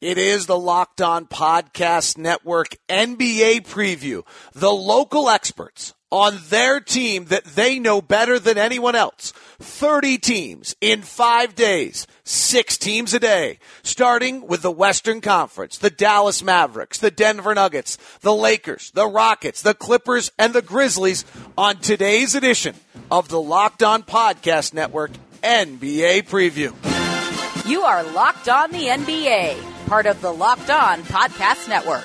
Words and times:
It 0.00 0.16
is 0.16 0.46
the 0.46 0.58
Locked 0.58 1.02
On 1.02 1.26
Podcast 1.26 2.16
Network 2.16 2.74
NBA 2.88 3.66
preview. 3.66 4.24
The 4.54 4.72
local 4.72 5.28
experts 5.28 5.92
on 6.10 6.38
their 6.48 6.80
team 6.80 7.26
that 7.26 7.44
they 7.44 7.78
know 7.78 8.00
better 8.00 8.38
than 8.38 8.56
anyone 8.56 8.94
else. 8.94 9.34
30 9.58 10.16
teams 10.16 10.74
in 10.80 11.02
five 11.02 11.54
days, 11.54 12.06
six 12.24 12.78
teams 12.78 13.12
a 13.12 13.20
day, 13.20 13.58
starting 13.82 14.46
with 14.46 14.62
the 14.62 14.70
Western 14.70 15.20
Conference, 15.20 15.76
the 15.76 15.90
Dallas 15.90 16.42
Mavericks, 16.42 16.96
the 16.96 17.10
Denver 17.10 17.54
Nuggets, 17.54 17.98
the 18.22 18.34
Lakers, 18.34 18.90
the 18.92 19.06
Rockets, 19.06 19.60
the 19.60 19.74
Clippers, 19.74 20.32
and 20.38 20.54
the 20.54 20.62
Grizzlies 20.62 21.26
on 21.58 21.76
today's 21.76 22.34
edition 22.34 22.74
of 23.10 23.28
the 23.28 23.40
Locked 23.40 23.82
On 23.82 24.02
Podcast 24.02 24.72
Network 24.72 25.10
NBA 25.42 26.26
preview. 26.26 26.74
You 27.68 27.82
are 27.82 28.02
Locked 28.02 28.48
On 28.48 28.70
the 28.70 28.86
NBA 28.86 29.69
part 29.90 30.06
of 30.06 30.20
the 30.20 30.32
Locked 30.32 30.70
On 30.70 31.02
Podcast 31.02 31.68
Network. 31.68 32.04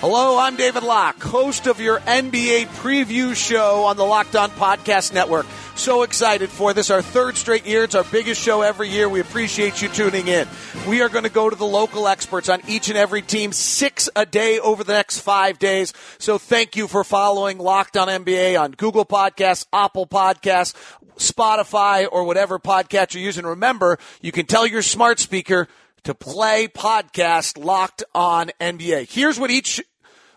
Hello, 0.00 0.38
I'm 0.38 0.54
David 0.54 0.84
Locke, 0.84 1.20
host 1.20 1.66
of 1.66 1.80
your 1.80 1.98
NBA 1.98 2.68
preview 2.76 3.34
show 3.34 3.82
on 3.82 3.96
the 3.96 4.04
Locked 4.04 4.36
On 4.36 4.50
Podcast 4.50 5.12
Network. 5.12 5.46
So 5.74 6.02
excited 6.02 6.50
for 6.50 6.74
this, 6.74 6.90
our 6.90 7.02
third 7.02 7.36
straight 7.36 7.66
year. 7.66 7.84
It's 7.84 7.94
our 7.94 8.04
biggest 8.04 8.40
show 8.40 8.62
every 8.62 8.88
year. 8.88 9.08
We 9.08 9.20
appreciate 9.20 9.80
you 9.80 9.88
tuning 9.88 10.28
in. 10.28 10.46
We 10.86 11.00
are 11.00 11.08
going 11.08 11.24
to 11.24 11.30
go 11.30 11.48
to 11.48 11.56
the 11.56 11.66
local 11.66 12.06
experts 12.06 12.48
on 12.48 12.60
each 12.68 12.88
and 12.88 12.98
every 12.98 13.22
team, 13.22 13.52
six 13.52 14.08
a 14.14 14.26
day 14.26 14.58
over 14.58 14.84
the 14.84 14.92
next 14.92 15.20
five 15.20 15.58
days. 15.58 15.92
So 16.18 16.38
thank 16.38 16.76
you 16.76 16.86
for 16.86 17.02
following 17.02 17.58
Locked 17.58 17.96
On 17.96 18.08
NBA 18.08 18.60
on 18.60 18.72
Google 18.72 19.06
Podcasts, 19.06 19.66
Apple 19.72 20.06
Podcasts, 20.06 20.74
Spotify, 21.20 22.08
or 22.10 22.24
whatever 22.24 22.58
podcast 22.58 23.14
you're 23.14 23.22
using. 23.22 23.44
Remember, 23.44 23.98
you 24.20 24.32
can 24.32 24.46
tell 24.46 24.66
your 24.66 24.82
smart 24.82 25.18
speaker 25.18 25.68
to 26.04 26.14
play 26.14 26.66
podcast 26.66 27.62
Locked 27.62 28.02
On 28.14 28.50
NBA. 28.60 29.10
Here's 29.10 29.38
what 29.38 29.50
each 29.50 29.80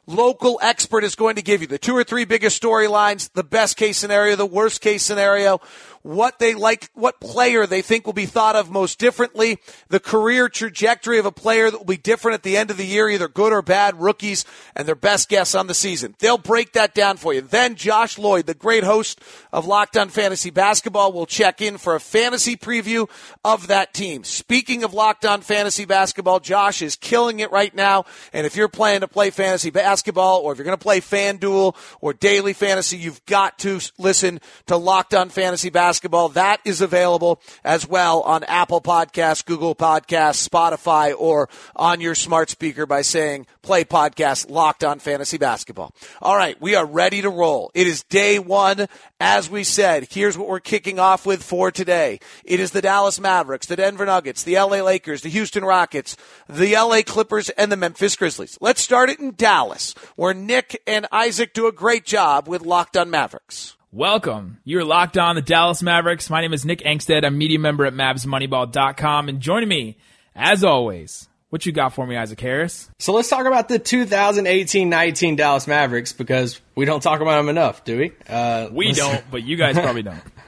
local 0.06 0.60
expert 0.62 1.04
is 1.04 1.16
going 1.16 1.36
to 1.36 1.42
give 1.42 1.62
you 1.62 1.68
the 1.68 1.78
two 1.78 1.96
or 1.96 2.04
three 2.04 2.26
biggest 2.26 2.62
storylines, 2.62 3.32
the 3.34 3.44
best 3.44 3.78
case 3.78 3.98
scenario, 3.98 4.36
the 4.36 4.46
worst 4.46 4.82
case 4.82 5.04
scenario 5.04 5.62
what 6.04 6.38
they 6.38 6.54
like, 6.54 6.90
what 6.94 7.22
player 7.22 7.66
they 7.66 7.82
think 7.82 8.06
will 8.06 8.14
be 8.14 8.26
thought 8.26 8.58
of 8.58 8.70
most 8.70 9.00
differently, 9.00 9.58
the 9.88 10.02
career 10.02 10.50
trajectory 10.50 11.18
of 11.18 11.26
a 11.26 11.32
player 11.32 11.72
that 11.72 11.78
will 11.78 11.86
be 11.86 11.98
different 11.98 12.36
at 12.36 12.44
the 12.44 12.58
end 12.58 12.70
of 12.70 12.78
the 12.78 12.86
year, 12.86 13.08
either 13.10 13.30
good 13.30 13.54
or 13.54 13.62
bad, 13.62 14.00
rookies, 14.00 14.44
and 14.76 14.86
their 14.86 14.96
best 14.96 15.30
guess 15.30 15.56
on 15.56 15.68
the 15.68 15.74
season. 15.74 16.14
They'll 16.20 16.38
break 16.38 16.74
that 16.74 16.94
down 16.94 17.16
for 17.16 17.34
you. 17.34 17.42
Then 17.42 17.76
Josh 17.76 18.18
Lloyd, 18.18 18.46
the 18.46 18.54
great 18.54 18.84
host 18.84 19.22
of 19.54 19.66
Locked 19.66 19.96
On 19.96 20.10
Fantasy 20.10 20.50
Basketball, 20.50 21.14
will 21.14 21.26
check 21.26 21.62
in 21.62 21.78
for 21.78 21.96
a 21.96 22.02
fantasy 22.02 22.58
preview 22.58 23.10
of 23.46 23.68
that 23.68 23.94
team. 23.94 24.26
Speaking 24.26 24.84
of 24.84 24.94
Locked 24.94 25.26
On 25.26 25.40
Fantasy 25.40 25.86
Basketball, 25.86 26.42
Josh 26.42 26.82
is 26.82 26.98
killing 26.98 27.40
it 27.40 27.52
right 27.52 27.74
now. 27.74 28.04
And 28.34 28.46
if 28.46 28.58
you're 28.58 28.68
planning 28.68 29.02
to 29.02 29.08
play 29.08 29.30
fantasy 29.30 29.70
basketball 29.70 30.42
or 30.42 30.52
if 30.52 30.58
you're 30.58 30.66
going 30.66 30.78
to 30.78 30.84
play 30.84 31.00
FanDuel 31.00 31.76
or 32.02 32.12
daily 32.12 32.52
fantasy, 32.52 32.98
you've 32.98 33.26
got 33.26 33.58
to 33.60 33.80
listen 33.98 34.42
to 34.66 34.76
Locked 34.76 35.14
On 35.14 35.30
Fantasy 35.30 35.70
Basketball 35.70 35.93
basketball. 35.94 36.30
That 36.30 36.60
is 36.66 36.82
available 36.82 37.40
as 37.64 37.88
well 37.88 38.22
on 38.22 38.44
Apple 38.46 38.82
Podcasts, 38.82 39.46
Google 39.46 39.76
Podcasts, 39.76 40.50
Spotify, 40.50 41.14
or 41.16 41.48
on 41.76 42.02
your 42.02 42.16
smart 42.16 42.50
speaker 42.50 42.88
by 42.88 43.04
saying 43.04 43.46
play 43.62 43.84
podcast 43.84 44.50
locked 44.50 44.84
on 44.84 44.98
fantasy 44.98 45.38
basketball. 45.38 45.94
All 46.20 46.36
right. 46.36 46.60
We 46.60 46.74
are 46.74 46.86
ready 46.86 47.22
to 47.22 47.30
roll. 47.30 47.70
It 47.76 47.86
is 47.86 48.02
day 48.06 48.40
one. 48.40 48.88
As 49.20 49.52
we 49.52 49.64
said, 49.64 50.08
here's 50.10 50.36
what 50.36 50.48
we're 50.48 50.60
kicking 50.60 50.98
off 50.98 51.28
with 51.28 51.44
for 51.44 51.70
today. 51.70 52.20
It 52.44 52.60
is 52.60 52.72
the 52.72 52.82
Dallas 52.82 53.20
Mavericks, 53.20 53.68
the 53.68 53.76
Denver 53.76 54.08
Nuggets, 54.08 54.42
the 54.42 54.56
LA 54.56 54.82
Lakers, 54.82 55.22
the 55.22 55.30
Houston 55.30 55.64
Rockets, 55.64 56.18
the 56.50 56.74
LA 56.74 57.04
Clippers, 57.06 57.50
and 57.52 57.72
the 57.72 57.78
Memphis 57.78 58.16
Grizzlies. 58.16 58.58
Let's 58.62 58.82
start 58.82 59.12
it 59.12 59.20
in 59.20 59.36
Dallas, 59.36 59.94
where 60.16 60.34
Nick 60.34 60.82
and 60.88 61.06
Isaac 61.12 61.54
do 61.54 61.68
a 61.68 61.72
great 61.72 62.04
job 62.04 62.48
with 62.48 62.64
Locked 62.64 62.98
on 62.98 63.12
Mavericks. 63.12 63.78
Welcome. 63.96 64.58
You're 64.64 64.84
locked 64.84 65.20
on 65.20 65.36
the 65.36 65.42
Dallas 65.44 65.84
Mavericks. 65.84 66.28
My 66.28 66.42
name 66.42 66.52
is 66.52 66.66
Nick 66.66 66.80
Angstadt. 66.80 67.24
I'm 67.24 67.38
media 67.38 67.60
member 67.60 67.86
at 67.86 67.94
MavsMoneyball.com. 67.94 69.30
And 69.30 69.40
joining 69.40 69.70
me, 69.70 69.98
as 70.36 70.64
always, 70.64 71.30
what 71.52 71.64
you 71.68 71.74
got 71.74 71.94
for 71.94 72.08
me, 72.08 72.18
Isaac 72.18 72.40
Harris? 72.40 72.90
So 72.98 73.14
let's 73.14 73.30
talk 73.30 73.46
about 73.46 73.70
the 73.70 73.78
2018-19 73.78 75.38
Dallas 75.38 75.68
Mavericks 75.68 76.12
because 76.12 76.60
we 76.74 76.86
don't 76.86 77.04
talk 77.04 77.22
about 77.22 77.38
them 77.38 77.50
enough, 77.50 77.84
do 77.84 78.00
we? 78.00 78.14
Uh, 78.28 78.70
we 78.72 78.94
don't, 78.94 79.24
but 79.30 79.44
you 79.44 79.58
guys 79.58 79.78
probably 79.78 80.02
don't. 80.02 80.24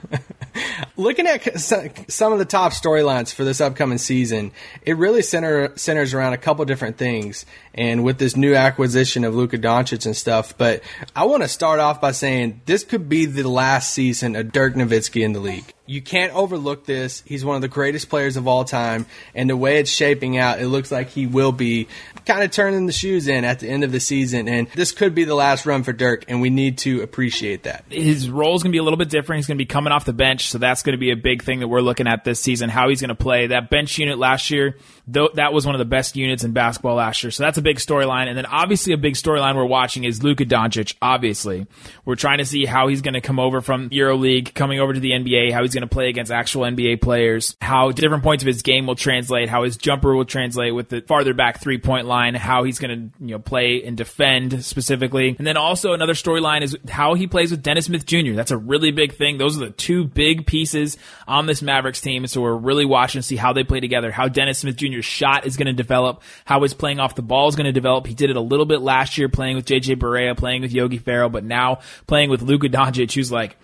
Looking 0.97 1.27
at 1.27 1.59
some 1.59 2.33
of 2.33 2.39
the 2.39 2.45
top 2.45 2.71
storylines 2.71 3.33
for 3.33 3.43
this 3.43 3.59
upcoming 3.59 3.97
season, 3.97 4.51
it 4.83 4.97
really 4.97 5.21
center, 5.21 5.75
centers 5.77 6.13
around 6.13 6.33
a 6.33 6.37
couple 6.37 6.63
different 6.65 6.97
things. 6.97 7.45
And 7.73 8.03
with 8.03 8.17
this 8.17 8.35
new 8.35 8.55
acquisition 8.55 9.23
of 9.23 9.35
Luka 9.35 9.57
Doncic 9.57 10.05
and 10.05 10.15
stuff, 10.15 10.57
but 10.57 10.81
I 11.15 11.25
want 11.25 11.43
to 11.43 11.49
start 11.49 11.79
off 11.79 11.99
by 11.99 12.11
saying 12.11 12.61
this 12.65 12.83
could 12.83 13.09
be 13.09 13.25
the 13.25 13.47
last 13.47 13.93
season 13.93 14.35
of 14.35 14.51
Dirk 14.51 14.75
Nowitzki 14.75 15.23
in 15.23 15.33
the 15.33 15.39
league. 15.39 15.73
You 15.85 16.01
can't 16.01 16.33
overlook 16.33 16.85
this. 16.85 17.23
He's 17.25 17.45
one 17.45 17.55
of 17.55 17.61
the 17.61 17.67
greatest 17.67 18.09
players 18.09 18.37
of 18.37 18.47
all 18.47 18.65
time, 18.65 19.05
and 19.33 19.49
the 19.49 19.57
way 19.57 19.77
it's 19.79 19.89
shaping 19.89 20.37
out, 20.37 20.59
it 20.59 20.67
looks 20.67 20.91
like 20.91 21.09
he 21.09 21.27
will 21.27 21.51
be 21.51 21.87
kind 22.25 22.43
of 22.43 22.51
turning 22.51 22.85
the 22.85 22.93
shoes 22.93 23.27
in 23.27 23.45
at 23.45 23.59
the 23.59 23.69
end 23.69 23.83
of 23.83 23.91
the 23.91 23.99
season. 23.99 24.47
And 24.47 24.67
this 24.69 24.91
could 24.91 25.13
be 25.13 25.23
the 25.23 25.35
last 25.35 25.65
run 25.65 25.83
for 25.83 25.93
Dirk, 25.93 26.25
and 26.27 26.41
we 26.41 26.49
need 26.49 26.79
to 26.79 27.01
appreciate 27.01 27.63
that. 27.63 27.85
His 27.89 28.29
role 28.29 28.55
is 28.55 28.63
going 28.63 28.71
to 28.71 28.75
be 28.75 28.79
a 28.79 28.83
little 28.83 28.97
bit 28.97 29.09
different. 29.09 29.39
He's 29.39 29.47
going 29.47 29.57
to 29.57 29.61
be 29.61 29.67
coming 29.67 29.93
off 29.93 30.05
the 30.05 30.13
bench, 30.13 30.49
so 30.49 30.57
that's 30.57 30.83
going 30.83 30.93
to 30.93 30.99
be 30.99 31.11
a 31.11 31.15
big 31.15 31.43
thing 31.43 31.59
that 31.59 31.67
we're 31.67 31.81
looking 31.81 32.07
at 32.07 32.23
this 32.23 32.39
season. 32.39 32.69
How 32.69 32.89
he's 32.89 33.01
going 33.01 33.09
to 33.09 33.15
play 33.15 33.47
that 33.47 33.69
bench 33.69 33.97
unit 33.97 34.17
last 34.17 34.49
year 34.51 34.77
Though 35.07 35.29
that 35.35 35.53
was 35.53 35.67
one 35.67 35.75
of 35.75 35.79
the 35.79 35.85
best 35.85 36.15
units 36.15 36.43
in 36.43 36.51
basketball 36.51 36.95
last 36.95 37.23
year. 37.23 37.29
So 37.29 37.43
that's 37.43 37.59
a 37.59 37.61
big 37.61 37.77
storyline. 37.77 38.27
And 38.27 38.35
then 38.35 38.47
obviously 38.47 38.91
a 38.91 38.97
big 38.97 39.13
storyline 39.13 39.55
we're 39.55 39.65
watching 39.65 40.03
is 40.03 40.23
Luka 40.23 40.45
Doncic. 40.45 40.95
Obviously, 40.99 41.67
we're 42.05 42.15
trying 42.15 42.39
to 42.39 42.45
see 42.45 42.65
how 42.65 42.87
he's 42.87 43.03
going 43.03 43.13
to 43.13 43.21
come 43.21 43.39
over 43.39 43.61
from 43.61 43.91
EuroLeague, 43.91 44.55
coming 44.55 44.79
over 44.79 44.93
to 44.93 44.99
the 44.99 45.11
NBA, 45.11 45.51
how 45.51 45.61
he's 45.61 45.74
going 45.75 45.87
to 45.87 45.87
play 45.87 46.09
against 46.09 46.31
actual 46.31 46.63
NBA 46.63 47.01
players, 47.01 47.55
how 47.61 47.91
different 47.91 48.23
points 48.23 48.43
of 48.43 48.47
his 48.47 48.63
game 48.63 48.87
will 48.87 48.95
translate, 48.95 49.49
how 49.49 49.63
his 49.63 49.77
jumper 49.77 50.15
will 50.15 50.25
translate 50.25 50.73
with 50.73 50.89
the 50.89 51.01
farther 51.01 51.35
back 51.35 51.61
three 51.61 51.77
point 51.77 52.07
line, 52.07 52.33
how 52.33 52.63
he's 52.63 52.79
going 52.79 53.11
to 53.11 53.23
you 53.25 53.31
know 53.33 53.39
play 53.39 53.83
and 53.83 53.95
defend 53.95 54.65
specifically. 54.65 55.35
And 55.37 55.45
then 55.45 55.57
also 55.57 55.93
another 55.93 56.13
storyline 56.13 56.63
is 56.63 56.75
how 56.89 57.13
he 57.13 57.27
plays 57.27 57.51
with 57.51 57.61
Dennis 57.61 57.85
Smith 57.85 58.05
Jr. 58.05 58.33
That's 58.33 58.51
a 58.51 58.57
really 58.57 58.91
big 58.91 59.13
thing. 59.13 59.37
Those 59.37 59.57
are 59.57 59.65
the 59.65 59.71
two 59.71 60.05
big 60.05 60.47
pieces 60.47 60.97
on 61.27 61.45
this 61.45 61.61
Mavericks 61.61 62.01
team. 62.01 62.25
So 62.27 62.41
we're 62.41 62.55
really 62.55 62.85
watching 62.85 63.19
to 63.19 63.27
see 63.27 63.35
how 63.35 63.53
they 63.53 63.63
play 63.63 63.79
together, 63.79 64.11
how 64.11 64.27
Dennis 64.27 64.59
Smith 64.59 64.77
Jr.'s 64.77 65.05
shot 65.05 65.45
is 65.45 65.57
going 65.57 65.67
to 65.67 65.73
develop, 65.73 66.23
how 66.45 66.63
his 66.63 66.73
playing 66.73 66.99
off 66.99 67.15
the 67.15 67.21
ball 67.21 67.47
is 67.47 67.55
going 67.55 67.65
to 67.65 67.71
develop. 67.71 68.07
He 68.07 68.13
did 68.13 68.29
it 68.29 68.35
a 68.35 68.41
little 68.41 68.65
bit 68.65 68.81
last 68.81 69.17
year 69.17 69.29
playing 69.29 69.55
with 69.55 69.65
JJ 69.65 69.97
Barea, 69.97 70.35
playing 70.35 70.61
with 70.61 70.71
Yogi 70.71 70.97
Ferrell, 70.97 71.29
but 71.29 71.43
now 71.43 71.79
playing 72.07 72.29
with 72.29 72.41
Luka 72.41 72.69
Doncic, 72.69 73.13
who's 73.13 73.31
like, 73.31 73.57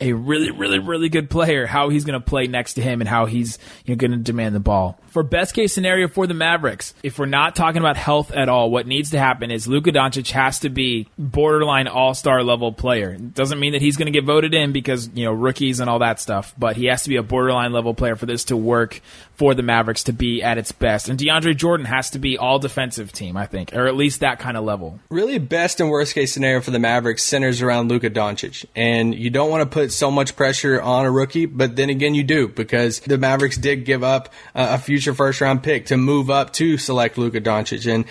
a 0.00 0.12
really, 0.12 0.50
really, 0.50 0.80
really 0.80 1.08
good 1.08 1.30
player, 1.30 1.66
how 1.66 1.88
he's 1.88 2.04
going 2.04 2.20
to 2.20 2.24
play 2.24 2.48
next 2.48 2.74
to 2.74 2.82
him 2.82 3.00
and 3.00 3.08
how 3.08 3.26
he's 3.26 3.58
you 3.84 3.94
know, 3.94 3.98
going 3.98 4.10
to 4.10 4.16
demand 4.16 4.54
the 4.54 4.60
ball. 4.60 4.98
For 5.06 5.22
best 5.22 5.54
case 5.54 5.72
scenario 5.72 6.08
for 6.08 6.26
the 6.26 6.34
Mavericks, 6.34 6.94
if 7.04 7.18
we're 7.18 7.26
not 7.26 7.54
talking 7.54 7.78
about 7.78 7.96
health 7.96 8.32
at 8.32 8.48
all, 8.48 8.70
what 8.70 8.88
needs 8.88 9.10
to 9.10 9.18
happen 9.18 9.52
is 9.52 9.68
Luka 9.68 9.92
Doncic 9.92 10.32
has 10.32 10.58
to 10.60 10.68
be 10.68 11.08
borderline 11.16 11.86
all 11.86 12.12
star 12.14 12.42
level 12.42 12.72
player. 12.72 13.16
Doesn't 13.16 13.60
mean 13.60 13.72
that 13.72 13.82
he's 13.82 13.96
going 13.96 14.06
to 14.06 14.12
get 14.12 14.24
voted 14.24 14.52
in 14.52 14.72
because, 14.72 15.08
you 15.14 15.24
know, 15.24 15.32
rookies 15.32 15.78
and 15.78 15.88
all 15.88 16.00
that 16.00 16.18
stuff, 16.18 16.52
but 16.58 16.76
he 16.76 16.86
has 16.86 17.04
to 17.04 17.08
be 17.08 17.16
a 17.16 17.22
borderline 17.22 17.72
level 17.72 17.94
player 17.94 18.16
for 18.16 18.26
this 18.26 18.44
to 18.44 18.56
work 18.56 19.00
for 19.36 19.54
the 19.54 19.62
Mavericks 19.62 20.04
to 20.04 20.12
be 20.12 20.42
at 20.42 20.58
its 20.58 20.72
best. 20.72 21.08
And 21.08 21.18
DeAndre 21.18 21.56
Jordan 21.56 21.86
has 21.86 22.10
to 22.10 22.18
be 22.18 22.38
all 22.38 22.58
defensive 22.58 23.12
team, 23.12 23.36
I 23.36 23.46
think, 23.46 23.74
or 23.74 23.86
at 23.86 23.96
least 23.96 24.20
that 24.20 24.38
kind 24.38 24.56
of 24.56 24.64
level. 24.64 25.00
Really, 25.10 25.38
best 25.38 25.80
and 25.80 25.90
worst 25.90 26.14
case 26.14 26.32
scenario 26.32 26.60
for 26.60 26.70
the 26.70 26.78
Mavericks 26.78 27.24
centers 27.24 27.62
around 27.62 27.88
Luka 27.88 28.10
Doncic. 28.10 28.64
And 28.76 29.14
you 29.14 29.30
don't 29.30 29.50
want 29.50 29.62
to 29.62 29.72
put 29.72 29.92
so 29.92 30.10
much 30.10 30.36
pressure 30.36 30.80
on 30.80 31.04
a 31.04 31.10
rookie, 31.10 31.46
but 31.46 31.76
then 31.76 31.90
again, 31.90 32.14
you 32.14 32.22
do 32.22 32.48
because 32.48 33.00
the 33.00 33.18
Mavericks 33.18 33.56
did 33.56 33.84
give 33.84 34.04
up 34.04 34.32
a 34.54 34.78
future 34.78 35.14
first 35.14 35.40
round 35.40 35.62
pick 35.62 35.86
to 35.86 35.96
move 35.96 36.30
up 36.30 36.52
to 36.54 36.78
select 36.78 37.18
Luka 37.18 37.40
Doncic. 37.40 37.92
And 37.92 38.04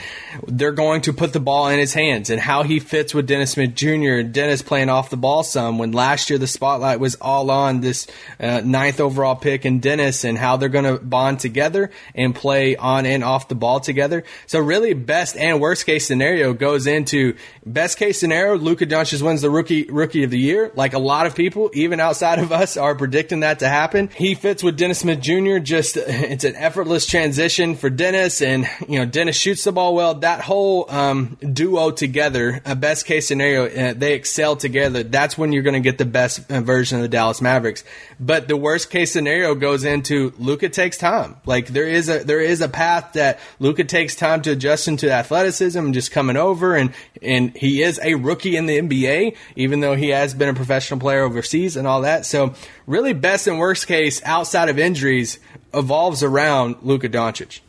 they're 0.47 0.71
going 0.71 1.01
to 1.01 1.13
put 1.13 1.33
the 1.33 1.39
ball 1.39 1.69
in 1.69 1.79
his 1.79 1.93
hands 1.93 2.29
and 2.29 2.39
how 2.39 2.63
he 2.63 2.79
fits 2.79 3.13
with 3.13 3.27
Dennis 3.27 3.51
Smith 3.51 3.75
Jr. 3.75 4.19
And 4.19 4.33
Dennis 4.33 4.61
playing 4.61 4.89
off 4.89 5.09
the 5.09 5.17
ball 5.17 5.43
some 5.43 5.77
when 5.77 5.91
last 5.91 6.29
year 6.29 6.39
the 6.39 6.47
spotlight 6.47 6.99
was 6.99 7.15
all 7.15 7.49
on 7.49 7.81
this 7.81 8.07
uh, 8.39 8.61
ninth 8.63 8.99
overall 8.99 9.35
pick 9.35 9.65
and 9.65 9.81
Dennis 9.81 10.23
and 10.23 10.37
how 10.37 10.57
they're 10.57 10.69
going 10.69 10.85
to 10.85 11.03
bond 11.13 11.39
together 11.39 11.91
and 12.15 12.33
play 12.33 12.75
on 12.75 13.05
and 13.05 13.23
off 13.23 13.47
the 13.47 13.53
ball 13.53 13.79
together. 13.79 14.23
So 14.47 14.57
really 14.57 14.95
best 14.95 15.37
and 15.37 15.61
worst 15.61 15.85
case 15.85 16.07
scenario 16.07 16.53
goes 16.53 16.87
into 16.87 17.35
best 17.63 17.99
case 17.99 18.19
scenario, 18.19 18.57
Luka 18.57 18.87
Doncic 18.87 19.21
wins 19.21 19.43
the 19.43 19.51
rookie, 19.51 19.83
rookie 19.83 20.23
of 20.23 20.31
the 20.31 20.39
year. 20.39 20.71
Like 20.73 20.93
a 20.93 20.99
lot 20.99 21.27
of 21.27 21.35
people, 21.35 21.69
even 21.75 21.99
outside 21.99 22.39
of 22.39 22.51
us, 22.51 22.77
are 22.77 22.95
predicting 22.95 23.41
that 23.41 23.59
to 23.59 23.69
happen. 23.69 24.09
He 24.15 24.33
fits 24.33 24.63
with 24.63 24.75
Dennis 24.75 24.99
Smith 24.99 25.21
Jr. 25.21 25.59
Just 25.59 25.97
it's 25.97 26.45
an 26.45 26.55
effortless 26.55 27.05
transition 27.05 27.75
for 27.75 27.91
Dennis, 27.91 28.41
and 28.41 28.67
you 28.87 28.97
know 28.97 29.05
Dennis 29.05 29.37
shoots 29.37 29.63
the 29.65 29.71
ball 29.71 29.93
well. 29.93 30.15
That 30.15 30.41
whole 30.41 30.89
um, 30.89 31.37
duo 31.41 31.91
together, 31.91 32.59
a 32.65 32.75
best 32.75 33.05
case 33.05 33.27
scenario, 33.27 33.67
uh, 33.67 33.93
they 33.93 34.13
excel 34.13 34.55
together. 34.55 35.03
That's 35.03 35.37
when 35.37 35.51
you're 35.51 35.61
going 35.61 35.75
to 35.75 35.79
get 35.79 35.99
the 35.99 36.05
best 36.05 36.51
uh, 36.51 36.61
version 36.61 36.97
of 36.97 37.03
the 37.03 37.09
Dallas 37.09 37.39
Mavericks. 37.39 37.83
But 38.19 38.47
the 38.47 38.57
worst 38.57 38.89
case 38.89 39.11
scenario 39.11 39.53
goes 39.53 39.83
into 39.83 40.33
Luka 40.39 40.69
takes 40.69 40.97
time. 41.03 41.35
Like 41.45 41.67
there 41.67 41.87
is 41.87 42.07
a 42.07 42.23
there 42.23 42.39
is 42.39 42.61
a 42.61 42.69
path 42.69 43.13
that 43.13 43.39
Luka 43.59 43.83
takes 43.83 44.15
time 44.15 44.41
to 44.43 44.51
adjust 44.51 44.87
into 44.87 45.11
athleticism 45.11 45.77
and 45.77 45.93
just 45.93 46.11
coming 46.11 46.37
over, 46.37 46.75
and 46.75 46.93
and 47.21 47.55
he 47.55 47.81
is 47.81 47.99
a 48.01 48.15
rookie 48.15 48.55
in 48.55 48.65
the 48.65 48.79
NBA, 48.79 49.35
even 49.57 49.81
though 49.81 49.95
he 49.95 50.09
has 50.09 50.33
been 50.33 50.49
a 50.49 50.53
professional 50.53 50.99
player 50.99 51.23
overseas 51.23 51.75
and 51.75 51.87
all 51.87 52.01
that. 52.01 52.25
So 52.25 52.53
really, 52.87 53.13
best 53.13 53.47
and 53.47 53.59
worst 53.59 53.85
case 53.85 54.21
outside 54.23 54.69
of 54.69 54.79
injuries 54.79 55.39
evolves 55.73 56.23
around 56.23 56.77
Luka 56.81 57.09
Doncic. 57.09 57.59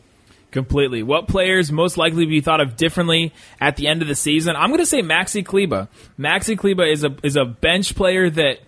Completely. 0.52 1.02
What 1.02 1.26
players 1.26 1.72
most 1.72 1.98
likely 1.98 2.26
be 2.26 2.40
thought 2.40 2.60
of 2.60 2.76
differently 2.76 3.32
at 3.60 3.75
the 3.75 3.88
end 3.88 4.02
of 4.02 4.08
the 4.08 4.14
season? 4.14 4.54
I'm 4.54 4.69
going 4.69 4.78
to 4.78 4.86
say 4.86 5.02
Maxi 5.02 5.44
Kleber. 5.44 5.88
Maxi 6.16 6.56
Kleber 6.56 6.84
is 6.84 7.02
a 7.02 7.16
is 7.25 7.34
a 7.34 7.44
bench 7.44 7.96
player 7.96 8.31
that 8.31 8.60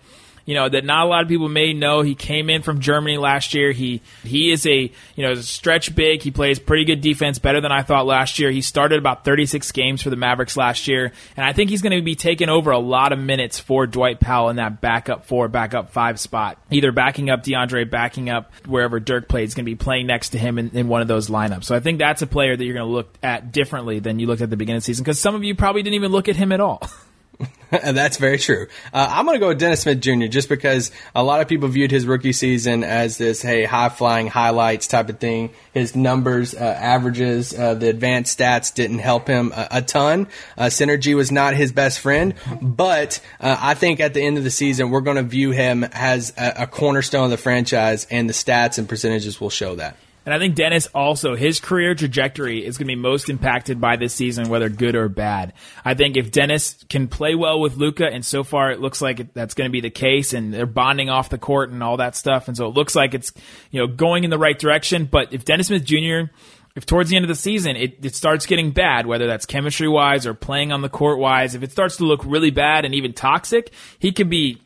you 0.47 0.55
know 0.55 0.67
that 0.69 0.85
not 0.85 1.05
a 1.05 1.09
lot 1.09 1.21
of 1.23 1.27
people 1.27 1.49
may 1.49 1.73
know. 1.73 2.01
He 2.01 2.15
came 2.15 2.49
in 2.49 2.61
from 2.61 2.79
Germany 2.79 3.17
last 3.17 3.53
year. 3.53 3.73
He 3.73 4.01
he 4.23 4.49
is 4.49 4.65
a 4.65 4.91
you 5.15 5.23
know 5.23 5.35
stretch 5.35 5.93
big. 5.93 6.21
He 6.21 6.31
plays 6.31 6.57
pretty 6.57 6.85
good 6.85 7.01
defense, 7.01 7.37
better 7.37 7.59
than 7.59 7.71
I 7.71 7.81
thought 7.81 8.05
last 8.05 8.39
year. 8.39 8.49
He 8.49 8.61
started 8.61 8.97
about 8.97 9.25
36 9.25 9.71
games 9.73 10.01
for 10.01 10.09
the 10.09 10.15
Mavericks 10.15 10.55
last 10.55 10.87
year, 10.87 11.11
and 11.35 11.45
I 11.45 11.51
think 11.51 11.69
he's 11.69 11.81
going 11.81 11.95
to 11.95 12.01
be 12.01 12.15
taking 12.15 12.47
over 12.47 12.71
a 12.71 12.79
lot 12.79 13.11
of 13.11 13.19
minutes 13.19 13.59
for 13.59 13.85
Dwight 13.85 14.21
Powell 14.21 14.47
in 14.47 14.55
that 14.55 14.79
backup 14.79 15.25
four, 15.25 15.49
backup 15.49 15.91
five 15.91 16.17
spot. 16.17 16.57
Either 16.71 16.93
backing 16.93 17.29
up 17.29 17.43
DeAndre, 17.43 17.89
backing 17.89 18.29
up 18.29 18.49
wherever 18.65 19.01
Dirk 19.01 19.27
plays, 19.27 19.53
going 19.53 19.65
to 19.65 19.69
be 19.69 19.75
playing 19.75 20.07
next 20.07 20.29
to 20.29 20.37
him 20.37 20.57
in, 20.57 20.69
in 20.69 20.87
one 20.87 21.01
of 21.01 21.09
those 21.09 21.29
lineups. 21.29 21.65
So 21.65 21.75
I 21.75 21.81
think 21.81 21.99
that's 21.99 22.21
a 22.21 22.27
player 22.27 22.55
that 22.55 22.63
you're 22.63 22.73
going 22.73 22.87
to 22.87 22.93
look 22.93 23.13
at 23.21 23.51
differently 23.51 23.99
than 23.99 24.17
you 24.19 24.27
looked 24.27 24.41
at 24.41 24.49
the 24.49 24.55
beginning 24.55 24.77
of 24.77 24.83
the 24.83 24.85
season 24.85 25.03
because 25.03 25.19
some 25.19 25.35
of 25.35 25.43
you 25.43 25.55
probably 25.55 25.83
didn't 25.83 25.95
even 25.95 26.13
look 26.13 26.29
at 26.29 26.37
him 26.37 26.53
at 26.53 26.61
all. 26.61 26.81
That's 27.71 28.17
very 28.17 28.37
true. 28.37 28.67
Uh, 28.93 29.07
I'm 29.11 29.25
going 29.25 29.35
to 29.35 29.39
go 29.39 29.49
with 29.49 29.59
Dennis 29.59 29.81
Smith 29.81 29.99
Jr. 29.99 30.27
just 30.27 30.47
because 30.47 30.91
a 31.13 31.23
lot 31.23 31.41
of 31.41 31.49
people 31.49 31.67
viewed 31.67 31.91
his 31.91 32.05
rookie 32.05 32.31
season 32.31 32.83
as 32.83 33.17
this, 33.17 33.41
hey, 33.41 33.65
high 33.65 33.89
flying 33.89 34.27
highlights 34.27 34.87
type 34.87 35.09
of 35.09 35.19
thing. 35.19 35.51
His 35.73 35.95
numbers, 35.95 36.55
uh, 36.55 36.59
averages, 36.59 37.57
uh, 37.57 37.73
the 37.73 37.89
advanced 37.89 38.39
stats 38.39 38.73
didn't 38.73 38.99
help 38.99 39.27
him 39.27 39.51
a, 39.53 39.67
a 39.71 39.81
ton. 39.81 40.27
Uh, 40.57 40.65
synergy 40.65 41.13
was 41.13 41.29
not 41.31 41.55
his 41.55 41.73
best 41.73 41.99
friend, 41.99 42.35
but 42.61 43.19
uh, 43.41 43.57
I 43.59 43.73
think 43.73 43.99
at 43.99 44.13
the 44.13 44.21
end 44.21 44.37
of 44.37 44.45
the 44.45 44.51
season, 44.51 44.89
we're 44.89 45.01
going 45.01 45.17
to 45.17 45.23
view 45.23 45.51
him 45.51 45.83
as 45.83 46.33
a, 46.37 46.63
a 46.63 46.67
cornerstone 46.67 47.25
of 47.25 47.31
the 47.31 47.37
franchise, 47.37 48.07
and 48.09 48.29
the 48.29 48.33
stats 48.33 48.77
and 48.77 48.87
percentages 48.87 49.41
will 49.41 49.49
show 49.49 49.75
that. 49.75 49.97
And 50.27 50.33
I 50.33 50.39
think 50.39 50.55
Dennis 50.55 50.87
also, 50.87 51.37
his 51.37 51.61
career 51.61 51.95
trajectory 51.95 52.65
is 52.65 52.77
going 52.77 52.87
to 52.87 52.91
be 52.93 53.01
most 53.01 53.29
impacted 53.29 53.79
by 53.79 53.95
this 53.95 54.13
season, 54.13 54.49
whether 54.49 54.67
good 54.67 54.93
or 54.93 55.07
bad. 55.07 55.53
I 55.85 55.93
think 55.93 56.17
if 56.17 56.33
Dennis 56.33 56.83
can 56.89 57.07
play 57.07 57.33
well 57.33 57.61
with 57.61 57.77
Luka, 57.77 58.05
and 58.05 58.25
so 58.25 58.43
far 58.43 58.69
it 58.71 58.81
looks 58.81 59.01
like 59.01 59.33
that's 59.33 59.53
going 59.53 59.69
to 59.69 59.71
be 59.71 59.79
the 59.79 59.89
case, 59.89 60.33
and 60.33 60.53
they're 60.53 60.65
bonding 60.65 61.09
off 61.09 61.29
the 61.29 61.37
court 61.37 61.69
and 61.69 61.81
all 61.81 61.95
that 61.95 62.13
stuff, 62.13 62.49
and 62.49 62.57
so 62.57 62.67
it 62.67 62.73
looks 62.73 62.93
like 62.93 63.13
it's 63.13 63.31
you 63.71 63.79
know 63.79 63.87
going 63.87 64.25
in 64.25 64.29
the 64.29 64.37
right 64.37 64.59
direction. 64.59 65.05
But 65.05 65.31
if 65.31 65.45
Dennis 65.45 65.67
Smith 65.67 65.85
Jr. 65.85 66.29
If 66.75 66.85
towards 66.85 67.09
the 67.09 67.15
end 67.15 67.23
of 67.23 67.29
the 67.29 67.35
season 67.35 67.77
it, 67.77 68.03
it 68.05 68.13
starts 68.13 68.45
getting 68.45 68.71
bad, 68.71 69.07
whether 69.07 69.27
that's 69.27 69.45
chemistry 69.45 69.87
wise 69.87 70.27
or 70.27 70.33
playing 70.33 70.73
on 70.73 70.81
the 70.81 70.89
court 70.89 71.19
wise, 71.19 71.55
if 71.55 71.63
it 71.63 71.71
starts 71.71 71.95
to 71.97 72.03
look 72.03 72.21
really 72.25 72.51
bad 72.51 72.83
and 72.83 72.93
even 72.93 73.13
toxic, 73.13 73.71
he 73.97 74.11
could 74.11 74.29
be 74.29 74.61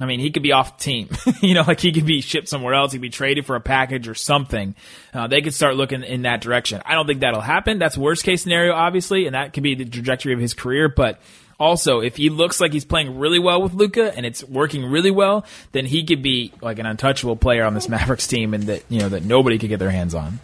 I 0.00 0.06
mean, 0.06 0.20
he 0.20 0.30
could 0.30 0.42
be 0.42 0.52
off 0.52 0.78
the 0.78 0.84
team. 0.84 1.08
you 1.40 1.54
know, 1.54 1.62
like 1.66 1.80
he 1.80 1.92
could 1.92 2.06
be 2.06 2.20
shipped 2.20 2.48
somewhere 2.48 2.74
else. 2.74 2.92
He 2.92 2.98
could 2.98 3.02
be 3.02 3.10
traded 3.10 3.46
for 3.46 3.56
a 3.56 3.60
package 3.60 4.08
or 4.08 4.14
something. 4.14 4.74
Uh, 5.12 5.26
they 5.26 5.42
could 5.42 5.54
start 5.54 5.76
looking 5.76 6.02
in 6.02 6.22
that 6.22 6.40
direction. 6.40 6.82
I 6.84 6.94
don't 6.94 7.06
think 7.06 7.20
that'll 7.20 7.40
happen. 7.40 7.78
That's 7.78 7.98
worst 7.98 8.24
case 8.24 8.42
scenario, 8.42 8.74
obviously, 8.74 9.26
and 9.26 9.34
that 9.34 9.52
could 9.52 9.62
be 9.62 9.74
the 9.74 9.84
trajectory 9.84 10.32
of 10.32 10.40
his 10.40 10.54
career. 10.54 10.88
But 10.88 11.20
also, 11.58 12.00
if 12.00 12.16
he 12.16 12.30
looks 12.30 12.60
like 12.60 12.72
he's 12.72 12.84
playing 12.84 13.18
really 13.18 13.40
well 13.40 13.60
with 13.60 13.74
Luka 13.74 14.16
and 14.16 14.24
it's 14.24 14.44
working 14.44 14.84
really 14.84 15.10
well, 15.10 15.44
then 15.72 15.86
he 15.86 16.04
could 16.04 16.22
be 16.22 16.52
like 16.62 16.78
an 16.78 16.86
untouchable 16.86 17.36
player 17.36 17.64
on 17.64 17.74
this 17.74 17.88
Mavericks 17.88 18.26
team, 18.26 18.54
and 18.54 18.64
that 18.64 18.84
you 18.88 19.00
know 19.00 19.08
that 19.08 19.24
nobody 19.24 19.58
could 19.58 19.68
get 19.68 19.80
their 19.80 19.90
hands 19.90 20.14
on. 20.14 20.38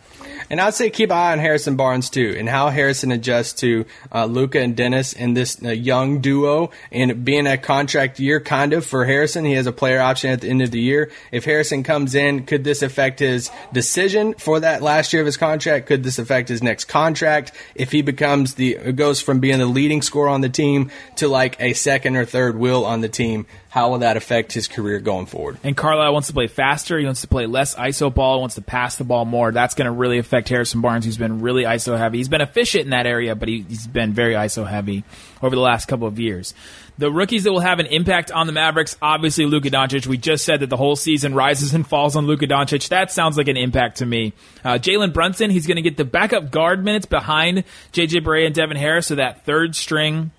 And 0.50 0.60
I'd 0.60 0.74
say 0.74 0.90
keep 0.90 1.10
an 1.10 1.16
eye 1.16 1.32
on 1.32 1.38
Harrison 1.38 1.76
Barnes 1.76 2.10
too, 2.10 2.34
and 2.38 2.48
how 2.48 2.68
Harrison 2.68 3.12
adjusts 3.12 3.54
to 3.60 3.86
uh, 4.12 4.26
Luka 4.26 4.60
and 4.60 4.76
Dennis 4.76 5.12
in 5.12 5.34
this 5.34 5.62
uh, 5.62 5.70
young 5.70 6.20
duo. 6.20 6.70
And 6.92 7.24
being 7.24 7.46
a 7.46 7.56
contract 7.56 8.20
year, 8.20 8.40
kind 8.40 8.72
of 8.72 8.84
for 8.84 9.04
Harrison, 9.04 9.44
he 9.44 9.52
has 9.52 9.66
a 9.66 9.72
player 9.72 10.00
option 10.00 10.30
at 10.30 10.42
the 10.42 10.48
end 10.48 10.62
of 10.62 10.70
the 10.70 10.80
year. 10.80 11.10
If 11.32 11.44
Harrison 11.44 11.82
comes 11.82 12.14
in, 12.14 12.46
could 12.46 12.64
this 12.64 12.82
affect 12.82 13.20
his 13.20 13.50
decision 13.72 14.34
for 14.34 14.60
that 14.60 14.82
last 14.82 15.12
year 15.12 15.22
of 15.22 15.26
his 15.26 15.36
contract? 15.36 15.86
Could 15.86 16.02
this 16.02 16.18
affect 16.18 16.48
his 16.48 16.62
next 16.62 16.84
contract? 16.84 17.52
If 17.74 17.92
he 17.92 18.02
becomes 18.02 18.54
the 18.54 18.92
goes 18.92 19.20
from 19.20 19.40
being 19.40 19.58
the 19.58 19.66
leading 19.66 20.02
scorer 20.02 20.28
on 20.28 20.40
the 20.40 20.48
team 20.48 20.90
to 21.16 21.28
like 21.28 21.60
a 21.60 21.72
second 21.72 22.16
or 22.16 22.24
third 22.24 22.58
wheel 22.58 22.84
on 22.84 23.00
the 23.00 23.08
team, 23.08 23.46
how 23.74 23.90
will 23.90 23.98
that 23.98 24.16
affect 24.16 24.52
his 24.52 24.68
career 24.68 25.00
going 25.00 25.26
forward? 25.26 25.58
And 25.64 25.76
Carlisle 25.76 26.12
wants 26.12 26.28
to 26.28 26.32
play 26.32 26.46
faster. 26.46 26.96
He 26.96 27.06
wants 27.06 27.22
to 27.22 27.26
play 27.26 27.46
less 27.46 27.74
ISO 27.74 28.14
ball. 28.14 28.38
Wants 28.38 28.54
to 28.54 28.62
pass 28.62 28.94
the 28.94 29.02
ball 29.02 29.24
more. 29.24 29.50
That's 29.50 29.74
going 29.74 29.86
to 29.86 29.90
really 29.90 30.18
affect 30.18 30.48
Harrison 30.48 30.80
Barnes, 30.80 31.04
who's 31.04 31.18
been 31.18 31.40
really 31.40 31.64
ISO 31.64 31.98
heavy. 31.98 32.18
He's 32.18 32.28
been 32.28 32.40
efficient 32.40 32.84
in 32.84 32.90
that 32.90 33.04
area, 33.04 33.34
but 33.34 33.48
he, 33.48 33.62
has 33.62 33.88
been 33.88 34.12
very 34.12 34.34
ISO 34.34 34.64
heavy 34.64 35.02
over 35.42 35.56
the 35.56 35.60
last 35.60 35.88
couple 35.88 36.06
of 36.06 36.20
years. 36.20 36.54
The 36.98 37.10
rookies 37.10 37.42
that 37.42 37.50
will 37.50 37.58
have 37.58 37.80
an 37.80 37.86
impact 37.86 38.30
on 38.30 38.46
the 38.46 38.52
Mavericks, 38.52 38.96
obviously 39.02 39.44
Luka 39.44 39.70
Doncic. 39.70 40.06
We 40.06 40.18
just 40.18 40.44
said 40.44 40.60
that 40.60 40.70
the 40.70 40.76
whole 40.76 40.94
season 40.94 41.34
rises 41.34 41.74
and 41.74 41.84
falls 41.84 42.14
on 42.14 42.28
Luka 42.28 42.46
Doncic. 42.46 42.90
That 42.90 43.10
sounds 43.10 43.36
like 43.36 43.48
an 43.48 43.56
impact 43.56 43.96
to 43.96 44.06
me. 44.06 44.34
Uh, 44.62 44.74
Jalen 44.74 45.12
Brunson, 45.12 45.50
he's 45.50 45.66
going 45.66 45.78
to 45.78 45.82
get 45.82 45.96
the 45.96 46.04
backup 46.04 46.52
guard 46.52 46.84
minutes 46.84 47.06
behind 47.06 47.64
JJ 47.92 48.24
Barea 48.24 48.46
and 48.46 48.54
Devin 48.54 48.76
Harris, 48.76 49.08
so 49.08 49.16
that 49.16 49.44
third 49.44 49.74
string 49.74 50.30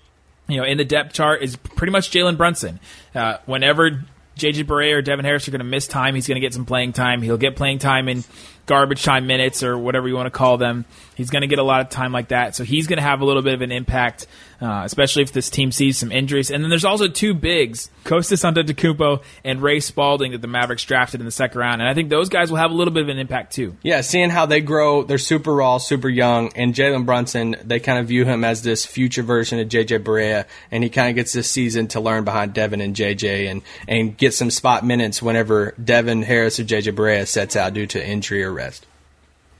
you 0.48 0.58
know, 0.58 0.64
in 0.64 0.78
the 0.78 0.84
depth 0.84 1.12
chart 1.12 1.42
is 1.42 1.56
pretty 1.56 1.90
much 1.90 2.10
Jalen 2.10 2.36
Brunson. 2.36 2.80
Uh, 3.14 3.38
whenever 3.46 4.04
JJ 4.36 4.64
Barea 4.64 4.94
or 4.94 5.02
Devin 5.02 5.24
Harris 5.24 5.48
are 5.48 5.50
going 5.50 5.60
to 5.60 5.64
miss 5.64 5.86
time, 5.86 6.14
he's 6.14 6.28
going 6.28 6.36
to 6.36 6.40
get 6.40 6.54
some 6.54 6.66
playing 6.66 6.92
time. 6.92 7.22
He'll 7.22 7.38
get 7.38 7.56
playing 7.56 7.78
time 7.78 8.08
in 8.08 8.24
garbage 8.66 9.02
time 9.02 9.26
minutes 9.26 9.62
or 9.62 9.78
whatever 9.78 10.08
you 10.08 10.14
want 10.14 10.26
to 10.26 10.30
call 10.30 10.58
them. 10.58 10.84
He's 11.16 11.30
going 11.30 11.40
to 11.40 11.48
get 11.48 11.58
a 11.58 11.62
lot 11.62 11.80
of 11.80 11.88
time 11.88 12.12
like 12.12 12.28
that. 12.28 12.54
So 12.54 12.62
he's 12.62 12.86
going 12.86 12.98
to 12.98 13.02
have 13.02 13.22
a 13.22 13.24
little 13.24 13.40
bit 13.40 13.54
of 13.54 13.62
an 13.62 13.72
impact, 13.72 14.26
uh, 14.60 14.82
especially 14.84 15.22
if 15.22 15.32
this 15.32 15.48
team 15.48 15.72
sees 15.72 15.96
some 15.96 16.12
injuries. 16.12 16.50
And 16.50 16.62
then 16.62 16.68
there's 16.68 16.84
also 16.84 17.08
two 17.08 17.32
bigs, 17.32 17.90
Kostas 18.04 18.44
Antetokounmpo 18.44 19.22
and 19.42 19.62
Ray 19.62 19.80
Spalding 19.80 20.32
that 20.32 20.42
the 20.42 20.46
Mavericks 20.46 20.84
drafted 20.84 21.20
in 21.20 21.24
the 21.24 21.32
second 21.32 21.58
round. 21.58 21.80
And 21.80 21.88
I 21.88 21.94
think 21.94 22.10
those 22.10 22.28
guys 22.28 22.50
will 22.50 22.58
have 22.58 22.70
a 22.70 22.74
little 22.74 22.92
bit 22.92 23.02
of 23.02 23.08
an 23.08 23.18
impact 23.18 23.54
too. 23.54 23.76
Yeah, 23.82 24.02
seeing 24.02 24.28
how 24.28 24.44
they 24.44 24.60
grow, 24.60 25.04
they're 25.04 25.16
super 25.16 25.54
raw, 25.54 25.78
super 25.78 26.10
young. 26.10 26.52
And 26.54 26.74
Jalen 26.74 27.06
Brunson, 27.06 27.56
they 27.64 27.80
kind 27.80 27.98
of 27.98 28.08
view 28.08 28.26
him 28.26 28.44
as 28.44 28.60
this 28.60 28.84
future 28.84 29.22
version 29.22 29.58
of 29.58 29.68
JJ 29.68 30.04
Barea. 30.04 30.44
And 30.70 30.84
he 30.84 30.90
kind 30.90 31.08
of 31.08 31.14
gets 31.14 31.32
this 31.32 31.50
season 31.50 31.88
to 31.88 32.00
learn 32.00 32.24
behind 32.24 32.52
Devin 32.52 32.82
and 32.82 32.94
JJ 32.94 33.50
and, 33.50 33.62
and 33.88 34.14
get 34.14 34.34
some 34.34 34.50
spot 34.50 34.84
minutes 34.84 35.22
whenever 35.22 35.72
Devin 35.82 36.22
Harris 36.22 36.60
or 36.60 36.64
JJ 36.64 36.94
Barea 36.94 37.26
sets 37.26 37.56
out 37.56 37.72
due 37.72 37.86
to 37.86 38.06
injury 38.06 38.44
or 38.44 38.52
rest. 38.52 38.86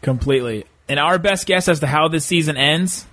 Completely. 0.03 0.67
And 0.88 1.00
our 1.00 1.19
best 1.19 1.46
guess 1.46 1.69
as 1.69 1.81
to 1.81 1.86
how 1.86 2.08
this 2.08 2.24
season 2.24 2.56
ends, 2.56 3.06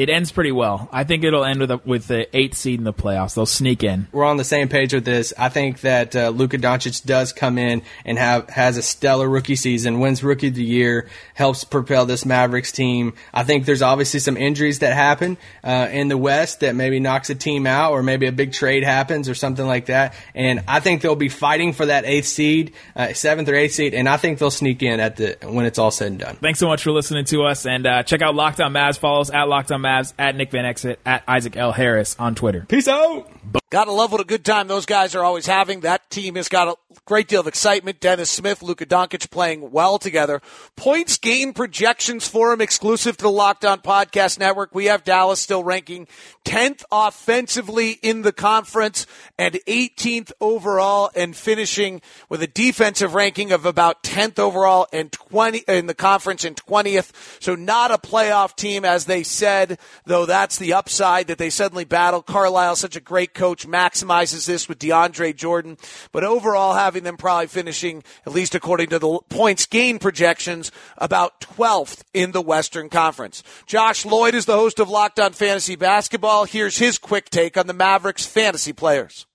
it 0.00 0.08
ends 0.08 0.32
pretty 0.32 0.50
well. 0.50 0.88
I 0.90 1.04
think 1.04 1.24
it'll 1.24 1.44
end 1.44 1.60
with 1.60 1.70
a, 1.70 1.76
with 1.84 2.06
the 2.06 2.34
eighth 2.34 2.56
seed 2.56 2.78
in 2.78 2.84
the 2.84 2.92
playoffs. 2.94 3.34
They'll 3.34 3.44
sneak 3.44 3.84
in. 3.84 4.06
We're 4.12 4.24
on 4.24 4.38
the 4.38 4.44
same 4.44 4.70
page 4.70 4.94
with 4.94 5.04
this. 5.04 5.34
I 5.36 5.50
think 5.50 5.82
that 5.82 6.16
uh, 6.16 6.30
Luka 6.30 6.56
Doncic 6.56 7.04
does 7.04 7.34
come 7.34 7.58
in 7.58 7.82
and 8.06 8.16
have 8.16 8.48
has 8.48 8.78
a 8.78 8.82
stellar 8.82 9.28
rookie 9.28 9.56
season, 9.56 10.00
wins 10.00 10.24
Rookie 10.24 10.48
of 10.48 10.54
the 10.54 10.64
Year, 10.64 11.10
helps 11.34 11.64
propel 11.64 12.06
this 12.06 12.24
Mavericks 12.24 12.72
team. 12.72 13.12
I 13.34 13.42
think 13.42 13.66
there's 13.66 13.82
obviously 13.82 14.20
some 14.20 14.38
injuries 14.38 14.78
that 14.78 14.94
happen 14.94 15.36
uh, 15.62 15.88
in 15.92 16.08
the 16.08 16.16
West 16.16 16.60
that 16.60 16.74
maybe 16.74 16.98
knocks 16.98 17.28
a 17.28 17.34
team 17.34 17.66
out, 17.66 17.92
or 17.92 18.02
maybe 18.02 18.24
a 18.24 18.32
big 18.32 18.54
trade 18.54 18.84
happens 18.84 19.28
or 19.28 19.34
something 19.34 19.66
like 19.66 19.86
that. 19.86 20.14
And 20.34 20.64
I 20.66 20.80
think 20.80 21.02
they'll 21.02 21.14
be 21.14 21.28
fighting 21.28 21.74
for 21.74 21.84
that 21.84 22.06
eighth 22.06 22.26
seed, 22.26 22.72
uh, 22.96 23.12
seventh 23.12 23.50
or 23.50 23.54
eighth 23.54 23.74
seed, 23.74 23.92
and 23.92 24.08
I 24.08 24.16
think 24.16 24.38
they'll 24.38 24.50
sneak 24.50 24.82
in 24.82 24.98
at 24.98 25.16
the 25.16 25.36
when 25.42 25.66
it's 25.66 25.78
all 25.78 25.90
said 25.90 26.12
and 26.12 26.20
done. 26.20 26.36
Thanks 26.36 26.58
so 26.58 26.68
much 26.68 26.82
for 26.82 26.90
listening 26.90 27.26
to 27.26 27.42
us, 27.42 27.66
and 27.66 27.86
uh, 27.86 28.02
check 28.02 28.22
out 28.22 28.34
Locked 28.34 28.62
On 28.62 28.72
Mavs. 28.72 28.98
Follow 28.98 29.20
us 29.20 29.30
at 29.30 29.46
Locked 29.46 29.70
On 29.70 29.82
Mavs 29.82 29.89
Mavs 29.90 30.12
at 30.18 30.36
Nick 30.36 30.50
Van 30.50 30.64
Exel 30.64 30.96
at 31.04 31.24
Isaac 31.26 31.56
L. 31.56 31.72
Harris 31.72 32.16
on 32.18 32.34
Twitter. 32.34 32.64
Peace 32.68 32.88
out. 32.88 33.28
Gotta 33.70 33.92
love 33.92 34.10
what 34.10 34.20
a 34.20 34.24
good 34.24 34.44
time 34.44 34.66
those 34.66 34.84
guys 34.84 35.14
are 35.14 35.22
always 35.22 35.46
having. 35.46 35.80
That 35.80 36.10
team 36.10 36.34
has 36.34 36.48
got 36.48 36.66
a 36.66 36.74
great 37.04 37.28
deal 37.28 37.40
of 37.40 37.46
excitement. 37.46 38.00
Dennis 38.00 38.28
Smith, 38.28 38.62
Luka 38.62 38.84
Doncic 38.84 39.30
playing 39.30 39.70
well 39.70 39.96
together. 39.96 40.42
Points 40.74 41.16
gained 41.18 41.54
projections 41.54 42.26
for 42.26 42.52
him 42.52 42.60
exclusive 42.60 43.16
to 43.18 43.22
the 43.22 43.30
Locked 43.30 43.64
On 43.64 43.78
Podcast 43.78 44.40
Network. 44.40 44.74
We 44.74 44.86
have 44.86 45.04
Dallas 45.04 45.38
still 45.38 45.62
ranking 45.62 46.08
10th 46.44 46.82
offensively 46.90 47.92
in 48.02 48.22
the 48.22 48.32
conference 48.32 49.06
and 49.38 49.54
18th 49.68 50.32
overall 50.40 51.12
and 51.14 51.36
finishing 51.36 52.02
with 52.28 52.42
a 52.42 52.48
defensive 52.48 53.14
ranking 53.14 53.52
of 53.52 53.66
about 53.66 54.02
10th 54.02 54.40
overall 54.40 54.88
and 54.92 55.12
20 55.12 55.62
in 55.68 55.86
the 55.86 55.94
conference 55.94 56.44
and 56.44 56.56
20th. 56.56 57.12
So 57.40 57.54
not 57.54 57.92
a 57.92 57.98
playoff 57.98 58.56
team 58.56 58.84
as 58.84 59.04
they 59.04 59.22
said, 59.22 59.78
though 60.06 60.26
that's 60.26 60.58
the 60.58 60.72
upside 60.72 61.28
that 61.28 61.38
they 61.38 61.50
suddenly 61.50 61.84
battle. 61.84 62.20
Carlisle, 62.20 62.74
such 62.74 62.96
a 62.96 63.00
great 63.00 63.32
coach 63.32 63.59
coach 63.60 63.70
maximizes 63.70 64.46
this 64.46 64.68
with 64.68 64.78
DeAndre 64.78 65.34
Jordan. 65.34 65.76
But 66.12 66.24
overall, 66.24 66.74
having 66.74 67.04
them 67.04 67.16
probably 67.16 67.46
finishing, 67.46 68.02
at 68.26 68.32
least 68.32 68.54
according 68.54 68.88
to 68.90 68.98
the 68.98 69.18
points 69.28 69.66
gain 69.66 69.98
projections, 69.98 70.70
about 70.98 71.40
12th 71.40 72.02
in 72.14 72.32
the 72.32 72.42
Western 72.42 72.88
Conference. 72.88 73.42
Josh 73.66 74.04
Lloyd 74.04 74.34
is 74.34 74.46
the 74.46 74.56
host 74.56 74.78
of 74.78 74.88
Locked 74.88 75.20
On 75.20 75.32
Fantasy 75.32 75.76
Basketball. 75.76 76.44
Here's 76.44 76.78
his 76.78 76.98
quick 76.98 77.30
take 77.30 77.56
on 77.56 77.66
the 77.66 77.74
Mavericks 77.74 78.26
fantasy 78.26 78.72
players. 78.72 79.26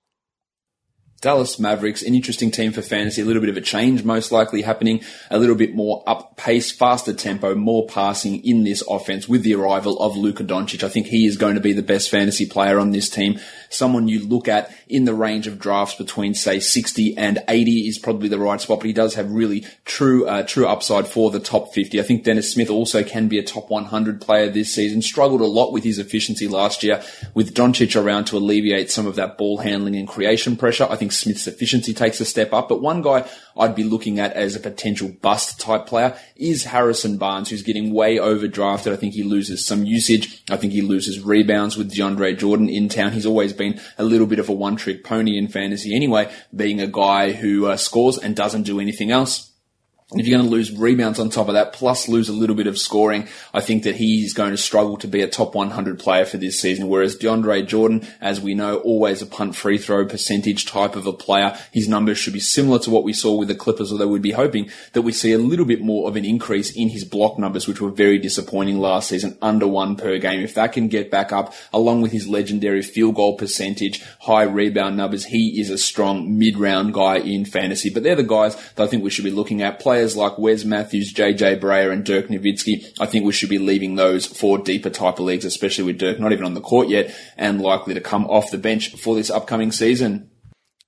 Dallas 1.26 1.60
Mavericks, 1.60 2.04
an 2.04 2.14
interesting 2.14 2.52
team 2.52 2.72
for 2.72 2.84
fantasy, 2.84 3.20
a 3.20 3.26
little 3.26 3.42
bit 3.42 3.50
of 3.50 3.58
a 3.58 3.62
change 3.62 4.04
most 4.04 4.32
likely 4.32 4.62
happening, 4.62 5.02
a 5.32 5.40
little 5.40 5.56
bit 5.56 5.74
more 5.74 6.04
up 6.06 6.38
pace, 6.38 6.72
faster 6.72 7.14
tempo, 7.14 7.56
more 7.56 7.88
passing 7.88 8.46
in 8.46 8.64
this 8.64 8.84
offense 8.88 9.28
with 9.28 9.42
the 9.42 9.56
arrival 9.56 9.98
of 10.00 10.16
Luka 10.16 10.44
Doncic. 10.44 10.84
I 10.84 10.90
think 10.90 11.08
he 11.08 11.26
is 11.26 11.36
going 11.36 11.56
to 11.56 11.62
be 11.62 11.74
the 11.74 11.82
best 11.82 12.12
fantasy 12.12 12.46
player 12.46 12.78
on 12.78 12.92
this 12.92 13.10
team. 13.10 13.40
Someone 13.76 14.08
you 14.08 14.26
look 14.26 14.48
at 14.48 14.74
in 14.88 15.06
the 15.06 15.14
range 15.14 15.48
of 15.48 15.60
drafts 15.60 15.96
between 15.96 16.34
say 16.34 16.60
60 16.60 17.18
and 17.18 17.44
80 17.48 17.88
is 17.88 18.00
probably 18.00 18.30
the 18.30 18.40
right 18.40 18.60
spot, 18.60 18.80
but 18.80 18.88
he 18.88 18.94
does 18.94 19.16
have 19.16 19.32
really 19.32 19.66
true, 19.84 20.28
uh, 20.28 20.44
true 20.44 20.68
upside 20.68 21.08
for 21.08 21.32
the 21.32 21.40
top 21.40 21.74
50. 21.74 22.00
I 22.00 22.04
think 22.04 22.24
Dennis 22.24 22.52
Smith 22.52 22.70
also 22.70 23.04
can 23.04 23.28
be 23.28 23.40
a 23.40 23.44
top 23.44 23.70
100 23.70 24.22
player 24.22 24.50
this 24.50 24.74
season. 24.74 25.02
Struggled 25.02 25.42
a 25.42 25.46
lot 25.46 25.72
with 25.72 25.84
his 25.84 26.00
efficiency 26.00 26.48
last 26.48 26.84
year 26.84 27.04
with 27.34 27.54
Doncic 27.54 28.02
around 28.02 28.26
to 28.26 28.38
alleviate 28.38 28.92
some 28.92 29.08
of 29.08 29.16
that 29.16 29.38
ball 29.38 29.58
handling 29.58 29.96
and 29.96 30.08
creation 30.08 30.56
pressure. 30.56 30.88
I 30.90 30.96
think 30.96 31.12
Smith's 31.12 31.48
efficiency 31.48 31.94
takes 31.94 32.20
a 32.20 32.26
step 32.26 32.54
up. 32.54 32.70
But 32.70 32.82
one 32.82 33.02
guy 33.02 33.28
I'd 33.58 33.76
be 33.76 33.84
looking 33.84 34.20
at 34.20 34.34
as 34.34 34.56
a 34.56 34.60
potential 34.60 35.10
bust 35.22 35.60
type 35.60 35.86
player 35.86 36.18
is 36.36 36.66
Harrison 36.66 37.18
Barnes, 37.18 37.50
who's 37.50 37.64
getting 37.64 37.94
way 37.94 38.18
overdrafted. 38.18 38.92
I 38.92 38.98
think 38.98 39.14
he 39.14 39.24
loses 39.24 39.66
some 39.66 39.86
usage. 39.86 40.44
I 40.50 40.58
think 40.58 40.74
he 40.74 40.82
loses 40.82 41.22
rebounds 41.22 41.78
with 41.78 41.92
DeAndre 41.92 42.38
Jordan 42.38 42.70
in 42.70 42.90
town. 42.90 43.14
He's 43.14 43.26
always 43.26 43.54
been 43.54 43.80
a 43.98 44.04
little 44.04 44.28
bit 44.28 44.40
of 44.40 44.50
a 44.50 44.54
one 44.54 44.76
trick 44.76 45.04
pony 45.04 45.38
in 45.38 45.48
fantasy 45.48 45.96
anyway, 45.96 46.32
being 46.56 46.82
a 46.82 46.88
guy 46.88 47.32
who 47.32 47.68
uh, 47.68 47.78
scores 47.78 48.18
and 48.18 48.36
doesn't 48.36 48.64
do 48.64 48.80
anything 48.80 49.12
else. 49.12 49.52
If 50.12 50.28
you're 50.28 50.38
going 50.38 50.48
to 50.48 50.56
lose 50.56 50.72
rebounds 50.72 51.18
on 51.18 51.32
top 51.32 51.48
of 51.48 51.56
that, 51.56 51.74
plus 51.74 52.08
lose 52.08 52.30
a 52.30 52.34
little 52.34 52.56
bit 52.56 52.68
of 52.68 52.78
scoring, 52.78 53.28
I 53.56 53.60
think 53.60 53.82
that 53.84 53.96
he's 53.96 54.36
going 54.36 54.52
to 54.52 54.58
struggle 54.58 54.98
to 54.98 55.08
be 55.08 55.24
a 55.24 55.28
top 55.28 55.56
100 55.56 55.98
player 55.98 56.26
for 56.26 56.38
this 56.38 56.60
season. 56.60 56.90
Whereas 56.90 57.18
DeAndre 57.18 57.66
Jordan, 57.66 58.08
as 58.22 58.40
we 58.40 58.54
know, 58.54 58.78
always 58.78 59.24
a 59.24 59.26
punt 59.26 59.56
free 59.56 59.80
throw 59.80 60.06
percentage 60.06 60.68
type 60.68 60.96
of 60.96 61.08
a 61.08 61.12
player. 61.12 61.58
His 61.72 61.90
numbers 61.90 62.20
should 62.20 62.34
be 62.34 62.40
similar 62.40 62.78
to 62.80 62.92
what 62.92 63.04
we 63.04 63.14
saw 63.14 63.34
with 63.36 63.48
the 63.48 63.56
Clippers, 63.56 63.92
although 63.92 64.08
we'd 64.08 64.22
be 64.22 64.34
hoping 64.34 64.70
that 64.94 65.02
we 65.02 65.12
see 65.12 65.32
a 65.32 65.40
little 65.40 65.66
bit 65.66 65.82
more 65.82 66.08
of 66.08 66.16
an 66.16 66.24
increase 66.24 66.70
in 66.70 66.90
his 66.90 67.04
block 67.04 67.40
numbers, 67.40 67.68
which 67.68 67.82
were 67.82 67.90
very 67.90 68.20
disappointing 68.20 68.78
last 68.78 69.10
season, 69.10 69.36
under 69.42 69.68
one 69.68 69.96
per 69.96 70.20
game. 70.20 70.42
If 70.42 70.54
that 70.54 70.74
can 70.74 70.88
get 70.88 71.10
back 71.10 71.32
up, 71.32 71.52
along 71.74 72.04
with 72.04 72.12
his 72.12 72.28
legendary 72.28 72.84
field 72.84 73.16
goal 73.16 73.38
percentage, 73.38 74.04
high 74.22 74.44
rebound 74.44 74.98
numbers, 74.98 75.26
he 75.26 75.60
is 75.60 75.72
a 75.72 75.80
strong 75.80 76.38
mid-round 76.38 76.94
guy 76.94 77.18
in 77.18 77.44
fantasy. 77.44 77.90
But 77.90 78.04
they're 78.04 78.16
the 78.16 78.22
guys 78.22 78.56
that 78.76 78.84
I 78.84 78.88
think 78.88 79.04
we 79.04 79.10
should 79.10 79.26
be 79.26 79.32
looking 79.32 79.64
at. 79.64 79.80
Players 79.80 79.95
players 79.96 80.18
like 80.18 80.38
Wes 80.38 80.66
Matthews, 80.66 81.14
JJ 81.14 81.62
Barea, 81.62 81.90
and 81.90 82.04
Dirk 82.04 82.28
Nowitzki, 82.28 82.86
I 83.00 83.06
think 83.06 83.24
we 83.24 83.32
should 83.32 83.48
be 83.48 83.60
leaving 83.60 83.96
those 83.96 84.26
for 84.26 84.58
deeper 84.58 84.90
type 84.90 85.20
of 85.20 85.26
leagues, 85.26 85.46
especially 85.46 85.86
with 85.86 86.00
Dirk 86.00 86.20
not 86.20 86.34
even 86.34 86.44
on 86.44 86.54
the 86.54 86.60
court 86.60 86.90
yet 86.90 87.16
and 87.38 87.62
likely 87.62 87.94
to 87.94 88.02
come 88.02 88.26
off 88.26 88.52
the 88.52 88.58
bench 88.58 88.94
for 88.98 89.16
this 89.16 89.30
upcoming 89.30 89.72
season. 89.72 90.30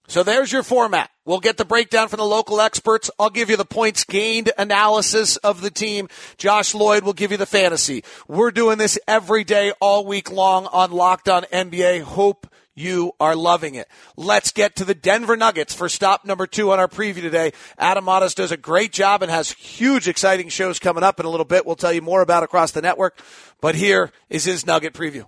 So 0.10 0.24
there's 0.24 0.52
your 0.52 0.64
format. 0.64 1.10
We'll 1.24 1.40
get 1.40 1.56
the 1.56 1.64
breakdown 1.64 2.10
from 2.10 2.18
the 2.18 2.26
local 2.26 2.60
experts. 2.60 3.10
I'll 3.18 3.30
give 3.30 3.50
you 3.50 3.56
the 3.56 3.64
points 3.64 4.04
gained 4.04 4.52
analysis 4.58 5.38
of 5.38 5.62
the 5.62 5.72
team. 5.72 6.10
Josh 6.38 6.76
Lloyd 6.76 7.06
will 7.06 7.14
give 7.14 7.32
you 7.32 7.38
the 7.38 7.46
fantasy. 7.46 8.04
We're 8.28 8.52
doing 8.52 8.78
this 8.78 9.00
every 9.08 9.46
day, 9.46 9.72
all 9.80 10.06
week 10.06 10.30
long 10.30 10.66
on 10.66 10.92
Locked 10.92 11.30
On 11.30 11.44
NBA. 11.44 12.02
Hope 12.02 12.46
you 12.78 13.14
are 13.20 13.36
loving 13.36 13.76
it. 13.76 13.88
Let's 14.16 14.52
get 14.52 14.76
to 14.78 14.86
the 14.86 14.94
Denver 14.94 15.36
Nuggets 15.36 15.74
for 15.74 15.90
stop 15.90 16.24
number 16.26 16.46
two 16.46 16.72
on 16.72 16.80
our 16.80 16.88
preview 16.88 17.22
today. 17.22 17.52
Adam 17.78 18.06
Mares 18.06 18.36
does 18.36 18.52
a 18.52 18.58
great 18.58 18.92
job 18.92 19.24
and 19.24 19.32
has 19.32 19.52
huge, 19.52 20.08
exciting 20.08 20.50
shows 20.50 20.80
coming 20.80 21.04
up 21.04 21.20
in 21.20 21.26
a 21.26 21.30
little 21.30 21.46
bit. 21.46 21.66
We'll 21.66 21.76
tell 21.76 21.94
you 21.94 22.02
more 22.02 22.22
about 22.22 22.44
across 22.44 22.72
the 22.72 22.82
network. 22.82 23.20
But 23.60 23.76
here 23.76 24.12
is 24.30 24.46
his 24.46 24.66
Nugget 24.66 24.94
preview. 24.94 25.26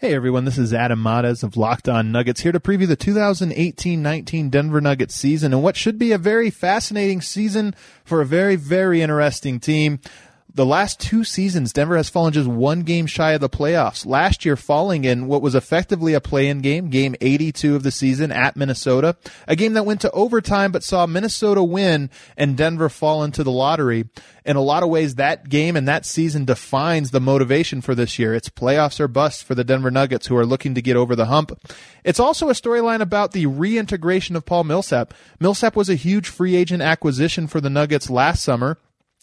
Hey 0.00 0.14
everyone, 0.14 0.44
this 0.44 0.58
is 0.58 0.72
Adam 0.72 1.02
Mares 1.02 1.42
of 1.42 1.56
Locked 1.56 1.88
On 1.88 2.12
Nuggets 2.12 2.42
here 2.42 2.52
to 2.52 2.60
preview 2.60 2.86
the 2.86 2.96
2018-19 2.96 4.48
Denver 4.48 4.80
Nuggets 4.80 5.16
season 5.16 5.52
and 5.52 5.60
what 5.60 5.76
should 5.76 5.98
be 5.98 6.12
a 6.12 6.18
very 6.18 6.50
fascinating 6.50 7.20
season 7.20 7.74
for 8.04 8.20
a 8.20 8.24
very, 8.24 8.54
very 8.54 9.02
interesting 9.02 9.58
team 9.58 9.98
the 10.52 10.64
last 10.64 10.98
two 10.98 11.24
seasons, 11.24 11.72
Denver 11.72 11.96
has 11.96 12.08
fallen 12.08 12.32
just 12.32 12.48
one 12.48 12.80
game 12.80 13.06
shy 13.06 13.32
of 13.32 13.40
the 13.40 13.50
playoffs. 13.50 14.06
Last 14.06 14.44
year, 14.44 14.56
falling 14.56 15.04
in 15.04 15.26
what 15.26 15.42
was 15.42 15.54
effectively 15.54 16.14
a 16.14 16.20
play-in 16.20 16.60
game, 16.60 16.88
game 16.88 17.14
82 17.20 17.76
of 17.76 17.82
the 17.82 17.90
season 17.90 18.32
at 18.32 18.56
Minnesota, 18.56 19.16
a 19.46 19.54
game 19.54 19.74
that 19.74 19.84
went 19.84 20.00
to 20.00 20.10
overtime 20.10 20.72
but 20.72 20.82
saw 20.82 21.06
Minnesota 21.06 21.62
win 21.62 22.10
and 22.36 22.56
Denver 22.56 22.88
fall 22.88 23.22
into 23.22 23.44
the 23.44 23.52
lottery. 23.52 24.06
In 24.44 24.56
a 24.56 24.62
lot 24.62 24.82
of 24.82 24.88
ways, 24.88 25.16
that 25.16 25.50
game 25.50 25.76
and 25.76 25.86
that 25.86 26.06
season 26.06 26.46
defines 26.46 27.10
the 27.10 27.20
motivation 27.20 27.82
for 27.82 27.94
this 27.94 28.18
year. 28.18 28.34
It's 28.34 28.48
playoffs 28.48 28.98
or 28.98 29.06
bust 29.06 29.44
for 29.44 29.54
the 29.54 29.64
Denver 29.64 29.90
Nuggets 29.90 30.28
who 30.28 30.36
are 30.36 30.46
looking 30.46 30.74
to 30.74 30.82
get 30.82 30.96
over 30.96 31.14
the 31.14 31.26
hump. 31.26 31.52
It's 32.04 32.20
also 32.20 32.48
a 32.48 32.54
storyline 32.54 33.00
about 33.00 33.32
the 33.32 33.46
reintegration 33.46 34.34
of 34.34 34.46
Paul 34.46 34.64
Millsap. 34.64 35.12
Millsap 35.38 35.76
was 35.76 35.90
a 35.90 35.94
huge 35.94 36.28
free 36.28 36.56
agent 36.56 36.82
acquisition 36.82 37.46
for 37.46 37.60
the 37.60 37.70
Nuggets 37.70 38.08
last 38.08 38.42
summer 38.42 38.78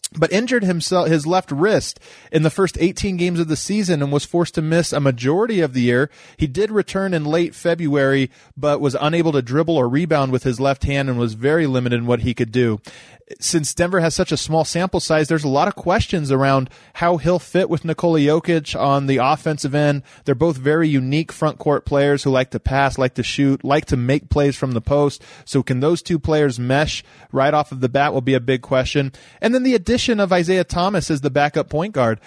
but 0.10 0.32
injured 0.32 0.64
himself 0.64 1.08
his 1.08 1.28
left 1.28 1.52
wrist 1.52 2.00
in 2.32 2.44
the 2.44 2.50
first 2.50 2.78
18 2.80 3.18
games 3.18 3.40
of 3.40 3.48
the 3.48 3.56
season 3.56 4.02
and 4.02 4.12
was 4.12 4.26
forced 4.26 4.56
to 4.56 4.62
miss 4.62 4.94
a 4.94 5.00
majority 5.00 5.62
of 5.62 5.74
the 5.74 5.82
year. 5.82 6.10
He 6.38 6.48
did 6.48 6.72
return 6.72 7.14
in 7.14 7.26
late 7.26 7.56
February, 7.56 8.30
but 8.56 8.82
was 8.82 8.96
unable 9.00 9.32
to 9.34 9.42
dribble 9.42 9.78
or 9.78 9.90
rebound 9.90 10.32
with 10.32 10.44
his 10.44 10.60
left 10.60 10.84
hand 10.84 11.10
and 11.10 11.20
was 11.20 11.34
very 11.34 11.68
limited 11.68 12.00
in 12.00 12.06
what 12.06 12.22
he 12.22 12.34
could 12.34 12.52
do 12.52 12.80
since 13.40 13.74
Denver 13.74 14.02
has 14.02 14.14
such 14.14 14.32
a 14.32 14.38
small 14.38 14.64
sample 14.66 15.00
size, 15.00 15.28
there's 15.28 15.44
a 15.44 15.50
lot 15.50 15.68
of 15.68 15.76
questions 15.76 16.32
around 16.32 16.70
how 16.96 17.18
he'll 17.18 17.40
fit 17.40 17.70
with 17.70 17.84
Nikola 17.84 18.20
Jokic 18.20 18.80
on 18.80 19.08
the 19.08 19.18
offensive 19.18 19.74
end. 19.74 20.04
They're 20.26 20.36
both 20.36 20.58
very 20.58 20.88
unique 20.88 21.32
front 21.32 21.58
court 21.58 21.86
players 21.86 22.24
who 22.24 22.30
like 22.30 22.52
to 22.52 22.60
pass, 22.60 23.00
like 23.00 23.16
to 23.16 23.24
shoot, 23.24 23.64
like 23.64 23.86
to 23.86 23.98
make 23.98 24.30
plays 24.30 24.56
from 24.56 24.74
the 24.74 24.82
post. 24.82 25.24
So 25.44 25.64
can 25.64 25.80
those 25.80 26.04
two 26.04 26.20
players 26.20 26.60
mesh 26.60 27.04
right 27.32 27.54
off 27.54 27.72
of 27.72 27.82
the 27.82 27.90
bat 27.90 28.14
will 28.14 28.22
be 28.22 28.36
a 28.36 28.40
big 28.40 28.62
question. 28.62 29.12
And 29.42 29.56
then 29.56 29.64
the 29.64 29.76
addition 29.76 30.20
of 30.20 30.32
Isaiah 30.32 30.64
Thomas 30.64 31.10
as 31.10 31.22
the 31.22 31.32
backup 31.32 31.68
point 31.68 31.94
guard. 31.94 32.20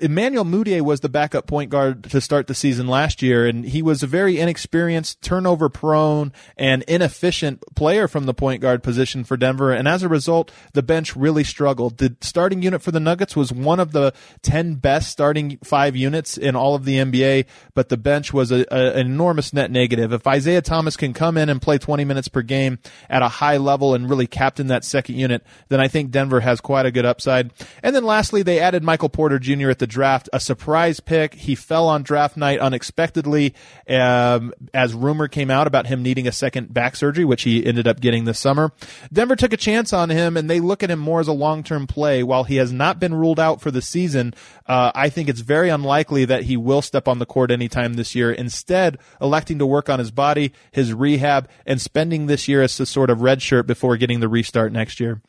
Emmanuel 0.00 0.44
Mudiay 0.44 0.80
was 0.80 1.00
the 1.00 1.08
backup 1.08 1.46
point 1.46 1.70
guard 1.70 2.04
to 2.04 2.20
start 2.20 2.46
the 2.46 2.54
season 2.54 2.86
last 2.86 3.22
year, 3.22 3.46
and 3.46 3.64
he 3.64 3.82
was 3.82 4.02
a 4.02 4.06
very 4.06 4.38
inexperienced, 4.38 5.20
turnover 5.22 5.68
prone, 5.68 6.32
and 6.56 6.82
inefficient 6.84 7.62
player 7.74 8.06
from 8.06 8.26
the 8.26 8.34
point 8.34 8.62
guard 8.62 8.82
position 8.82 9.24
for 9.24 9.36
Denver. 9.36 9.72
And 9.72 9.88
as 9.88 10.02
a 10.02 10.08
result, 10.08 10.52
the 10.72 10.82
bench 10.82 11.16
really 11.16 11.44
struggled. 11.44 11.98
The 11.98 12.16
starting 12.20 12.62
unit 12.62 12.82
for 12.82 12.90
the 12.90 13.00
Nuggets 13.00 13.34
was 13.34 13.52
one 13.52 13.80
of 13.80 13.92
the 13.92 14.12
10 14.42 14.76
best 14.76 15.10
starting 15.10 15.58
five 15.64 15.96
units 15.96 16.38
in 16.38 16.54
all 16.54 16.74
of 16.74 16.84
the 16.84 16.98
NBA, 16.98 17.46
but 17.74 17.88
the 17.88 17.96
bench 17.96 18.32
was 18.32 18.52
a, 18.52 18.64
a, 18.70 18.92
an 18.94 19.06
enormous 19.06 19.52
net 19.52 19.70
negative. 19.70 20.12
If 20.12 20.26
Isaiah 20.26 20.62
Thomas 20.62 20.96
can 20.96 21.12
come 21.12 21.36
in 21.36 21.48
and 21.48 21.60
play 21.60 21.78
20 21.78 22.04
minutes 22.04 22.28
per 22.28 22.42
game 22.42 22.78
at 23.10 23.22
a 23.22 23.28
high 23.28 23.56
level 23.56 23.94
and 23.94 24.08
really 24.08 24.26
captain 24.26 24.68
that 24.68 24.84
second 24.84 25.16
unit, 25.16 25.44
then 25.68 25.80
I 25.80 25.88
think 25.88 26.10
Denver 26.10 26.40
has 26.40 26.60
quite 26.60 26.86
a 26.86 26.92
good 26.92 27.04
upside. 27.04 27.52
And 27.82 27.96
then 27.96 28.04
lastly, 28.04 28.42
they 28.42 28.60
added 28.60 28.82
Michael 28.82 29.08
Porter 29.08 29.38
Jr 29.38 29.71
at 29.72 29.80
the 29.80 29.86
draft, 29.88 30.28
a 30.32 30.38
surprise 30.38 31.00
pick. 31.00 31.34
He 31.34 31.56
fell 31.56 31.88
on 31.88 32.04
draft 32.04 32.36
night 32.36 32.60
unexpectedly 32.60 33.54
um, 33.88 34.52
as 34.72 34.94
rumor 34.94 35.26
came 35.26 35.50
out 35.50 35.66
about 35.66 35.86
him 35.86 36.04
needing 36.04 36.28
a 36.28 36.32
second 36.32 36.72
back 36.72 36.94
surgery, 36.94 37.24
which 37.24 37.42
he 37.42 37.66
ended 37.66 37.88
up 37.88 38.00
getting 38.00 38.24
this 38.24 38.38
summer. 38.38 38.70
Denver 39.12 39.34
took 39.34 39.52
a 39.52 39.56
chance 39.56 39.92
on 39.92 40.10
him, 40.10 40.36
and 40.36 40.48
they 40.48 40.60
look 40.60 40.84
at 40.84 40.90
him 40.90 41.00
more 41.00 41.18
as 41.18 41.26
a 41.26 41.32
long 41.32 41.64
term 41.64 41.88
play. 41.88 42.22
While 42.22 42.44
he 42.44 42.56
has 42.56 42.72
not 42.72 43.00
been 43.00 43.14
ruled 43.14 43.40
out 43.40 43.60
for 43.60 43.72
the 43.72 43.82
season, 43.82 44.34
uh, 44.66 44.92
I 44.94 45.08
think 45.08 45.28
it's 45.28 45.40
very 45.40 45.70
unlikely 45.70 46.26
that 46.26 46.44
he 46.44 46.56
will 46.56 46.82
step 46.82 47.08
on 47.08 47.18
the 47.18 47.26
court 47.26 47.50
anytime 47.50 47.94
this 47.94 48.14
year. 48.14 48.30
Instead, 48.30 48.98
electing 49.20 49.58
to 49.58 49.66
work 49.66 49.88
on 49.88 49.98
his 49.98 50.12
body, 50.12 50.52
his 50.70 50.94
rehab, 50.94 51.48
and 51.66 51.80
spending 51.80 52.26
this 52.26 52.46
year 52.46 52.62
as 52.62 52.78
a 52.78 52.86
sort 52.86 53.10
of 53.10 53.22
red 53.22 53.42
shirt 53.42 53.66
before 53.66 53.96
getting 53.96 54.20
the 54.20 54.28
restart 54.28 54.70
next 54.70 55.00
year. 55.00 55.22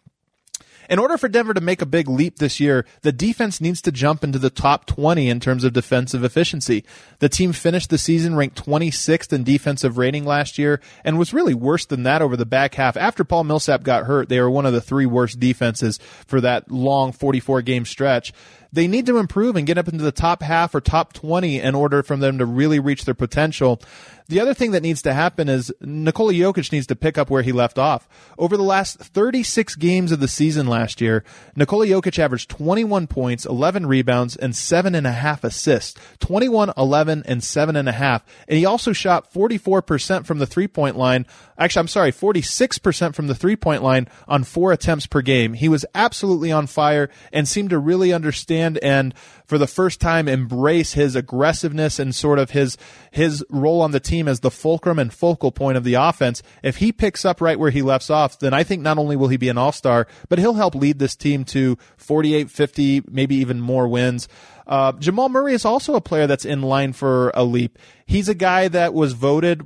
In 0.90 1.00
order 1.00 1.18
for 1.18 1.30
Denver 1.30 1.54
to 1.54 1.62
make 1.62 1.82
a 1.82 1.86
big 1.86 2.10
leap 2.10 2.38
this 2.38 2.60
year, 2.60 2.86
the 3.02 3.12
defense 3.12 3.62
needs 3.62 3.82
to 3.84 3.92
jump 3.92 4.24
into 4.24 4.40
the 4.40 4.50
top 4.50 4.86
20 4.86 5.30
in 5.30 5.40
terms 5.40 5.64
of 5.64 5.74
defensive 5.74 6.24
efficiency. 6.24 6.84
The 7.20 7.30
team 7.30 7.54
finished 7.54 7.90
the 7.90 7.98
season 7.98 8.36
ranked 8.36 8.64
26th 8.66 9.32
in 9.32 9.44
defensive 9.44 9.98
rating 9.98 10.26
last 10.26 10.58
year 10.58 10.82
and 11.04 11.18
was 11.18 11.34
really 11.34 11.54
worse 11.54 11.86
than 11.86 12.04
that 12.04 12.22
over 12.22 12.36
the 12.36 12.46
back 12.46 12.76
half. 12.76 12.98
After 12.98 13.24
Paul 13.24 13.46
Millsap 13.46 13.84
got 13.84 14.06
hurt, 14.06 14.30
they 14.30 14.40
were 14.40 14.50
one 14.50 14.66
of 14.66 14.74
the 14.74 14.82
three 14.82 15.06
worst 15.06 15.40
defenses 15.40 16.00
for 16.28 16.42
that 16.42 16.70
long 16.70 17.12
44 17.12 17.62
game 17.62 17.86
stretch 17.86 18.34
they 18.74 18.88
need 18.88 19.06
to 19.06 19.20
improve 19.20 19.56
and 19.56 19.68
get 19.68 19.78
up 19.78 19.88
into 19.88 20.04
the 20.04 20.12
top 20.12 20.42
half 20.42 20.74
or 20.74 20.82
top 20.82 21.14
20 21.14 21.60
in 21.62 21.76
order 21.76 22.02
for 22.02 22.18
them 22.18 22.40
to 22.40 22.46
really 22.46 22.80
reach 22.80 23.06
their 23.06 23.14
potential. 23.14 23.80
The 24.28 24.40
other 24.40 24.54
thing 24.54 24.72
that 24.72 24.84
needs 24.84 25.02
to 25.04 25.14
happen 25.14 25.50
is 25.50 25.74
Nikola 25.82 26.34
Jokic 26.34 26.72
needs 26.72 26.88
to 26.88 26.96
pick 26.96 27.18
up 27.18 27.30
where 27.30 27.42
he 27.42 27.52
left 27.52 27.78
off. 27.78 28.08
Over 28.38 28.56
the 28.56 28.64
last 28.64 28.98
36 28.98 29.76
games 29.76 30.12
of 30.12 30.20
the 30.20 30.28
season 30.28 30.68
last 30.68 31.02
year, 31.02 31.24
Nikola 31.56 31.86
Jokic 31.86 32.18
averaged 32.20 32.50
21 32.50 33.08
points, 33.08 33.46
11 33.46 33.86
rebounds, 33.86 34.36
and 34.36 34.56
seven 34.56 34.96
and 34.96 35.06
a 35.06 35.12
half 35.12 35.44
assists. 35.44 36.00
21, 36.20 36.74
11, 36.78 37.24
and 37.26 37.44
seven 37.44 37.76
and 37.76 37.90
a 37.90 37.94
half. 37.94 38.24
And 38.48 38.58
he 38.58 38.66
also 38.66 38.94
shot 38.94 39.32
44% 39.34 40.26
from 40.26 40.40
the 40.40 40.48
three 40.48 40.68
point 40.68 40.98
line. 40.98 41.26
Actually, 41.58 41.82
I'm 41.82 41.88
sorry, 41.88 42.12
46% 42.12 43.16
from 43.16 43.28
the 43.28 43.36
three 43.36 43.56
point 43.56 43.84
line 43.84 44.08
on 44.28 44.44
four 44.44 44.72
attempts 44.72 45.06
per 45.06 45.22
game. 45.22 45.54
He 45.54 45.70
was 45.70 45.86
absolutely 45.94 46.52
on 46.52 46.68
fire 46.68 47.10
and 47.32 47.48
seemed 47.48 47.72
to 47.72 47.78
really 47.78 48.14
understand 48.14 48.78
and 48.80 49.14
for 49.46 49.58
the 49.58 49.68
first 49.68 50.00
time 50.00 50.28
embrace 50.28 50.94
his 50.94 51.16
aggressiveness 51.16 52.00
and 52.00 52.14
sort 52.14 52.40
of 52.40 52.52
his 52.52 52.78
his 53.12 53.46
role 53.50 53.82
on 53.82 53.92
the 53.92 54.00
team 54.00 54.28
as 54.28 54.40
the 54.40 54.52
fulcrum 54.52 55.00
and 55.00 55.14
focal 55.14 55.52
point 55.52 55.78
of 55.78 55.84
the 55.84 55.96
offense. 55.96 56.42
If 56.62 56.78
he 56.78 56.92
picks 56.92 57.26
up 57.26 57.42
right 57.42 57.60
where 57.60 57.72
he 57.72 57.82
left 57.82 58.10
off, 58.10 58.40
then 58.40 58.54
I 58.54 58.64
think 58.64 58.82
not 58.82 58.98
only 58.98 59.16
will 59.16 59.28
he 59.28 59.38
be 59.38 59.50
an 59.50 59.58
all-star, 59.58 60.08
but 60.30 60.40
he'll 60.40 60.54
help 60.54 60.76
lead 60.76 61.00
this 61.00 61.16
team 61.16 61.46
to 61.46 61.78
48, 61.98 62.50
50, 62.50 63.04
maybe 63.10 63.36
even 63.36 63.62
more 63.62 63.88
wins. 63.88 64.28
Uh, 64.66 64.94
Jamal 64.94 65.30
Murray 65.30 65.54
is 65.54 65.66
also 65.66 65.96
a 65.96 66.02
player 66.02 66.28
that's 66.28 66.46
in 66.46 66.62
line 66.62 66.94
for 66.94 67.32
a 67.34 67.44
leap. 67.44 67.78
He's 68.06 68.28
a 68.30 68.36
guy 68.36 68.68
that 68.68 68.94
was 68.94 69.14
voted, 69.14 69.64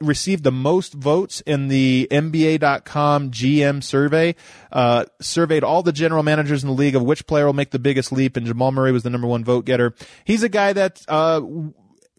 received 0.00 0.44
the 0.44 0.52
most 0.52 0.92
votes 0.92 1.40
in 1.42 1.68
the 1.68 2.06
NBA.com 2.10 3.30
GM 3.30 3.82
survey. 3.82 4.34
Uh, 4.70 5.06
surveyed 5.20 5.64
all 5.64 5.82
the 5.82 5.92
general 5.92 6.22
managers 6.22 6.62
in 6.62 6.68
the 6.68 6.74
league 6.74 6.94
of 6.94 7.02
which 7.02 7.26
player 7.26 7.46
will 7.46 7.54
make 7.54 7.70
the 7.70 7.78
biggest 7.78 8.12
leap, 8.12 8.36
and 8.36 8.46
Jamal 8.46 8.72
Murray 8.72 8.92
was 8.92 9.02
the 9.02 9.10
number 9.10 9.26
one 9.26 9.42
vote 9.44 9.64
getter. 9.64 9.94
He's 10.24 10.42
a 10.42 10.48
guy 10.48 10.72
that 10.74 11.02
uh, 11.08 11.40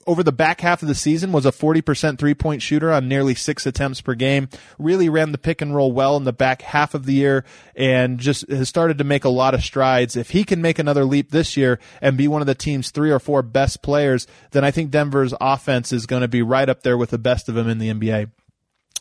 over 0.10 0.24
the 0.24 0.32
back 0.32 0.62
half 0.62 0.82
of 0.82 0.88
the 0.88 0.96
season 0.96 1.32
was 1.32 1.46
a 1.46 1.52
40% 1.52 2.18
three 2.18 2.34
point 2.34 2.64
shooter 2.64 2.92
on 2.92 3.08
nearly 3.08 3.36
six 3.36 3.68
attempts 3.68 4.02
per 4.02 4.16
game. 4.16 4.50
Really 4.80 5.08
ran 5.08 5.32
the 5.32 5.38
pick 5.38 5.62
and 5.62 5.76
roll 5.76 5.92
well 5.92 6.18
in 6.18 6.24
the 6.24 6.34
back 6.34 6.64
half 6.64 6.96
of 6.96 7.06
the 7.06 7.14
year 7.14 7.46
and 7.76 8.18
just 8.18 8.50
has 8.50 8.68
started 8.68 8.98
to 8.98 9.04
make 9.04 9.24
a 9.24 9.30
lot 9.30 9.54
of 9.54 9.64
strides. 9.64 10.16
If 10.16 10.32
he 10.32 10.44
can 10.44 10.64
make 10.64 10.80
another 10.80 11.06
leap 11.06 11.30
this 11.30 11.56
year 11.56 11.80
and 12.02 12.18
be 12.18 12.28
one 12.28 12.42
of 12.42 12.48
the 12.48 12.56
team's 12.56 12.90
three 12.90 13.12
or 13.12 13.20
four 13.20 13.44
best 13.44 13.84
players, 13.84 14.26
then 14.50 14.66
I 14.66 14.72
think 14.72 14.90
Denver's 14.90 15.36
offense 15.40 15.94
is 15.94 16.08
going 16.08 16.24
to 16.24 16.28
be 16.28 16.42
right 16.42 16.70
up 16.70 16.82
there 16.82 16.98
with 16.98 17.12
the 17.12 17.20
best 17.20 17.48
of 17.48 17.54
them 17.54 17.70
in 17.70 17.78
the 17.78 17.94
NBA. 17.94 18.32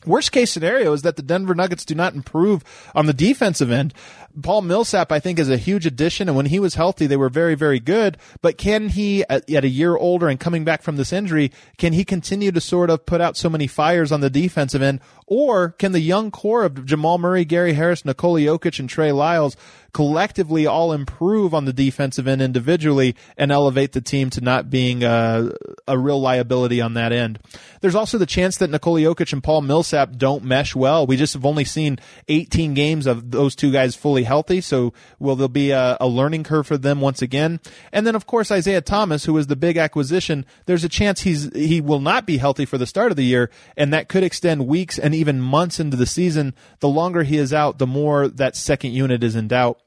Worst 0.07 0.31
case 0.31 0.53
scenario 0.53 0.93
is 0.93 1.03
that 1.03 1.17
the 1.17 1.23
Denver 1.23 1.55
Nuggets 1.55 1.85
do 1.85 1.95
not 1.95 2.15
improve 2.15 2.63
on 2.95 3.07
the 3.07 3.13
defensive 3.13 3.71
end. 3.71 3.93
Paul 4.43 4.63
Millsap, 4.63 5.11
I 5.11 5.21
think, 5.21 5.39
is 5.39 5.51
a 5.51 5.57
huge 5.57 5.87
addition, 5.87 6.29
and 6.29 6.37
when 6.37 6.47
he 6.47 6.61
was 6.61 6.75
healthy, 6.75 7.07
they 7.07 7.17
were 7.17 7.29
very, 7.29 7.55
very 7.55 7.81
good. 7.81 8.19
But 8.41 8.59
can 8.59 8.89
he, 8.91 9.25
at, 9.29 9.49
at, 9.51 9.65
a 9.65 9.69
year 9.69 9.97
older 9.97 10.29
and 10.29 10.39
coming 10.39 10.65
back 10.65 10.83
from 10.83 10.97
this 10.97 11.13
injury, 11.13 11.53
can 11.77 11.93
he 11.93 12.05
continue 12.05 12.53
to 12.53 12.61
sort 12.61 12.91
of 12.91 13.07
put 13.07 13.21
out 13.21 13.37
so 13.37 13.51
many 13.51 13.67
fires 13.67 14.13
on 14.13 14.21
the 14.21 14.31
defensive 14.31 14.83
end, 14.83 15.01
or 15.27 15.71
can 15.71 15.93
the 15.93 16.01
young 16.01 16.31
core 16.31 16.65
of 16.65 16.85
Jamal 16.85 17.19
Murray, 17.19 17.45
Gary 17.45 17.75
Harris, 17.75 18.05
Nikola 18.05 18.41
Jokic, 18.41 18.79
and 18.79 18.89
Trey 18.89 19.13
Lyles 19.13 19.57
collectively 19.93 20.67
all 20.67 20.93
improve 20.93 21.55
on 21.55 21.65
the 21.65 21.73
defensive 21.73 22.29
end 22.29 22.43
individually 22.43 23.17
and 23.37 23.51
elevate 23.51 23.93
the 23.93 24.01
team 24.01 24.31
to 24.31 24.41
not 24.41 24.71
being 24.71 25.03
a, 25.03 25.51
a 25.87 25.99
real 25.99 26.21
liability 26.21 26.81
on 26.81 26.95
that 26.95 27.13
end? 27.13 27.39
There's 27.81 27.95
also 27.95 28.19
the 28.19 28.27
chance 28.27 28.59
that 28.59 28.71
Nikola 28.71 29.01
Jokic 29.01 29.33
and 29.33 29.43
Paul 29.43 29.63
Millsap 29.63 30.17
don't 30.17 30.45
mesh 30.45 30.75
well. 30.75 31.07
We 31.07 31.17
just 31.17 31.35
have 31.35 31.45
only 31.45 31.65
seen 31.65 31.99
18 32.29 32.75
games 32.75 33.07
of 33.07 33.31
those 33.31 33.55
two 33.55 33.73
guys 33.73 33.95
fully 33.95 34.25
healthy. 34.29 34.61
So 34.61 34.93
will 35.19 35.35
there 35.35 35.49
be 35.49 35.73
a, 35.73 35.97
a, 36.01 36.07
learning 36.07 36.45
curve 36.45 36.67
for 36.69 36.79
them 36.79 37.01
once 37.01 37.21
again? 37.21 37.61
And 37.93 38.07
then 38.07 38.15
of 38.15 38.27
course 38.27 38.53
Isaiah 38.53 38.81
Thomas, 38.81 39.25
who 39.25 39.37
is 39.37 39.49
the 39.49 39.57
big 39.57 39.77
acquisition, 39.77 40.47
there's 40.67 40.85
a 40.85 40.89
chance 40.89 41.23
he's 41.23 41.53
he 41.53 41.81
will 41.81 42.01
not 42.01 42.27
be 42.27 42.37
healthy 42.37 42.65
for 42.65 42.79
the 42.79 42.87
start 42.87 43.11
of 43.11 43.17
the 43.17 43.25
year, 43.25 43.51
and 43.77 43.93
that 43.93 44.09
could 44.09 44.23
extend 44.23 44.69
weeks 44.69 44.99
and 44.99 45.15
even 45.15 45.41
months 45.41 45.81
into 45.81 45.97
the 45.97 46.07
season. 46.07 46.55
The 46.79 46.89
longer 46.89 47.25
he 47.25 47.39
is 47.39 47.53
out, 47.53 47.79
the 47.79 47.87
more 47.87 48.29
that 48.29 48.55
second 48.55 48.93
unit 48.93 49.25
is 49.25 49.35
in 49.35 49.49
doubt. 49.49 49.81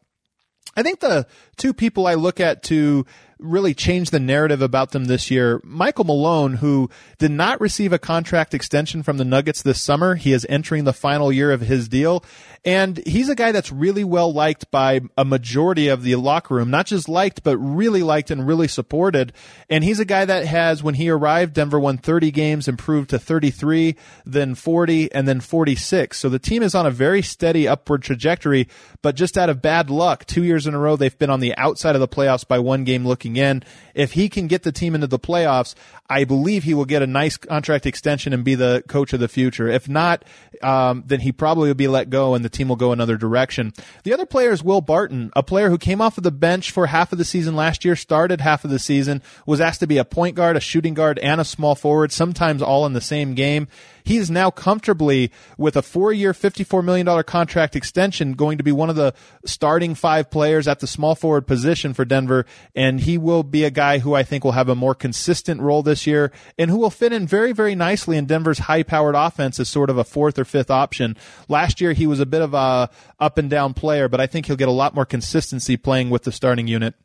I 0.76 0.84
think 0.84 1.00
the 1.00 1.28
two 1.58 1.74
people 1.74 2.08
I 2.08 2.14
look 2.14 2.40
at 2.40 2.64
to 2.64 3.06
really 3.42 3.74
changed 3.74 4.12
the 4.12 4.20
narrative 4.20 4.62
about 4.62 4.92
them 4.92 5.06
this 5.06 5.32
year. 5.32 5.60
Michael 5.64 6.06
Malone, 6.06 6.54
who 6.54 6.90
did 7.18 7.32
not 7.32 7.60
receive 7.60 7.92
a 7.92 8.00
contract 8.00 8.54
extension 8.54 9.04
from 9.04 9.18
the 9.18 9.26
Nuggets 9.26 9.62
this 9.62 9.82
summer, 9.82 10.16
he 10.16 10.32
is 10.32 10.46
entering 10.50 10.84
the 10.84 10.94
final 10.94 11.32
year 11.32 11.52
of 11.52 11.62
his 11.62 11.90
deal. 11.90 12.24
And 12.64 12.98
he's 13.08 13.28
a 13.28 13.36
guy 13.36 13.52
that's 13.52 13.72
really 13.72 14.04
well 14.04 14.32
liked 14.32 14.70
by 14.70 15.02
a 15.18 15.26
majority 15.26 15.88
of 15.88 16.04
the 16.04 16.16
locker 16.16 16.54
room. 16.54 16.70
Not 16.70 16.86
just 16.86 17.10
liked, 17.10 17.42
but 17.42 17.58
really 17.58 18.04
liked 18.04 18.30
and 18.30 18.46
really 18.46 18.68
supported. 18.68 19.34
And 19.68 19.84
he's 19.84 20.00
a 20.00 20.06
guy 20.06 20.26
that 20.26 20.46
has, 20.46 20.84
when 20.84 20.94
he 20.94 21.10
arrived, 21.10 21.56
Denver 21.56 21.80
won 21.80 21.98
30 21.98 22.30
games, 22.30 22.68
improved 22.68 23.10
to 23.10 23.20
33, 23.20 23.96
then 24.26 24.54
40, 24.54 25.12
and 25.12 25.28
then 25.28 25.40
46. 25.40 26.18
So 26.18 26.30
the 26.30 26.38
team 26.38 26.62
is 26.62 26.76
on 26.76 26.86
a 26.86 26.92
very 26.92 27.24
steady 27.24 27.68
upward 27.68 28.04
trajectory, 28.04 28.68
but 29.02 29.16
just 29.16 29.40
out 29.40 29.50
of 29.50 29.62
bad 29.62 29.90
luck, 29.90 30.26
two 30.26 30.44
years 30.44 30.68
in 30.68 30.76
a 30.76 30.80
row, 30.80 30.96
they've 30.96 31.18
been 31.18 31.32
on 31.32 31.40
the 31.40 31.58
outside 31.58 31.96
of 31.96 32.02
the 32.02 32.08
playoffs 32.08 32.48
by 32.48 32.60
one 32.60 32.84
game 32.84 33.08
looking 33.08 33.31
in. 33.38 33.64
If 33.94 34.14
he 34.14 34.30
can 34.30 34.48
get 34.48 34.64
the 34.64 34.72
team 34.72 34.96
into 34.96 35.08
the 35.08 35.20
playoffs, 35.20 35.76
I 36.10 36.24
believe 36.24 36.64
he 36.64 36.74
will 36.74 36.86
get 36.86 37.02
a 37.02 37.08
nice 37.08 37.38
contract 37.38 37.86
extension 37.86 38.34
and 38.34 38.44
be 38.44 38.56
the 38.56 38.84
coach 38.88 39.14
of 39.14 39.20
the 39.20 39.28
future. 39.28 39.68
If 39.68 39.88
not, 39.88 40.26
um, 40.62 41.04
then 41.06 41.22
he 41.22 41.32
probably 41.32 41.70
will 41.70 41.76
be 41.76 41.88
let 41.88 42.10
go 42.10 42.36
and 42.36 42.44
the 42.44 42.50
team 42.50 42.68
will 42.68 42.76
go 42.76 42.92
another 42.92 43.18
direction. 43.18 43.74
The 44.04 44.14
other 44.14 44.26
player 44.26 44.52
is 44.52 44.64
Will 44.64 44.82
Barton, 44.82 45.32
a 45.36 45.44
player 45.44 45.70
who 45.70 45.78
came 45.78 46.02
off 46.02 46.18
of 46.18 46.24
the 46.24 46.32
bench 46.32 46.72
for 46.72 46.88
half 46.88 47.12
of 47.12 47.18
the 47.18 47.26
season 47.26 47.56
last 47.56 47.86
year, 47.86 47.96
started 47.96 48.42
half 48.42 48.64
of 48.64 48.72
the 48.72 48.80
season, 48.80 49.22
was 49.46 49.62
asked 49.62 49.80
to 49.82 49.88
be 49.88 49.98
a 49.98 50.06
point 50.06 50.36
guard, 50.36 50.58
a 50.58 50.60
shooting 50.60 50.94
guard, 50.94 51.20
and 51.20 51.40
a 51.40 51.46
small 51.46 51.76
forward, 51.76 52.12
sometimes 52.12 52.62
all 52.62 52.86
in 52.86 52.94
the 52.94 53.02
same 53.02 53.34
game. 53.34 53.68
He 54.04 54.18
is 54.18 54.32
now 54.32 54.52
comfortably 54.52 55.32
with 55.58 55.76
a 55.76 55.82
four-year, 55.82 56.34
$54 56.34 56.84
million 56.84 57.24
contract 57.24 57.76
extension 57.76 58.34
going 58.34 58.58
to 58.58 58.64
be 58.64 58.72
one 58.72 58.90
of 58.90 58.96
the 58.96 59.14
starting 59.46 59.96
five 59.96 60.30
players 60.30 60.68
at 60.68 60.80
the 60.80 60.88
small 60.88 61.16
forward 61.16 61.48
position 61.48 61.94
for 61.94 62.06
Denver. 62.06 62.46
And 62.76 63.02
he 63.02 63.18
will 63.18 63.44
be 63.44 63.64
a 63.64 63.72
guy 63.72 64.00
who 64.00 64.14
I 64.14 64.24
think 64.24 64.44
will 64.44 64.54
have 64.54 64.70
a 64.70 64.76
more 64.76 64.96
consistent 64.96 65.62
role 65.62 65.84
this 65.84 66.06
year 66.08 66.32
and 66.58 66.70
who 66.70 66.78
will 66.78 66.90
fit 66.90 67.14
in 67.14 67.28
very, 67.28 67.52
very 67.52 67.76
nicely 67.76 68.18
in 68.18 68.26
Denver's 68.26 68.60
high-powered 68.60 69.16
offense 69.16 69.60
as 69.60 69.70
sort 69.70 69.90
of 69.90 69.98
a 69.98 70.04
fourth 70.04 70.38
or 70.38 70.46
fifth 70.46 70.72
option. 70.72 71.18
Last 71.48 71.82
year, 71.82 71.94
he 71.94 72.08
was 72.08 72.20
a 72.20 72.26
bit 72.26 72.42
of 72.42 72.54
a 72.54 72.90
up 73.20 73.38
and 73.38 73.50
down 73.50 73.74
player, 73.74 74.08
but 74.08 74.20
I 74.20 74.28
think 74.28 74.46
he'll 74.46 74.56
get 74.56 74.68
a 74.68 74.72
lot 74.72 74.96
more 74.96 75.06
consistency 75.06 75.78
playing 75.78 76.10
with 76.10 76.24
the 76.24 76.32
starting 76.32 76.68
unit. 76.68 76.96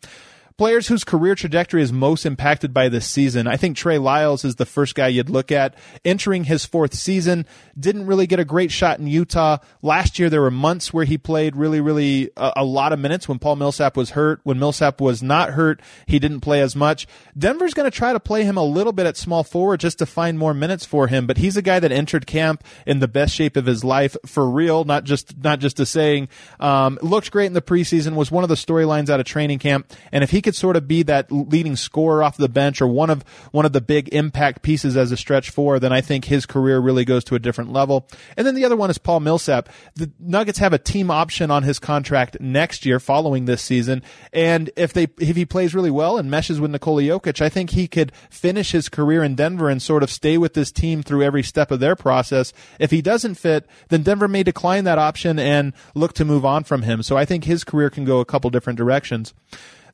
Players 0.58 0.88
whose 0.88 1.04
career 1.04 1.34
trajectory 1.34 1.82
is 1.82 1.92
most 1.92 2.24
impacted 2.24 2.72
by 2.72 2.88
this 2.88 3.06
season. 3.06 3.46
I 3.46 3.58
think 3.58 3.76
Trey 3.76 3.98
Lyles 3.98 4.42
is 4.42 4.56
the 4.56 4.64
first 4.64 4.94
guy 4.94 5.08
you'd 5.08 5.28
look 5.28 5.52
at. 5.52 5.74
Entering 6.02 6.44
his 6.44 6.64
fourth 6.64 6.94
season, 6.94 7.44
didn't 7.78 8.06
really 8.06 8.26
get 8.26 8.40
a 8.40 8.44
great 8.44 8.72
shot 8.72 8.98
in 8.98 9.06
Utah. 9.06 9.58
Last 9.82 10.18
year, 10.18 10.30
there 10.30 10.40
were 10.40 10.50
months 10.50 10.94
where 10.94 11.04
he 11.04 11.18
played 11.18 11.56
really, 11.56 11.78
really 11.78 12.30
a, 12.38 12.54
a 12.56 12.64
lot 12.64 12.94
of 12.94 12.98
minutes 12.98 13.28
when 13.28 13.38
Paul 13.38 13.56
Millsap 13.56 13.98
was 13.98 14.10
hurt. 14.10 14.40
When 14.44 14.58
Millsap 14.58 14.98
was 14.98 15.22
not 15.22 15.50
hurt, 15.50 15.82
he 16.06 16.18
didn't 16.18 16.40
play 16.40 16.62
as 16.62 16.74
much. 16.74 17.06
Denver's 17.36 17.74
going 17.74 17.90
to 17.90 17.94
try 17.94 18.14
to 18.14 18.20
play 18.20 18.44
him 18.44 18.56
a 18.56 18.64
little 18.64 18.94
bit 18.94 19.04
at 19.04 19.18
small 19.18 19.44
forward 19.44 19.80
just 19.80 19.98
to 19.98 20.06
find 20.06 20.38
more 20.38 20.54
minutes 20.54 20.86
for 20.86 21.08
him, 21.08 21.26
but 21.26 21.36
he's 21.36 21.58
a 21.58 21.62
guy 21.62 21.80
that 21.80 21.92
entered 21.92 22.26
camp 22.26 22.64
in 22.86 23.00
the 23.00 23.08
best 23.08 23.34
shape 23.34 23.58
of 23.58 23.66
his 23.66 23.84
life 23.84 24.16
for 24.24 24.48
real, 24.48 24.84
not 24.84 25.04
just, 25.04 25.36
not 25.36 25.58
just 25.58 25.78
a 25.80 25.84
saying. 25.84 26.30
Um, 26.60 26.98
looked 27.02 27.30
great 27.30 27.44
in 27.44 27.52
the 27.52 27.60
preseason, 27.60 28.14
was 28.14 28.30
one 28.30 28.42
of 28.42 28.48
the 28.48 28.54
storylines 28.54 29.10
out 29.10 29.20
of 29.20 29.26
training 29.26 29.58
camp, 29.58 29.92
and 30.12 30.24
if 30.24 30.30
he 30.30 30.45
could 30.46 30.54
sort 30.54 30.76
of 30.76 30.86
be 30.86 31.02
that 31.02 31.32
leading 31.32 31.74
scorer 31.74 32.22
off 32.22 32.36
the 32.36 32.48
bench 32.48 32.80
or 32.80 32.86
one 32.86 33.10
of 33.10 33.24
one 33.50 33.66
of 33.66 33.72
the 33.72 33.80
big 33.80 34.08
impact 34.14 34.62
pieces 34.62 34.96
as 34.96 35.10
a 35.10 35.16
stretch 35.16 35.50
four, 35.50 35.80
then 35.80 35.92
I 35.92 36.00
think 36.00 36.26
his 36.26 36.46
career 36.46 36.78
really 36.78 37.04
goes 37.04 37.24
to 37.24 37.34
a 37.34 37.40
different 37.40 37.72
level. 37.72 38.08
And 38.36 38.46
then 38.46 38.54
the 38.54 38.64
other 38.64 38.76
one 38.76 38.88
is 38.88 38.96
Paul 38.96 39.18
Millsap. 39.18 39.68
The 39.96 40.12
Nuggets 40.20 40.60
have 40.60 40.72
a 40.72 40.78
team 40.78 41.10
option 41.10 41.50
on 41.50 41.64
his 41.64 41.80
contract 41.80 42.40
next 42.40 42.86
year 42.86 43.00
following 43.00 43.46
this 43.46 43.60
season, 43.60 44.04
and 44.32 44.70
if 44.76 44.92
they 44.92 45.08
if 45.18 45.34
he 45.34 45.44
plays 45.44 45.74
really 45.74 45.90
well 45.90 46.16
and 46.16 46.30
meshes 46.30 46.60
with 46.60 46.70
Nikola 46.70 47.02
Jokic, 47.02 47.40
I 47.40 47.48
think 47.48 47.70
he 47.70 47.88
could 47.88 48.12
finish 48.30 48.70
his 48.70 48.88
career 48.88 49.24
in 49.24 49.34
Denver 49.34 49.68
and 49.68 49.82
sort 49.82 50.04
of 50.04 50.12
stay 50.12 50.38
with 50.38 50.54
this 50.54 50.70
team 50.70 51.02
through 51.02 51.24
every 51.24 51.42
step 51.42 51.72
of 51.72 51.80
their 51.80 51.96
process. 51.96 52.52
If 52.78 52.92
he 52.92 53.02
doesn't 53.02 53.34
fit, 53.34 53.66
then 53.88 54.04
Denver 54.04 54.28
may 54.28 54.44
decline 54.44 54.84
that 54.84 54.98
option 54.98 55.40
and 55.40 55.72
look 55.96 56.12
to 56.14 56.24
move 56.24 56.44
on 56.44 56.62
from 56.62 56.82
him. 56.82 57.02
So 57.02 57.16
I 57.16 57.24
think 57.24 57.42
his 57.42 57.64
career 57.64 57.90
can 57.90 58.04
go 58.04 58.20
a 58.20 58.24
couple 58.24 58.48
different 58.50 58.76
directions. 58.76 59.34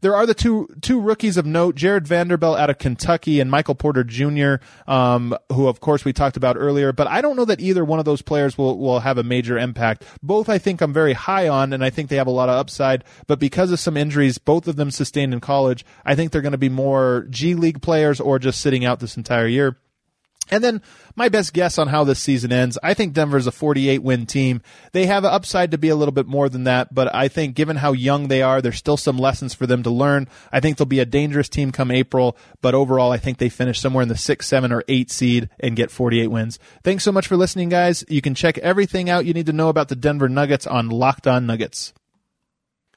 There 0.02 0.16
are 0.16 0.26
the 0.26 0.34
two 0.34 0.68
two 0.80 1.00
rookies 1.00 1.36
of 1.36 1.46
note: 1.46 1.76
Jared 1.76 2.08
Vanderbilt 2.08 2.58
out 2.58 2.70
of 2.70 2.78
Kentucky 2.78 3.38
and 3.38 3.48
Michael 3.48 3.76
Porter 3.76 4.02
Jr., 4.02 4.56
um, 4.90 5.34
who 5.52 5.68
of 5.68 5.78
course 5.78 6.04
we 6.04 6.12
talked 6.12 6.36
about 6.36 6.56
earlier. 6.58 6.92
But 6.92 7.06
I 7.06 7.20
don't 7.20 7.36
know 7.36 7.44
that 7.44 7.60
either 7.60 7.84
one 7.84 8.00
of 8.00 8.04
those 8.04 8.20
players 8.20 8.58
will 8.58 8.78
will 8.78 8.98
have 9.00 9.16
a 9.16 9.22
major 9.22 9.56
impact. 9.56 10.04
Both 10.20 10.48
I 10.48 10.58
think 10.58 10.80
I'm 10.80 10.92
very 10.92 11.12
high 11.12 11.48
on, 11.48 11.72
and 11.72 11.84
I 11.84 11.90
think 11.90 12.08
they 12.08 12.16
have 12.16 12.26
a 12.26 12.32
lot 12.32 12.48
of 12.48 12.56
upside. 12.56 13.04
But 13.28 13.38
because 13.38 13.70
of 13.70 13.78
some 13.78 13.96
injuries, 13.96 14.38
both 14.38 14.66
of 14.66 14.74
them 14.74 14.90
sustained 14.90 15.32
in 15.32 15.40
college, 15.40 15.84
I 16.04 16.16
think 16.16 16.32
they're 16.32 16.42
going 16.42 16.50
to 16.50 16.58
be 16.58 16.68
more 16.68 17.28
G 17.30 17.54
League 17.54 17.80
players 17.80 18.20
or 18.20 18.40
just 18.40 18.60
sitting 18.60 18.84
out 18.84 18.98
this 18.98 19.16
entire 19.16 19.46
year. 19.46 19.78
And 20.50 20.62
then 20.62 20.82
my 21.14 21.28
best 21.28 21.52
guess 21.52 21.78
on 21.78 21.88
how 21.88 22.04
this 22.04 22.20
season 22.20 22.52
ends, 22.52 22.78
I 22.82 22.94
think 22.94 23.12
Denver's 23.12 23.46
a 23.46 23.52
48 23.52 24.02
win 24.02 24.26
team. 24.26 24.60
They 24.92 25.06
have 25.06 25.24
an 25.24 25.32
upside 25.32 25.70
to 25.70 25.78
be 25.78 25.88
a 25.88 25.96
little 25.96 26.12
bit 26.12 26.26
more 26.26 26.48
than 26.48 26.64
that, 26.64 26.94
but 26.94 27.14
I 27.14 27.28
think 27.28 27.54
given 27.54 27.76
how 27.76 27.92
young 27.92 28.28
they 28.28 28.42
are, 28.42 28.60
there's 28.60 28.76
still 28.76 28.96
some 28.96 29.18
lessons 29.18 29.54
for 29.54 29.66
them 29.66 29.82
to 29.82 29.90
learn. 29.90 30.28
I 30.50 30.60
think 30.60 30.76
they'll 30.76 30.86
be 30.86 31.00
a 31.00 31.06
dangerous 31.06 31.48
team 31.48 31.72
come 31.72 31.90
April, 31.90 32.36
but 32.60 32.74
overall, 32.74 33.12
I 33.12 33.18
think 33.18 33.38
they 33.38 33.48
finish 33.48 33.80
somewhere 33.80 34.02
in 34.02 34.08
the 34.08 34.16
six, 34.16 34.46
seven, 34.46 34.72
or 34.72 34.84
eight 34.88 35.10
seed 35.10 35.48
and 35.60 35.76
get 35.76 35.90
48 35.90 36.28
wins. 36.28 36.58
Thanks 36.82 37.04
so 37.04 37.12
much 37.12 37.26
for 37.26 37.36
listening, 37.36 37.68
guys. 37.68 38.04
You 38.08 38.20
can 38.20 38.34
check 38.34 38.58
everything 38.58 39.08
out 39.08 39.26
you 39.26 39.34
need 39.34 39.46
to 39.46 39.52
know 39.52 39.68
about 39.68 39.88
the 39.88 39.96
Denver 39.96 40.28
Nuggets 40.28 40.66
on 40.66 40.88
Locked 40.88 41.26
On 41.26 41.46
Nuggets. 41.46 41.92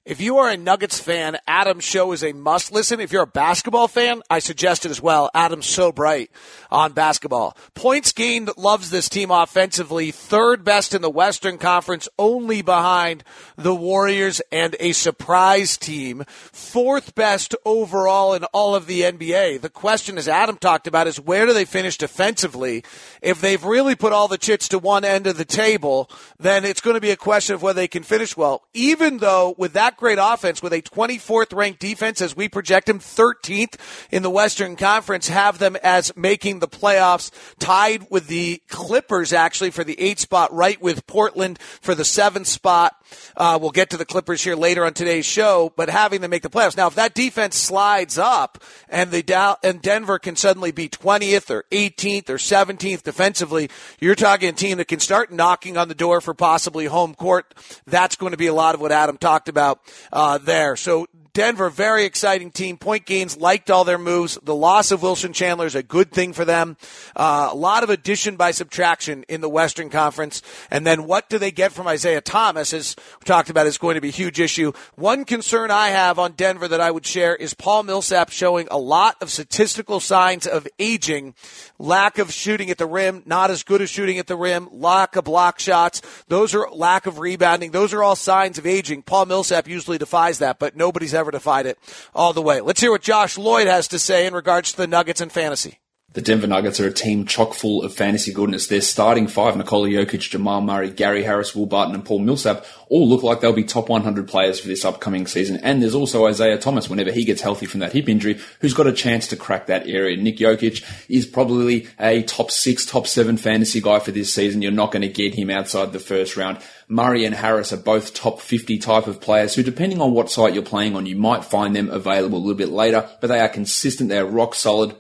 If 0.05 0.21
you 0.21 0.37
are 0.37 0.51
a 0.51 0.55
Nuggets 0.55 0.99
fan, 0.99 1.35
Adam's 1.47 1.83
show 1.83 2.11
is 2.11 2.23
a 2.23 2.31
must 2.31 2.71
listen. 2.71 2.99
If 2.99 3.11
you're 3.11 3.23
a 3.23 3.27
basketball 3.27 3.87
fan, 3.87 4.21
I 4.29 4.37
suggest 4.37 4.85
it 4.85 4.91
as 4.91 5.01
well. 5.01 5.31
Adam's 5.33 5.65
so 5.65 5.91
bright 5.91 6.29
on 6.69 6.91
basketball. 6.93 7.57
Points 7.73 8.11
gained 8.11 8.51
loves 8.55 8.91
this 8.91 9.09
team 9.09 9.31
offensively. 9.31 10.11
Third 10.11 10.63
best 10.63 10.93
in 10.93 11.01
the 11.01 11.09
Western 11.09 11.57
Conference, 11.57 12.07
only 12.19 12.61
behind 12.61 13.23
the 13.55 13.73
Warriors 13.73 14.43
and 14.51 14.75
a 14.79 14.91
surprise 14.91 15.75
team. 15.75 16.23
Fourth 16.27 17.15
best 17.15 17.55
overall 17.65 18.35
in 18.35 18.43
all 18.53 18.75
of 18.75 18.85
the 18.85 19.01
NBA. 19.01 19.59
The 19.61 19.69
question, 19.71 20.19
as 20.19 20.27
Adam 20.27 20.57
talked 20.57 20.85
about, 20.85 21.07
is 21.07 21.19
where 21.19 21.47
do 21.47 21.53
they 21.53 21.65
finish 21.65 21.97
defensively? 21.97 22.83
If 23.23 23.41
they've 23.41 23.63
really 23.63 23.95
put 23.95 24.13
all 24.13 24.27
the 24.27 24.37
chits 24.37 24.67
to 24.67 24.77
one 24.77 25.03
end 25.03 25.25
of 25.25 25.37
the 25.37 25.45
table, 25.45 26.11
then 26.39 26.63
it's 26.63 26.81
going 26.81 26.93
to 26.93 27.01
be 27.01 27.09
a 27.09 27.17
question 27.17 27.55
of 27.55 27.63
whether 27.63 27.81
they 27.81 27.87
can 27.87 28.03
finish 28.03 28.37
well. 28.37 28.61
Even 28.75 29.17
though 29.17 29.55
with 29.57 29.73
that 29.73 29.94
great 29.97 30.19
offense 30.21 30.62
with 30.62 30.73
a 30.73 30.81
24th 30.81 31.55
ranked 31.55 31.79
defense 31.79 32.21
as 32.21 32.36
we 32.36 32.49
project 32.49 32.88
them 32.88 32.99
13th 32.99 33.75
in 34.12 34.23
the 34.23 34.29
Western 34.29 34.75
Conference, 34.75 35.27
have 35.27 35.60
them 35.60 35.75
as 35.84 36.15
making 36.15 36.60
the 36.60 36.67
playoffs 36.67 37.31
tied 37.60 38.08
with 38.10 38.27
the 38.27 38.62
Clippers 38.69 39.34
actually 39.34 39.71
for 39.71 39.84
the 39.84 39.99
eight 39.99 40.19
spot, 40.19 40.53
right 40.53 40.81
with 40.81 41.08
Portland 41.08 41.60
for 41.81 41.95
the 41.95 42.05
seventh 42.05 42.47
spot. 42.47 42.95
Uh, 43.38 43.58
we'll 43.62 43.71
get 43.71 43.89
to 43.89 43.97
the 43.97 44.05
Clippers 44.05 44.43
here 44.43 44.55
later 44.55 44.86
on 44.86 44.93
today's 44.93 45.25
show, 45.25 45.71
but 45.75 45.89
having 45.89 46.21
them 46.21 46.31
make 46.31 46.41
the 46.41 46.49
playoffs. 46.49 46.77
Now, 46.77 46.88
if 46.88 46.95
that 46.95 47.13
defense 47.13 47.55
slides 47.55 48.17
up 48.17 48.63
and 48.89 49.12
the 49.12 49.23
Dow- 49.23 49.58
and 49.63 49.81
Denver 49.81 50.19
can 50.19 50.36
suddenly 50.36 50.71
be 50.71 50.89
20th 50.89 51.49
or 51.49 51.65
18th 51.71 52.29
or 52.29 52.38
17th 52.38 53.03
defensively, 53.03 53.69
you're 53.99 54.15
talking 54.15 54.49
a 54.49 54.53
team 54.53 54.77
that 54.77 54.88
can 54.88 54.99
start 54.99 55.31
knocking 55.31 55.77
on 55.77 55.88
the 55.88 55.95
door 55.95 56.21
for 56.21 56.34
possibly 56.34 56.86
home 56.86 57.13
court. 57.13 57.53
That's 57.86 58.15
going 58.15 58.31
to 58.31 58.38
be 58.38 58.47
a 58.47 58.53
lot 58.53 58.75
of 58.75 58.81
what 58.81 58.91
Adam 58.91 59.17
talked 59.17 59.49
about 59.49 59.79
uh, 60.11 60.37
there. 60.37 60.75
So 60.75 61.05
Denver, 61.35 61.69
very 61.69 62.05
exciting 62.05 62.49
team. 62.49 62.77
Point 62.77 63.05
gains 63.05 63.35
liked 63.35 63.69
all 63.69 63.83
their 63.83 63.97
moves. 63.97 64.39
The 64.41 64.55
loss 64.55 64.91
of 64.91 65.01
Wilson 65.01 65.33
Chandler 65.33 65.65
is 65.65 65.75
a 65.75 65.83
good 65.83 66.09
thing 66.09 66.31
for 66.31 66.45
them. 66.45 66.77
Uh, 67.13 67.49
a 67.51 67.55
lot 67.55 67.83
of 67.83 67.89
addition 67.89 68.37
by 68.37 68.51
subtraction 68.51 69.25
in 69.27 69.41
the 69.41 69.49
Western 69.49 69.89
Conference. 69.89 70.41
And 70.71 70.87
then 70.87 71.03
what 71.07 71.27
do 71.27 71.37
they 71.37 71.51
get 71.51 71.73
from 71.73 71.87
Isaiah 71.87 72.21
Thomas, 72.21 72.71
as 72.71 72.95
we 73.19 73.25
talked 73.25 73.49
about, 73.49 73.67
is 73.67 73.77
going 73.77 73.95
to 73.95 74.01
be 74.01 74.07
a 74.07 74.11
huge 74.11 74.39
issue. 74.39 74.71
One 74.95 75.25
concern 75.25 75.71
I 75.71 75.89
have 75.89 76.19
on 76.19 76.31
Denver 76.31 76.69
that 76.69 76.79
I 76.79 76.89
would 76.89 77.05
share 77.05 77.35
is 77.35 77.53
Paul 77.53 77.83
Millsap 77.83 78.29
showing 78.29 78.69
a 78.71 78.77
lot 78.77 79.17
of 79.21 79.29
statistical 79.29 79.99
signs 79.99 80.47
of 80.47 80.65
aging, 80.79 81.35
lack 81.77 82.17
of 82.17 82.31
shooting 82.31 82.69
at 82.69 82.77
the 82.77 82.87
rim, 82.87 83.23
not 83.25 83.51
as 83.51 83.63
good 83.63 83.81
as 83.81 83.89
shooting 83.89 84.19
at 84.19 84.27
the 84.27 84.37
rim, 84.37 84.69
lack 84.71 85.17
of 85.17 85.25
block 85.25 85.59
shots. 85.59 86.01
Those 86.29 86.55
are 86.55 86.69
lack 86.71 87.07
of 87.07 87.19
rebounding. 87.19 87.71
Those 87.71 87.93
are 87.93 88.01
all 88.01 88.15
signs 88.15 88.57
of 88.57 88.65
aging. 88.65 89.01
Paul 89.01 89.25
Millsap 89.25 89.67
usually 89.67 89.97
defies 89.97 90.39
that, 90.39 90.59
but 90.59 90.77
nobody's 90.77 91.13
ever 91.13 91.24
defied 91.31 91.65
it 91.65 91.77
all 92.13 92.33
the 92.33 92.41
way. 92.41 92.61
Let's 92.61 92.81
hear 92.81 92.91
what 92.91 93.01
Josh 93.01 93.38
Lloyd 93.38 93.67
has 93.67 93.88
to 93.89 93.99
say 93.99 94.25
in 94.25 94.33
regards 94.33 94.71
to 94.71 94.77
the 94.77 94.88
Nuggets 94.88 95.21
and 95.21 95.31
fantasy. 95.31 95.79
The 96.15 96.21
Denver 96.21 96.47
Nuggets 96.47 96.79
are 96.79 96.88
a 96.88 96.93
team 96.93 97.25
chock 97.25 97.53
full 97.53 97.83
of 97.83 97.93
fantasy 97.93 98.31
goodness. 98.31 98.67
Their 98.67 98.79
starting 98.79 99.27
five, 99.27 99.57
Nikola 99.57 99.89
Jokic, 99.89 100.29
Jamal 100.29 100.61
Murray, 100.61 100.89
Gary 100.89 101.23
Harris, 101.23 101.53
Will 101.53 101.65
Barton, 101.65 101.93
and 101.93 102.05
Paul 102.05 102.19
Millsap, 102.19 102.65
all 102.88 103.09
look 103.09 103.21
like 103.21 103.41
they'll 103.41 103.51
be 103.51 103.65
top 103.65 103.89
100 103.89 104.25
players 104.25 104.57
for 104.57 104.69
this 104.69 104.85
upcoming 104.85 105.27
season. 105.27 105.57
And 105.57 105.81
there's 105.81 105.93
also 105.93 106.25
Isaiah 106.25 106.57
Thomas, 106.57 106.89
whenever 106.89 107.11
he 107.11 107.25
gets 107.25 107.41
healthy 107.41 107.65
from 107.65 107.81
that 107.81 107.91
hip 107.91 108.07
injury, 108.07 108.39
who's 108.61 108.73
got 108.73 108.88
a 108.88 108.93
chance 108.93 109.27
to 109.27 109.35
crack 109.35 109.67
that 109.67 109.89
area. 109.89 110.15
Nick 110.15 110.38
Jokic 110.38 110.85
is 111.09 111.25
probably 111.25 111.89
a 111.99 112.23
top 112.23 112.49
six, 112.49 112.85
top 112.85 113.07
seven 113.07 113.35
fantasy 113.35 113.81
guy 113.81 113.99
for 113.99 114.11
this 114.11 114.33
season. 114.33 114.61
You're 114.61 114.71
not 114.71 114.93
going 114.93 115.01
to 115.01 115.09
get 115.09 115.35
him 115.35 115.49
outside 115.49 115.91
the 115.91 115.99
first 115.99 116.38
round. 116.38 116.59
Murray 116.87 117.25
and 117.25 117.35
Harris 117.35 117.73
are 117.73 117.77
both 117.77 118.13
top 118.13 118.39
50 118.39 118.77
type 118.77 119.07
of 119.07 119.21
players 119.21 119.55
who, 119.55 119.63
depending 119.63 120.01
on 120.01 120.13
what 120.13 120.29
site 120.29 120.53
you're 120.53 120.63
playing 120.63 120.95
on, 120.95 121.05
you 121.05 121.15
might 121.15 121.43
find 121.43 121.75
them 121.75 121.89
available 121.89 122.37
a 122.37 122.39
little 122.39 122.55
bit 122.55 122.69
later, 122.69 123.09
but 123.21 123.27
they 123.27 123.39
are 123.39 123.49
consistent. 123.49 124.09
They're 124.09 124.25
rock 124.25 124.55
solid 124.55 124.95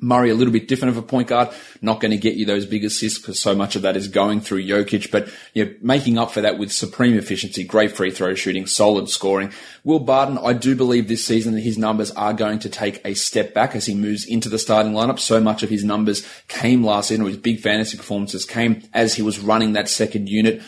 Murray, 0.00 0.30
a 0.30 0.34
little 0.34 0.52
bit 0.52 0.68
different 0.68 0.96
of 0.96 1.02
a 1.02 1.06
point 1.06 1.26
guard, 1.26 1.48
not 1.82 2.00
going 2.00 2.12
to 2.12 2.16
get 2.16 2.34
you 2.34 2.46
those 2.46 2.66
big 2.66 2.84
assists 2.84 3.18
because 3.18 3.40
so 3.40 3.54
much 3.54 3.74
of 3.74 3.82
that 3.82 3.96
is 3.96 4.06
going 4.06 4.40
through 4.40 4.64
Jokic, 4.64 5.10
but 5.10 5.28
you 5.54 5.64
know, 5.64 5.74
making 5.82 6.18
up 6.18 6.30
for 6.30 6.40
that 6.40 6.56
with 6.56 6.70
supreme 6.70 7.18
efficiency, 7.18 7.64
great 7.64 7.90
free 7.90 8.12
throw 8.12 8.34
shooting, 8.34 8.66
solid 8.66 9.08
scoring. 9.08 9.52
Will 9.82 9.98
Barton, 9.98 10.38
I 10.38 10.52
do 10.52 10.76
believe 10.76 11.08
this 11.08 11.24
season 11.24 11.54
that 11.54 11.62
his 11.62 11.76
numbers 11.76 12.12
are 12.12 12.32
going 12.32 12.60
to 12.60 12.68
take 12.68 13.00
a 13.04 13.14
step 13.14 13.52
back 13.54 13.74
as 13.74 13.86
he 13.86 13.94
moves 13.94 14.24
into 14.24 14.48
the 14.48 14.58
starting 14.58 14.92
lineup. 14.92 15.18
So 15.18 15.40
much 15.40 15.64
of 15.64 15.70
his 15.70 15.82
numbers 15.82 16.24
came 16.46 16.84
last 16.84 17.08
season, 17.08 17.24
or 17.24 17.28
his 17.28 17.36
big 17.36 17.58
fantasy 17.58 17.96
performances 17.96 18.44
came 18.44 18.82
as 18.94 19.14
he 19.14 19.22
was 19.22 19.40
running 19.40 19.72
that 19.72 19.88
second 19.88 20.28
unit 20.28 20.62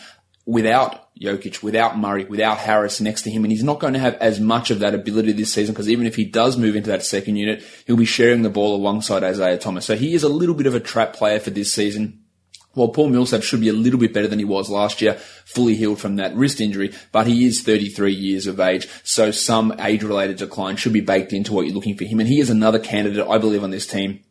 without 0.45 1.13
Jokic, 1.19 1.61
without 1.61 1.97
Murray, 1.97 2.25
without 2.25 2.57
Harris 2.57 2.99
next 2.99 3.23
to 3.23 3.31
him, 3.31 3.43
and 3.43 3.51
he's 3.51 3.63
not 3.63 3.79
going 3.79 3.93
to 3.93 3.99
have 3.99 4.15
as 4.15 4.39
much 4.39 4.71
of 4.71 4.79
that 4.79 4.95
ability 4.95 5.31
this 5.33 5.53
season 5.53 5.73
because 5.73 5.89
even 5.89 6.07
if 6.07 6.15
he 6.15 6.25
does 6.25 6.57
move 6.57 6.75
into 6.75 6.89
that 6.89 7.03
second 7.03 7.35
unit, 7.35 7.63
he'll 7.85 7.97
be 7.97 8.05
sharing 8.05 8.41
the 8.41 8.49
ball 8.49 8.75
alongside 8.75 9.23
Isaiah 9.23 9.57
Thomas. 9.57 9.85
So 9.85 9.95
he 9.95 10.13
is 10.13 10.23
a 10.23 10.29
little 10.29 10.55
bit 10.55 10.67
of 10.67 10.75
a 10.75 10.79
trap 10.79 11.13
player 11.13 11.39
for 11.39 11.51
this 11.51 11.71
season. 11.71 12.17
While 12.73 12.87
Paul 12.87 13.09
Millsap 13.09 13.43
should 13.43 13.59
be 13.59 13.67
a 13.67 13.73
little 13.73 13.99
bit 13.99 14.13
better 14.13 14.29
than 14.29 14.39
he 14.39 14.45
was 14.45 14.69
last 14.69 15.01
year, 15.01 15.15
fully 15.45 15.75
healed 15.75 15.99
from 15.99 16.15
that 16.15 16.33
wrist 16.35 16.61
injury, 16.61 16.93
but 17.11 17.27
he 17.27 17.45
is 17.45 17.61
33 17.61 18.13
years 18.13 18.47
of 18.47 18.61
age, 18.61 18.87
so 19.03 19.29
some 19.29 19.75
age-related 19.77 20.37
decline 20.37 20.77
should 20.77 20.93
be 20.93 21.01
baked 21.01 21.33
into 21.33 21.51
what 21.51 21.65
you're 21.65 21.75
looking 21.75 21.97
for 21.97 22.05
him. 22.05 22.21
And 22.21 22.29
he 22.29 22.39
is 22.39 22.49
another 22.49 22.79
candidate, 22.79 23.27
I 23.27 23.39
believe, 23.39 23.63
on 23.63 23.71
this 23.71 23.85
team 23.85 24.23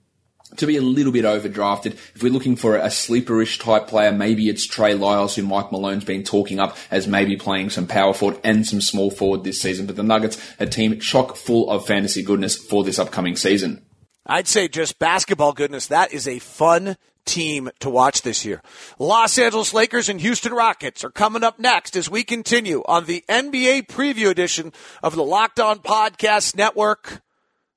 to 0.57 0.67
be 0.67 0.77
a 0.77 0.83
little 0.83 1.13
bit 1.13 1.25
overdrafted. 1.25 1.93
If 2.15 2.23
we're 2.23 2.33
looking 2.33 2.57
for 2.57 2.77
a 2.77 2.87
sleeperish 2.87 3.61
type 3.61 3.87
player, 3.87 4.13
maybe 4.13 4.49
it's 4.49 4.67
Trey 4.67 4.95
Lyles, 4.95 5.37
who 5.37 5.43
Mike 5.43 5.71
Malone's 5.71 6.05
been 6.05 6.25
talking 6.25 6.59
up 6.59 6.77
as 6.91 7.07
maybe 7.07 7.37
playing 7.37 7.71
some 7.71 7.87
power 7.87 8.13
forward 8.13 8.41
and 8.45 8.67
some 8.67 8.81
small 8.81 9.11
forward 9.11 9.45
this 9.45 9.61
season. 9.61 9.87
But 9.87 9.97
the 9.97 10.03
Nuggets, 10.03 10.41
a 10.59 10.67
team 10.67 10.99
chock 11.01 11.37
full 11.37 11.71
of 11.71 11.87
fantasy 11.87 12.23
goodness 12.23 12.57
for 12.57 12.85
this 12.85 12.99
upcoming 12.99 13.37
season. 13.37 13.85
I'd 14.27 14.49
say 14.49 14.69
just 14.69 14.99
basketball 14.99 15.53
goodness. 15.53 15.87
That 15.87 16.13
is 16.13 16.29
a 16.29 16.39
fun 16.39 16.97
team 17.25 17.71
to 17.81 17.91
watch 17.91 18.23
this 18.23 18.45
year. 18.45 18.63
Los 18.99 19.39
Angeles 19.39 19.75
Lakers 19.75 20.09
and 20.09 20.21
Houston 20.21 20.53
Rockets 20.53 21.05
are 21.05 21.11
coming 21.11 21.45
up 21.45 21.59
next 21.59 21.97
as 21.97 22.11
we 22.11 22.23
continue 22.23 22.83
on 22.87 23.05
the 23.05 23.25
NBA 23.29 23.87
preview 23.87 24.31
edition 24.31 24.73
of 25.03 25.15
the 25.15 25.25
Locked 25.25 25.61
On 25.61 25.79
Podcast 25.79 26.57
Network. 26.57 27.23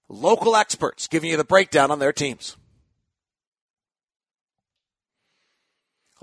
Local 0.10 0.56
experts 0.56 1.08
giving 1.08 1.32
you 1.32 1.38
the 1.38 1.44
breakdown 1.44 1.92
on 1.92 2.00
their 2.00 2.14
teams. 2.14 2.58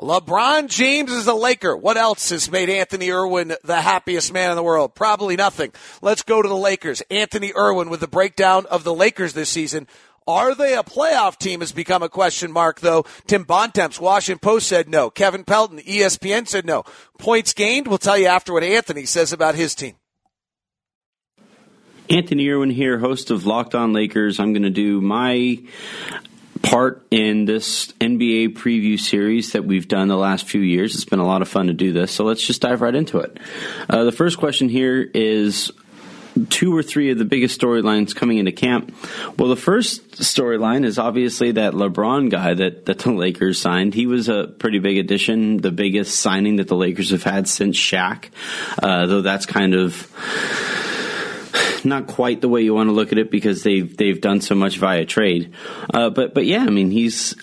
LeBron 0.00 0.68
James 0.68 1.12
is 1.12 1.26
a 1.26 1.34
Laker. 1.34 1.76
What 1.76 1.98
else 1.98 2.30
has 2.30 2.50
made 2.50 2.70
Anthony 2.70 3.10
Irwin 3.10 3.54
the 3.62 3.82
happiest 3.82 4.32
man 4.32 4.48
in 4.48 4.56
the 4.56 4.62
world? 4.62 4.94
Probably 4.94 5.36
nothing. 5.36 5.72
Let's 6.00 6.22
go 6.22 6.40
to 6.40 6.48
the 6.48 6.56
Lakers. 6.56 7.02
Anthony 7.10 7.52
Irwin 7.54 7.90
with 7.90 8.00
the 8.00 8.08
breakdown 8.08 8.64
of 8.66 8.82
the 8.82 8.94
Lakers 8.94 9.34
this 9.34 9.50
season. 9.50 9.86
Are 10.26 10.54
they 10.54 10.74
a 10.74 10.82
playoff 10.82 11.36
team 11.36 11.60
has 11.60 11.72
become 11.72 12.02
a 12.02 12.08
question 12.08 12.50
mark, 12.50 12.80
though. 12.80 13.04
Tim 13.26 13.44
Bontemps, 13.44 14.00
Washington 14.00 14.38
Post 14.38 14.68
said 14.68 14.88
no. 14.88 15.10
Kevin 15.10 15.44
Pelton, 15.44 15.80
ESPN 15.80 16.48
said 16.48 16.64
no. 16.64 16.84
Points 17.18 17.52
gained, 17.52 17.86
we'll 17.86 17.98
tell 17.98 18.16
you 18.16 18.26
after 18.26 18.54
what 18.54 18.64
Anthony 18.64 19.04
says 19.04 19.34
about 19.34 19.54
his 19.54 19.74
team. 19.74 19.96
Anthony 22.08 22.48
Irwin 22.48 22.70
here, 22.70 22.98
host 22.98 23.30
of 23.30 23.44
Locked 23.44 23.74
On 23.74 23.92
Lakers. 23.92 24.40
I'm 24.40 24.52
going 24.52 24.62
to 24.62 24.70
do 24.70 25.00
my 25.00 25.58
part 26.62 27.06
in 27.10 27.44
this 27.44 27.92
NBA 28.00 28.54
preview 28.54 28.98
series 28.98 29.52
that 29.52 29.64
we've 29.64 29.88
done 29.88 30.08
the 30.08 30.16
last 30.16 30.46
few 30.46 30.60
years. 30.60 30.94
It's 30.94 31.04
been 31.04 31.18
a 31.18 31.26
lot 31.26 31.42
of 31.42 31.48
fun 31.48 31.68
to 31.68 31.72
do 31.72 31.92
this, 31.92 32.12
so 32.12 32.24
let's 32.24 32.46
just 32.46 32.60
dive 32.60 32.80
right 32.80 32.94
into 32.94 33.18
it. 33.18 33.38
Uh, 33.88 34.04
the 34.04 34.12
first 34.12 34.38
question 34.38 34.68
here 34.68 35.00
is 35.14 35.72
two 36.48 36.74
or 36.74 36.82
three 36.82 37.10
of 37.10 37.18
the 37.18 37.24
biggest 37.24 37.60
storylines 37.60 38.14
coming 38.14 38.38
into 38.38 38.52
camp. 38.52 38.94
Well, 39.36 39.48
the 39.48 39.56
first 39.56 40.12
storyline 40.12 40.84
is 40.84 40.98
obviously 40.98 41.52
that 41.52 41.72
LeBron 41.72 42.30
guy 42.30 42.54
that, 42.54 42.86
that 42.86 43.00
the 43.00 43.12
Lakers 43.12 43.58
signed. 43.58 43.94
He 43.94 44.06
was 44.06 44.28
a 44.28 44.46
pretty 44.46 44.78
big 44.78 44.98
addition, 44.98 45.58
the 45.58 45.72
biggest 45.72 46.20
signing 46.20 46.56
that 46.56 46.68
the 46.68 46.76
Lakers 46.76 47.10
have 47.10 47.22
had 47.22 47.48
since 47.48 47.76
Shaq, 47.76 48.30
uh, 48.82 49.06
though 49.06 49.22
that's 49.22 49.46
kind 49.46 49.74
of 49.74 50.10
not 51.84 52.06
quite 52.06 52.40
the 52.40 52.48
way 52.48 52.62
you 52.62 52.74
want 52.74 52.88
to 52.88 52.92
look 52.92 53.12
at 53.12 53.18
it 53.18 53.30
because 53.30 53.62
they've 53.62 53.96
they've 53.96 54.20
done 54.20 54.40
so 54.40 54.54
much 54.54 54.78
via 54.78 55.04
trade. 55.04 55.52
Uh, 55.92 56.10
but 56.10 56.34
but 56.34 56.46
yeah, 56.46 56.62
I 56.62 56.70
mean 56.70 56.90
he's 56.90 57.34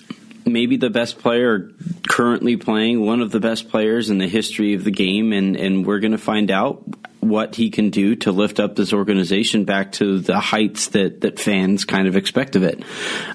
maybe 0.44 0.76
the 0.76 0.90
best 0.90 1.18
player 1.18 1.70
currently 2.08 2.56
playing, 2.56 3.04
one 3.04 3.20
of 3.20 3.30
the 3.30 3.40
best 3.40 3.68
players 3.68 4.10
in 4.10 4.18
the 4.18 4.28
history 4.28 4.74
of 4.74 4.84
the 4.84 4.90
game, 4.90 5.32
and 5.32 5.56
and 5.56 5.86
we're 5.86 6.00
going 6.00 6.12
to 6.12 6.18
find 6.18 6.50
out 6.50 6.82
what 7.20 7.56
he 7.56 7.70
can 7.70 7.90
do 7.90 8.14
to 8.14 8.32
lift 8.32 8.60
up 8.60 8.76
this 8.76 8.92
organization 8.92 9.64
back 9.64 9.92
to 9.92 10.18
the 10.20 10.38
heights 10.38 10.88
that, 10.88 11.20
that 11.22 11.38
fans 11.38 11.84
kind 11.84 12.06
of 12.06 12.16
expect 12.16 12.56
of 12.56 12.62
it. 12.62 12.82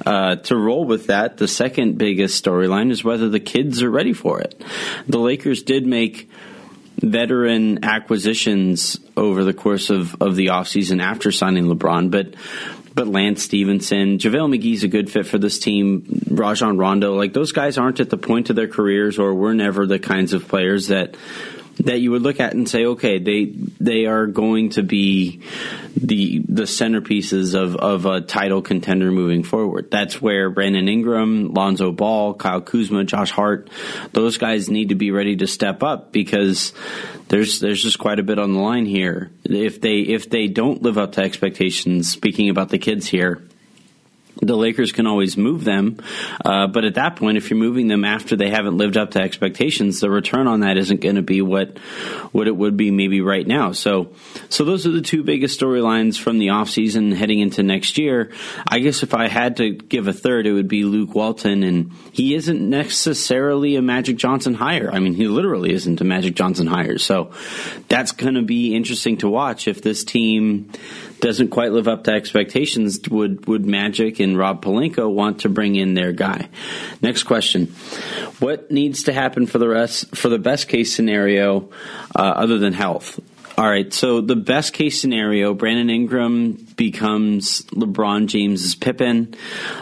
Uh, 0.06 0.38
to 0.38 0.56
roll 0.56 0.86
with 0.86 1.08
that, 1.08 1.38
the 1.38 1.48
second 1.48 1.98
biggest 1.98 2.44
storyline 2.44 2.92
is 2.92 3.04
whether 3.04 3.30
the 3.30 3.40
kids 3.40 3.84
are 3.84 3.92
ready 3.92 4.14
for 4.14 4.40
it. 4.40 4.62
The 5.08 5.20
Lakers 5.20 5.64
did 5.64 5.86
make 5.86 6.30
veteran 7.04 7.84
acquisitions 7.84 9.00
over 9.18 9.44
the 9.44 9.54
course 9.54 9.90
of, 9.90 10.22
of 10.22 10.36
the 10.36 10.48
offseason 10.48 11.02
after 11.02 11.32
signing 11.32 11.66
LeBron, 11.66 12.10
but 12.10 12.36
but 12.96 13.08
Lance 13.08 13.42
Stephenson, 13.42 14.20
JaVale 14.20 14.56
McGee's 14.56 14.84
a 14.84 14.88
good 14.88 15.10
fit 15.10 15.26
for 15.26 15.40
this 15.40 15.58
team. 15.58 16.22
Rajon 16.30 16.78
Rondo, 16.78 17.16
like 17.16 17.34
those 17.34 17.52
guys 17.52 17.80
aren't 17.80 18.00
at 18.00 18.12
the 18.12 18.20
point 18.20 18.52
of 18.52 18.56
their 18.56 18.68
careers 18.68 19.18
or 19.18 19.34
were 19.34 19.56
never 19.56 19.88
the 19.88 19.98
kinds 19.98 20.34
of 20.34 20.48
players 20.48 20.90
that 20.90 21.16
that 21.78 22.00
you 22.00 22.12
would 22.12 22.22
look 22.22 22.40
at 22.40 22.54
and 22.54 22.68
say, 22.70 22.86
okay, 22.86 23.20
they 23.20 23.46
they 23.46 24.06
are 24.06 24.28
going 24.28 24.70
to 24.72 24.84
be 24.84 25.42
the 25.96 26.40
the 26.48 26.64
centerpieces 26.64 27.56
of, 27.56 27.76
of 27.76 28.06
a 28.06 28.22
title 28.22 28.62
contender 28.62 29.12
moving 29.12 29.44
forward. 29.44 29.90
That's 29.90 30.22
where 30.22 30.50
Brandon 30.50 30.88
Ingram, 30.88 31.54
Lonzo 31.54 31.92
Ball, 31.92 32.34
Kyle 32.36 32.62
Kuzma, 32.62 33.04
Josh 33.06 33.32
Hart, 33.32 33.70
those 34.12 34.38
guys 34.38 34.70
need 34.70 34.90
to 34.90 34.96
be 34.96 35.12
ready 35.12 35.36
to 35.38 35.48
step 35.48 35.84
up 35.84 36.12
because 36.12 36.74
there's 37.30 37.60
there's 37.60 37.82
just 37.82 38.00
quite 38.00 38.20
a 38.20 38.24
bit 38.24 38.40
on 38.40 38.54
the 38.54 38.60
line 38.60 38.86
here. 38.86 39.32
If 39.44 39.82
they 39.82 40.00
if 40.00 40.30
they 40.30 40.48
don't 40.48 40.84
live 40.84 40.98
up 40.98 41.14
to 41.14 41.22
expectations, 41.22 42.12
speaking 42.12 42.50
about 42.50 42.70
the 42.70 42.80
kids 42.80 43.08
here, 43.08 43.42
the 44.42 44.56
Lakers 44.56 44.92
can 44.92 45.08
always 45.08 45.38
move 45.38 45.64
them, 45.64 45.98
uh, 46.44 46.68
but 46.68 46.86
at 46.86 46.96
that 46.96 47.16
point, 47.16 47.38
if 47.38 47.50
you're 47.50 47.60
moving 47.60 47.88
them 47.88 48.04
after 48.04 48.36
they 48.36 48.50
haven't 48.50 48.78
lived 48.78 48.98
up 48.98 49.12
to 49.12 49.22
expectations, 49.22 50.00
the 50.00 50.10
return 50.10 50.48
on 50.48 50.62
that 50.62 50.78
isn't 50.78 51.02
going 51.02 51.16
to 51.16 51.22
be 51.22 51.42
what 51.42 51.78
what 52.32 52.48
it 52.48 52.56
would 52.56 52.76
be 52.76 52.92
maybe 52.92 53.22
right 53.22 53.46
now. 53.46 53.72
So, 53.72 54.14
so 54.50 54.66
those 54.66 54.88
are 54.88 54.92
the 54.92 55.02
two 55.02 55.24
biggest 55.24 55.60
storylines 55.60 56.20
from 56.20 56.40
the 56.40 56.48
offseason 56.48 57.14
heading 57.14 57.40
into 57.40 57.62
next 57.64 57.98
year. 57.98 58.32
I 58.68 58.80
guess 58.80 59.04
if 59.04 59.14
I 59.14 59.28
had 59.28 59.58
to 59.58 59.72
give 59.72 60.08
a 60.08 60.14
third, 60.14 60.48
it 60.48 60.54
would 60.54 60.68
be 60.68 60.84
Luke 60.84 61.14
Walton, 61.14 61.64
and 61.64 61.92
he 62.12 62.34
isn't 62.34 62.68
necessarily 62.68 63.76
a 63.76 63.82
Magic 63.82 64.18
Johnson 64.18 64.56
hire. 64.56 64.90
I 64.92 65.00
mean, 65.00 65.14
he 65.14 65.28
literally 65.28 65.74
isn't 65.74 66.02
a 66.02 66.04
Magic 66.04 66.36
Johnson 66.36 66.68
hire. 66.68 66.98
So, 66.98 67.32
that's 67.88 68.12
going 68.12 68.36
to 68.36 68.42
be 68.42 68.76
interesting 68.76 69.18
to 69.18 69.30
watch 69.30 69.68
if 69.68 69.82
this 69.82 70.04
team 70.04 70.72
doesn't 71.24 71.48
quite 71.48 71.72
live 71.72 71.88
up 71.88 72.04
to 72.04 72.12
expectations, 72.12 73.00
would 73.10 73.48
would 73.48 73.66
Magic 73.66 74.20
and 74.20 74.38
Rob 74.38 74.62
Pelinka 74.62 75.10
want 75.10 75.40
to 75.40 75.50
bring 75.50 75.76
in 75.76 75.94
their 75.94 76.12
guy? 76.12 76.50
Next 77.02 77.24
question: 77.24 77.68
What 78.40 78.70
needs 78.70 79.04
to 79.04 79.14
happen 79.14 79.48
for 79.48 79.58
the 79.58 79.70
rest 79.70 80.16
for 80.16 80.28
the 80.28 80.38
best 80.38 80.68
case 80.68 80.94
scenario, 80.94 81.70
uh, 82.14 82.20
other 82.20 82.60
than 82.60 82.74
health? 82.74 83.22
All 83.56 83.70
right, 83.70 83.94
so 83.94 84.20
the 84.20 84.36
best 84.36 84.74
case 84.74 85.00
scenario, 85.00 85.54
Brandon 85.54 85.88
Ingram 85.88 86.54
becomes 86.76 87.62
LeBron 87.66 88.26
James's 88.26 88.74
Pippin, 88.74 89.36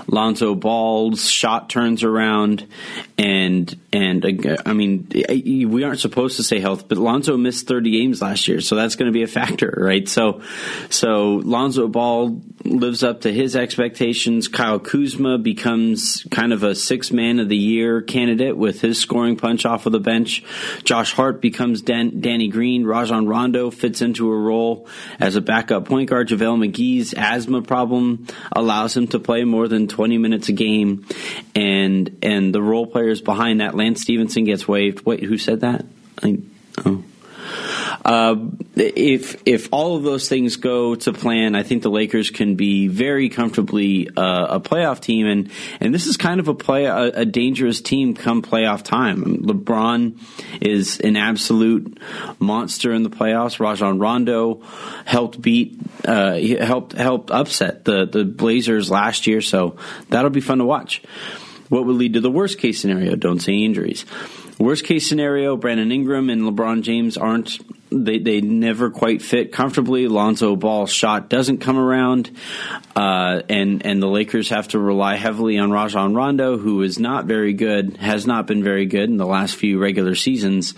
Lonzo 0.08 0.56
Ball's 0.56 1.30
shot 1.30 1.70
turns 1.70 2.04
around, 2.04 2.68
and 3.18 3.74
and 3.94 4.26
uh, 4.46 4.58
I 4.66 4.74
mean 4.74 5.08
we 5.70 5.86
aren't 5.86 6.02
supposed 6.02 6.36
to 6.36 6.44
say 6.44 6.60
health, 6.60 6.90
but 6.90 6.98
Lonzo 6.98 7.38
missed 7.38 7.66
30 7.70 7.92
games 7.92 8.22
last 8.22 8.46
year, 8.50 8.60
so 8.60 8.76
that's 8.76 8.98
going 8.98 9.08
to 9.08 9.14
be 9.14 9.24
a 9.24 9.28
factor, 9.28 9.74
right? 9.78 10.08
So 10.10 10.42
so 10.90 11.36
Lonzo 11.36 11.88
Ball 11.88 12.42
lives 12.64 13.04
up 13.04 13.22
to 13.22 13.34
his 13.34 13.56
expectations. 13.56 14.48
Kyle 14.48 14.80
Kuzma 14.80 15.38
becomes 15.38 16.26
kind 16.32 16.54
of 16.54 16.64
a 16.64 16.76
six 16.76 17.12
man 17.12 17.40
of 17.40 17.50
the 17.50 17.58
year 17.58 18.02
candidate 18.02 18.58
with 18.58 18.82
his 18.82 19.00
scoring 19.00 19.36
punch 19.36 19.66
off 19.66 19.86
of 19.86 19.92
the 19.92 20.00
bench. 20.00 20.44
Josh 20.84 21.14
Hart 21.14 21.42
becomes 21.42 21.82
Dan- 21.82 22.22
Danny 22.22 22.48
Green. 22.48 22.86
Rajon 22.86 23.28
Rondo 23.28 23.72
fits 23.72 24.02
into 24.02 24.32
a 24.32 24.38
role 24.38 24.88
as 25.20 25.36
a 25.36 25.42
backup 25.42 25.86
point 25.86 26.10
guard. 26.10 26.30
JaVale 26.30 26.72
McGee's 26.72 27.14
asthma 27.14 27.62
problem 27.62 28.28
allows 28.52 28.96
him 28.96 29.08
to 29.08 29.20
play 29.20 29.44
more 29.44 29.68
than 29.68 29.88
20 29.88 30.18
minutes 30.18 30.50
a 30.50 30.54
game. 30.54 31.06
And, 31.56 32.18
and 32.22 32.54
the 32.54 32.62
role 32.62 32.88
players 32.88 33.22
behind 33.22 33.62
that, 33.62 33.76
Lance 33.76 34.02
Stephenson 34.02 34.46
gets 34.46 34.68
waived. 34.68 35.06
Wait, 35.06 35.24
who 35.24 35.38
said 35.38 35.62
that? 35.62 35.86
I, 36.24 36.40
oh. 36.86 37.04
Uh, 38.04 38.36
if 38.76 39.42
if 39.46 39.70
all 39.72 39.96
of 39.96 40.04
those 40.04 40.28
things 40.28 40.56
go 40.56 40.96
to 40.96 41.14
plan, 41.14 41.56
I 41.56 41.62
think 41.62 41.84
the 41.84 41.92
Lakers 41.92 42.32
can 42.32 42.56
be 42.56 42.88
very 42.88 43.30
comfortably 43.30 44.10
uh, 44.10 44.56
a 44.56 44.60
playoff 44.60 45.00
team, 45.02 45.28
and 45.28 45.52
and 45.80 45.94
this 45.94 46.08
is 46.08 46.18
kind 46.18 46.40
of 46.40 46.48
a 46.48 46.56
play 46.56 46.86
a, 46.86 46.96
a, 46.98 47.26
dangerous 47.26 47.80
team 47.80 48.16
come 48.16 48.42
playoff 48.42 48.82
time. 48.82 49.44
LeBron 49.44 50.18
is 50.62 51.00
an 51.00 51.16
absolute 51.16 52.00
monster 52.40 52.92
in 52.92 53.04
the 53.04 53.10
playoffs. 53.10 53.60
Rajon 53.60 54.00
Rondo 54.00 54.64
helped 55.06 55.40
beat 55.40 55.80
uh, 56.06 56.38
helped 56.38 56.94
helped 56.94 57.30
upset 57.30 57.86
the 57.86 58.08
the 58.08 58.26
Blazers 58.26 58.90
last 58.90 59.28
year, 59.28 59.42
so 59.42 59.78
that'll 60.10 60.32
be 60.32 60.42
fun 60.42 60.58
to 60.58 60.66
watch. 60.66 61.04
What 61.70 61.86
would 61.86 61.96
lead 61.96 62.14
to 62.14 62.20
the 62.20 62.32
worst 62.32 62.58
case 62.58 62.82
scenario? 62.82 63.16
Don't 63.16 63.40
say 63.40 63.54
injuries. 63.54 64.06
Worst 64.60 64.86
case 64.86 65.08
scenario, 65.08 65.56
Brandon 65.56 65.92
Ingram 65.92 66.30
and 66.30 66.42
LeBron 66.42 66.82
James 66.82 67.16
aren't 67.18 67.60
they, 67.92 68.20
they 68.20 68.42
never 68.42 68.90
quite 68.90 69.22
fit 69.22 69.52
comfortably. 69.52 70.08
Lonzo 70.08 70.56
Ball's 70.56 70.92
shot 70.92 71.30
doesn't 71.30 71.58
come 71.58 71.78
around, 71.78 72.32
uh, 72.96 73.42
and 73.50 73.86
and 73.86 74.02
the 74.02 74.08
Lakers 74.08 74.50
have 74.50 74.70
to 74.70 74.80
rely 74.80 75.18
heavily 75.18 75.58
on 75.58 75.72
Rajon 75.72 76.16
Rondo, 76.16 76.58
who 76.58 76.82
is 76.84 77.00
not 77.00 77.26
very 77.26 77.54
good, 77.54 77.98
has 77.98 78.26
not 78.26 78.48
been 78.48 78.64
very 78.64 78.86
good 78.86 79.10
in 79.10 79.18
the 79.18 79.26
last 79.26 79.58
few 79.58 79.78
regular 79.78 80.16
seasons, 80.16 80.74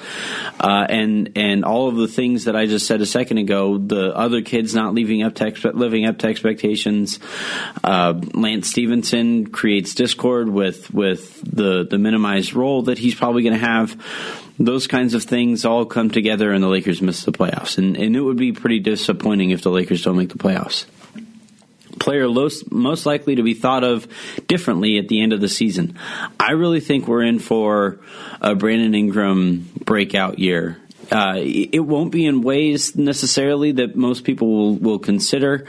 uh, 0.59 0.87
and 0.89 1.31
and 1.35 1.63
all 1.63 1.87
of 1.87 1.95
the 1.95 2.07
things 2.07 2.45
that 2.45 2.55
I 2.55 2.65
just 2.65 2.87
said 2.87 3.01
a 3.01 3.05
second 3.05 3.37
ago, 3.37 3.77
the 3.77 4.15
other 4.15 4.41
kids 4.41 4.73
not 4.73 4.95
living 4.95 5.21
up 5.21 5.35
to 5.35 5.71
living 5.71 6.05
up 6.05 6.17
to 6.19 6.27
expectations. 6.27 7.19
Uh, 7.83 8.19
Lance 8.33 8.69
Stephenson 8.69 9.47
creates 9.47 9.93
discord 9.93 10.49
with 10.49 10.91
with 10.91 11.41
the 11.41 11.85
the 11.85 11.99
minimized 11.99 12.55
role 12.55 12.83
that 12.83 12.97
he's 12.97 13.13
probably 13.13 13.43
going 13.43 13.59
to 13.59 13.65
have 13.65 13.95
those 14.59 14.87
kinds 14.87 15.13
of 15.13 15.23
things 15.23 15.65
all 15.65 15.85
come 15.85 16.09
together 16.09 16.51
and 16.51 16.63
the 16.63 16.67
Lakers 16.67 17.01
miss 17.01 17.23
the 17.23 17.31
playoffs. 17.31 17.77
And, 17.77 17.97
and 17.97 18.15
it 18.15 18.21
would 18.21 18.37
be 18.37 18.51
pretty 18.51 18.79
disappointing 18.79 19.51
if 19.51 19.61
the 19.61 19.71
Lakers 19.71 20.03
don't 20.03 20.17
make 20.17 20.29
the 20.29 20.37
playoffs. 20.37 20.85
Player 21.99 22.27
most 22.71 23.05
likely 23.05 23.35
to 23.35 23.43
be 23.43 23.53
thought 23.53 23.83
of 23.83 24.07
differently 24.47 24.97
at 24.97 25.07
the 25.07 25.21
end 25.21 25.31
of 25.31 25.41
the 25.41 25.47
season. 25.47 25.97
I 26.39 26.51
really 26.51 26.79
think 26.79 27.07
we're 27.07 27.23
in 27.23 27.39
for 27.39 27.99
a 28.41 28.55
Brandon 28.55 28.93
Ingram 28.93 29.69
breakout 29.85 30.39
year 30.39 30.77
uh, 31.11 31.35
it 31.37 31.85
won't 31.85 32.11
be 32.11 32.25
in 32.25 32.41
ways 32.41 32.95
necessarily 32.95 33.73
that 33.73 33.95
most 33.95 34.23
people 34.23 34.47
will, 34.47 34.75
will 34.75 34.99
consider. 34.99 35.67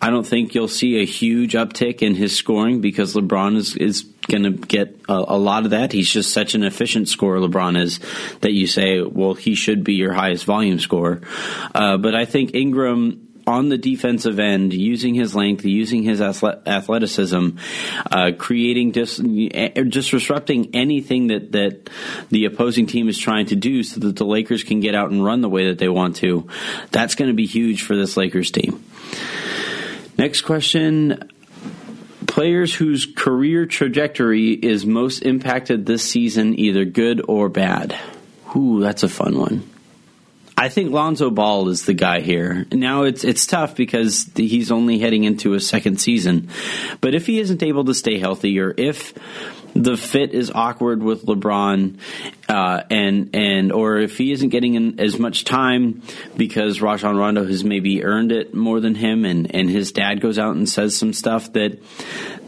I 0.00 0.10
don't 0.10 0.26
think 0.26 0.54
you'll 0.54 0.68
see 0.68 1.00
a 1.00 1.04
huge 1.04 1.52
uptick 1.52 2.02
in 2.02 2.14
his 2.14 2.36
scoring 2.36 2.80
because 2.80 3.14
LeBron 3.14 3.56
is, 3.56 3.76
is 3.76 4.04
going 4.26 4.42
to 4.42 4.50
get 4.50 5.00
a, 5.08 5.14
a, 5.14 5.38
lot 5.38 5.64
of 5.64 5.70
that. 5.70 5.92
He's 5.92 6.10
just 6.10 6.32
such 6.32 6.54
an 6.54 6.62
efficient 6.62 7.08
scorer, 7.08 7.38
LeBron 7.38 7.80
is, 7.80 8.00
that 8.40 8.52
you 8.52 8.66
say, 8.66 9.00
well, 9.00 9.34
he 9.34 9.54
should 9.54 9.84
be 9.84 9.94
your 9.94 10.12
highest 10.12 10.44
volume 10.44 10.78
scorer. 10.78 11.20
Uh, 11.74 11.96
but 11.96 12.14
I 12.14 12.24
think 12.24 12.54
Ingram 12.54 13.26
on 13.46 13.68
the 13.68 13.78
defensive 13.78 14.40
end, 14.40 14.72
using 14.72 15.14
his 15.14 15.34
length, 15.34 15.64
using 15.64 16.02
his 16.02 16.20
athleticism, 16.20 17.50
uh, 18.10 18.32
creating 18.36 18.90
dis- 18.90 19.22
eh, 19.24 19.82
just 19.82 20.10
disrupting 20.10 20.74
anything 20.74 21.28
that 21.28 21.52
that 21.52 21.88
the 22.30 22.46
opposing 22.46 22.86
team 22.86 23.08
is 23.08 23.16
trying 23.16 23.46
to 23.46 23.54
do, 23.54 23.84
so 23.84 24.00
that 24.00 24.16
the 24.16 24.24
Lakers 24.24 24.64
can 24.64 24.80
get 24.80 24.96
out 24.96 25.10
and 25.10 25.24
run 25.24 25.42
the 25.42 25.48
way 25.48 25.68
that 25.68 25.78
they 25.78 25.88
want 25.88 26.16
to. 26.16 26.48
That's 26.90 27.14
going 27.14 27.28
to 27.28 27.34
be 27.34 27.46
huge 27.46 27.82
for 27.82 27.94
this 27.94 28.16
Lakers 28.16 28.50
team. 28.50 28.84
Next 30.18 30.40
question. 30.42 31.30
Players 32.36 32.74
whose 32.74 33.06
career 33.06 33.64
trajectory 33.64 34.50
is 34.50 34.84
most 34.84 35.20
impacted 35.20 35.86
this 35.86 36.02
season, 36.02 36.60
either 36.60 36.84
good 36.84 37.22
or 37.26 37.48
bad. 37.48 37.98
Ooh, 38.54 38.78
that's 38.78 39.02
a 39.02 39.08
fun 39.08 39.38
one. 39.38 39.70
I 40.54 40.68
think 40.68 40.90
Lonzo 40.90 41.30
Ball 41.30 41.70
is 41.70 41.86
the 41.86 41.94
guy 41.94 42.20
here. 42.20 42.66
Now 42.70 43.04
it's 43.04 43.24
it's 43.24 43.46
tough 43.46 43.74
because 43.74 44.30
he's 44.36 44.70
only 44.70 44.98
heading 44.98 45.24
into 45.24 45.54
a 45.54 45.60
second 45.60 45.98
season, 45.98 46.50
but 47.00 47.14
if 47.14 47.24
he 47.24 47.40
isn't 47.40 47.62
able 47.62 47.86
to 47.86 47.94
stay 47.94 48.18
healthy, 48.18 48.60
or 48.60 48.74
if 48.76 49.14
the 49.82 49.96
fit 49.96 50.32
is 50.32 50.50
awkward 50.50 51.02
with 51.02 51.26
LeBron, 51.26 51.98
uh, 52.48 52.82
and 52.90 53.30
and 53.34 53.72
or 53.72 53.98
if 53.98 54.16
he 54.16 54.32
isn't 54.32 54.48
getting 54.48 54.74
in 54.74 55.00
as 55.00 55.18
much 55.18 55.44
time 55.44 56.02
because 56.36 56.80
Rajon 56.80 57.16
Rondo 57.16 57.44
has 57.44 57.64
maybe 57.64 58.04
earned 58.04 58.32
it 58.32 58.54
more 58.54 58.80
than 58.80 58.94
him, 58.94 59.24
and 59.24 59.54
and 59.54 59.68
his 59.68 59.92
dad 59.92 60.20
goes 60.20 60.38
out 60.38 60.56
and 60.56 60.68
says 60.68 60.96
some 60.96 61.12
stuff 61.12 61.52
that 61.52 61.78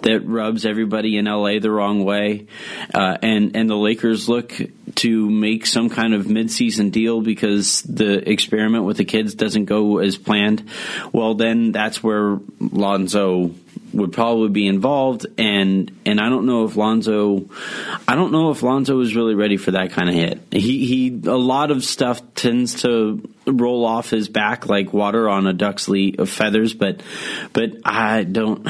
that 0.03 0.21
rubs 0.21 0.65
everybody 0.65 1.17
in 1.17 1.27
LA 1.27 1.59
the 1.59 1.71
wrong 1.71 2.05
way, 2.05 2.47
uh, 2.95 3.19
and 3.23 3.55
and 3.57 3.69
the 3.69 3.77
Lakers 3.77 4.29
look 4.29 4.55
to 4.97 5.31
make 5.31 5.67
some 5.67 5.91
kind 5.91 6.15
of 6.15 6.27
midseason 6.27 6.91
deal 6.91 7.21
because 7.21 7.83
the 7.83 8.29
experiment 8.29 8.85
with 8.85 8.97
the 8.97 9.05
kids 9.05 9.35
doesn't 9.35 9.67
go 9.67 9.99
as 9.99 10.17
planned. 10.17 10.69
Well, 11.13 11.35
then 11.35 11.73
that's 11.73 12.03
where 12.03 12.39
Lonzo 12.59 13.55
would 13.93 14.13
probably 14.13 14.49
be 14.49 14.67
involved, 14.67 15.27
and 15.39 15.91
and 16.05 16.21
I 16.21 16.29
don't 16.29 16.47
know 16.47 16.65
if 16.65 16.77
Lonzo, 16.77 17.49
I 18.07 18.15
don't 18.15 18.33
know 18.33 18.51
if 18.51 18.63
Lonzo 18.63 19.01
is 19.01 19.15
really 19.17 19.35
ready 19.35 19.57
for 19.57 19.73
that 19.73 19.93
kind 19.93 20.09
of 20.09 20.15
hit. 20.15 20.41
He 20.51 20.87
he, 20.87 21.21
a 21.29 21.37
lot 21.37 21.71
of 21.71 21.85
stuff 21.85 22.21
tends 22.35 22.83
to 22.83 23.29
roll 23.47 23.85
off 23.85 24.11
his 24.11 24.29
back 24.29 24.67
like 24.67 24.93
water 24.93 25.29
on 25.29 25.47
a 25.47 25.53
duck's 25.53 25.89
lee 25.89 26.15
of 26.19 26.29
feathers, 26.29 26.75
but 26.75 27.03
but 27.53 27.73
I 27.85 28.25
don't. 28.25 28.67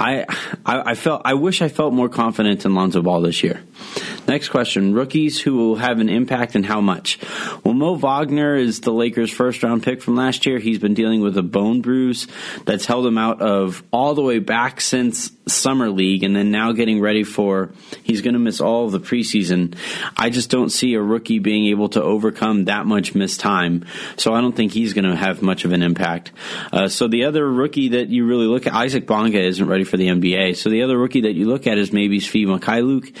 I, 0.00 0.26
I 0.64 0.90
I 0.90 0.94
felt 0.94 1.22
I 1.24 1.34
wish 1.34 1.60
I 1.60 1.68
felt 1.68 1.92
more 1.92 2.08
confident 2.08 2.64
in 2.64 2.74
Lonzo 2.74 3.02
Ball 3.02 3.20
this 3.22 3.42
year. 3.42 3.62
Next 4.28 4.50
question. 4.50 4.92
Rookies 4.92 5.40
who 5.40 5.56
will 5.56 5.76
have 5.76 6.00
an 6.00 6.10
impact 6.10 6.54
and 6.54 6.66
how 6.66 6.82
much? 6.82 7.18
Well, 7.64 7.72
Mo 7.72 7.94
Wagner 7.94 8.56
is 8.56 8.80
the 8.80 8.92
Lakers' 8.92 9.30
first 9.30 9.62
round 9.62 9.82
pick 9.82 10.02
from 10.02 10.16
last 10.16 10.44
year. 10.44 10.58
He's 10.58 10.78
been 10.78 10.92
dealing 10.92 11.22
with 11.22 11.38
a 11.38 11.42
bone 11.42 11.80
bruise 11.80 12.26
that's 12.66 12.84
held 12.84 13.06
him 13.06 13.16
out 13.16 13.40
of 13.40 13.82
all 13.90 14.14
the 14.14 14.20
way 14.20 14.38
back 14.38 14.82
since 14.82 15.30
summer 15.48 15.90
league 15.90 16.22
and 16.22 16.34
then 16.34 16.50
now 16.50 16.72
getting 16.72 17.00
ready 17.00 17.24
for 17.24 17.70
he's 18.02 18.20
going 18.22 18.34
to 18.34 18.40
miss 18.40 18.60
all 18.60 18.86
of 18.86 18.92
the 18.92 19.00
preseason. 19.00 19.76
I 20.16 20.30
just 20.30 20.50
don't 20.50 20.70
see 20.70 20.94
a 20.94 21.02
rookie 21.02 21.38
being 21.38 21.66
able 21.66 21.88
to 21.90 22.02
overcome 22.02 22.66
that 22.66 22.86
much 22.86 23.14
missed 23.14 23.40
time. 23.40 23.84
So 24.16 24.34
I 24.34 24.40
don't 24.40 24.56
think 24.56 24.72
he's 24.72 24.92
going 24.92 25.04
to 25.04 25.16
have 25.16 25.42
much 25.42 25.64
of 25.64 25.72
an 25.72 25.82
impact. 25.82 26.32
Uh, 26.72 26.88
so 26.88 27.08
the 27.08 27.24
other 27.24 27.50
rookie 27.50 27.90
that 27.90 28.08
you 28.08 28.26
really 28.26 28.46
look 28.46 28.66
at, 28.66 28.74
Isaac 28.74 29.06
Bonga 29.06 29.40
isn't 29.40 29.66
ready 29.66 29.84
for 29.84 29.96
the 29.96 30.08
NBA. 30.08 30.56
So 30.56 30.70
the 30.70 30.82
other 30.82 30.96
rookie 30.96 31.22
that 31.22 31.34
you 31.34 31.46
look 31.46 31.66
at 31.66 31.78
is 31.78 31.92
maybe 31.92 32.20
Svi 32.20 32.46
Mykhailiuk. 32.46 33.14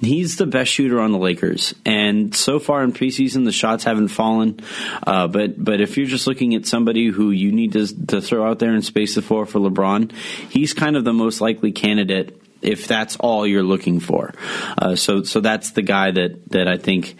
He's 0.00 0.36
the 0.36 0.46
best 0.46 0.70
shooter 0.70 1.00
on 1.00 1.10
the 1.10 1.18
Lakers, 1.18 1.74
and 1.84 2.32
so 2.32 2.60
far 2.60 2.84
in 2.84 2.92
preseason, 2.92 3.44
the 3.44 3.50
shots 3.50 3.82
haven't 3.82 4.08
fallen. 4.08 4.60
Uh, 5.04 5.26
but 5.26 5.62
but 5.62 5.80
if 5.80 5.96
you're 5.96 6.06
just 6.06 6.28
looking 6.28 6.54
at 6.54 6.66
somebody 6.66 7.08
who 7.08 7.32
you 7.32 7.50
need 7.50 7.72
to 7.72 8.06
to 8.06 8.20
throw 8.20 8.48
out 8.48 8.60
there 8.60 8.70
and 8.70 8.84
space 8.84 9.16
the 9.16 9.22
floor 9.22 9.44
for 9.44 9.58
LeBron, 9.58 10.12
he's 10.50 10.72
kind 10.72 10.96
of 10.96 11.02
the 11.02 11.12
most 11.12 11.40
likely 11.40 11.67
candidate 11.72 12.38
if 12.60 12.88
that's 12.88 13.16
all 13.16 13.46
you're 13.46 13.62
looking 13.62 14.00
for. 14.00 14.34
Uh, 14.76 14.96
so 14.96 15.22
so 15.22 15.40
that's 15.40 15.72
the 15.72 15.82
guy 15.82 16.10
that 16.10 16.50
that 16.50 16.68
I 16.68 16.76
think 16.76 17.16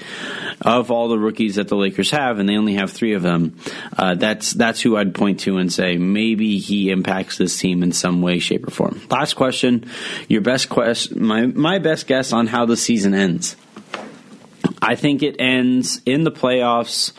of 0.61 0.91
all 0.91 1.09
the 1.09 1.19
rookies 1.19 1.57
that 1.57 1.69
the 1.69 1.77
Lakers 1.77 2.11
have, 2.11 2.39
and 2.39 2.49
they 2.49 2.57
only 2.57 2.75
have 2.75 2.91
three 2.91 3.15
of 3.15 3.23
them. 3.23 3.59
Uh, 3.97 4.15
that's 4.15 4.53
that's 4.53 4.81
who 4.81 4.97
I'd 4.97 5.15
point 5.15 5.41
to 5.41 5.59
and 5.59 5.73
say 5.73 5.97
maybe 5.97 6.59
he 6.59 6.91
impacts 6.91 7.39
this 7.39 7.59
team 7.59 7.83
in 7.83 7.93
some 7.93 8.23
way, 8.23 8.39
shape, 8.39 8.67
or 8.67 8.71
form. 8.71 9.01
Last 9.11 9.35
question, 9.35 9.89
your 10.29 10.41
best 10.41 10.69
quest, 10.69 11.15
my 11.15 11.47
my 11.47 11.79
best 11.79 12.07
guess 12.07 12.33
on 12.33 12.47
how 12.47 12.67
the 12.67 12.77
season 12.77 13.15
ends. 13.15 13.57
I 14.81 14.95
think 14.95 15.23
it 15.23 15.37
ends 15.39 16.01
in 16.07 16.25
the 16.25 16.31
playoffs. 16.31 17.13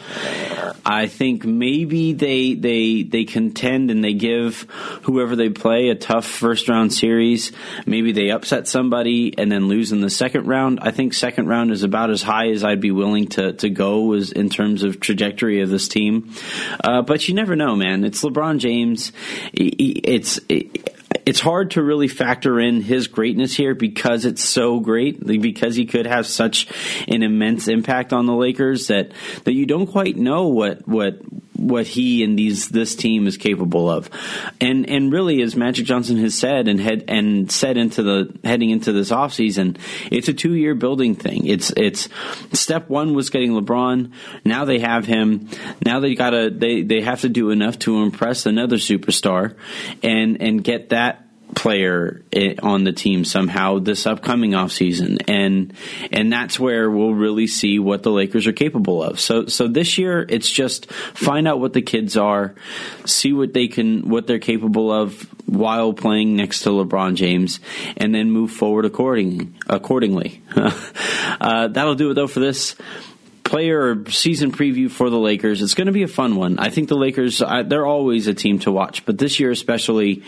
I 0.86 1.08
think 1.08 1.46
maybe 1.46 2.14
they 2.14 2.54
they 2.54 3.04
they 3.04 3.26
contend 3.26 3.92
and 3.92 4.04
they 4.04 4.14
give 4.14 4.62
whoever 5.04 5.36
they 5.36 5.50
play 5.50 5.90
a 5.90 5.96
tough 5.96 6.26
first 6.26 6.70
round 6.70 6.94
series. 6.94 7.52
Maybe 7.86 8.12
they 8.12 8.30
upset 8.30 8.68
somebody 8.68 9.38
and 9.38 9.52
then 9.52 9.68
lose 9.68 9.92
in 9.92 10.02
the 10.02 10.10
second 10.10 10.48
round. 10.48 10.80
I 10.82 10.92
think 10.92 11.14
second 11.14 11.48
round 11.48 11.72
is 11.72 11.84
about 11.84 12.10
as 12.10 12.22
high 12.22 12.50
as 12.50 12.64
I'd 12.64 12.82
be 12.82 12.92
willing 12.92 13.28
to 13.30 13.54
to 13.54 13.70
go 13.70 14.14
as 14.14 14.32
in 14.32 14.50
terms 14.50 14.84
of 14.84 15.00
trajectory 15.00 15.62
of 15.62 15.70
this 15.70 15.88
team. 15.88 16.34
Uh, 16.84 17.02
but 17.02 17.28
you 17.28 17.34
never 17.34 17.56
know, 17.56 17.76
man. 17.76 18.04
It's 18.04 18.24
LeBron 18.24 18.60
James. 18.60 19.12
It's 19.54 20.40
it, 20.50 20.99
it's 21.30 21.40
hard 21.40 21.70
to 21.72 21.84
really 21.84 22.08
factor 22.08 22.60
in 22.60 22.82
his 22.82 23.08
greatness 23.08 23.56
here 23.56 23.76
because 23.76 24.26
it's 24.26 24.44
so 24.44 24.80
great, 24.80 25.24
because 25.24 25.76
he 25.76 25.86
could 25.86 26.08
have 26.08 26.26
such 26.26 26.68
an 27.08 27.22
immense 27.22 27.68
impact 27.68 28.14
on 28.14 28.26
the 28.26 28.34
Lakers 28.34 28.88
that 28.88 29.12
that 29.44 29.54
you 29.54 29.68
don't 29.68 29.86
quite 29.86 30.18
know 30.18 30.48
what 30.48 30.88
what 30.88 31.20
what 31.60 31.88
he 31.88 32.24
and 32.24 32.38
these 32.38 32.70
this 32.70 32.96
team 32.96 33.28
is 33.28 33.38
capable 33.38 33.90
of. 33.90 34.10
And 34.62 34.90
and 34.90 35.12
really 35.12 35.42
as 35.42 35.56
Magic 35.56 35.86
Johnson 35.86 36.18
has 36.18 36.36
said 36.36 36.68
and 36.68 36.80
had 36.80 37.06
and 37.08 37.52
said 37.52 37.78
into 37.78 38.04
the 38.04 38.38
heading 38.44 38.70
into 38.70 38.92
this 38.92 39.12
offseason, 39.12 39.78
it's 40.12 40.28
a 40.28 40.34
2-year 40.34 40.76
building 40.76 41.16
thing. 41.16 41.46
It's 41.46 41.72
it's 41.72 42.10
step 42.54 42.90
1 42.90 43.14
was 43.14 43.30
getting 43.30 43.52
LeBron, 43.52 44.12
now 44.46 44.66
they 44.66 44.80
have 44.80 45.06
him. 45.06 45.50
Now 45.86 46.00
they 46.00 46.16
got 46.16 46.32
to 46.32 46.50
they 46.50 46.82
they 46.82 47.02
have 47.02 47.22
to 47.22 47.30
do 47.30 47.50
enough 47.52 47.80
to 47.80 48.02
impress 48.02 48.46
another 48.46 48.78
superstar 48.78 49.56
and 50.04 50.42
and 50.42 50.64
get 50.64 50.90
that 50.90 51.29
player 51.56 52.24
on 52.62 52.84
the 52.84 52.92
team 52.92 53.26
somehow 53.26 53.80
this 53.80 54.06
upcoming 54.06 54.52
offseason 54.52 55.18
and 55.28 55.74
and 56.12 56.32
that's 56.32 56.60
where 56.60 56.90
we'll 56.90 57.14
really 57.14 57.48
see 57.48 57.80
what 57.80 58.04
the 58.04 58.12
Lakers 58.12 58.48
are 58.48 58.54
capable 58.54 59.04
of. 59.04 59.20
So 59.20 59.48
so 59.48 59.68
this 59.68 59.98
year 59.98 60.26
it's 60.28 60.50
just 60.50 60.92
find 60.92 61.48
out 61.48 61.60
what 61.60 61.74
the 61.74 61.82
kids 61.82 62.18
are, 62.18 62.56
see 63.06 63.34
what 63.34 63.54
they 63.54 63.68
can 63.68 64.10
what 64.10 64.28
they're 64.28 64.40
capable 64.40 64.92
of 64.92 65.28
while 65.48 65.94
playing 65.94 66.36
next 66.36 66.62
to 66.62 66.70
LeBron 66.70 67.16
James 67.16 67.60
and 67.98 68.14
then 68.14 68.32
move 68.32 68.52
forward 68.52 68.86
according 68.86 69.56
accordingly. 69.68 70.42
uh, 70.56 71.68
that'll 71.68 71.96
do 71.96 72.12
it 72.12 72.14
though 72.14 72.28
for 72.28 72.40
this 72.40 72.76
player 73.50 74.06
season 74.10 74.52
preview 74.52 74.90
for 74.90 75.10
the 75.10 75.18
Lakers. 75.18 75.62
It's 75.62 75.74
going 75.74 75.88
to 75.88 75.94
be 75.94 76.04
a 76.04 76.08
fun 76.08 76.36
one. 76.36 76.60
I 76.60 76.70
think 76.70 76.88
the 76.88 76.96
Lakers 76.96 77.40
they're 77.40 77.86
always 77.86 78.28
a 78.28 78.34
team 78.34 78.60
to 78.60 78.72
watch, 78.72 79.06
but 79.06 79.18
this 79.18 79.40
year 79.40 79.52
especially 79.52 80.24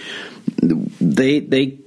they 0.99 1.39
they 1.39 1.77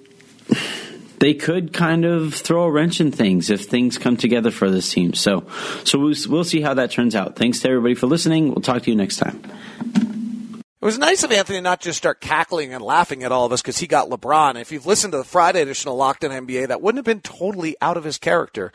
they 1.19 1.35
could 1.35 1.73
kind 1.73 2.05
of 2.05 2.35
throw 2.35 2.65
a 2.65 2.71
wrench 2.71 3.01
in 3.01 3.11
things 3.11 3.51
if 3.51 3.65
things 3.65 3.99
come 3.99 4.17
together 4.17 4.51
for 4.51 4.71
this 4.71 4.93
team. 4.93 5.15
So 5.15 5.47
so 5.85 5.99
we'll, 5.99 6.15
we'll 6.29 6.45
see 6.45 6.61
how 6.61 6.75
that 6.75 6.93
turns 6.93 7.17
out. 7.17 7.37
Thanks 7.37 7.61
to 7.61 7.69
everybody 7.69 7.95
for 7.95 8.07
listening. 8.07 8.49
We'll 8.49 8.63
talk 8.63 8.83
to 8.83 8.91
you 8.91 8.97
next 8.97 9.17
time. 9.17 10.14
It 10.85 10.89
was 10.89 10.99
nice 10.99 11.23
of 11.23 11.33
Anthony 11.33 11.63
not 11.63 11.81
just 11.81 11.97
start 11.97 12.21
cackling 12.21 12.75
and 12.75 12.85
laughing 12.85 13.25
at 13.25 13.33
all 13.33 13.47
of 13.47 13.53
us 13.53 13.63
because 13.63 13.79
he 13.79 13.87
got 13.87 14.11
LeBron. 14.11 14.61
If 14.61 14.71
you've 14.71 14.85
listened 14.85 15.13
to 15.13 15.17
the 15.17 15.25
Friday 15.25 15.63
edition 15.63 15.89
of 15.89 15.97
Locked 15.97 16.27
On 16.27 16.31
NBA, 16.31 16.69
that 16.69 16.83
wouldn't 16.83 16.99
have 16.99 17.07
been 17.07 17.23
totally 17.23 17.75
out 17.81 17.97
of 17.97 18.05
his 18.05 18.19
character 18.19 18.71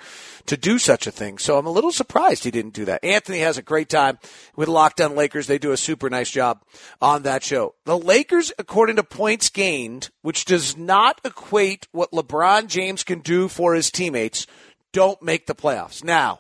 to 0.48 0.58
do 0.58 0.80
such 0.80 1.06
a 1.06 1.12
thing. 1.12 1.38
So 1.38 1.60
I'm 1.60 1.68
a 1.68 1.72
little 1.72 1.92
surprised 1.92 2.44
he 2.44 2.50
didn't 2.50 2.74
do 2.74 2.86
that. 2.86 3.04
Anthony 3.04 3.38
has 3.42 3.60
a 3.60 3.62
great 3.62 3.90
time 3.90 4.18
with 4.56 4.68
Locked 4.68 5.00
On 5.02 5.16
Lakers. 5.16 5.46
They 5.46 5.60
do 5.60 5.72
a 5.72 5.78
super 5.78 6.10
nice 6.10 6.32
job 6.32 6.64
on 7.00 7.22
that 7.22 7.44
show. 7.44 7.76
The 7.86 7.96
Lakers, 7.96 8.52
according 8.58 8.96
to 8.96 9.04
points 9.04 9.52
gained, 9.52 10.10
which 10.24 10.46
does 10.46 10.76
not 10.76 11.22
equate 11.24 11.88
what 11.92 12.12
LeBron 12.12 12.70
James 12.70 13.04
can 13.04 13.20
do 13.20 13.48
for 13.48 13.76
his 13.76 13.92
teammates, 13.92 14.48
don't 14.94 15.22
make 15.22 15.46
the 15.46 15.54
playoffs. 15.54 16.04
Now, 16.04 16.40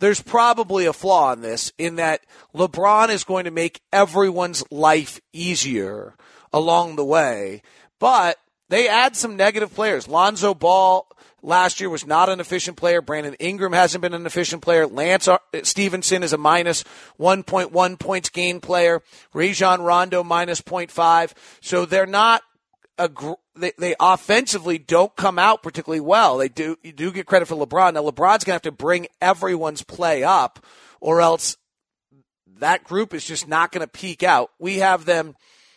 there's 0.00 0.22
probably 0.22 0.86
a 0.86 0.92
flaw 0.92 1.32
in 1.32 1.40
this 1.40 1.72
in 1.78 1.96
that 1.96 2.22
LeBron 2.54 3.10
is 3.10 3.24
going 3.24 3.44
to 3.44 3.50
make 3.50 3.80
everyone's 3.92 4.64
life 4.70 5.20
easier 5.32 6.14
along 6.52 6.96
the 6.96 7.04
way, 7.04 7.62
but 7.98 8.38
they 8.68 8.88
add 8.88 9.16
some 9.16 9.36
negative 9.36 9.74
players. 9.74 10.08
Lonzo 10.08 10.54
Ball 10.54 11.06
last 11.42 11.80
year 11.80 11.88
was 11.88 12.06
not 12.06 12.28
an 12.28 12.40
efficient 12.40 12.76
player. 12.76 13.00
Brandon 13.00 13.34
Ingram 13.34 13.72
hasn't 13.72 14.02
been 14.02 14.14
an 14.14 14.26
efficient 14.26 14.62
player. 14.62 14.86
Lance 14.86 15.28
Stephenson 15.62 16.22
is 16.22 16.32
a 16.32 16.38
minus 16.38 16.84
1.1 17.18 17.98
points 17.98 18.28
gain 18.28 18.60
player. 18.60 19.02
Rajon 19.32 19.82
Rondo 19.82 20.22
minus 20.22 20.60
0.5. 20.60 21.32
So 21.60 21.86
they're 21.86 22.06
not 22.06 22.42
they, 23.56 23.72
they 23.78 23.94
offensively 24.00 24.78
don't 24.78 25.14
come 25.16 25.38
out 25.38 25.62
particularly 25.62 26.00
well. 26.00 26.38
They 26.38 26.48
do 26.48 26.76
you 26.82 26.92
do 26.92 27.12
get 27.12 27.26
credit 27.26 27.46
for 27.46 27.54
LeBron. 27.54 27.94
Now 27.94 28.02
LeBron's 28.02 28.44
gonna 28.44 28.54
have 28.54 28.62
to 28.62 28.72
bring 28.72 29.06
everyone's 29.20 29.82
play 29.82 30.24
up, 30.24 30.64
or 31.00 31.20
else 31.20 31.56
that 32.58 32.84
group 32.84 33.14
is 33.14 33.24
just 33.24 33.46
not 33.46 33.72
gonna 33.72 33.86
peak 33.86 34.22
out. 34.22 34.50
We 34.58 34.78
have 34.78 35.04
them 35.04 35.36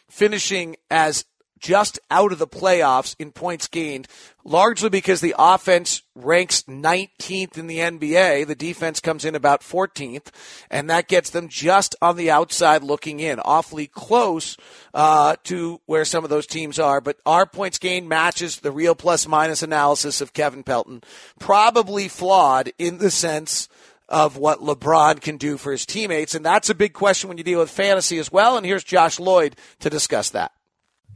finishing 0.10 0.76
as 0.90 1.26
just 1.62 2.00
out 2.10 2.32
of 2.32 2.40
the 2.40 2.48
playoffs 2.48 3.16
in 3.20 3.32
points 3.32 3.68
gained, 3.68 4.08
largely 4.44 4.90
because 4.90 5.22
the 5.22 5.36
offense 5.38 6.02
ranks 6.16 6.64
19th 6.64 7.58
in 7.58 7.68
the 7.68 7.78
NBA. 7.78 8.48
The 8.48 8.56
defense 8.56 9.00
comes 9.00 9.24
in 9.24 9.36
about 9.36 9.62
14th, 9.62 10.28
and 10.70 10.90
that 10.90 11.08
gets 11.08 11.30
them 11.30 11.48
just 11.48 11.96
on 12.02 12.18
the 12.18 12.32
outside 12.32 12.84
looking 12.84 13.20
in, 13.20 13.40
awfully 13.40 13.88
close 13.88 14.58
uh, 14.94 15.36
to 15.44 15.80
where 15.86 16.04
some 16.04 16.24
of 16.24 16.30
those 16.30 16.48
teams 16.48 16.80
are. 16.80 17.00
But 17.00 17.18
our 17.26 17.46
points 17.46 17.78
gained 17.78 18.10
matches 18.10 18.60
the 18.60 18.72
real 18.72 18.96
plus 18.96 19.28
minus 19.28 19.62
analysis 19.62 20.20
of 20.20 20.34
Kevin 20.34 20.64
Pelton, 20.64 21.04
probably 21.40 22.08
flawed 22.08 22.72
in 22.80 22.98
the 22.98 23.12
sense 23.12 23.70
of 24.10 24.36
what 24.36 24.60
LeBron 24.60 25.22
can 25.22 25.38
do 25.38 25.58
for 25.58 25.72
his 25.72 25.86
teammates. 25.86 26.36
And 26.36 26.44
that's 26.44 26.70
a 26.70 26.76
big 26.76 26.92
question 26.92 27.30
when 27.30 27.38
you 27.38 27.46
deal 27.46 27.60
with 27.60 27.72
fantasy 27.72 28.18
as 28.18 28.30
well. 28.30 28.58
And 28.58 28.66
here's 28.66 28.84
Josh 28.84 29.20
Lloyd 29.20 29.56
to 29.80 29.90
discuss 29.90 30.32
that 30.32 30.52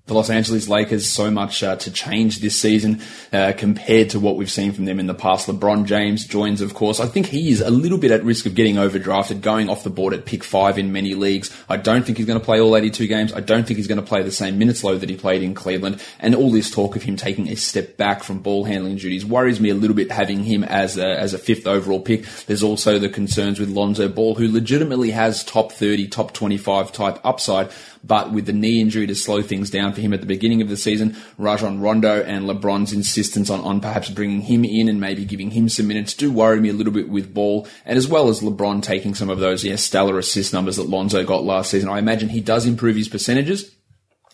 the 0.07 0.13
Los 0.13 0.29
Angeles 0.29 0.67
Lakers 0.67 1.09
so 1.09 1.31
much 1.31 1.63
uh, 1.63 1.75
to 1.77 1.89
change 1.89 2.39
this 2.39 2.59
season 2.59 3.01
uh, 3.33 3.53
compared 3.57 4.11
to 4.11 4.19
what 4.19 4.35
we've 4.35 4.51
seen 4.51 4.71
from 4.71 4.85
them 4.85 4.99
in 4.99 5.07
the 5.07 5.15
past. 5.15 5.47
LeBron 5.47 5.85
James 5.85 6.25
joins, 6.25 6.61
of 6.61 6.75
course. 6.75 6.99
I 6.99 7.07
think 7.07 7.25
he 7.25 7.49
is 7.49 7.59
a 7.59 7.71
little 7.71 7.97
bit 7.97 8.11
at 8.11 8.23
risk 8.23 8.45
of 8.45 8.53
getting 8.53 8.75
overdrafted, 8.75 9.41
going 9.41 9.67
off 9.67 9.83
the 9.83 9.89
board 9.89 10.13
at 10.13 10.25
pick 10.25 10.43
five 10.43 10.77
in 10.77 10.91
many 10.91 11.15
leagues. 11.15 11.55
I 11.67 11.77
don't 11.77 12.05
think 12.05 12.19
he's 12.19 12.27
going 12.27 12.39
to 12.39 12.45
play 12.45 12.61
all 12.61 12.77
82 12.77 13.07
games. 13.07 13.33
I 13.33 13.39
don't 13.39 13.65
think 13.65 13.77
he's 13.77 13.87
going 13.87 13.99
to 13.99 14.05
play 14.05 14.21
the 14.21 14.31
same 14.31 14.59
minutes 14.59 14.83
load 14.83 15.01
that 15.01 15.09
he 15.09 15.17
played 15.17 15.41
in 15.41 15.55
Cleveland. 15.55 16.03
And 16.19 16.35
all 16.35 16.51
this 16.51 16.69
talk 16.69 16.95
of 16.95 17.01
him 17.01 17.15
taking 17.15 17.47
a 17.49 17.55
step 17.55 17.97
back 17.97 18.21
from 18.21 18.39
ball 18.39 18.65
handling 18.65 18.97
duties 18.97 19.25
worries 19.25 19.59
me 19.59 19.71
a 19.71 19.75
little 19.75 19.95
bit 19.95 20.11
having 20.11 20.43
him 20.43 20.63
as 20.63 20.99
a, 20.99 21.19
as 21.19 21.33
a 21.33 21.39
fifth 21.39 21.65
overall 21.65 21.99
pick. 21.99 22.25
There's 22.45 22.61
also 22.61 22.99
the 22.99 23.09
concerns 23.09 23.59
with 23.59 23.69
Lonzo 23.69 24.07
Ball, 24.07 24.35
who 24.35 24.51
legitimately 24.51 25.09
has 25.11 25.43
top 25.43 25.71
30, 25.71 26.09
top 26.09 26.31
25 26.33 26.91
type 26.91 27.19
upside 27.23 27.71
but 28.05 28.31
with 28.31 28.45
the 28.45 28.53
knee 28.53 28.81
injury 28.81 29.07
to 29.07 29.15
slow 29.15 29.41
things 29.41 29.69
down 29.69 29.93
for 29.93 30.01
him 30.01 30.13
at 30.13 30.21
the 30.21 30.27
beginning 30.27 30.61
of 30.61 30.69
the 30.69 30.77
season, 30.77 31.15
Rajon 31.37 31.79
Rondo 31.79 32.21
and 32.21 32.45
LeBron's 32.45 32.93
insistence 32.93 33.49
on, 33.49 33.61
on 33.61 33.81
perhaps 33.81 34.09
bringing 34.09 34.41
him 34.41 34.63
in 34.63 34.87
and 34.87 34.99
maybe 34.99 35.25
giving 35.25 35.51
him 35.51 35.69
some 35.69 35.87
minutes 35.87 36.13
do 36.13 36.31
worry 36.31 36.59
me 36.59 36.69
a 36.69 36.73
little 36.73 36.93
bit 36.93 37.09
with 37.09 37.33
ball, 37.33 37.67
and 37.85 37.97
as 37.97 38.07
well 38.07 38.29
as 38.29 38.41
LeBron 38.41 38.83
taking 38.83 39.15
some 39.15 39.29
of 39.29 39.39
those 39.39 39.63
yeah, 39.63 39.75
stellar 39.75 40.19
assist 40.19 40.53
numbers 40.53 40.75
that 40.75 40.89
Lonzo 40.89 41.23
got 41.25 41.43
last 41.43 41.71
season. 41.71 41.89
I 41.89 41.99
imagine 41.99 42.29
he 42.29 42.41
does 42.41 42.65
improve 42.65 42.95
his 42.95 43.09
percentages, 43.09 43.71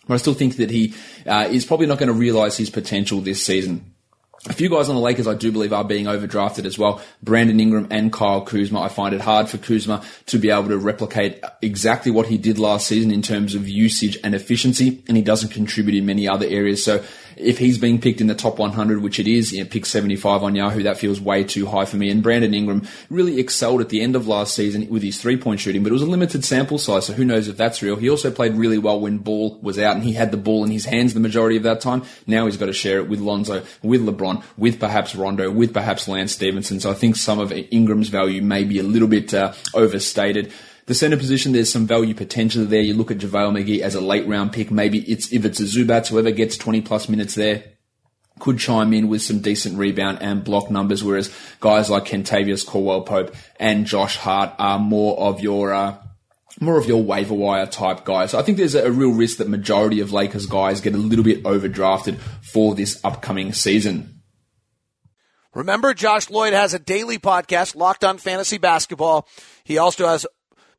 but 0.06 0.14
I 0.14 0.16
still 0.18 0.34
think 0.34 0.56
that 0.56 0.70
he 0.70 0.94
uh, 1.26 1.48
is 1.50 1.64
probably 1.64 1.86
not 1.86 1.98
going 1.98 2.08
to 2.08 2.12
realise 2.12 2.56
his 2.56 2.70
potential 2.70 3.20
this 3.20 3.44
season. 3.44 3.91
A 4.48 4.52
few 4.52 4.68
guys 4.68 4.88
on 4.88 4.96
the 4.96 5.00
Lakers 5.00 5.28
I 5.28 5.34
do 5.34 5.52
believe 5.52 5.72
are 5.72 5.84
being 5.84 6.06
overdrafted 6.06 6.64
as 6.64 6.76
well. 6.76 7.00
Brandon 7.22 7.60
Ingram 7.60 7.86
and 7.92 8.12
Kyle 8.12 8.40
Kuzma. 8.40 8.80
I 8.80 8.88
find 8.88 9.14
it 9.14 9.20
hard 9.20 9.48
for 9.48 9.56
Kuzma 9.56 10.04
to 10.26 10.38
be 10.38 10.50
able 10.50 10.66
to 10.68 10.78
replicate 10.78 11.40
exactly 11.62 12.10
what 12.10 12.26
he 12.26 12.38
did 12.38 12.58
last 12.58 12.88
season 12.88 13.12
in 13.12 13.22
terms 13.22 13.54
of 13.54 13.68
usage 13.68 14.18
and 14.24 14.34
efficiency, 14.34 15.04
and 15.06 15.16
he 15.16 15.22
doesn't 15.22 15.50
contribute 15.50 15.96
in 15.96 16.06
many 16.06 16.26
other 16.26 16.46
areas. 16.46 16.84
So 16.84 17.04
if 17.36 17.58
he's 17.58 17.78
being 17.78 18.00
picked 18.00 18.20
in 18.20 18.26
the 18.26 18.34
top 18.34 18.58
100, 18.58 19.02
which 19.02 19.18
it 19.18 19.26
is, 19.26 19.52
you 19.52 19.62
know, 19.62 19.68
pick 19.68 19.86
75 19.86 20.42
on 20.42 20.54
Yahoo, 20.54 20.82
that 20.82 20.98
feels 20.98 21.20
way 21.20 21.44
too 21.44 21.66
high 21.66 21.84
for 21.84 21.96
me. 21.96 22.10
And 22.10 22.22
Brandon 22.22 22.54
Ingram 22.54 22.86
really 23.10 23.38
excelled 23.38 23.80
at 23.80 23.88
the 23.88 24.00
end 24.00 24.16
of 24.16 24.26
last 24.26 24.54
season 24.54 24.88
with 24.88 25.02
his 25.02 25.20
three 25.20 25.36
point 25.36 25.60
shooting, 25.60 25.82
but 25.82 25.90
it 25.90 25.94
was 25.94 26.02
a 26.02 26.06
limited 26.06 26.44
sample 26.44 26.78
size, 26.78 27.06
so 27.06 27.12
who 27.12 27.24
knows 27.24 27.48
if 27.48 27.56
that's 27.56 27.82
real. 27.82 27.96
He 27.96 28.10
also 28.10 28.30
played 28.30 28.54
really 28.54 28.78
well 28.78 29.00
when 29.00 29.18
ball 29.18 29.58
was 29.62 29.78
out 29.78 29.96
and 29.96 30.04
he 30.04 30.12
had 30.12 30.30
the 30.30 30.36
ball 30.36 30.64
in 30.64 30.70
his 30.70 30.84
hands 30.84 31.14
the 31.14 31.20
majority 31.20 31.56
of 31.56 31.62
that 31.64 31.80
time. 31.80 32.02
Now 32.26 32.46
he's 32.46 32.56
got 32.56 32.66
to 32.66 32.72
share 32.72 32.98
it 32.98 33.08
with 33.08 33.20
Lonzo, 33.20 33.64
with 33.82 34.02
LeBron, 34.02 34.42
with 34.56 34.80
perhaps 34.80 35.14
Rondo, 35.14 35.50
with 35.50 35.72
perhaps 35.72 36.08
Lance 36.08 36.32
Stephenson. 36.32 36.80
So 36.80 36.90
I 36.90 36.94
think 36.94 37.16
some 37.16 37.38
of 37.38 37.52
Ingram's 37.52 38.08
value 38.08 38.42
may 38.42 38.64
be 38.64 38.78
a 38.78 38.82
little 38.82 39.08
bit 39.08 39.32
uh, 39.34 39.52
overstated. 39.74 40.52
The 40.86 40.94
center 40.94 41.16
position, 41.16 41.52
there's 41.52 41.70
some 41.70 41.86
value 41.86 42.14
potential 42.14 42.64
there. 42.64 42.80
You 42.80 42.94
look 42.94 43.10
at 43.10 43.18
JaVale 43.18 43.64
McGee 43.64 43.80
as 43.80 43.94
a 43.94 44.00
late 44.00 44.26
round 44.26 44.52
pick. 44.52 44.70
Maybe 44.70 45.00
it's 45.00 45.32
if 45.32 45.44
it's 45.44 45.60
a 45.60 45.64
Zubac, 45.64 46.08
whoever 46.08 46.30
gets 46.32 46.56
20 46.56 46.80
plus 46.82 47.08
minutes 47.08 47.34
there 47.34 47.64
could 48.38 48.58
chime 48.58 48.92
in 48.92 49.08
with 49.08 49.22
some 49.22 49.38
decent 49.40 49.78
rebound 49.78 50.18
and 50.20 50.42
block 50.42 50.70
numbers, 50.70 51.04
whereas 51.04 51.32
guys 51.60 51.88
like 51.88 52.04
Kentavious 52.04 52.66
Caldwell 52.66 53.02
Pope 53.02 53.34
and 53.60 53.86
Josh 53.86 54.16
Hart 54.16 54.52
are 54.58 54.80
more 54.80 55.16
of 55.18 55.40
your 55.40 55.72
uh, 55.72 55.96
more 56.60 56.78
of 56.78 56.86
your 56.86 57.02
waiver 57.02 57.34
wire 57.34 57.66
type 57.66 58.04
guys. 58.04 58.32
So 58.32 58.38
I 58.38 58.42
think 58.42 58.58
there's 58.58 58.74
a 58.74 58.90
real 58.90 59.12
risk 59.12 59.38
that 59.38 59.48
majority 59.48 60.00
of 60.00 60.12
Lakers 60.12 60.46
guys 60.46 60.80
get 60.80 60.94
a 60.94 60.98
little 60.98 61.24
bit 61.24 61.44
overdrafted 61.44 62.18
for 62.42 62.74
this 62.74 63.02
upcoming 63.04 63.52
season. 63.52 64.22
Remember, 65.54 65.92
Josh 65.92 66.30
Lloyd 66.30 66.54
has 66.54 66.72
a 66.72 66.78
daily 66.78 67.18
podcast, 67.18 67.76
Locked 67.76 68.04
on 68.04 68.18
Fantasy 68.18 68.58
Basketball. 68.58 69.28
He 69.64 69.78
also 69.78 70.08
has 70.08 70.26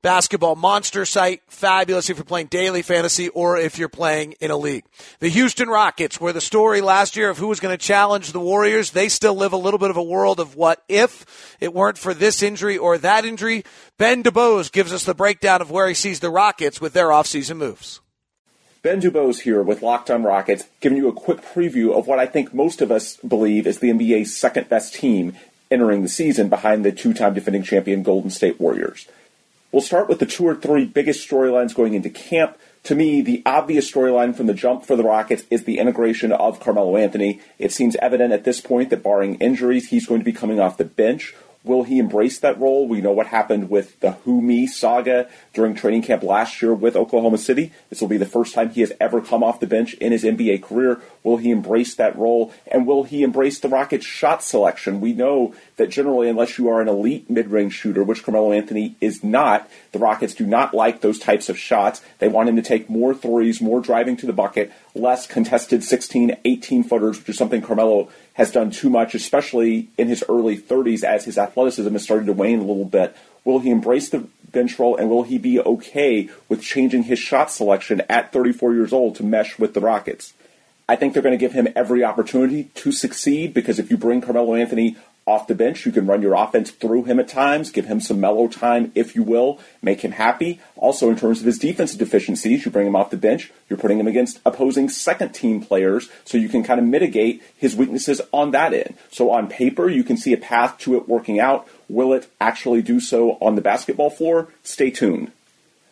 basketball 0.04 0.56
monster 0.56 1.06
site. 1.06 1.42
Fabulous 1.48 2.12
if 2.12 2.18
you're 2.18 2.26
playing 2.26 2.48
daily 2.48 2.84
fantasy 2.84 3.30
or 3.30 3.58
if 3.58 3.80
you're 3.80 3.90
playing 3.90 4.34
in 4.34 4.52
a 4.52 4.58
league. 4.58 4.84
The 5.20 5.30
Houston 5.30 5.70
Rockets 5.70 6.22
were 6.22 6.32
the 6.32 6.42
story 6.42 6.82
last 6.82 7.16
year 7.16 7.32
of 7.32 7.40
who 7.40 7.48
was 7.48 7.60
going 7.60 7.76
to 7.76 7.84
challenge 7.84 8.32
the 8.32 8.40
Warriors. 8.40 8.92
They 8.92 9.10
still 9.10 9.34
live 9.34 9.54
a 9.54 9.58
little 9.58 9.80
bit 9.80 9.90
of 9.90 9.98
a 9.98 10.04
world 10.04 10.40
of 10.40 10.56
what 10.56 10.84
if 10.88 11.58
it 11.60 11.74
weren't 11.74 11.98
for 11.98 12.14
this 12.14 12.44
injury 12.44 12.78
or 12.78 13.00
that 13.00 13.26
injury. 13.26 13.64
Ben 13.98 14.22
DuBose 14.22 14.72
gives 14.72 14.94
us 14.94 15.06
the 15.06 15.16
breakdown 15.16 15.62
of 15.62 15.72
where 15.72 15.88
he 15.88 15.96
sees 15.96 16.20
the 16.20 16.30
Rockets 16.30 16.80
with 16.80 16.94
their 16.94 17.08
offseason 17.08 17.58
moves. 17.58 18.02
Ben 18.84 19.00
DuBose 19.00 19.40
here 19.40 19.64
with 19.64 19.82
Locked 19.82 20.12
on 20.12 20.24
Rockets, 20.24 20.66
giving 20.82 20.98
you 20.98 21.08
a 21.08 21.14
quick 21.14 21.42
preview 21.42 21.98
of 21.98 22.06
what 22.06 22.20
I 22.20 22.26
think 22.26 22.54
most 22.54 22.82
of 22.82 22.92
us 22.92 23.16
believe 23.16 23.66
is 23.66 23.80
the 23.80 23.90
NBA's 23.90 24.36
second 24.36 24.68
best 24.68 24.94
team 24.94 25.38
entering 25.72 26.02
the 26.02 26.10
season 26.10 26.50
behind 26.50 26.84
the 26.84 26.92
two 26.92 27.14
time 27.14 27.34
defending 27.34 27.64
champion 27.64 28.04
Golden 28.04 28.30
State 28.30 28.60
Warriors. 28.60 29.08
We'll 29.74 29.82
start 29.82 30.08
with 30.08 30.20
the 30.20 30.28
two 30.28 30.46
or 30.46 30.54
three 30.54 30.86
biggest 30.86 31.28
storylines 31.28 31.74
going 31.74 31.96
into 31.96 32.12
camp. 32.12 32.60
To 32.84 32.94
me, 32.94 33.24
the 33.24 33.42
obvious 33.44 33.92
storyline 33.92 34.36
from 34.36 34.46
the 34.46 34.54
jump 34.54 34.86
for 34.86 34.96
the 34.96 35.04
Rockets 35.04 35.46
is 35.50 35.64
the 35.64 35.80
integration 35.80 36.32
of 36.32 36.60
Carmelo 36.60 36.96
Anthony. 36.96 37.42
It 37.58 37.72
seems 37.72 37.96
evident 37.96 38.34
at 38.34 38.44
this 38.44 38.62
point 38.62 38.92
that 38.92 39.02
barring 39.02 39.34
injuries, 39.36 39.90
he's 39.90 40.06
going 40.06 40.20
to 40.20 40.26
be 40.26 40.32
coming 40.32 40.60
off 40.60 40.78
the 40.78 40.86
bench. 40.86 41.34
Will 41.64 41.84
he 41.84 41.98
embrace 41.98 42.40
that 42.40 42.60
role? 42.60 42.88
We 42.88 43.00
know 43.00 43.14
what 43.14 43.28
happened 43.28 43.70
with 43.70 44.00
the 44.02 44.12
Hoodie 44.12 44.46
Melo 44.46 44.68
saga 44.68 45.30
during 45.54 45.74
training 45.74 46.02
camp 46.02 46.22
last 46.22 46.62
year 46.62 46.74
with 46.74 46.98
Oklahoma 46.98 47.38
City. 47.38 47.72
This 47.90 48.02
will 48.02 48.10
be 48.10 48.18
the 48.18 48.26
first 48.26 48.54
time 48.54 48.70
he 48.70 48.82
has 48.82 48.92
ever 49.00 49.22
come 49.22 49.44
off 49.44 49.62
the 49.62 49.66
bench 49.66 49.94
in 49.96 50.12
his 50.12 50.26
NBA 50.26 50.62
career. 50.62 51.00
Will 51.24 51.38
he 51.38 51.52
embrace 51.52 51.96
that 51.96 52.18
role? 52.18 52.54
And 52.68 52.86
will 52.86 53.06
he 53.06 53.24
embrace 53.24 53.60
the 53.60 53.70
Rockets' 53.70 54.06
shot 54.06 54.44
selection? 54.44 55.00
We 55.00 55.14
know 55.14 55.56
that 55.78 55.90
generally, 55.90 56.30
unless 56.30 56.58
you 56.58 56.70
are 56.70 56.82
an 56.82 56.88
elite 56.88 57.30
mid 57.30 57.50
range 57.50 57.74
shooter, 57.74 58.04
which 58.04 58.24
Carmelo 58.24 58.52
Anthony 58.52 58.96
is 59.02 59.24
not, 59.24 59.70
the 59.92 60.00
Rockets 60.00 60.36
do 60.36 60.46
not 60.46 60.74
like 60.74 61.02
those 61.02 61.20
types 61.20 61.50
of 61.50 61.58
shots. 61.58 62.02
They 62.20 62.28
want 62.28 62.50
him 62.50 62.56
to 62.56 62.62
take 62.62 62.90
more 62.90 63.14
threes, 63.14 63.62
more 63.62 63.82
driving 63.82 64.16
to 64.18 64.26
the 64.26 64.34
bucket, 64.34 64.72
less 64.94 65.26
contested 65.26 65.84
16, 65.84 66.38
18 66.46 66.84
footers, 66.84 67.20
which 67.20 67.30
is 67.30 67.38
something 67.38 67.62
Carmelo 67.62 68.10
has 68.34 68.52
done 68.52 68.72
too 68.72 68.90
much, 68.90 69.16
especially 69.16 69.90
in 69.98 70.08
his 70.08 70.24
early 70.28 70.58
30s 70.58 71.04
as 71.04 71.26
his 71.26 71.38
athleticism 71.38 71.92
has 71.92 72.04
started 72.04 72.26
to 72.26 72.34
wane 72.34 72.60
a 72.60 72.64
little 72.64 72.86
bit. 72.86 73.16
Will 73.44 73.60
he 73.60 73.70
embrace 73.70 74.10
the 74.10 74.28
bench 74.52 74.78
role 74.80 74.96
and 74.96 75.10
will 75.10 75.24
he 75.24 75.38
be 75.38 75.60
okay 75.60 76.30
with 76.48 76.62
changing 76.62 77.04
his 77.04 77.20
shot 77.20 77.52
selection 77.52 78.02
at 78.10 78.32
34 78.32 78.74
years 78.74 78.94
old 78.94 79.16
to 79.16 79.24
mesh 79.24 79.60
with 79.60 79.74
the 79.74 79.82
Rockets? 79.82 80.34
I 80.88 80.96
think 80.96 81.14
they're 81.14 81.24
going 81.24 81.38
to 81.38 81.44
give 81.44 81.54
him 81.54 81.68
every 81.76 82.04
opportunity 82.04 82.66
to 82.76 82.92
succeed 82.92 83.54
because 83.54 83.80
if 83.80 83.90
you 83.90 83.98
bring 83.98 84.22
Carmelo 84.22 84.56
Anthony 84.56 84.98
off 85.26 85.48
the 85.48 85.56
bench. 85.56 85.86
You 85.86 85.92
can 85.92 86.06
run 86.06 86.22
your 86.22 86.36
offense 86.36 86.72
through 86.72 87.04
him 87.04 87.20
at 87.20 87.28
times, 87.28 87.72
give 87.72 87.86
him 87.86 88.00
some 88.00 88.20
Melo 88.20 88.48
time, 88.48 88.92
if 88.96 89.16
you 89.16 89.24
will, 89.24 89.60
make 89.82 90.02
him 90.02 90.12
happy. 90.12 90.60
Also, 90.76 91.10
in 91.10 91.16
terms 91.16 91.40
of 91.40 91.46
his 91.46 91.58
defensive 91.60 92.00
deficiencies, 92.00 92.66
you 92.66 92.72
bring 92.72 92.88
him 92.88 92.96
off 92.96 93.10
the 93.10 93.18
bench, 93.18 93.52
you're 93.70 93.80
putting 93.80 94.00
him 94.00 94.08
against 94.08 94.40
opposing 94.46 94.90
second 94.90 95.34
team 95.34 95.62
players, 95.62 96.10
so 96.26 96.38
you 96.38 96.50
can 96.50 96.64
kind 96.64 96.80
of 96.80 96.86
mitigate 96.86 97.42
his 97.58 97.76
weaknesses 97.76 98.22
on 98.32 98.52
that 98.52 98.74
end. 98.74 98.96
So, 99.12 99.32
on 99.32 99.48
paper, 99.48 99.90
you 99.90 100.04
can 100.04 100.18
see 100.18 100.34
a 100.34 100.38
path 100.38 100.78
to 100.80 100.96
it 100.98 101.08
working 101.08 101.40
out. 101.40 101.68
Will 101.90 102.14
it 102.14 102.28
actually 102.42 102.82
do 102.82 103.00
so 103.00 103.38
on 103.42 103.56
the 103.56 103.62
basketball 103.62 104.10
floor? 104.10 104.50
Stay 104.64 104.92
tuned. 104.92 105.32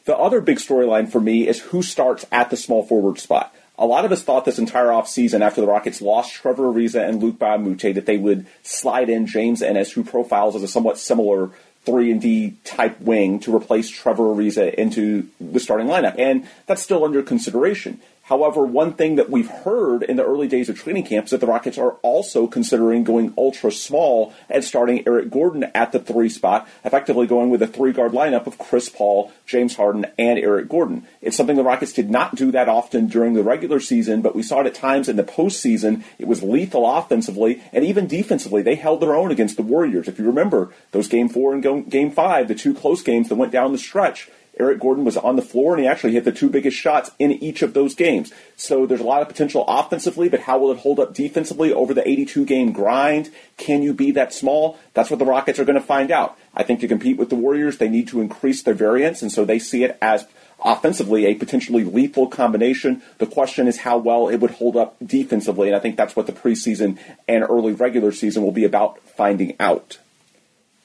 The 0.05 0.17
other 0.17 0.41
big 0.41 0.57
storyline 0.57 1.11
for 1.11 1.21
me 1.21 1.47
is 1.47 1.59
who 1.59 1.83
starts 1.83 2.25
at 2.31 2.49
the 2.49 2.57
small 2.57 2.83
forward 2.83 3.19
spot 3.19 3.53
a 3.81 3.85
lot 3.85 4.05
of 4.05 4.11
us 4.11 4.21
thought 4.21 4.45
this 4.45 4.59
entire 4.59 4.87
offseason 4.87 5.41
after 5.41 5.59
the 5.59 5.65
Rockets 5.65 6.03
lost 6.03 6.33
Trevor 6.33 6.65
Ariza 6.65 7.07
and 7.07 7.21
Luke 7.21 7.39
Moute 7.39 7.95
that 7.95 8.05
they 8.05 8.17
would 8.17 8.45
slide 8.61 9.09
in 9.09 9.25
James 9.25 9.63
Ennis, 9.63 9.91
who 9.91 10.03
profiles 10.03 10.55
as 10.55 10.61
a 10.61 10.67
somewhat 10.67 10.99
similar 10.99 11.49
3 11.85 12.11
and 12.11 12.21
D 12.21 12.57
type 12.63 13.01
wing 13.01 13.39
to 13.39 13.55
replace 13.55 13.89
Trevor 13.89 14.25
Ariza 14.25 14.71
into 14.75 15.27
the 15.41 15.59
starting 15.59 15.87
lineup. 15.87 16.15
And 16.19 16.47
that's 16.67 16.83
still 16.83 17.03
under 17.03 17.23
consideration. 17.23 17.99
However, 18.23 18.63
one 18.63 18.93
thing 18.93 19.15
that 19.15 19.29
we've 19.29 19.49
heard 19.49 20.03
in 20.03 20.15
the 20.15 20.25
early 20.25 20.47
days 20.47 20.69
of 20.69 20.79
training 20.79 21.05
camp 21.05 21.25
is 21.25 21.31
that 21.31 21.39
the 21.39 21.47
Rockets 21.47 21.77
are 21.77 21.93
also 22.01 22.47
considering 22.47 23.03
going 23.03 23.33
ultra 23.37 23.71
small 23.71 24.33
and 24.49 24.63
starting 24.63 25.03
Eric 25.07 25.31
Gordon 25.31 25.65
at 25.75 25.91
the 25.91 25.99
three 25.99 26.29
spot, 26.29 26.67
effectively 26.85 27.27
going 27.27 27.49
with 27.49 27.61
a 27.61 27.67
three 27.67 27.91
guard 27.91 28.11
lineup 28.11 28.47
of 28.47 28.57
Chris 28.57 28.89
Paul, 28.89 29.31
James 29.45 29.75
Harden, 29.75 30.05
and 30.17 30.37
Eric 30.39 30.69
Gordon. 30.69 31.05
It's 31.21 31.35
something 31.35 31.55
the 31.55 31.63
Rockets 31.63 31.93
did 31.93 32.09
not 32.09 32.35
do 32.35 32.51
that 32.51 32.69
often 32.69 33.07
during 33.07 33.33
the 33.33 33.43
regular 33.43 33.79
season, 33.79 34.21
but 34.21 34.35
we 34.35 34.43
saw 34.43 34.61
it 34.61 34.67
at 34.67 34.75
times 34.75 35.09
in 35.09 35.15
the 35.15 35.23
postseason. 35.23 36.03
It 36.19 36.27
was 36.27 36.43
lethal 36.43 36.89
offensively 36.89 37.61
and 37.73 37.83
even 37.83 38.07
defensively. 38.07 38.61
They 38.61 38.75
held 38.75 39.01
their 39.01 39.15
own 39.15 39.31
against 39.31 39.57
the 39.57 39.63
Warriors. 39.63 40.07
If 40.07 40.19
you 40.19 40.25
remember 40.25 40.71
those 40.91 41.07
game 41.07 41.27
four 41.27 41.53
and 41.53 41.89
game 41.89 42.11
five, 42.11 42.47
the 42.47 42.55
two 42.55 42.73
close 42.73 43.01
games 43.01 43.29
that 43.29 43.35
went 43.35 43.51
down 43.51 43.71
the 43.71 43.77
stretch, 43.77 44.29
Eric 44.59 44.79
Gordon 44.79 45.05
was 45.05 45.17
on 45.17 45.37
the 45.37 45.41
floor 45.41 45.73
and 45.73 45.81
he 45.81 45.87
actually 45.87 46.13
hit 46.13 46.25
the 46.25 46.31
two 46.31 46.49
biggest 46.49 46.77
shots 46.77 47.11
in 47.17 47.31
each 47.31 47.61
of 47.61 47.73
those 47.73 47.95
games. 47.95 48.31
So 48.57 48.85
there's 48.85 49.01
a 49.01 49.05
lot 49.05 49.21
of 49.21 49.27
potential 49.27 49.65
offensively, 49.67 50.29
but 50.29 50.41
how 50.41 50.59
will 50.59 50.71
it 50.71 50.79
hold 50.79 50.99
up 50.99 51.13
defensively 51.13 51.71
over 51.71 51.93
the 51.93 52.07
82 52.07 52.45
game 52.45 52.71
grind? 52.71 53.31
Can 53.57 53.81
you 53.81 53.93
be 53.93 54.11
that 54.11 54.33
small? 54.33 54.77
That's 54.93 55.09
what 55.09 55.19
the 55.19 55.25
Rockets 55.25 55.57
are 55.59 55.65
going 55.65 55.79
to 55.79 55.85
find 55.85 56.11
out. 56.11 56.37
I 56.53 56.63
think 56.63 56.81
to 56.81 56.87
compete 56.87 57.17
with 57.17 57.29
the 57.29 57.35
Warriors, 57.35 57.77
they 57.77 57.89
need 57.89 58.09
to 58.09 58.21
increase 58.21 58.61
their 58.61 58.73
variance, 58.73 59.21
and 59.21 59.31
so 59.31 59.45
they 59.45 59.57
see 59.57 59.83
it 59.83 59.97
as 60.01 60.27
offensively 60.63 61.25
a 61.25 61.33
potentially 61.33 61.83
lethal 61.83 62.27
combination. 62.27 63.01
The 63.17 63.25
question 63.25 63.67
is 63.67 63.79
how 63.79 63.97
well 63.97 64.27
it 64.27 64.37
would 64.37 64.51
hold 64.51 64.75
up 64.75 64.95
defensively, 65.03 65.69
and 65.69 65.75
I 65.75 65.79
think 65.79 65.95
that's 65.95 66.15
what 66.15 66.27
the 66.27 66.33
preseason 66.33 66.99
and 67.27 67.43
early 67.43 67.73
regular 67.73 68.11
season 68.11 68.43
will 68.43 68.51
be 68.51 68.65
about 68.65 68.99
finding 68.99 69.55
out. 69.59 69.97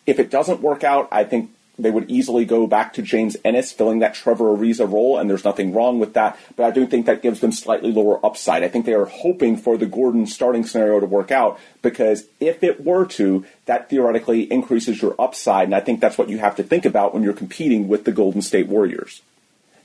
If 0.07 0.21
it 0.21 0.31
doesn't 0.31 0.61
work 0.61 0.85
out, 0.85 1.09
I 1.11 1.25
think 1.25 1.51
they 1.79 1.91
would 1.91 2.11
easily 2.11 2.45
go 2.45 2.66
back 2.66 2.95
to 2.95 3.03
James 3.03 3.37
Ennis 3.45 3.72
filling 3.72 3.99
that 3.99 4.14
Trevor 4.14 4.57
Ariza 4.57 4.91
role, 4.91 5.18
and 5.18 5.29
there's 5.29 5.45
nothing 5.45 5.74
wrong 5.74 5.99
with 5.99 6.14
that. 6.14 6.39
But 6.57 6.64
I 6.64 6.70
do 6.70 6.87
think 6.87 7.07
that 7.07 7.22
gives 7.22 7.41
them 7.41 7.53
slightly 7.53 7.93
lower 7.93 8.24
upside. 8.24 8.62
I 8.62 8.68
think 8.68 8.87
they 8.87 8.95
are 8.95 9.05
hoping 9.05 9.57
for 9.57 9.77
the 9.77 9.87
Gordon 9.87 10.27
starting 10.27 10.64
scenario 10.64 11.01
to 11.01 11.07
work 11.07 11.31
out 11.31 11.61
because 11.83 12.24
if 12.41 12.62
it 12.62 12.85
were 12.85 13.05
to, 13.07 13.45
that 13.66 13.91
theoretically 13.91 14.51
increases 14.51 15.03
your 15.03 15.14
upside, 15.18 15.68
and 15.68 15.74
I 15.74 15.81
think 15.81 16.01
that's 16.01 16.18
what 16.18 16.31
you 16.31 16.39
have 16.39 16.57
to 16.57 16.62
think 16.62 16.85
about 16.85 17.12
when 17.12 17.22
you're 17.22 17.33
competing 17.33 17.89
with 17.89 18.05
the 18.05 18.12
Golden 18.12 18.43
State 18.43 18.68
Warriors. 18.68 19.22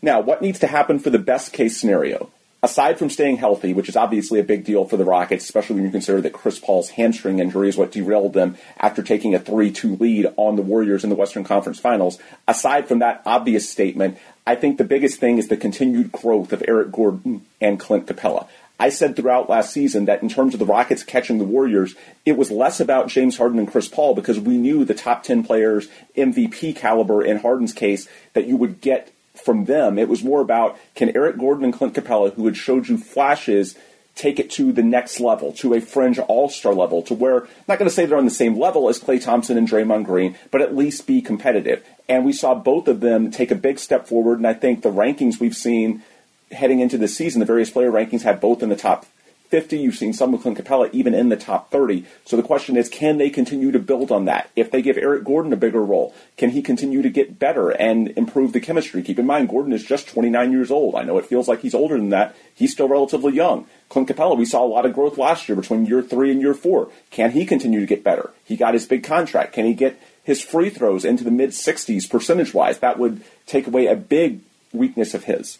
Now, 0.02 0.22
what 0.22 0.42
needs 0.42 0.60
to 0.60 0.68
happen 0.68 0.98
for 0.98 1.10
the 1.10 1.20
best 1.20 1.54
case 1.54 1.78
scenario? 1.80 2.30
Aside 2.64 3.00
from 3.00 3.10
staying 3.10 3.38
healthy, 3.38 3.74
which 3.74 3.90
is 3.90 3.96
obviously 3.96 4.40
a 4.40 4.44
big 4.44 4.64
deal 4.64 4.86
for 4.86 4.96
the 4.96 5.04
Rockets, 5.04 5.44
especially 5.44 5.78
when 5.78 5.86
you 5.86 5.90
consider 5.90 6.22
that 6.22 6.34
Chris 6.34 6.60
Paul's 6.60 6.92
hamstring 6.92 7.40
injury 7.40 7.70
is 7.70 7.76
what 7.76 7.92
derailed 7.92 8.34
them 8.34 8.56
after 8.78 9.02
taking 9.02 9.34
a 9.34 9.40
3 9.40 9.72
2 9.72 9.96
lead 9.96 10.28
on 10.38 10.58
the 10.58 10.62
Warriors 10.62 11.04
in 11.04 11.10
the 11.10 11.16
Western 11.16 11.44
Conference 11.44 11.80
Finals, 11.80 12.20
aside 12.48 12.88
from 12.88 13.00
that 13.00 13.24
obvious 13.26 13.68
statement, 13.68 14.20
I 14.46 14.54
think 14.54 14.78
the 14.78 14.84
biggest 14.84 15.20
thing 15.20 15.40
is 15.40 15.48
the 15.48 15.58
continued 15.58 16.12
growth 16.12 16.54
of 16.54 16.64
Eric 16.68 16.92
Gordon 16.92 17.46
and 17.60 17.80
Clint 17.80 18.06
Capela. 18.06 18.48
I 18.80 18.90
said 18.90 19.16
throughout 19.16 19.50
last 19.50 19.72
season 19.72 20.06
that 20.06 20.22
in 20.22 20.30
terms 20.30 20.54
of 20.54 20.60
the 20.60 20.66
Rockets 20.66 21.04
catching 21.04 21.40
the 21.40 21.46
Warriors, 21.46 21.96
it 22.26 22.38
was 22.38 22.52
less 22.52 22.80
about 22.80 23.10
James 23.10 23.38
Harden 23.38 23.58
and 23.60 23.72
Chris 23.72 23.88
Paul 23.88 24.14
because 24.14 24.40
we 24.40 24.58
knew 24.58 24.86
the 24.86 24.94
top 24.94 25.24
10 25.24 25.44
players, 25.44 25.88
MVP 26.16 26.76
caliber 26.76 27.24
in 27.24 27.38
Harden's 27.38 27.74
case, 27.74 28.08
that 28.34 28.46
you 28.46 28.58
would 28.58 28.82
get 28.82 29.12
from 29.34 29.66
them. 29.66 29.98
It 29.98 30.10
was 30.10 30.24
more 30.24 30.42
about 30.42 30.78
can 30.96 31.16
Eric 31.16 31.38
Gordon 31.38 31.66
and 31.66 31.74
Clint 31.74 31.94
Capela, 31.94 32.34
who 32.34 32.46
had 32.46 32.58
showed 32.58 32.88
you 32.88 32.98
flashes, 32.98 33.76
take 34.16 34.40
it 34.40 34.50
to 34.52 34.72
the 34.72 34.84
next 34.84 35.20
level, 35.20 35.54
to 35.54 35.74
a 35.74 35.82
fringe 35.82 36.20
all 36.20 36.50
star 36.50 36.74
level, 36.74 37.02
to 37.04 37.14
where, 37.14 37.44
I'm 37.44 37.50
not 37.68 37.80
going 37.80 37.90
to 37.90 37.94
say 37.94 38.06
they're 38.06 38.18
on 38.18 38.26
the 38.26 38.32
same 38.32 38.60
level 38.60 38.90
as 38.90 39.00
Klay 39.00 39.24
Thompson 39.24 39.58
and 39.58 39.68
Draymond 39.68 40.06
Green, 40.06 40.36
but 40.52 40.62
at 40.62 40.76
least 40.76 41.08
be 41.08 41.22
competitive. 41.22 41.84
And 42.10 42.26
we 42.26 42.34
saw 42.34 42.54
both 42.54 42.88
of 42.88 43.00
them 43.00 43.32
take 43.32 43.52
a 43.52 43.56
big 43.56 43.80
step 43.80 44.08
forward, 44.08 44.38
and 44.38 44.48
I 44.48 44.54
think 44.54 44.82
the 44.82 44.92
rankings 44.92 45.40
we've 45.40 45.56
seen 45.56 46.04
heading 46.52 46.82
into 46.82 46.98
the 46.98 47.08
season, 47.08 47.40
the 47.40 47.46
various 47.46 47.70
player 47.70 47.92
rankings 47.92 48.24
have 48.24 48.42
both 48.42 48.62
in 48.62 48.70
the 48.70 48.76
top 48.76 49.06
50. 49.52 49.78
You've 49.78 49.96
seen 49.96 50.14
some 50.14 50.32
with 50.32 50.42
Clint 50.42 50.58
Capela 50.58 50.90
even 50.94 51.14
in 51.14 51.30
the 51.30 51.36
top 51.36 51.70
30. 51.72 52.06
So 52.26 52.38
the 52.38 52.44
question 52.44 52.78
is, 52.78 52.90
can 52.90 53.18
they 53.18 53.30
continue 53.30 53.72
to 53.72 53.80
build 53.80 54.12
on 54.12 54.26
that? 54.26 54.50
If 54.56 54.72
they 54.72 54.82
give 54.82 54.98
Eric 54.98 55.26
Gordon 55.26 55.52
a 55.52 55.58
bigger 55.58 55.84
role, 55.84 56.16
can 56.38 56.52
he 56.52 56.62
continue 56.62 57.02
to 57.02 57.10
get 57.10 57.38
better 57.38 57.70
and 57.70 58.08
improve 58.18 58.54
the 58.54 58.62
chemistry? 58.62 59.04
Keep 59.04 59.20
in 59.20 59.26
mind, 59.26 59.50
Gordon 59.50 59.74
is 59.74 59.84
just 59.84 60.08
29 60.08 60.52
years 60.52 60.72
old. 60.72 60.96
I 60.96 61.04
know 61.04 61.18
it 61.18 61.26
feels 61.26 61.50
like 61.50 61.62
he's 61.62 61.76
older 61.76 61.98
than 61.98 62.10
that. 62.10 62.36
He's 62.56 62.72
still 62.72 62.88
relatively 62.88 63.34
young. 63.34 63.68
Clint 63.90 64.08
Capela, 64.08 64.38
we 64.38 64.46
saw 64.46 64.64
a 64.64 64.66
lot 64.66 64.86
of 64.86 64.94
growth 64.94 65.18
last 65.18 65.50
year 65.50 65.56
between 65.58 65.86
year 65.86 66.02
three 66.02 66.32
and 66.32 66.40
year 66.40 66.54
four. 66.54 66.90
Can 67.10 67.32
he 67.32 67.46
continue 67.46 67.82
to 67.82 67.86
get 67.86 68.06
better? 68.06 68.32
He 68.46 68.56
got 68.56 68.74
his 68.74 68.88
big 68.88 69.04
contract. 69.04 69.52
Can 69.52 69.66
he 69.66 69.74
get 69.74 70.02
his 70.24 70.42
free 70.42 70.70
throws 70.70 71.04
into 71.04 71.26
the 71.26 71.32
mid 71.32 71.50
60s 71.50 72.10
percentage 72.10 72.54
wise? 72.54 72.80
That 72.80 72.98
would 72.98 73.22
take 73.46 73.68
away 73.68 73.88
a 73.88 73.96
big 73.98 74.40
weakness 74.72 75.14
of 75.14 75.26
his 75.26 75.58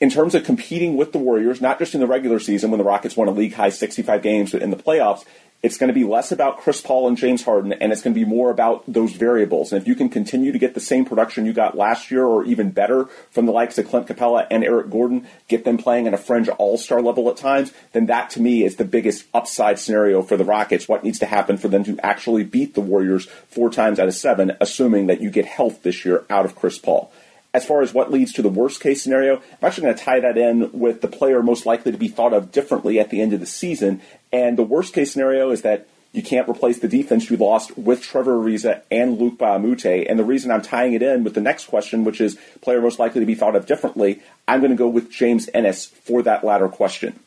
in 0.00 0.10
terms 0.10 0.34
of 0.34 0.44
competing 0.44 0.96
with 0.96 1.12
the 1.12 1.18
Warriors, 1.18 1.60
not 1.60 1.78
just 1.78 1.94
in 1.94 2.00
the 2.00 2.06
regular 2.06 2.38
season 2.38 2.70
when 2.70 2.78
the 2.78 2.84
Rockets 2.84 3.16
won 3.16 3.28
a 3.28 3.32
league 3.32 3.54
high 3.54 3.70
65 3.70 4.22
games, 4.22 4.52
but 4.52 4.62
in 4.62 4.70
the 4.70 4.76
playoffs, 4.76 5.24
it's 5.62 5.78
going 5.78 5.88
to 5.88 5.94
be 5.94 6.04
less 6.04 6.30
about 6.30 6.58
Chris 6.58 6.80
Paul 6.82 7.08
and 7.08 7.16
James 7.16 7.42
Harden, 7.42 7.72
and 7.72 7.90
it's 7.90 8.02
going 8.02 8.14
to 8.14 8.20
be 8.20 8.26
more 8.26 8.50
about 8.50 8.84
those 8.86 9.12
variables. 9.12 9.72
And 9.72 9.80
if 9.80 9.88
you 9.88 9.94
can 9.94 10.08
continue 10.08 10.52
to 10.52 10.58
get 10.58 10.74
the 10.74 10.80
same 10.80 11.04
production 11.04 11.46
you 11.46 11.52
got 11.52 11.76
last 11.76 12.10
year, 12.10 12.24
or 12.24 12.44
even 12.44 12.70
better 12.70 13.06
from 13.30 13.46
the 13.46 13.52
likes 13.52 13.78
of 13.78 13.88
Clint 13.88 14.06
Capela 14.06 14.46
and 14.50 14.62
Eric 14.62 14.90
Gordon, 14.90 15.26
get 15.48 15.64
them 15.64 15.78
playing 15.78 16.06
at 16.06 16.14
a 16.14 16.18
fringe 16.18 16.48
all 16.50 16.76
star 16.76 17.00
level 17.00 17.28
at 17.30 17.36
times, 17.36 17.72
then 17.92 18.06
that 18.06 18.30
to 18.30 18.40
me 18.40 18.64
is 18.64 18.76
the 18.76 18.84
biggest 18.84 19.26
upside 19.32 19.78
scenario 19.78 20.22
for 20.22 20.36
the 20.36 20.44
Rockets. 20.44 20.88
What 20.88 21.02
needs 21.02 21.18
to 21.20 21.26
happen 21.26 21.56
for 21.56 21.68
them 21.68 21.84
to 21.84 21.98
actually 22.00 22.44
beat 22.44 22.74
the 22.74 22.80
Warriors 22.82 23.26
four 23.48 23.70
times 23.70 23.98
out 23.98 24.08
of 24.08 24.14
seven, 24.14 24.52
assuming 24.60 25.06
that 25.06 25.20
you 25.22 25.30
get 25.30 25.46
health 25.46 25.82
this 25.82 26.04
year 26.04 26.24
out 26.28 26.44
of 26.44 26.54
Chris 26.54 26.78
Paul 26.78 27.10
as 27.56 27.64
far 27.64 27.80
as 27.80 27.94
what 27.94 28.12
leads 28.12 28.34
to 28.34 28.42
the 28.42 28.50
worst 28.50 28.82
case 28.82 29.02
scenario, 29.02 29.36
I'm 29.36 29.42
actually 29.62 29.84
going 29.84 29.96
to 29.96 30.04
tie 30.04 30.20
that 30.20 30.36
in 30.36 30.70
with 30.72 31.00
the 31.00 31.08
player 31.08 31.42
most 31.42 31.64
likely 31.64 31.90
to 31.90 31.96
be 31.96 32.06
thought 32.06 32.34
of 32.34 32.52
differently 32.52 33.00
at 33.00 33.08
the 33.08 33.22
end 33.22 33.32
of 33.32 33.40
the 33.40 33.46
season. 33.46 34.02
And 34.30 34.58
the 34.58 34.62
worst 34.62 34.92
case 34.92 35.10
scenario 35.10 35.50
is 35.50 35.62
that 35.62 35.88
you 36.12 36.22
can't 36.22 36.50
replace 36.50 36.80
the 36.80 36.88
defense 36.88 37.30
you 37.30 37.38
lost 37.38 37.78
with 37.78 38.02
Trevor 38.02 38.36
Ariza 38.36 38.82
and 38.90 39.18
Luke 39.18 39.40
Moute. 39.40 39.86
And 39.86 40.18
the 40.18 40.24
reason 40.24 40.50
I'm 40.50 40.60
tying 40.60 40.92
it 40.92 41.02
in 41.02 41.24
with 41.24 41.32
the 41.32 41.40
next 41.40 41.68
question, 41.68 42.04
which 42.04 42.20
is 42.20 42.36
player 42.60 42.82
most 42.82 42.98
likely 42.98 43.20
to 43.20 43.26
be 43.26 43.34
thought 43.34 43.56
of 43.56 43.64
differently, 43.64 44.20
I'm 44.46 44.60
going 44.60 44.70
to 44.70 44.76
go 44.76 44.88
with 44.88 45.10
James 45.10 45.48
Ennis 45.54 45.86
for 45.86 46.22
that 46.24 46.44
latter 46.44 46.68
question. 46.68 47.18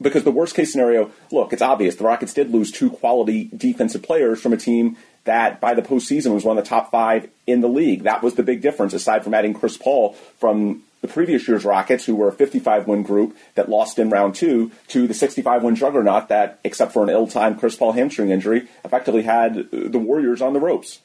Because 0.00 0.22
the 0.22 0.30
worst 0.30 0.54
case 0.54 0.70
scenario, 0.70 1.10
look, 1.32 1.52
it's 1.52 1.62
obvious. 1.62 1.96
The 1.96 2.04
Rockets 2.04 2.34
did 2.34 2.52
lose 2.52 2.70
two 2.70 2.90
quality 2.90 3.50
defensive 3.56 4.04
players 4.04 4.40
from 4.40 4.52
a 4.52 4.56
team 4.56 4.96
that 5.24 5.60
by 5.60 5.74
the 5.74 5.82
postseason 5.82 6.34
was 6.34 6.44
one 6.44 6.58
of 6.58 6.64
the 6.64 6.68
top 6.68 6.90
five 6.90 7.28
in 7.46 7.60
the 7.60 7.68
league. 7.68 8.04
That 8.04 8.22
was 8.22 8.34
the 8.34 8.42
big 8.42 8.60
difference, 8.60 8.94
aside 8.94 9.24
from 9.24 9.34
adding 9.34 9.54
Chris 9.54 9.76
Paul 9.76 10.12
from 10.38 10.82
the 11.00 11.08
previous 11.08 11.46
year's 11.46 11.64
Rockets, 11.64 12.06
who 12.06 12.16
were 12.16 12.28
a 12.28 12.32
55 12.32 12.86
win 12.86 13.02
group 13.02 13.36
that 13.56 13.68
lost 13.68 13.98
in 13.98 14.08
round 14.08 14.34
two, 14.34 14.72
to 14.88 15.06
the 15.06 15.14
65 15.14 15.62
win 15.62 15.76
juggernaut 15.76 16.28
that, 16.28 16.58
except 16.64 16.92
for 16.92 17.02
an 17.02 17.10
ill 17.10 17.26
timed 17.26 17.58
Chris 17.58 17.76
Paul 17.76 17.92
hamstring 17.92 18.30
injury, 18.30 18.68
effectively 18.84 19.22
had 19.22 19.70
the 19.70 19.98
Warriors 19.98 20.40
on 20.40 20.54
the 20.54 20.60
ropes. 20.60 21.00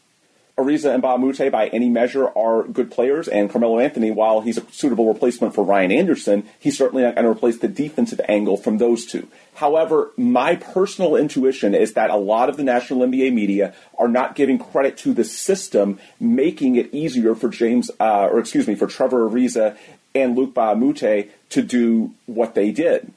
Ariza 0.60 0.94
and 0.94 1.02
Moute, 1.02 1.52
by 1.52 1.68
any 1.68 1.90
measure, 1.90 2.28
are 2.38 2.64
good 2.64 2.92
players, 2.92 3.28
and 3.28 3.50
Carmelo 3.50 3.80
Anthony, 3.80 4.12
while 4.12 4.42
he's 4.42 4.58
a 4.58 4.72
suitable 4.72 5.08
replacement 5.08 5.56
for 5.56 5.64
Ryan 5.64 5.92
Anderson, 5.92 6.44
he's 6.60 6.78
certainly 6.78 7.04
not 7.04 7.16
going 7.16 7.26
to 7.26 7.32
replace 7.32 7.58
the 7.58 7.68
defensive 7.68 8.22
angle 8.28 8.58
from 8.58 8.78
those 8.78 9.06
two. 9.06 9.28
However, 9.56 10.12
my 10.18 10.56
personal 10.56 11.16
intuition 11.16 11.74
is 11.74 11.94
that 11.94 12.10
a 12.10 12.16
lot 12.16 12.50
of 12.50 12.58
the 12.58 12.64
National 12.64 13.08
NBA 13.08 13.34
media 13.34 13.74
are 13.98 14.08
not 14.08 14.36
giving 14.36 14.60
credit 14.60 14.98
to 14.98 15.14
the 15.14 15.24
system, 15.24 16.00
making 16.20 16.76
it 16.76 16.94
easier 16.94 17.36
for 17.36 17.50
James, 17.50 17.90
uh, 18.00 18.28
or 18.28 18.40
excuse 18.40 18.68
me, 18.68 18.76
for 18.76 18.88
Trevor 18.88 19.30
Ariza 19.30 19.78
and 20.14 20.36
Luke 20.36 20.56
Moute 20.56 21.30
to 21.50 21.62
do 21.62 22.14
what 22.26 22.56
they 22.56 22.72
did. 22.72 23.12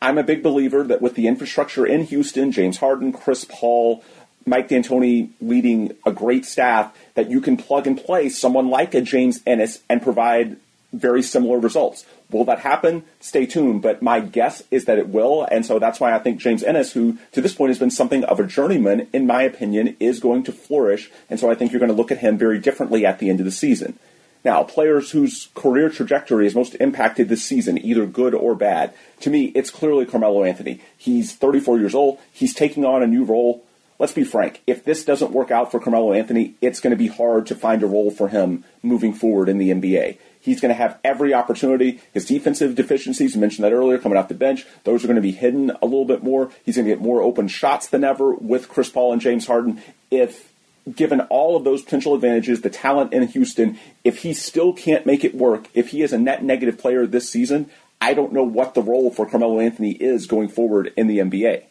I'm 0.00 0.18
a 0.18 0.22
big 0.22 0.42
believer 0.42 0.84
that 0.84 1.02
with 1.02 1.14
the 1.14 1.26
infrastructure 1.26 1.84
in 1.84 2.04
Houston, 2.04 2.52
James 2.52 2.78
Harden, 2.78 3.12
Chris 3.12 3.44
Paul, 3.44 4.04
Mike 4.48 4.68
D'Antoni 4.68 5.30
leading 5.40 5.96
a 6.06 6.12
great 6.12 6.44
staff 6.44 6.96
that 7.14 7.30
you 7.30 7.40
can 7.40 7.56
plug 7.56 7.86
and 7.86 8.02
play 8.02 8.28
someone 8.28 8.68
like 8.68 8.94
a 8.94 9.00
James 9.00 9.40
Ennis 9.46 9.80
and 9.88 10.02
provide 10.02 10.56
very 10.92 11.22
similar 11.22 11.58
results. 11.58 12.04
Will 12.30 12.44
that 12.44 12.60
happen? 12.60 13.04
Stay 13.20 13.46
tuned. 13.46 13.82
But 13.82 14.02
my 14.02 14.20
guess 14.20 14.62
is 14.70 14.86
that 14.86 14.98
it 14.98 15.08
will. 15.08 15.44
And 15.50 15.64
so 15.64 15.78
that's 15.78 16.00
why 16.00 16.14
I 16.14 16.18
think 16.18 16.40
James 16.40 16.62
Ennis, 16.62 16.92
who 16.92 17.18
to 17.32 17.40
this 17.40 17.54
point 17.54 17.70
has 17.70 17.78
been 17.78 17.90
something 17.90 18.24
of 18.24 18.40
a 18.40 18.46
journeyman, 18.46 19.08
in 19.12 19.26
my 19.26 19.42
opinion, 19.42 19.96
is 20.00 20.20
going 20.20 20.44
to 20.44 20.52
flourish. 20.52 21.10
And 21.30 21.38
so 21.38 21.50
I 21.50 21.54
think 21.54 21.72
you're 21.72 21.80
going 21.80 21.90
to 21.90 21.96
look 21.96 22.12
at 22.12 22.18
him 22.18 22.38
very 22.38 22.58
differently 22.58 23.04
at 23.04 23.18
the 23.18 23.30
end 23.30 23.40
of 23.40 23.46
the 23.46 23.52
season. 23.52 23.98
Now, 24.44 24.62
players 24.62 25.10
whose 25.10 25.48
career 25.54 25.90
trajectory 25.90 26.46
is 26.46 26.54
most 26.54 26.76
impacted 26.76 27.28
this 27.28 27.44
season, 27.44 27.76
either 27.84 28.06
good 28.06 28.34
or 28.34 28.54
bad, 28.54 28.94
to 29.20 29.30
me, 29.30 29.46
it's 29.46 29.70
clearly 29.70 30.06
Carmelo 30.06 30.44
Anthony. 30.44 30.80
He's 30.96 31.34
34 31.34 31.78
years 31.80 31.94
old. 31.94 32.18
He's 32.32 32.54
taking 32.54 32.84
on 32.84 33.02
a 33.02 33.06
new 33.06 33.24
role 33.24 33.64
let's 33.98 34.12
be 34.12 34.24
frank, 34.24 34.62
if 34.66 34.84
this 34.84 35.04
doesn't 35.04 35.32
work 35.32 35.50
out 35.50 35.70
for 35.70 35.80
Carmelo 35.80 36.12
Anthony, 36.12 36.54
it's 36.60 36.80
going 36.80 36.90
to 36.92 36.96
be 36.96 37.08
hard 37.08 37.46
to 37.46 37.54
find 37.54 37.82
a 37.82 37.86
role 37.86 38.10
for 38.10 38.28
him 38.28 38.64
moving 38.82 39.12
forward 39.12 39.48
in 39.48 39.58
the 39.58 39.70
NBA. 39.70 40.18
He's 40.40 40.60
going 40.60 40.70
to 40.70 40.80
have 40.80 40.98
every 41.04 41.34
opportunity. 41.34 42.00
His 42.14 42.24
defensive 42.24 42.74
deficiencies, 42.74 43.34
you 43.34 43.40
mentioned 43.40 43.64
that 43.64 43.72
earlier, 43.72 43.98
coming 43.98 44.16
off 44.16 44.28
the 44.28 44.34
bench, 44.34 44.66
those 44.84 45.04
are 45.04 45.08
going 45.08 45.16
to 45.16 45.22
be 45.22 45.32
hidden 45.32 45.72
a 45.82 45.84
little 45.84 46.04
bit 46.04 46.22
more. 46.22 46.50
He's 46.64 46.76
going 46.76 46.86
to 46.86 46.94
get 46.94 47.02
more 47.02 47.22
open 47.22 47.48
shots 47.48 47.88
than 47.88 48.04
ever 48.04 48.32
with 48.32 48.68
Chris 48.68 48.88
Paul 48.88 49.12
and 49.12 49.20
James 49.20 49.46
Harden. 49.46 49.82
If 50.10 50.52
given 50.94 51.20
all 51.22 51.56
of 51.56 51.64
those 51.64 51.82
potential 51.82 52.14
advantages, 52.14 52.62
the 52.62 52.70
talent 52.70 53.12
in 53.12 53.26
Houston, 53.28 53.78
if 54.04 54.18
he 54.18 54.32
still 54.32 54.72
can't 54.72 55.04
make 55.04 55.24
it 55.24 55.34
work, 55.34 55.66
if 55.74 55.88
he 55.88 56.02
is 56.02 56.12
a 56.12 56.18
net 56.18 56.42
negative 56.42 56.78
player 56.78 57.06
this 57.06 57.28
season, 57.28 57.68
I 58.00 58.14
don't 58.14 58.32
know 58.32 58.44
what 58.44 58.74
the 58.74 58.82
role 58.82 59.10
for 59.10 59.28
Carmelo 59.28 59.60
Anthony 59.60 59.92
is 59.92 60.26
going 60.26 60.48
forward 60.48 60.92
in 60.96 61.08
the 61.08 61.18
NBA. 61.18 61.64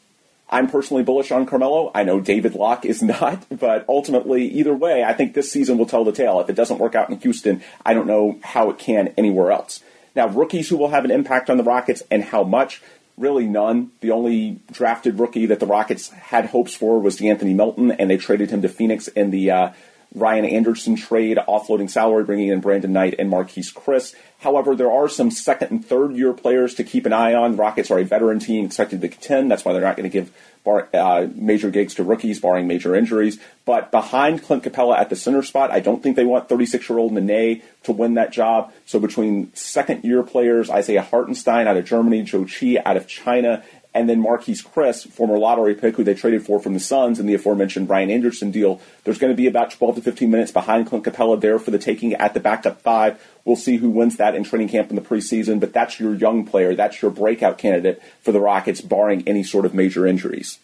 I'm 0.49 0.69
personally 0.69 1.03
bullish 1.03 1.31
on 1.31 1.45
Carmelo. 1.45 1.91
I 1.93 2.03
know 2.03 2.21
David 2.21 2.55
Locke 2.55 2.85
is 2.85 3.01
not, 3.03 3.45
but 3.49 3.85
ultimately, 3.89 4.47
either 4.47 4.73
way, 4.73 5.03
I 5.03 5.13
think 5.13 5.33
this 5.33 5.51
season 5.51 5.77
will 5.77 5.85
tell 5.85 6.03
the 6.03 6.11
tale. 6.11 6.39
If 6.39 6.49
it 6.49 6.55
doesn't 6.55 6.79
work 6.79 6.95
out 6.95 7.09
in 7.09 7.19
Houston, 7.19 7.61
I 7.85 7.93
don't 7.93 8.07
know 8.07 8.39
how 8.43 8.69
it 8.69 8.77
can 8.77 9.13
anywhere 9.17 9.51
else. 9.51 9.81
Now, 10.15 10.27
rookies 10.27 10.69
who 10.69 10.77
will 10.77 10.89
have 10.89 11.05
an 11.05 11.11
impact 11.11 11.49
on 11.49 11.57
the 11.57 11.63
Rockets 11.63 12.01
and 12.09 12.23
how 12.23 12.43
much, 12.43 12.81
really 13.17 13.47
none. 13.47 13.91
The 14.01 14.11
only 14.11 14.59
drafted 14.71 15.19
rookie 15.19 15.47
that 15.47 15.59
the 15.59 15.65
Rockets 15.65 16.09
had 16.09 16.47
hopes 16.47 16.75
for 16.75 16.99
was 16.99 17.19
De'Anthony 17.19 17.55
Melton, 17.55 17.91
and 17.91 18.09
they 18.09 18.17
traded 18.17 18.49
him 18.49 18.61
to 18.61 18.69
Phoenix 18.69 19.07
in 19.09 19.31
the 19.31 19.51
uh, 19.51 19.69
Ryan 20.17 20.45
Anderson 20.45 20.95
trade, 20.95 21.37
offloading 21.47 21.89
salary, 21.89 22.23
bringing 22.23 22.49
in 22.49 22.59
Brandon 22.59 22.91
Knight 22.91 23.15
and 23.19 23.31
Marquese 23.31 23.73
Chriss. 23.73 24.15
However, 24.39 24.75
there 24.75 24.91
are 24.91 25.09
some 25.09 25.31
second 25.31 25.71
and 25.71 25.85
third 25.85 26.15
year 26.15 26.33
players 26.33 26.75
to 26.75 26.83
keep 26.83 27.05
an 27.05 27.13
eye 27.13 27.33
on. 27.33 27.55
Rockets 27.55 27.89
are 27.89 27.99
a 27.99 28.03
veteran 28.03 28.39
team 28.39 28.65
expected 28.65 29.01
to 29.01 29.07
contend. 29.07 29.49
That's 29.49 29.65
why 29.65 29.73
they're 29.73 29.81
not 29.81 29.97
going 29.97 30.09
to 30.09 30.13
give 30.13 30.31
bar, 30.63 30.89
uh, 30.93 31.27
major 31.33 31.71
gigs 31.71 31.95
to 31.95 32.03
rookies, 32.03 32.39
barring 32.39 32.67
major 32.67 32.95
injuries. 32.95 33.39
But 33.65 33.89
behind 33.89 34.43
Clint 34.43 34.63
Capela 34.63 34.97
at 34.97 35.09
the 35.09 35.15
center 35.15 35.41
spot, 35.41 35.71
I 35.71 35.79
don't 35.79 36.03
think 36.03 36.15
they 36.15 36.25
want 36.25 36.49
36 36.49 36.87
year 36.87 36.99
old 36.99 37.13
Nene 37.13 37.63
to 37.83 37.91
win 37.91 38.13
that 38.15 38.31
job. 38.31 38.71
So 38.85 38.99
between 38.99 39.53
second 39.55 40.03
year 40.03 40.21
players, 40.23 40.69
Isaiah 40.69 41.01
Hartenstein 41.01 41.67
out 41.67 41.77
of 41.77 41.85
Germany, 41.85 42.23
Zhou 42.23 42.45
Qi 42.45 42.81
out 42.85 42.97
of 42.97 43.07
China, 43.07 43.63
and 43.97 44.07
then 44.07 44.21
Marquese 44.21 44.63
Chriss, 44.63 45.09
former 45.09 45.39
lottery 45.39 45.73
pick 45.73 45.95
who 45.95 46.03
they 46.03 46.13
traded 46.13 46.45
for 46.45 46.59
from 46.59 46.75
the 46.75 46.79
Suns 46.79 47.19
in 47.19 47.25
the 47.25 47.33
aforementioned 47.33 47.89
Ryan 47.89 48.11
Anderson 48.11 48.51
deal. 48.51 48.79
There's 49.03 49.17
going 49.17 49.33
to 49.33 49.37
be 49.37 49.47
about 49.47 49.71
12 49.71 49.95
to 49.95 50.01
15 50.03 50.29
minutes 50.29 50.51
behind 50.51 50.85
Clint 50.85 51.03
Capela 51.03 51.41
there 51.41 51.57
for 51.57 51.71
the 51.71 51.79
taking 51.79 52.13
at 52.13 52.35
the 52.35 52.39
backup 52.39 52.79
five. 52.81 53.19
We'll 53.43 53.55
see 53.55 53.77
who 53.77 53.89
wins 53.89 54.17
that 54.17 54.35
in 54.35 54.43
training 54.43 54.69
camp 54.69 54.91
in 54.91 54.95
the 54.95 55.01
preseason, 55.01 55.59
but 55.59 55.73
that's 55.73 55.99
your 55.99 56.13
young 56.13 56.45
player. 56.45 56.75
That's 56.75 57.01
your 57.01 57.09
breakout 57.09 57.57
candidate 57.57 57.99
for 58.21 58.31
the 58.31 58.39
Rockets, 58.39 58.81
barring 58.81 59.27
any 59.27 59.41
sort 59.41 59.65
of 59.65 59.73
major 59.73 60.05
injuries. 60.05 60.59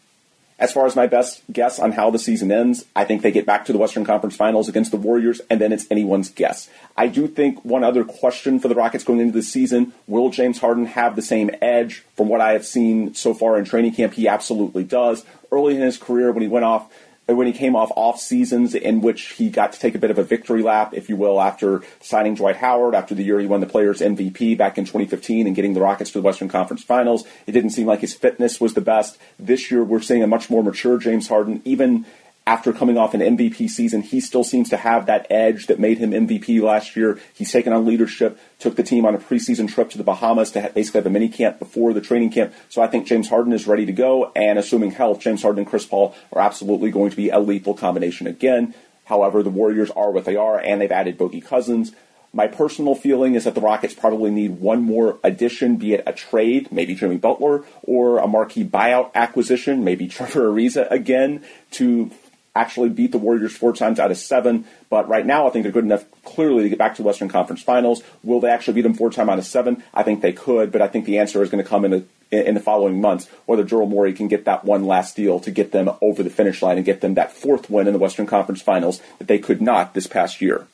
As 0.59 0.71
far 0.71 0.85
as 0.85 0.95
my 0.95 1.07
best 1.07 1.41
guess 1.51 1.79
on 1.79 1.93
how 1.93 2.09
the 2.09 2.19
season 2.19 2.51
ends, 2.51 2.85
I 2.95 3.05
think 3.05 3.21
they 3.21 3.31
get 3.31 3.45
back 3.45 3.65
to 3.65 3.73
the 3.73 3.79
Western 3.79 4.05
Conference 4.05 4.35
Finals 4.35 4.69
against 4.69 4.91
the 4.91 4.97
Warriors, 4.97 5.41
and 5.49 5.59
then 5.59 5.71
it's 5.71 5.85
anyone's 5.89 6.29
guess. 6.29 6.69
I 6.95 7.07
do 7.07 7.27
think 7.27 7.63
one 7.65 7.83
other 7.83 8.03
question 8.03 8.59
for 8.59 8.67
the 8.67 8.75
Rockets 8.75 9.03
going 9.03 9.19
into 9.19 9.33
the 9.33 9.41
season 9.41 9.93
will 10.07 10.29
James 10.29 10.59
Harden 10.59 10.85
have 10.85 11.15
the 11.15 11.21
same 11.21 11.49
edge? 11.61 12.05
From 12.15 12.29
what 12.29 12.41
I 12.41 12.53
have 12.53 12.65
seen 12.65 13.13
so 13.13 13.33
far 13.33 13.57
in 13.57 13.65
training 13.65 13.93
camp, 13.93 14.13
he 14.13 14.27
absolutely 14.27 14.83
does. 14.83 15.25
Early 15.51 15.75
in 15.75 15.81
his 15.81 15.97
career, 15.97 16.31
when 16.31 16.43
he 16.43 16.47
went 16.47 16.65
off 16.65 16.91
when 17.26 17.47
he 17.47 17.53
came 17.53 17.76
off 17.76 17.91
off 17.95 18.19
seasons 18.19 18.76
in 18.76 19.01
which 19.01 19.34
he 19.34 19.49
got 19.49 19.74
to 19.74 19.80
take 19.80 19.95
a 19.95 19.99
bit 19.99 20.11
of 20.11 20.17
a 20.17 20.24
victory 20.24 20.61
lap, 20.61 20.93
if 20.93 21.09
you 21.09 21.15
will, 21.15 21.39
after 21.39 21.82
signing 22.01 22.36
Dwight 22.36 22.57
Howard, 22.57 22.95
after 22.95 23.15
the 23.15 23.24
year 23.24 23.39
he 23.39 23.47
won 23.47 23.61
the 23.61 23.65
Players 23.65 24.01
MVP 24.01 24.57
back 24.57 24.78
in 24.78 24.84
2015 24.84 25.47
and 25.47 25.55
getting 25.55 25.74
the 25.74 25.82
Rockets 25.82 26.11
to 26.11 26.19
the 26.19 26.26
Western 26.26 26.49
Conference 26.49 26.84
Finals. 26.84 27.26
It 27.47 27.53
didn't 27.53 27.71
seem 27.71 27.88
like 27.88 28.01
his 28.01 28.13
fitness 28.13 28.59
was 28.59 28.74
the 28.74 28.82
best. 28.82 29.17
This 29.39 29.71
year, 29.71 29.84
we're 29.84 30.01
seeing 30.01 30.24
a 30.24 30.28
much 30.28 30.49
more 30.49 30.63
mature 30.63 30.97
James 30.97 31.30
Harden, 31.30 31.61
even 31.63 32.05
after 32.45 32.73
coming 32.73 32.97
off 32.97 33.13
an 33.13 33.21
MVP 33.21 33.69
season, 33.69 34.01
he 34.01 34.19
still 34.19 34.43
seems 34.43 34.69
to 34.69 34.77
have 34.77 35.05
that 35.05 35.27
edge 35.29 35.67
that 35.67 35.79
made 35.79 35.97
him 35.97 36.11
MVP 36.11 36.61
last 36.61 36.95
year. 36.95 37.19
He's 37.33 37.51
taken 37.51 37.71
on 37.71 37.85
leadership, 37.85 38.37
took 38.59 38.75
the 38.75 38.83
team 38.83 39.05
on 39.05 39.15
a 39.15 39.17
preseason 39.17 39.71
trip 39.71 39.89
to 39.91 39.97
the 39.97 40.03
Bahamas 40.03 40.51
to 40.51 40.71
basically 40.75 40.99
have 40.99 41.05
a 41.05 41.09
mini 41.09 41.29
camp 41.29 41.57
before 41.57 41.93
the 41.93 42.01
training 42.01 42.31
camp. 42.31 42.53
So 42.67 42.81
I 42.81 42.87
think 42.87 43.07
James 43.07 43.29
Harden 43.29 43.53
is 43.53 43.65
ready 43.65 43.85
to 43.85 43.93
go, 43.93 44.31
and 44.35 44.59
assuming 44.59 44.91
health, 44.91 45.21
James 45.21 45.41
Harden 45.41 45.59
and 45.59 45.67
Chris 45.67 45.85
Paul 45.85 46.15
are 46.33 46.41
absolutely 46.41 46.91
going 46.91 47.11
to 47.11 47.17
be 47.17 47.29
a 47.29 47.39
lethal 47.39 47.73
combination 47.73 48.27
again. 48.27 48.73
However, 49.05 49.41
the 49.41 49.49
Warriors 49.49 49.91
are 49.91 50.11
what 50.11 50.25
they 50.25 50.35
are, 50.35 50.59
and 50.59 50.81
they've 50.81 50.91
added 50.91 51.17
Boogie 51.17 51.43
Cousins. 51.43 51.93
My 52.35 52.47
personal 52.47 52.95
feeling 52.95 53.35
is 53.35 53.43
that 53.43 53.53
the 53.53 53.61
Rockets 53.61 53.93
probably 53.93 54.31
need 54.31 54.59
one 54.59 54.81
more 54.81 55.19
addition, 55.23 55.75
be 55.75 55.93
it 55.93 56.03
a 56.07 56.13
trade, 56.13 56.71
maybe 56.71 56.95
Jimmy 56.95 57.17
Butler, 57.17 57.63
or 57.83 58.17
a 58.17 58.27
marquee 58.27 58.63
buyout 58.63 59.13
acquisition, 59.13 59.83
maybe 59.83 60.07
Trevor 60.09 60.51
Ariza 60.51 60.89
again, 60.89 61.43
to 61.71 62.09
actually 62.55 62.89
beat 62.89 63.11
the 63.11 63.17
Warriors 63.17 63.55
four 63.55 63.73
times 63.73 63.99
out 63.99 64.11
of 64.11 64.17
seven. 64.17 64.65
But 64.89 65.07
right 65.07 65.25
now, 65.25 65.47
I 65.47 65.49
think 65.49 65.63
they're 65.63 65.71
good 65.71 65.85
enough 65.85 66.05
clearly 66.23 66.63
to 66.63 66.69
get 66.69 66.77
back 66.77 66.95
to 66.95 67.01
the 67.01 67.07
Western 67.07 67.29
Conference 67.29 67.61
Finals. 67.61 68.03
Will 68.23 68.39
they 68.39 68.49
actually 68.49 68.75
beat 68.75 68.81
them 68.81 68.93
four 68.93 69.09
times 69.09 69.29
out 69.29 69.39
of 69.39 69.45
seven? 69.45 69.83
I 69.93 70.03
think 70.03 70.21
they 70.21 70.33
could, 70.33 70.71
but 70.71 70.81
I 70.81 70.87
think 70.87 71.05
the 71.05 71.19
answer 71.19 71.41
is 71.41 71.49
going 71.49 71.63
to 71.63 71.69
come 71.69 71.85
in 71.85 71.91
the 71.91 72.05
in 72.31 72.55
the 72.55 72.59
following 72.59 72.99
months, 72.99 73.29
whether 73.45 73.63
Daryl 73.63 73.87
Morey 73.87 74.11
can 74.11 74.27
get 74.27 74.45
that 74.45 74.65
one 74.65 74.85
last 74.85 75.15
deal 75.15 75.39
to 75.41 75.51
get 75.51 75.71
them 75.71 75.89
over 76.01 76.23
the 76.23 76.31
finish 76.31 76.63
line 76.63 76.77
and 76.77 76.85
get 76.85 76.99
them 76.99 77.13
that 77.13 77.31
fourth 77.31 77.69
win 77.69 77.85
in 77.85 77.93
the 77.93 77.99
Western 77.99 78.25
Conference 78.25 78.59
Finals 78.59 79.01
that 79.19 79.27
they 79.27 79.37
could 79.37 79.61
not 79.61 79.93
this 79.93 80.07
past 80.07 80.41
year. 80.41 80.65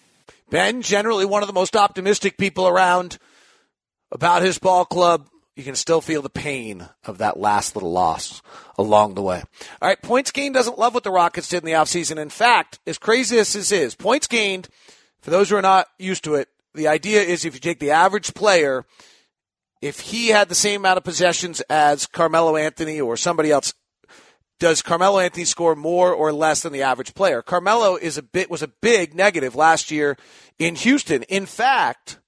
Ben, 0.50 0.82
generally 0.82 1.26
one 1.26 1.44
of 1.44 1.48
the 1.48 1.54
most 1.54 1.76
optimistic 1.76 2.38
people 2.38 2.66
around 2.66 3.18
about 4.10 4.42
his 4.42 4.58
ball 4.58 4.86
club 4.86 5.28
you 5.60 5.66
can 5.66 5.76
still 5.76 6.00
feel 6.00 6.22
the 6.22 6.30
pain 6.30 6.88
of 7.04 7.18
that 7.18 7.38
last 7.38 7.76
little 7.76 7.92
loss 7.92 8.42
along 8.78 9.14
the 9.14 9.22
way. 9.22 9.44
All 9.82 9.90
right, 9.90 10.02
points 10.02 10.32
gained 10.32 10.56
doesn't 10.56 10.80
love 10.80 10.94
what 10.94 11.04
the 11.04 11.12
Rockets 11.12 11.50
did 11.50 11.58
in 11.58 11.66
the 11.66 11.74
offseason. 11.74 12.18
In 12.18 12.30
fact, 12.30 12.80
as 12.88 12.98
crazy 12.98 13.38
as 13.38 13.52
this 13.52 13.70
is, 13.74 13.94
points 13.94 14.26
gained, 14.26 14.70
for 15.20 15.32
those 15.32 15.50
who 15.50 15.58
are 15.58 15.62
not 15.62 15.88
used 15.98 16.24
to 16.24 16.36
it, 16.36 16.48
the 16.74 16.88
idea 16.88 17.22
is 17.22 17.44
if 17.44 17.56
you 17.56 17.60
take 17.60 17.80
the 17.80 17.92
average 17.92 18.34
player, 18.34 18.86
if 19.82 20.00
he 20.00 20.30
had 20.30 20.48
the 20.48 20.56
same 20.56 20.80
amount 20.80 20.96
of 20.96 21.04
possessions 21.04 21.60
as 21.70 22.08
Carmelo 22.08 22.56
Anthony 22.56 23.02
or 23.02 23.18
somebody 23.18 23.52
else, 23.52 23.74
does 24.62 24.82
Carmelo 24.82 25.20
Anthony 25.20 25.44
score 25.44 25.76
more 25.76 26.14
or 26.14 26.32
less 26.32 26.62
than 26.62 26.72
the 26.72 26.84
average 26.84 27.14
player? 27.14 27.42
Carmelo 27.42 27.98
is 27.98 28.18
a 28.18 28.24
bit 28.24 28.50
was 28.50 28.64
a 28.64 28.70
big 28.82 29.14
negative 29.14 29.56
last 29.56 29.92
year 29.92 30.16
in 30.58 30.76
Houston. 30.76 31.24
In 31.24 31.46
fact, 31.46 32.20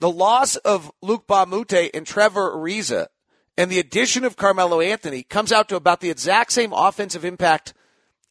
the 0.00 0.10
loss 0.10 0.56
of 0.56 0.90
Luke 1.00 1.24
Moute 1.28 1.90
and 1.94 2.06
Trevor 2.06 2.50
Ariza 2.50 3.06
and 3.56 3.70
the 3.70 3.78
addition 3.78 4.24
of 4.24 4.36
Carmelo 4.36 4.80
Anthony 4.80 5.22
comes 5.22 5.52
out 5.52 5.68
to 5.68 5.76
about 5.76 6.00
the 6.00 6.10
exact 6.10 6.52
same 6.52 6.72
offensive 6.72 7.24
impact 7.24 7.74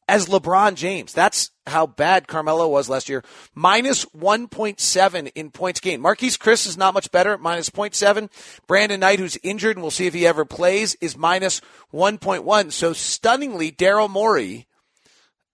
as 0.07 0.26
LeBron 0.26 0.74
James. 0.74 1.13
That's 1.13 1.51
how 1.67 1.86
bad 1.86 2.28
Carmelo 2.28 2.67
was 2.67 2.89
last 2.89 3.09
year. 3.09 3.24
Minus 3.53 4.05
1.7 4.05 5.32
in 5.36 5.51
points 5.51 5.80
gained. 5.80 6.03
Marquese 6.03 6.39
Chriss 6.39 6.65
is 6.65 6.78
not 6.78 6.95
much 6.95 7.11
better 7.11 7.38
minus 7.38 7.70
0.7. 7.70 8.30
Brandon 8.65 8.99
Knight, 8.99 9.20
who's 9.20 9.38
injured 9.43 9.78
and 9.78 9.84
we'll 9.84 9.91
see 9.91 10.07
if 10.07 10.15
he 10.15 10.26
ever 10.26 10.45
plays, 10.45 10.95
is 10.99 11.15
minus 11.15 11.61
1.1. 11.93 12.72
So 12.72 12.93
stunningly, 12.93 13.72
Daryl 13.72 14.09
Morey 14.09 14.65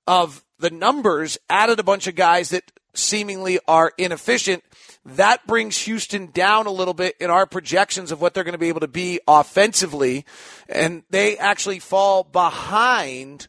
of 0.08 0.46
the 0.58 0.70
numbers 0.70 1.38
added 1.50 1.80
a 1.80 1.84
bunch 1.84 2.08
of 2.08 2.16
guys 2.16 2.50
that 2.52 2.72
seemingly 2.96 3.60
are 3.68 3.92
inefficient 3.98 4.64
that 5.06 5.46
brings 5.46 5.78
Houston 5.84 6.32
down 6.32 6.66
a 6.66 6.72
little 6.72 6.94
bit 6.94 7.16
in 7.20 7.30
our 7.30 7.46
projections 7.46 8.12
of 8.12 8.20
what 8.20 8.34
they're 8.34 8.44
going 8.44 8.54
to 8.54 8.58
be 8.58 8.70
able 8.70 8.80
to 8.80 8.88
be 8.88 9.20
offensively. 9.28 10.26
And 10.68 11.04
they 11.12 11.38
actually 11.38 11.80
fall 11.80 12.24
behind 12.24 13.48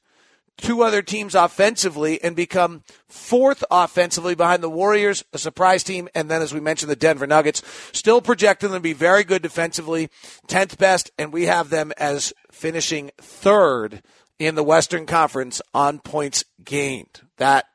two 0.58 0.82
other 0.82 1.00
teams 1.02 1.34
offensively 1.34 2.22
and 2.22 2.36
become 2.36 2.82
fourth 3.08 3.64
offensively 3.70 4.34
behind 4.34 4.62
the 4.62 4.70
Warriors, 4.70 5.24
a 5.32 5.38
surprise 5.38 5.82
team, 5.82 6.08
and 6.14 6.30
then 6.30 6.42
as 6.42 6.52
we 6.52 6.60
mentioned, 6.60 6.90
the 6.90 6.96
Denver 6.96 7.26
Nuggets. 7.26 7.62
Still 7.92 8.20
projecting 8.20 8.70
them 8.70 8.80
to 8.80 8.82
be 8.82 8.92
very 8.92 9.24
good 9.24 9.42
defensively, 9.42 10.10
10th 10.48 10.76
best, 10.78 11.10
and 11.18 11.32
we 11.32 11.44
have 11.44 11.70
them 11.70 11.92
as 11.96 12.34
finishing 12.50 13.10
third 13.18 14.02
in 14.38 14.54
the 14.54 14.64
Western 14.64 15.06
Conference 15.06 15.62
on 15.72 16.00
points 16.00 16.44
gained. 16.62 17.22
That 17.38 17.66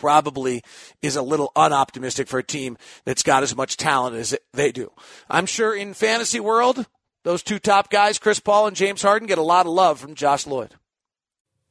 probably 0.00 0.62
is 1.02 1.14
a 1.14 1.22
little 1.22 1.52
unoptimistic 1.54 2.26
for 2.26 2.38
a 2.38 2.44
team 2.44 2.76
that's 3.04 3.22
got 3.22 3.44
as 3.44 3.54
much 3.54 3.76
talent 3.76 4.16
as 4.16 4.36
they 4.52 4.72
do. 4.72 4.90
I'm 5.28 5.46
sure 5.46 5.74
in 5.74 5.94
fantasy 5.94 6.40
world, 6.40 6.86
those 7.22 7.42
two 7.42 7.60
top 7.60 7.90
guys, 7.90 8.18
Chris 8.18 8.40
Paul 8.40 8.66
and 8.66 8.76
James 8.76 9.02
Harden, 9.02 9.28
get 9.28 9.38
a 9.38 9.42
lot 9.42 9.66
of 9.66 9.72
love 9.72 10.00
from 10.00 10.14
Josh 10.14 10.46
Lloyd 10.46 10.74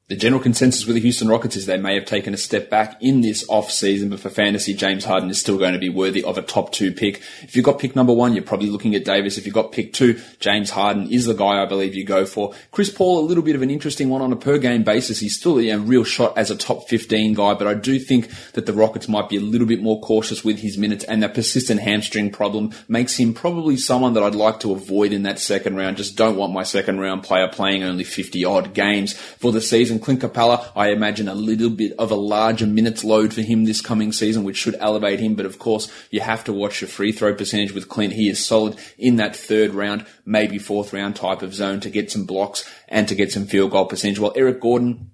the 0.10 0.16
general 0.16 0.42
consensus 0.42 0.88
with 0.88 0.96
the 0.96 1.02
Houston 1.02 1.28
Rockets 1.28 1.56
is 1.56 1.68
they 1.68 1.78
may 1.78 1.94
have 1.94 2.06
taken 2.06 2.34
a 2.34 2.38
step 2.38 2.68
back 2.68 2.98
in 3.00 3.22
this 3.22 3.48
off 3.48 3.70
season, 3.70 4.10
but 4.10 4.20
for 4.20 4.32
fantasy, 4.32 4.74
James 4.74 5.06
Harden 5.06 5.30
is 5.30 5.40
still 5.40 5.60
going 5.60 5.74
to 5.74 5.80
be 5.80 5.88
worthy 5.88 6.24
of 6.24 6.36
a 6.36 6.42
top 6.42 6.72
two 6.72 6.92
pick. 6.92 7.22
If 7.44 7.56
you've 7.56 7.64
got 7.64 7.78
pick 7.78 7.96
number 7.96 8.12
one, 8.12 8.34
you're 8.34 8.44
probably 8.44 8.72
looking 8.72 8.96
at 8.96 9.06
Davis. 9.06 9.38
If 9.38 9.46
you've 9.46 9.54
got 9.54 9.72
pick 9.72 9.94
two, 9.94 10.20
James 10.40 10.72
Harden 10.72 11.12
is 11.12 11.26
the 11.26 11.36
guy 11.36 11.62
I 11.62 11.68
believe 11.68 11.94
you 11.94 12.06
go 12.06 12.26
for. 12.26 12.56
Chris 12.72 12.90
Paul, 12.90 13.20
a 13.20 13.28
little 13.28 13.44
bit 13.44 13.56
of 13.56 13.62
an 13.62 13.70
interesting 13.70 14.10
one 14.10 14.24
on 14.24 14.34
a 14.34 14.36
per 14.36 14.58
game 14.58 14.82
basis. 14.82 15.20
He's 15.20 15.38
still 15.38 15.60
a 15.60 15.76
real 15.76 16.04
shot 16.04 16.36
as 16.36 16.50
a 16.50 16.58
top 16.58 16.90
15 16.90 17.36
guy, 17.36 17.54
but 17.54 17.68
I 17.68 17.76
do 17.76 18.00
think 18.00 18.32
that 18.54 18.66
the 18.66 18.74
Rockets 18.74 19.08
might 19.08 19.30
be 19.30 19.38
a 19.38 19.42
little 19.42 19.68
bit 19.68 19.80
more 19.80 20.02
cautious 20.02 20.44
with 20.44 20.58
his 20.58 20.76
minutes 20.76 21.04
and 21.04 21.22
that 21.22 21.36
persistent 21.36 21.82
hamstring 21.82 22.32
problem 22.32 22.72
makes 22.88 23.18
him 23.18 23.36
probably 23.36 23.78
someone 23.78 24.14
that 24.16 24.24
I'd 24.24 24.34
like 24.34 24.60
to 24.62 24.72
avoid 24.72 25.14
in 25.14 25.22
that 25.24 25.38
second 25.38 25.76
round. 25.76 25.98
Just 25.98 26.16
don't 26.16 26.36
want 26.36 26.52
my 26.52 26.64
second 26.64 27.00
round 27.00 27.22
player 27.22 27.48
playing 27.48 27.84
only 27.84 28.04
50 28.04 28.44
odd 28.44 28.74
games 28.74 29.14
for 29.14 29.52
the 29.52 29.62
season. 29.62 29.99
Clint 30.00 30.22
Capela, 30.22 30.72
I 30.76 30.90
imagine 30.90 31.28
a 31.28 31.36
little 31.36 31.70
bit 31.70 31.94
of 32.00 32.12
a 32.12 32.16
larger 32.16 32.66
minutes 32.66 33.04
load 33.04 33.34
for 33.34 33.42
him 33.42 33.66
this 33.66 33.82
coming 33.82 34.12
season, 34.12 34.44
which 34.44 34.58
should 34.58 34.76
elevate 34.80 35.20
him. 35.20 35.36
But 35.36 35.46
of 35.46 35.60
course, 35.60 35.92
you 36.12 36.22
have 36.22 36.44
to 36.46 36.54
watch 36.54 36.82
your 36.82 36.88
free 36.88 37.12
throw 37.12 37.34
percentage 37.34 37.74
with 37.74 37.90
Clint. 37.90 38.14
He 38.14 38.30
is 38.30 38.46
solid 38.46 38.78
in 38.98 39.18
that 39.18 39.36
third 39.36 39.74
round, 39.74 40.06
maybe 40.26 40.58
fourth 40.58 40.94
round 40.94 41.16
type 41.16 41.42
of 41.42 41.54
zone 41.54 41.80
to 41.82 41.90
get 41.90 42.12
some 42.12 42.26
blocks 42.26 42.70
and 42.88 43.08
to 43.08 43.16
get 43.16 43.32
some 43.32 43.46
field 43.46 43.72
goal 43.72 43.86
percentage. 43.86 44.20
While 44.20 44.34
Eric 44.36 44.62
Gordon, 44.62 45.12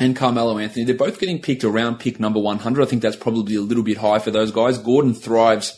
and 0.00 0.14
Carmelo 0.14 0.58
Anthony, 0.58 0.84
they're 0.84 0.94
both 0.94 1.18
getting 1.18 1.40
picked 1.40 1.64
around 1.64 1.98
pick 1.98 2.20
number 2.20 2.38
100. 2.38 2.82
I 2.82 2.86
think 2.86 3.02
that's 3.02 3.16
probably 3.16 3.56
a 3.56 3.60
little 3.60 3.82
bit 3.82 3.96
high 3.96 4.20
for 4.20 4.30
those 4.30 4.52
guys. 4.52 4.78
Gordon 4.78 5.12
thrives 5.12 5.77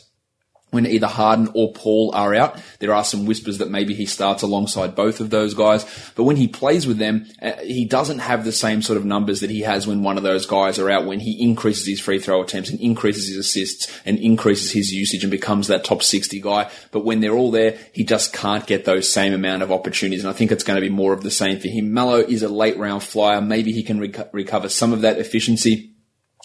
when 0.71 0.87
either 0.87 1.07
Harden 1.07 1.49
or 1.53 1.71
Paul 1.73 2.11
are 2.15 2.33
out. 2.33 2.59
There 2.79 2.93
are 2.93 3.03
some 3.03 3.25
whispers 3.25 3.59
that 3.59 3.69
maybe 3.69 3.93
he 3.93 4.05
starts 4.05 4.41
alongside 4.41 4.95
both 4.95 5.19
of 5.19 5.29
those 5.29 5.53
guys, 5.53 5.85
but 6.15 6.23
when 6.23 6.37
he 6.37 6.47
plays 6.47 6.87
with 6.87 6.97
them, 6.97 7.27
uh, 7.41 7.51
he 7.61 7.85
doesn't 7.85 8.19
have 8.19 8.43
the 8.43 8.51
same 8.51 8.81
sort 8.81 8.97
of 8.97 9.05
numbers 9.05 9.41
that 9.41 9.49
he 9.49 9.61
has 9.61 9.85
when 9.85 10.03
one 10.03 10.17
of 10.17 10.23
those 10.23 10.45
guys 10.45 10.79
are 10.79 10.89
out, 10.89 11.05
when 11.05 11.19
he 11.19 11.41
increases 11.41 11.85
his 11.85 11.99
free 11.99 12.19
throw 12.19 12.41
attempts 12.41 12.69
and 12.69 12.79
increases 12.79 13.27
his 13.27 13.37
assists 13.37 13.91
and 14.05 14.17
increases 14.19 14.71
his 14.71 14.91
usage 14.91 15.23
and 15.23 15.31
becomes 15.31 15.67
that 15.67 15.83
top 15.83 16.01
60 16.01 16.39
guy. 16.41 16.71
But 16.91 17.05
when 17.05 17.19
they're 17.19 17.35
all 17.35 17.51
there, 17.51 17.77
he 17.93 18.03
just 18.03 18.33
can't 18.33 18.65
get 18.65 18.85
those 18.85 19.11
same 19.11 19.33
amount 19.33 19.63
of 19.63 19.71
opportunities. 19.71 20.23
And 20.23 20.29
I 20.29 20.37
think 20.37 20.51
it's 20.51 20.63
going 20.63 20.75
to 20.75 20.81
be 20.81 20.89
more 20.89 21.13
of 21.13 21.23
the 21.23 21.31
same 21.31 21.59
for 21.59 21.67
him. 21.67 21.93
Melo 21.93 22.17
is 22.17 22.43
a 22.43 22.49
late 22.49 22.77
round 22.77 23.03
flyer. 23.03 23.41
Maybe 23.41 23.71
he 23.71 23.83
can 23.83 23.99
rec- 23.99 24.33
recover 24.33 24.69
some 24.69 24.93
of 24.93 25.01
that 25.01 25.17
efficiency 25.17 25.90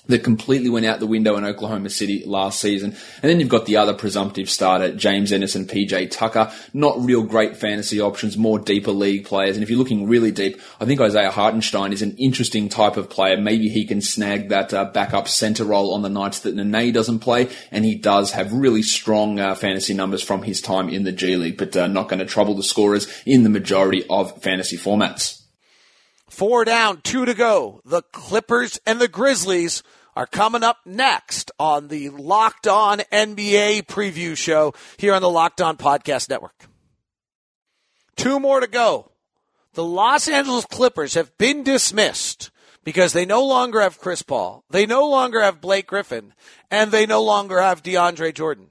that 0.09 0.25
completely 0.25 0.69
went 0.69 0.87
out 0.87 1.01
the 1.01 1.07
window 1.07 1.37
in 1.37 1.45
Oklahoma 1.45 1.91
City 1.91 2.23
last 2.25 2.61
season. 2.61 2.97
And 3.23 3.31
then 3.31 3.41
you've 3.41 3.49
got 3.49 3.67
the 3.67 3.77
other 3.77 3.95
presumptive 3.95 4.49
starter, 4.49 4.95
James 4.95 5.33
Ennis 5.33 5.55
and 5.55 5.69
PJ 5.69 6.11
Tucker. 6.11 6.53
Not 6.73 7.01
real 7.01 7.23
great 7.23 7.57
fantasy 7.57 8.01
options, 8.01 8.37
more 8.37 8.59
deeper 8.59 8.93
league 8.93 9.25
players. 9.25 9.57
And 9.57 9.63
if 9.63 9.71
you're 9.71 9.79
looking 9.79 10.09
really 10.09 10.31
deep, 10.31 10.61
I 10.81 10.85
think 10.85 11.01
Isaiah 11.01 11.31
Hartenstein 11.31 11.93
is 11.93 12.03
an 12.03 12.17
interesting 12.17 12.69
type 12.69 12.97
of 12.97 13.11
player. 13.11 13.37
Maybe 13.37 13.69
he 13.69 13.85
can 13.85 14.01
snag 14.01 14.49
that 14.51 14.73
uh, 14.73 14.87
backup 14.87 15.29
center 15.29 15.65
role 15.65 15.95
on 15.95 16.03
the 16.03 16.09
nights 16.09 16.41
that 16.41 16.55
Nene 16.55 16.93
doesn't 16.93 17.21
play. 17.21 17.49
And 17.71 17.85
he 17.85 17.95
does 17.95 18.33
have 18.33 18.53
really 18.53 18.83
strong 18.83 19.41
uh, 19.41 19.55
fantasy 19.55 19.95
numbers 19.95 20.23
from 20.23 20.43
his 20.43 20.61
time 20.61 20.89
in 20.89 21.05
the 21.05 21.13
G 21.13 21.37
League, 21.37 21.59
but 21.59 21.77
uh, 21.77 21.87
not 21.87 22.09
going 22.09 22.21
to 22.21 22.27
trouble 22.27 22.55
the 22.55 22.63
scorers 22.63 23.07
in 23.25 23.43
the 23.43 23.51
majority 23.51 24.05
of 24.09 24.41
fantasy 24.43 24.77
formats. 24.77 25.46
Four 26.37 26.67
down, 26.67 27.01
two 27.01 27.25
to 27.25 27.33
go. 27.33 27.81
The 27.87 28.03
Clippers 28.13 28.79
and 28.85 29.01
the 29.01 29.09
Grizzlies 29.09 29.83
are 30.15 30.27
coming 30.27 30.63
up 30.63 30.77
next 30.85 31.51
on 31.59 31.89
the 31.89 32.11
Locked 32.11 32.67
On 32.67 32.99
NBA 33.11 33.87
preview 33.87 34.37
show 34.37 34.75
here 34.99 35.15
on 35.15 35.23
the 35.23 35.31
Locked 35.31 35.63
On 35.63 35.79
Podcast 35.79 36.29
Network. 36.29 36.67
Two 38.17 38.39
more 38.39 38.61
to 38.61 38.67
go. 38.67 39.13
The 39.73 39.83
Los 39.83 40.29
Angeles 40.29 40.67
Clippers 40.67 41.15
have 41.15 41.35
been 41.39 41.63
dismissed 41.63 42.51
because 42.85 43.15
they 43.15 43.25
no 43.25 43.43
longer 43.43 43.81
have 43.81 43.99
Chris 43.99 44.21
Paul, 44.21 44.63
they 44.69 44.85
no 44.85 45.09
longer 45.09 45.41
have 45.41 45.63
Blake 45.63 45.87
Griffin, 45.87 46.35
and 46.71 46.93
they 46.93 47.07
no 47.07 47.23
longer 47.23 47.63
have 47.63 47.83
DeAndre 47.83 48.35
Jordan. 48.35 48.67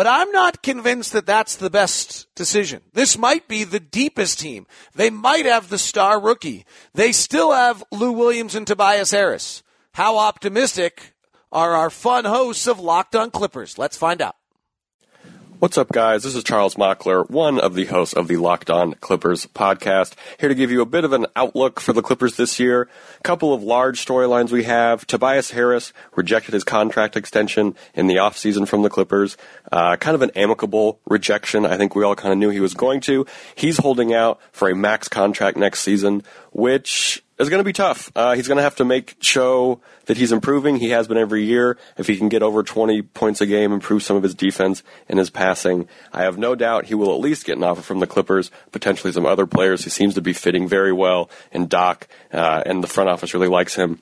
But 0.00 0.06
I'm 0.06 0.32
not 0.32 0.62
convinced 0.62 1.12
that 1.12 1.26
that's 1.26 1.56
the 1.56 1.68
best 1.68 2.26
decision. 2.34 2.80
This 2.94 3.18
might 3.18 3.46
be 3.48 3.64
the 3.64 3.78
deepest 3.78 4.40
team. 4.40 4.66
They 4.94 5.10
might 5.10 5.44
have 5.44 5.68
the 5.68 5.76
star 5.76 6.18
rookie. 6.18 6.64
They 6.94 7.12
still 7.12 7.52
have 7.52 7.84
Lou 7.92 8.10
Williams 8.10 8.54
and 8.54 8.66
Tobias 8.66 9.10
Harris. 9.10 9.62
How 9.92 10.16
optimistic 10.16 11.12
are 11.52 11.74
our 11.74 11.90
fun 11.90 12.24
hosts 12.24 12.66
of 12.66 12.80
Locked 12.80 13.14
on 13.14 13.30
Clippers? 13.30 13.76
Let's 13.76 13.98
find 13.98 14.22
out. 14.22 14.36
What's 15.60 15.76
up, 15.76 15.90
guys? 15.92 16.22
This 16.22 16.34
is 16.34 16.42
Charles 16.42 16.76
Mockler, 16.76 17.28
one 17.28 17.60
of 17.60 17.74
the 17.74 17.84
hosts 17.84 18.14
of 18.14 18.28
the 18.28 18.38
Locked 18.38 18.70
On 18.70 18.94
Clippers 18.94 19.44
podcast, 19.44 20.14
here 20.38 20.48
to 20.48 20.54
give 20.54 20.70
you 20.70 20.80
a 20.80 20.86
bit 20.86 21.04
of 21.04 21.12
an 21.12 21.26
outlook 21.36 21.80
for 21.80 21.92
the 21.92 22.00
Clippers 22.00 22.36
this 22.36 22.58
year. 22.58 22.88
A 23.18 23.22
couple 23.24 23.52
of 23.52 23.62
large 23.62 24.02
storylines 24.02 24.52
we 24.52 24.64
have. 24.64 25.06
Tobias 25.06 25.50
Harris 25.50 25.92
rejected 26.16 26.54
his 26.54 26.64
contract 26.64 27.14
extension 27.14 27.76
in 27.92 28.06
the 28.06 28.14
offseason 28.14 28.66
from 28.66 28.80
the 28.80 28.88
Clippers. 28.88 29.36
Uh, 29.70 29.96
kind 29.96 30.14
of 30.14 30.22
an 30.22 30.30
amicable 30.34 30.98
rejection. 31.04 31.66
I 31.66 31.76
think 31.76 31.94
we 31.94 32.04
all 32.04 32.16
kind 32.16 32.32
of 32.32 32.38
knew 32.38 32.48
he 32.48 32.60
was 32.60 32.72
going 32.72 33.02
to. 33.02 33.26
He's 33.54 33.76
holding 33.76 34.14
out 34.14 34.40
for 34.52 34.70
a 34.70 34.74
max 34.74 35.08
contract 35.08 35.58
next 35.58 35.80
season, 35.80 36.22
which 36.52 37.22
is 37.40 37.48
going 37.48 37.60
to 37.60 37.64
be 37.64 37.72
tough. 37.72 38.12
Uh, 38.14 38.34
he's 38.34 38.46
going 38.46 38.56
to 38.56 38.62
have 38.62 38.76
to 38.76 38.84
make 38.84 39.16
show 39.20 39.80
that 40.06 40.16
he's 40.16 40.30
improving. 40.30 40.76
He 40.76 40.90
has 40.90 41.08
been 41.08 41.16
every 41.16 41.44
year. 41.44 41.78
If 41.96 42.06
he 42.06 42.16
can 42.16 42.28
get 42.28 42.42
over 42.42 42.62
20 42.62 43.02
points 43.02 43.40
a 43.40 43.46
game, 43.46 43.72
improve 43.72 44.02
some 44.02 44.16
of 44.16 44.22
his 44.22 44.34
defense 44.34 44.82
and 45.08 45.18
his 45.18 45.30
passing, 45.30 45.88
I 46.12 46.22
have 46.22 46.36
no 46.36 46.54
doubt 46.54 46.86
he 46.86 46.94
will 46.94 47.14
at 47.14 47.20
least 47.20 47.46
get 47.46 47.56
an 47.56 47.64
offer 47.64 47.82
from 47.82 48.00
the 48.00 48.06
Clippers, 48.06 48.50
potentially 48.72 49.12
some 49.12 49.26
other 49.26 49.46
players. 49.46 49.84
He 49.84 49.90
seems 49.90 50.14
to 50.14 50.20
be 50.20 50.32
fitting 50.34 50.68
very 50.68 50.92
well 50.92 51.30
in 51.50 51.66
Doc, 51.66 52.06
uh, 52.32 52.62
and 52.66 52.84
the 52.84 52.88
front 52.88 53.08
office 53.08 53.32
really 53.32 53.48
likes 53.48 53.74
him. 53.74 54.00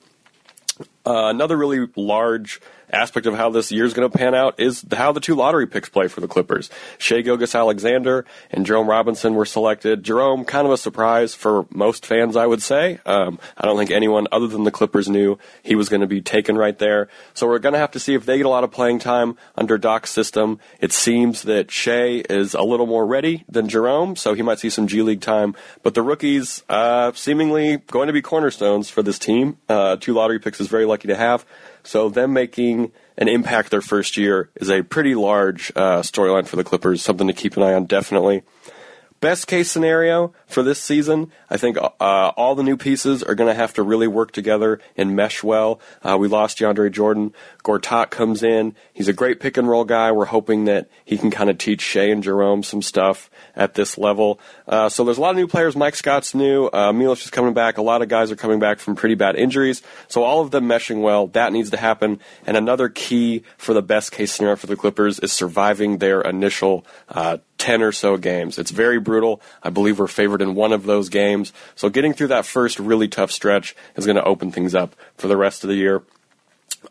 Uh, 1.05 1.29
another 1.29 1.57
really 1.57 1.87
large 1.95 2.61
aspect 2.91 3.25
of 3.25 3.35
how 3.35 3.49
this 3.49 3.71
year 3.71 3.85
is 3.85 3.93
going 3.93 4.09
to 4.09 4.17
pan 4.17 4.35
out 4.35 4.59
is 4.59 4.85
how 4.91 5.11
the 5.11 5.19
two 5.19 5.35
lottery 5.35 5.67
picks 5.67 5.89
play 5.89 6.07
for 6.07 6.21
the 6.21 6.27
Clippers. 6.27 6.69
Shai 6.97 7.21
Gilgeous-Alexander 7.21 8.25
and 8.51 8.65
Jerome 8.65 8.89
Robinson 8.89 9.35
were 9.35 9.45
selected. 9.45 10.03
Jerome, 10.03 10.45
kind 10.45 10.65
of 10.65 10.73
a 10.73 10.77
surprise 10.77 11.33
for 11.33 11.65
most 11.69 12.05
fans, 12.05 12.35
I 12.35 12.45
would 12.45 12.61
say. 12.61 12.99
Um, 13.05 13.39
I 13.57 13.65
don't 13.65 13.77
think 13.77 13.91
anyone 13.91 14.27
other 14.31 14.47
than 14.47 14.63
the 14.63 14.71
Clippers 14.71 15.09
knew 15.09 15.37
he 15.63 15.75
was 15.75 15.89
going 15.89 16.01
to 16.01 16.07
be 16.07 16.21
taken 16.21 16.57
right 16.57 16.77
there. 16.77 17.07
So 17.33 17.47
we're 17.47 17.59
going 17.59 17.73
to 17.73 17.79
have 17.79 17.91
to 17.91 17.99
see 17.99 18.13
if 18.13 18.25
they 18.25 18.37
get 18.37 18.45
a 18.45 18.49
lot 18.49 18.63
of 18.63 18.71
playing 18.71 18.99
time 18.99 19.37
under 19.55 19.77
Doc's 19.77 20.09
system. 20.09 20.59
It 20.79 20.91
seems 20.91 21.43
that 21.43 21.71
Shai 21.71 22.23
is 22.29 22.53
a 22.53 22.61
little 22.61 22.85
more 22.85 23.05
ready 23.05 23.45
than 23.49 23.69
Jerome, 23.69 24.15
so 24.15 24.33
he 24.33 24.41
might 24.41 24.59
see 24.59 24.69
some 24.69 24.87
G 24.87 25.01
League 25.01 25.21
time. 25.21 25.55
But 25.83 25.93
the 25.93 26.01
rookies, 26.01 26.63
uh, 26.69 27.11
seemingly 27.13 27.77
going 27.77 28.07
to 28.07 28.13
be 28.13 28.21
cornerstones 28.21 28.89
for 28.89 29.03
this 29.03 29.19
team. 29.19 29.57
Uh, 29.67 29.95
two 29.97 30.13
lottery 30.13 30.39
picks 30.39 30.59
is 30.59 30.67
very 30.67 30.85
lucky 30.85 31.07
to 31.07 31.15
have. 31.15 31.45
So 31.83 32.09
them 32.09 32.33
making 32.33 32.91
an 33.17 33.27
impact 33.27 33.71
their 33.71 33.81
first 33.81 34.17
year 34.17 34.49
is 34.55 34.69
a 34.69 34.83
pretty 34.83 35.15
large 35.15 35.71
uh, 35.75 36.01
storyline 36.01 36.47
for 36.47 36.55
the 36.55 36.63
Clippers. 36.63 37.01
Something 37.01 37.27
to 37.27 37.33
keep 37.33 37.57
an 37.57 37.63
eye 37.63 37.73
on, 37.73 37.85
definitely. 37.85 38.43
Best 39.21 39.47
case 39.47 39.69
scenario 39.69 40.33
for 40.47 40.63
this 40.63 40.81
season, 40.81 41.29
I 41.49 41.57
think 41.57 41.77
uh, 41.77 41.89
all 41.99 42.55
the 42.55 42.63
new 42.63 42.77
pieces 42.77 43.21
are 43.21 43.35
going 43.35 43.49
to 43.49 43.53
have 43.53 43.73
to 43.73 43.83
really 43.83 44.07
work 44.07 44.31
together 44.31 44.79
and 44.95 45.13
mesh 45.13 45.43
well. 45.43 45.81
Uh, 46.01 46.17
we 46.17 46.29
lost 46.29 46.59
DeAndre 46.59 46.89
Jordan. 46.89 47.33
Gortat 47.63 48.11
comes 48.11 48.43
in. 48.43 48.75
He's 48.93 49.09
a 49.09 49.13
great 49.13 49.41
pick 49.41 49.57
and 49.57 49.67
roll 49.67 49.83
guy. 49.83 50.13
We're 50.13 50.25
hoping 50.25 50.65
that 50.65 50.89
he 51.03 51.17
can 51.17 51.31
kind 51.31 51.49
of 51.49 51.57
teach 51.57 51.81
Shai 51.81 52.03
and 52.03 52.23
Jerome 52.23 52.63
some 52.63 52.81
stuff 52.81 53.29
at 53.57 53.73
this 53.73 53.97
level. 53.97 54.39
Uh, 54.65 54.87
so 54.87 55.03
there's 55.03 55.17
a 55.17 55.21
lot 55.21 55.31
of 55.31 55.35
new 55.35 55.47
players. 55.47 55.75
Mike 55.75 55.95
Scott's 55.95 56.33
new. 56.33 56.69
Uh, 56.71 56.93
Milos 56.93 57.25
is 57.25 57.29
coming 57.29 57.53
back. 57.53 57.77
A 57.77 57.81
lot 57.81 58.01
of 58.01 58.07
guys 58.07 58.31
are 58.31 58.37
coming 58.37 58.59
back 58.59 58.79
from 58.79 58.95
pretty 58.95 59.15
bad 59.15 59.35
injuries. 59.35 59.81
So 60.07 60.23
all 60.23 60.39
of 60.39 60.51
them 60.51 60.65
meshing 60.65 61.01
well. 61.01 61.27
That 61.27 61.51
needs 61.51 61.71
to 61.71 61.77
happen. 61.77 62.21
And 62.47 62.55
another 62.55 62.87
key 62.87 63.43
for 63.57 63.73
the 63.73 63.81
best 63.81 64.13
case 64.13 64.31
scenario 64.31 64.55
for 64.55 64.67
the 64.67 64.77
Clippers 64.77 65.19
is 65.19 65.33
surviving 65.33 65.97
their 65.97 66.21
initial 66.21 66.85
uh, 67.09 67.39
10 67.59 67.83
or 67.83 67.91
so 67.91 68.17
games. 68.17 68.57
It's 68.57 68.71
very 68.71 68.99
brutal. 68.99 69.41
I 69.61 69.69
believe 69.69 69.99
we're 69.99 70.07
favored 70.07 70.41
in 70.41 70.55
one 70.55 70.73
of 70.73 70.83
those 70.83 71.09
games. 71.09 71.53
So 71.75 71.89
getting 71.89 72.13
through 72.13 72.29
that 72.29 72.45
first 72.45 72.79
really 72.79 73.07
tough 73.07 73.31
stretch 73.31 73.75
is 73.95 74.05
going 74.05 74.15
to 74.15 74.23
open 74.23 74.51
things 74.51 74.73
up 74.73 74.95
for 75.17 75.27
the 75.27 75.37
rest 75.37 75.63
of 75.63 75.67
the 75.67 75.75
year. 75.75 76.01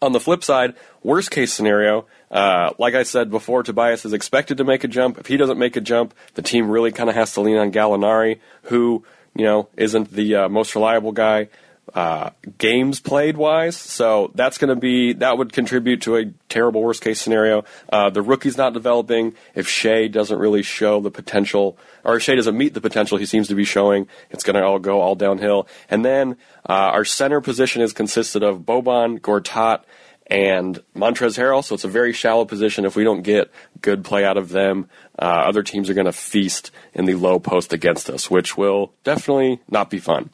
On 0.02 0.12
the 0.12 0.20
flip 0.20 0.44
side, 0.44 0.74
worst 1.02 1.30
case 1.30 1.52
scenario, 1.52 2.06
uh, 2.30 2.72
like 2.78 2.94
I 2.94 3.02
said 3.02 3.30
before, 3.30 3.62
Tobias 3.62 4.04
is 4.04 4.12
expected 4.12 4.58
to 4.58 4.64
make 4.64 4.84
a 4.84 4.88
jump. 4.88 5.18
If 5.18 5.26
he 5.26 5.38
doesn't 5.38 5.58
make 5.58 5.76
a 5.76 5.80
jump, 5.80 6.12
the 6.34 6.42
team 6.42 6.70
really 6.70 6.92
kind 6.92 7.08
of 7.08 7.16
has 7.16 7.32
to 7.34 7.40
lean 7.40 7.56
on 7.56 7.72
Gallinari, 7.72 8.38
who, 8.64 9.04
you 9.34 9.44
know, 9.44 9.68
isn't 9.78 10.12
the 10.12 10.34
uh, 10.34 10.48
most 10.50 10.74
reliable 10.74 11.12
guy 11.12 11.48
uh, 11.94 12.30
games 12.58 13.00
played 13.00 13.36
wise. 13.36 13.76
So 13.76 14.30
that's 14.34 14.58
going 14.58 14.68
to 14.68 14.76
be 14.76 15.14
that 15.14 15.38
would 15.38 15.52
contribute 15.52 16.02
to 16.02 16.16
a 16.16 16.26
terrible 16.48 16.82
worst 16.82 17.02
case 17.02 17.20
scenario. 17.20 17.64
Uh, 17.88 18.10
the 18.10 18.22
rookie's 18.22 18.56
not 18.56 18.72
developing. 18.72 19.34
If 19.54 19.68
Shai 19.68 20.08
doesn't 20.08 20.38
really 20.38 20.62
show 20.62 21.00
the 21.00 21.10
potential, 21.10 21.78
or 22.04 22.16
if 22.16 22.22
Shai 22.22 22.34
doesn't 22.34 22.56
meet 22.56 22.74
the 22.74 22.80
potential 22.80 23.18
he 23.18 23.26
seems 23.26 23.48
to 23.48 23.54
be 23.54 23.64
showing, 23.64 24.08
it's 24.30 24.44
going 24.44 24.56
to 24.56 24.64
all 24.64 24.78
go 24.78 25.00
all 25.00 25.14
downhill. 25.14 25.68
And 25.88 26.04
then 26.04 26.36
uh, 26.68 26.72
our 26.72 27.04
center 27.04 27.40
position 27.40 27.82
is 27.82 27.92
consisted 27.92 28.42
of 28.42 28.60
Boban, 28.60 29.20
Gortat, 29.20 29.82
and 30.28 30.82
Montrezl 30.94 31.38
Harrell. 31.38 31.64
So 31.64 31.74
it's 31.74 31.84
a 31.84 31.88
very 31.88 32.12
shallow 32.12 32.44
position. 32.44 32.84
If 32.84 32.96
we 32.96 33.04
don't 33.04 33.22
get 33.22 33.50
good 33.80 34.04
play 34.04 34.24
out 34.24 34.36
of 34.36 34.50
them, 34.50 34.88
uh, 35.18 35.24
other 35.24 35.62
teams 35.62 35.88
are 35.88 35.94
going 35.94 36.04
to 36.04 36.12
feast 36.12 36.70
in 36.92 37.06
the 37.06 37.14
low 37.14 37.38
post 37.38 37.72
against 37.72 38.10
us, 38.10 38.30
which 38.30 38.56
will 38.56 38.92
definitely 39.04 39.60
not 39.70 39.90
be 39.90 39.98
fun. 39.98 40.30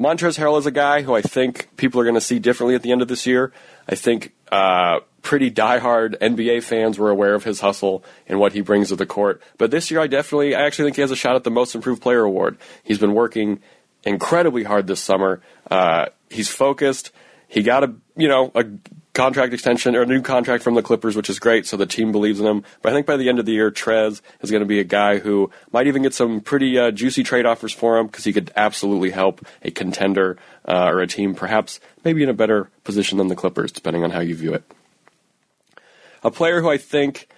Montrezl 0.00 0.38
Harrell 0.38 0.58
is 0.58 0.64
a 0.64 0.70
guy 0.70 1.02
who 1.02 1.14
I 1.14 1.20
think 1.20 1.68
people 1.76 2.00
are 2.00 2.04
going 2.04 2.14
to 2.14 2.22
see 2.22 2.38
differently 2.38 2.74
at 2.74 2.82
the 2.82 2.90
end 2.90 3.02
of 3.02 3.08
this 3.08 3.26
year. 3.26 3.52
I 3.86 3.96
think 3.96 4.32
uh, 4.50 5.00
pretty 5.20 5.50
diehard 5.50 6.18
NBA 6.18 6.62
fans 6.62 6.98
were 6.98 7.10
aware 7.10 7.34
of 7.34 7.44
his 7.44 7.60
hustle 7.60 8.02
and 8.26 8.40
what 8.40 8.54
he 8.54 8.62
brings 8.62 8.88
to 8.88 8.96
the 8.96 9.04
court. 9.04 9.42
But 9.58 9.70
this 9.70 9.90
year, 9.90 10.00
I 10.00 10.06
definitely, 10.06 10.54
I 10.54 10.62
actually 10.62 10.86
think 10.86 10.96
he 10.96 11.02
has 11.02 11.10
a 11.10 11.16
shot 11.16 11.36
at 11.36 11.44
the 11.44 11.50
Most 11.50 11.74
Improved 11.74 12.00
Player 12.00 12.22
award. 12.22 12.56
He's 12.82 12.98
been 12.98 13.12
working 13.12 13.60
incredibly 14.02 14.62
hard 14.62 14.86
this 14.86 15.00
summer. 15.00 15.42
Uh, 15.70 16.06
he's 16.30 16.48
focused. 16.48 17.12
He 17.46 17.62
got 17.62 17.84
a, 17.84 17.94
you 18.16 18.28
know, 18.28 18.50
a 18.54 18.64
contract 19.12 19.52
extension 19.52 19.96
or 19.96 20.02
a 20.02 20.06
new 20.06 20.22
contract 20.22 20.62
from 20.62 20.74
the 20.74 20.82
Clippers, 20.82 21.16
which 21.16 21.28
is 21.28 21.38
great. 21.38 21.66
So 21.66 21.76
the 21.76 21.86
team 21.86 22.12
believes 22.12 22.40
in 22.40 22.46
him. 22.46 22.64
But 22.82 22.92
I 22.92 22.94
think 22.94 23.06
by 23.06 23.16
the 23.16 23.28
end 23.28 23.38
of 23.38 23.46
the 23.46 23.52
year, 23.52 23.70
Trez 23.70 24.20
is 24.40 24.50
going 24.50 24.62
to 24.62 24.66
be 24.66 24.80
a 24.80 24.84
guy 24.84 25.18
who 25.18 25.50
might 25.72 25.86
even 25.86 26.02
get 26.02 26.14
some 26.14 26.40
pretty 26.40 26.78
uh, 26.78 26.90
juicy 26.90 27.22
trade 27.22 27.46
offers 27.46 27.72
for 27.72 27.98
him 27.98 28.06
because 28.06 28.24
he 28.24 28.32
could 28.32 28.52
absolutely 28.56 29.10
help 29.10 29.44
a 29.62 29.70
contender 29.70 30.36
uh, 30.66 30.86
or 30.86 31.00
a 31.00 31.06
team, 31.06 31.34
perhaps 31.34 31.80
maybe 32.04 32.22
in 32.22 32.28
a 32.28 32.34
better 32.34 32.70
position 32.84 33.18
than 33.18 33.28
the 33.28 33.36
Clippers, 33.36 33.72
depending 33.72 34.04
on 34.04 34.10
how 34.10 34.20
you 34.20 34.34
view 34.34 34.54
it. 34.54 34.64
A 36.22 36.30
player 36.30 36.60
who 36.60 36.70
I 36.70 36.76
think 36.76 37.28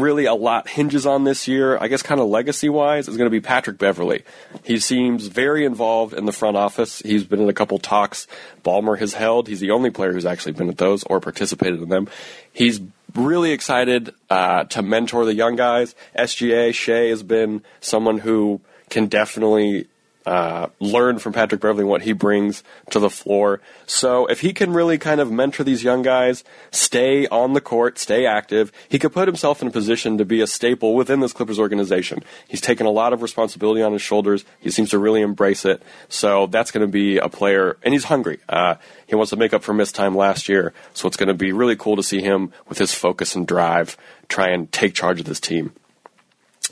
really 0.00 0.24
a 0.24 0.34
lot 0.34 0.68
hinges 0.68 1.06
on 1.06 1.24
this 1.24 1.46
year, 1.46 1.78
I 1.78 1.88
guess 1.88 2.02
kind 2.02 2.20
of 2.20 2.28
legacy 2.28 2.68
wise, 2.68 3.08
is 3.08 3.16
going 3.16 3.26
to 3.26 3.30
be 3.30 3.40
Patrick 3.40 3.78
Beverley. 3.78 4.24
He 4.64 4.78
seems 4.78 5.26
very 5.26 5.64
involved 5.64 6.14
in 6.14 6.26
the 6.26 6.32
front 6.32 6.56
office. 6.56 7.00
He's 7.00 7.24
been 7.24 7.40
in 7.40 7.48
a 7.48 7.54
couple 7.54 7.78
talks 7.78 8.26
Ballmer 8.62 8.98
has 8.98 9.14
held. 9.14 9.48
He's 9.48 9.60
the 9.60 9.70
only 9.70 9.90
player 9.90 10.12
who's 10.12 10.26
actually 10.26 10.52
been 10.52 10.68
at 10.68 10.78
those 10.78 11.04
or 11.04 11.20
participated 11.20 11.80
in 11.80 11.88
them. 11.88 12.08
He's 12.52 12.80
really 13.14 13.52
excited 13.52 14.14
uh, 14.28 14.64
to 14.64 14.82
mentor 14.82 15.24
the 15.24 15.34
young 15.34 15.56
guys. 15.56 15.94
SGA, 16.16 16.74
Shai 16.74 17.08
has 17.08 17.22
been 17.22 17.62
someone 17.80 18.18
who 18.18 18.60
can 18.88 19.06
definitely 19.06 19.86
uh, 20.26 20.68
learn 20.78 21.18
from 21.18 21.32
Patrick 21.32 21.60
Beverley 21.60 21.84
what 21.84 22.02
he 22.02 22.12
brings 22.12 22.62
to 22.90 22.98
the 22.98 23.10
floor. 23.10 23.60
So 23.86 24.26
if 24.26 24.40
he 24.40 24.52
can 24.52 24.72
really 24.72 24.98
kind 24.98 25.20
of 25.20 25.30
mentor 25.30 25.64
these 25.64 25.82
young 25.82 26.02
guys, 26.02 26.44
stay 26.70 27.26
on 27.28 27.54
the 27.54 27.60
court, 27.60 27.98
stay 27.98 28.26
active, 28.26 28.70
he 28.88 28.98
could 28.98 29.12
put 29.12 29.28
himself 29.28 29.62
in 29.62 29.68
a 29.68 29.70
position 29.70 30.18
to 30.18 30.24
be 30.24 30.40
a 30.40 30.46
staple 30.46 30.94
within 30.94 31.20
this 31.20 31.32
Clippers 31.32 31.58
organization. 31.58 32.22
He's 32.48 32.60
taken 32.60 32.86
a 32.86 32.90
lot 32.90 33.12
of 33.12 33.22
responsibility 33.22 33.82
on 33.82 33.92
his 33.92 34.02
shoulders. 34.02 34.44
He 34.58 34.70
seems 34.70 34.90
to 34.90 34.98
really 34.98 35.22
embrace 35.22 35.64
it. 35.64 35.82
So 36.08 36.46
that's 36.46 36.70
going 36.70 36.86
to 36.86 36.92
be 36.92 37.18
a 37.18 37.28
player, 37.28 37.76
and 37.82 37.94
he's 37.94 38.04
hungry. 38.04 38.40
Uh, 38.48 38.76
he 39.06 39.14
wants 39.14 39.30
to 39.30 39.36
make 39.36 39.54
up 39.54 39.62
for 39.62 39.72
missed 39.72 39.94
time 39.94 40.14
last 40.14 40.48
year. 40.48 40.72
So 40.92 41.08
it's 41.08 41.16
going 41.16 41.28
to 41.28 41.34
be 41.34 41.52
really 41.52 41.76
cool 41.76 41.96
to 41.96 42.02
see 42.02 42.20
him 42.20 42.52
with 42.68 42.78
his 42.78 42.94
focus 42.94 43.34
and 43.34 43.46
drive 43.46 43.96
try 44.30 44.48
and 44.48 44.70
take 44.72 44.94
charge 44.94 45.20
of 45.20 45.26
this 45.26 45.40
team. 45.40 45.72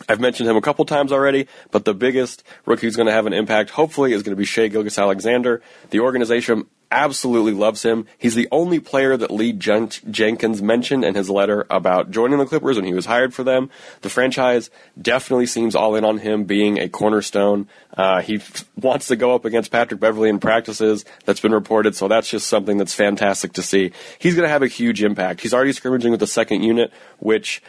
I've 0.09 0.21
mentioned 0.21 0.49
him 0.49 0.57
a 0.57 0.61
couple 0.61 0.85
times 0.85 1.13
already, 1.13 1.49
but 1.71 1.85
the 1.85 1.95
biggest 1.95 2.43
rookie 2.67 2.87
who's 2.87 2.97
going 2.97 3.07
to 3.07 3.13
have 3.13 3.27
an 3.27 3.33
impact, 3.33 3.71
hopefully, 3.71 4.13
is 4.13 4.23
going 4.23 4.37
to 4.37 4.39
be 4.39 4.45
Shai 4.45 4.69
Gilgeous-Alexander. 4.69 5.63
The 5.91 6.01
organization 6.01 6.67
absolutely 6.91 7.53
loves 7.53 7.83
him. 7.83 8.07
He's 8.17 8.35
the 8.35 8.49
only 8.51 8.81
player 8.81 9.15
that 9.17 9.31
Lee 9.31 9.53
Jen- 9.53 9.91
Jenkins 10.11 10.63
mentioned 10.63 11.05
in 11.05 11.15
his 11.15 11.29
letter 11.29 11.67
about 11.69 12.11
joining 12.11 12.39
the 12.39 12.47
Clippers 12.47 12.77
when 12.77 12.87
he 12.87 12.95
was 12.95 13.05
hired 13.05 13.35
for 13.35 13.45
them. 13.45 13.69
The 14.01 14.09
franchise 14.09 14.71
definitely 15.01 15.45
seems 15.47 15.75
all 15.75 15.97
in 15.97 16.05
on 16.05 16.17
him 16.17 16.45
being 16.45 16.79
a 16.79 16.89
cornerstone. 16.89 17.69
Uh, 17.95 18.23
he 18.23 18.37
f- 18.37 18.65
wants 18.77 19.09
to 19.09 19.17
go 19.17 19.35
up 19.35 19.45
against 19.45 19.71
Patrick 19.71 20.01
Beverley 20.01 20.31
in 20.31 20.39
practices. 20.39 21.05
That's 21.27 21.41
been 21.41 21.53
reported, 21.53 21.95
so 21.95 22.09
that's 22.09 22.31
just 22.31 22.47
something 22.47 22.79
that's 22.79 22.95
fantastic 22.95 23.53
to 23.55 23.63
see. 23.63 23.93
He's 24.19 24.35
going 24.35 24.47
to 24.47 24.53
have 24.53 24.63
a 24.63 24.69
huge 24.69 25.03
impact. 25.03 25.43
He's 25.43 25.53
already 25.53 25.73
scrimmaging 25.73 26.11
with 26.11 26.21
the 26.21 26.27
second 26.27 26.63
unit, 26.63 26.91
which 27.19 27.63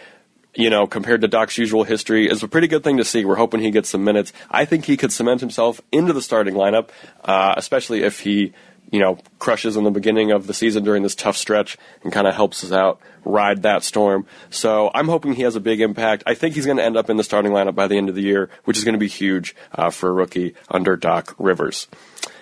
you 0.55 0.69
know, 0.69 0.87
compared 0.87 1.21
to 1.21 1.27
Doc's 1.27 1.57
usual 1.57 1.83
history, 1.83 2.27
is 2.27 2.43
a 2.43 2.47
pretty 2.47 2.67
good 2.67 2.83
thing 2.83 2.97
to 2.97 3.05
see. 3.05 3.25
We're 3.25 3.35
hoping 3.35 3.61
he 3.61 3.71
gets 3.71 3.89
some 3.89 4.03
minutes. 4.03 4.33
I 4.49 4.65
think 4.65 4.85
he 4.85 4.97
could 4.97 5.11
cement 5.11 5.41
himself 5.41 5.81
into 5.91 6.13
the 6.13 6.21
starting 6.21 6.55
lineup, 6.55 6.89
uh, 7.23 7.53
especially 7.55 8.03
if 8.03 8.21
he, 8.21 8.53
you 8.91 8.99
know, 8.99 9.19
crushes 9.37 9.77
in 9.77 9.83
the 9.83 9.91
beginning 9.91 10.31
of 10.31 10.47
the 10.47 10.53
season 10.53 10.83
during 10.83 11.03
this 11.03 11.15
tough 11.15 11.37
stretch 11.37 11.77
and 12.03 12.11
kind 12.11 12.27
of 12.27 12.33
helps 12.33 12.63
us 12.63 12.71
out 12.71 12.99
ride 13.23 13.61
that 13.61 13.83
storm. 13.83 14.25
So 14.49 14.89
I'm 14.93 15.07
hoping 15.07 15.33
he 15.33 15.43
has 15.43 15.55
a 15.55 15.59
big 15.59 15.81
impact. 15.81 16.23
I 16.25 16.33
think 16.33 16.55
he's 16.55 16.65
going 16.65 16.77
to 16.77 16.83
end 16.83 16.97
up 16.97 17.09
in 17.09 17.17
the 17.17 17.23
starting 17.23 17.51
lineup 17.51 17.75
by 17.75 17.87
the 17.87 17.97
end 17.97 18.09
of 18.09 18.15
the 18.15 18.21
year, 18.21 18.49
which 18.65 18.77
is 18.77 18.83
going 18.83 18.93
to 18.93 18.99
be 18.99 19.07
huge 19.07 19.55
uh, 19.73 19.89
for 19.89 20.09
a 20.09 20.13
rookie 20.13 20.55
under 20.69 20.95
Doc 20.95 21.35
Rivers. 21.37 21.87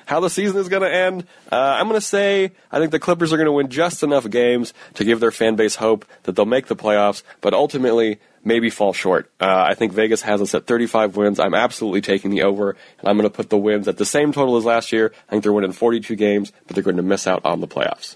How 0.07 0.21
the 0.21 0.29
season 0.29 0.57
is 0.57 0.69
going 0.69 0.83
to 0.83 0.91
end, 0.91 1.27
uh, 1.51 1.55
I'm 1.55 1.87
going 1.87 1.99
to 1.99 2.05
say 2.05 2.53
I 2.71 2.79
think 2.79 2.91
the 2.91 2.99
Clippers 2.99 3.33
are 3.33 3.37
going 3.37 3.45
to 3.45 3.51
win 3.51 3.67
just 3.67 4.03
enough 4.03 4.29
games 4.29 4.73
to 4.95 5.03
give 5.03 5.19
their 5.19 5.31
fan 5.31 5.55
base 5.55 5.75
hope 5.75 6.05
that 6.23 6.35
they'll 6.35 6.45
make 6.45 6.67
the 6.67 6.75
playoffs, 6.75 7.23
but 7.41 7.53
ultimately 7.53 8.19
maybe 8.43 8.69
fall 8.69 8.93
short. 8.93 9.29
Uh, 9.39 9.65
I 9.67 9.73
think 9.73 9.91
Vegas 9.91 10.21
has 10.21 10.41
us 10.41 10.55
at 10.55 10.65
35 10.65 11.17
wins. 11.17 11.39
I'm 11.39 11.53
absolutely 11.53 11.99
taking 12.01 12.31
the 12.31 12.43
over, 12.43 12.71
and 12.99 13.09
I'm 13.09 13.17
going 13.17 13.29
to 13.29 13.35
put 13.35 13.49
the 13.49 13.57
wins 13.57 13.89
at 13.89 13.97
the 13.97 14.05
same 14.05 14.31
total 14.31 14.55
as 14.55 14.63
last 14.63 14.93
year. 14.93 15.11
I 15.27 15.31
think 15.31 15.43
they're 15.43 15.53
winning 15.53 15.73
42 15.73 16.15
games, 16.15 16.53
but 16.65 16.75
they're 16.75 16.83
going 16.83 16.97
to 16.97 17.03
miss 17.03 17.27
out 17.27 17.43
on 17.43 17.59
the 17.59 17.67
playoffs 17.67 18.15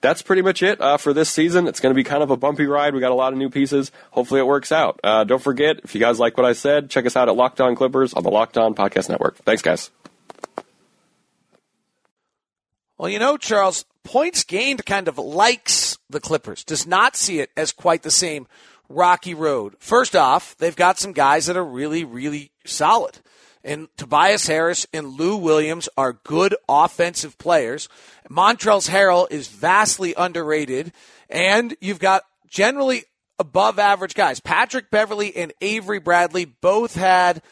that's 0.00 0.22
pretty 0.22 0.42
much 0.42 0.62
it 0.62 0.80
uh, 0.80 0.96
for 0.96 1.12
this 1.12 1.28
season. 1.28 1.66
It's 1.66 1.80
going 1.80 1.92
to 1.92 1.96
be 1.96 2.04
kind 2.04 2.22
of 2.22 2.30
a 2.30 2.36
bumpy 2.36 2.66
ride. 2.66 2.94
We 2.94 3.00
got 3.00 3.12
a 3.12 3.16
lot 3.16 3.32
of 3.32 3.38
new 3.38 3.50
pieces. 3.50 3.90
Hopefully, 4.12 4.40
it 4.40 4.46
works 4.46 4.72
out. 4.72 5.00
Uh, 5.02 5.24
don't 5.24 5.42
forget, 5.42 5.80
if 5.84 5.94
you 5.94 6.00
guys 6.00 6.18
like 6.18 6.36
what 6.36 6.46
I 6.46 6.52
said, 6.52 6.90
check 6.90 7.06
us 7.06 7.16
out 7.16 7.28
at 7.28 7.36
Locked 7.36 7.60
On 7.60 7.74
Clippers 7.74 8.14
on 8.14 8.22
the 8.22 8.30
Locked 8.30 8.58
On 8.58 8.74
Podcast 8.74 9.08
Network. 9.08 9.36
Thanks, 9.38 9.62
guys. 9.62 9.90
Well, 12.98 13.08
you 13.08 13.20
know, 13.20 13.36
Charles, 13.36 13.84
points 14.02 14.42
gained 14.42 14.84
kind 14.84 15.06
of 15.06 15.18
likes 15.18 15.98
the 16.10 16.20
Clippers, 16.20 16.64
does 16.64 16.86
not 16.86 17.14
see 17.14 17.38
it 17.38 17.50
as 17.56 17.70
quite 17.70 18.02
the 18.02 18.10
same 18.10 18.48
rocky 18.88 19.34
road. 19.34 19.76
First 19.78 20.16
off, 20.16 20.56
they've 20.56 20.74
got 20.74 20.98
some 20.98 21.12
guys 21.12 21.46
that 21.46 21.56
are 21.56 21.64
really, 21.64 22.04
really 22.04 22.50
solid. 22.64 23.18
And 23.62 23.88
Tobias 23.96 24.46
Harris 24.46 24.86
and 24.92 25.08
Lou 25.08 25.36
Williams 25.36 25.88
are 25.96 26.14
good 26.24 26.56
offensive 26.68 27.38
players. 27.38 27.88
Montrezl 28.30 28.88
Harrell 28.88 29.30
is 29.30 29.48
vastly 29.48 30.14
underrated. 30.16 30.92
And 31.28 31.76
you've 31.80 31.98
got 31.98 32.24
generally 32.48 33.04
above 33.38 33.78
average 33.78 34.14
guys. 34.14 34.40
Patrick 34.40 34.90
Beverley 34.90 35.36
and 35.36 35.52
Avery 35.60 36.00
Bradley 36.00 36.46
both 36.46 36.94
had 36.94 37.42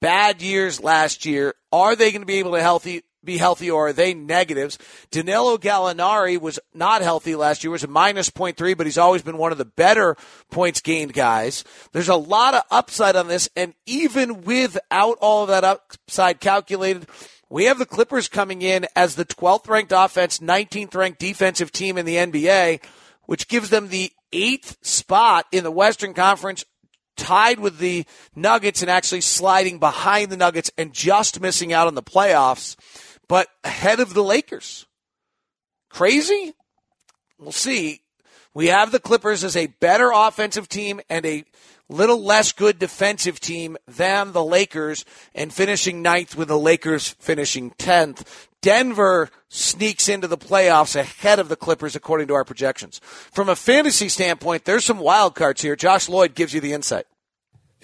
bad 0.00 0.42
years 0.42 0.82
last 0.82 1.26
year. 1.26 1.54
Are 1.72 1.96
they 1.96 2.10
going 2.10 2.22
to 2.22 2.26
be 2.26 2.38
able 2.38 2.52
to 2.52 2.62
healthy 2.62 3.02
be 3.24 3.38
healthy 3.38 3.70
or 3.70 3.88
are 3.88 3.92
they 3.92 4.14
negatives? 4.14 4.78
Danilo 5.10 5.58
Gallinari 5.58 6.40
was 6.40 6.58
not 6.72 7.02
healthy 7.02 7.34
last 7.34 7.64
year, 7.64 7.70
was 7.70 7.84
a 7.84 7.88
minus 7.88 8.30
0.3, 8.30 8.76
but 8.76 8.86
he's 8.86 8.98
always 8.98 9.22
been 9.22 9.38
one 9.38 9.52
of 9.52 9.58
the 9.58 9.64
better 9.64 10.16
points 10.50 10.80
gained 10.80 11.12
guys. 11.12 11.64
There's 11.92 12.08
a 12.08 12.16
lot 12.16 12.54
of 12.54 12.62
upside 12.70 13.16
on 13.16 13.28
this, 13.28 13.48
and 13.56 13.74
even 13.86 14.42
without 14.42 15.18
all 15.20 15.42
of 15.42 15.48
that 15.48 15.64
upside 15.64 16.40
calculated, 16.40 17.06
we 17.48 17.64
have 17.64 17.78
the 17.78 17.86
Clippers 17.86 18.28
coming 18.28 18.62
in 18.62 18.86
as 18.96 19.14
the 19.14 19.24
12th 19.24 19.68
ranked 19.68 19.92
offense, 19.94 20.38
19th 20.38 20.94
ranked 20.94 21.18
defensive 21.18 21.70
team 21.70 21.98
in 21.98 22.06
the 22.06 22.16
NBA, 22.16 22.82
which 23.26 23.48
gives 23.48 23.70
them 23.70 23.88
the 23.88 24.12
eighth 24.32 24.76
spot 24.82 25.46
in 25.52 25.64
the 25.64 25.70
Western 25.70 26.14
Conference 26.14 26.64
tied 27.16 27.60
with 27.60 27.78
the 27.78 28.04
Nuggets 28.34 28.82
and 28.82 28.90
actually 28.90 29.20
sliding 29.20 29.78
behind 29.78 30.30
the 30.30 30.36
Nuggets 30.36 30.70
and 30.76 30.92
just 30.92 31.40
missing 31.40 31.72
out 31.72 31.86
on 31.86 31.94
the 31.94 32.02
playoffs 32.02 32.76
but 33.28 33.48
ahead 33.62 34.00
of 34.00 34.14
the 34.14 34.22
Lakers. 34.22 34.86
Crazy? 35.90 36.54
We'll 37.38 37.52
see. 37.52 38.00
We 38.54 38.68
have 38.68 38.92
the 38.92 39.00
Clippers 39.00 39.42
as 39.44 39.56
a 39.56 39.66
better 39.66 40.10
offensive 40.14 40.68
team 40.68 41.00
and 41.10 41.26
a 41.26 41.44
little 41.88 42.22
less 42.22 42.52
good 42.52 42.78
defensive 42.78 43.40
team 43.40 43.76
than 43.86 44.32
the 44.32 44.44
Lakers 44.44 45.04
and 45.34 45.52
finishing 45.52 46.02
ninth 46.02 46.36
with 46.36 46.48
the 46.48 46.58
Lakers 46.58 47.10
finishing 47.18 47.72
10th. 47.72 48.26
Denver 48.62 49.28
sneaks 49.48 50.08
into 50.08 50.26
the 50.26 50.38
playoffs 50.38 50.96
ahead 50.96 51.38
of 51.38 51.48
the 51.48 51.56
Clippers 51.56 51.94
according 51.94 52.28
to 52.28 52.34
our 52.34 52.44
projections. 52.44 53.00
From 53.04 53.48
a 53.48 53.56
fantasy 53.56 54.08
standpoint, 54.08 54.64
there's 54.64 54.84
some 54.84 54.98
wild 54.98 55.34
cards 55.34 55.60
here. 55.60 55.76
Josh 55.76 56.08
Lloyd 56.08 56.34
gives 56.34 56.54
you 56.54 56.60
the 56.60 56.72
insight 56.72 57.06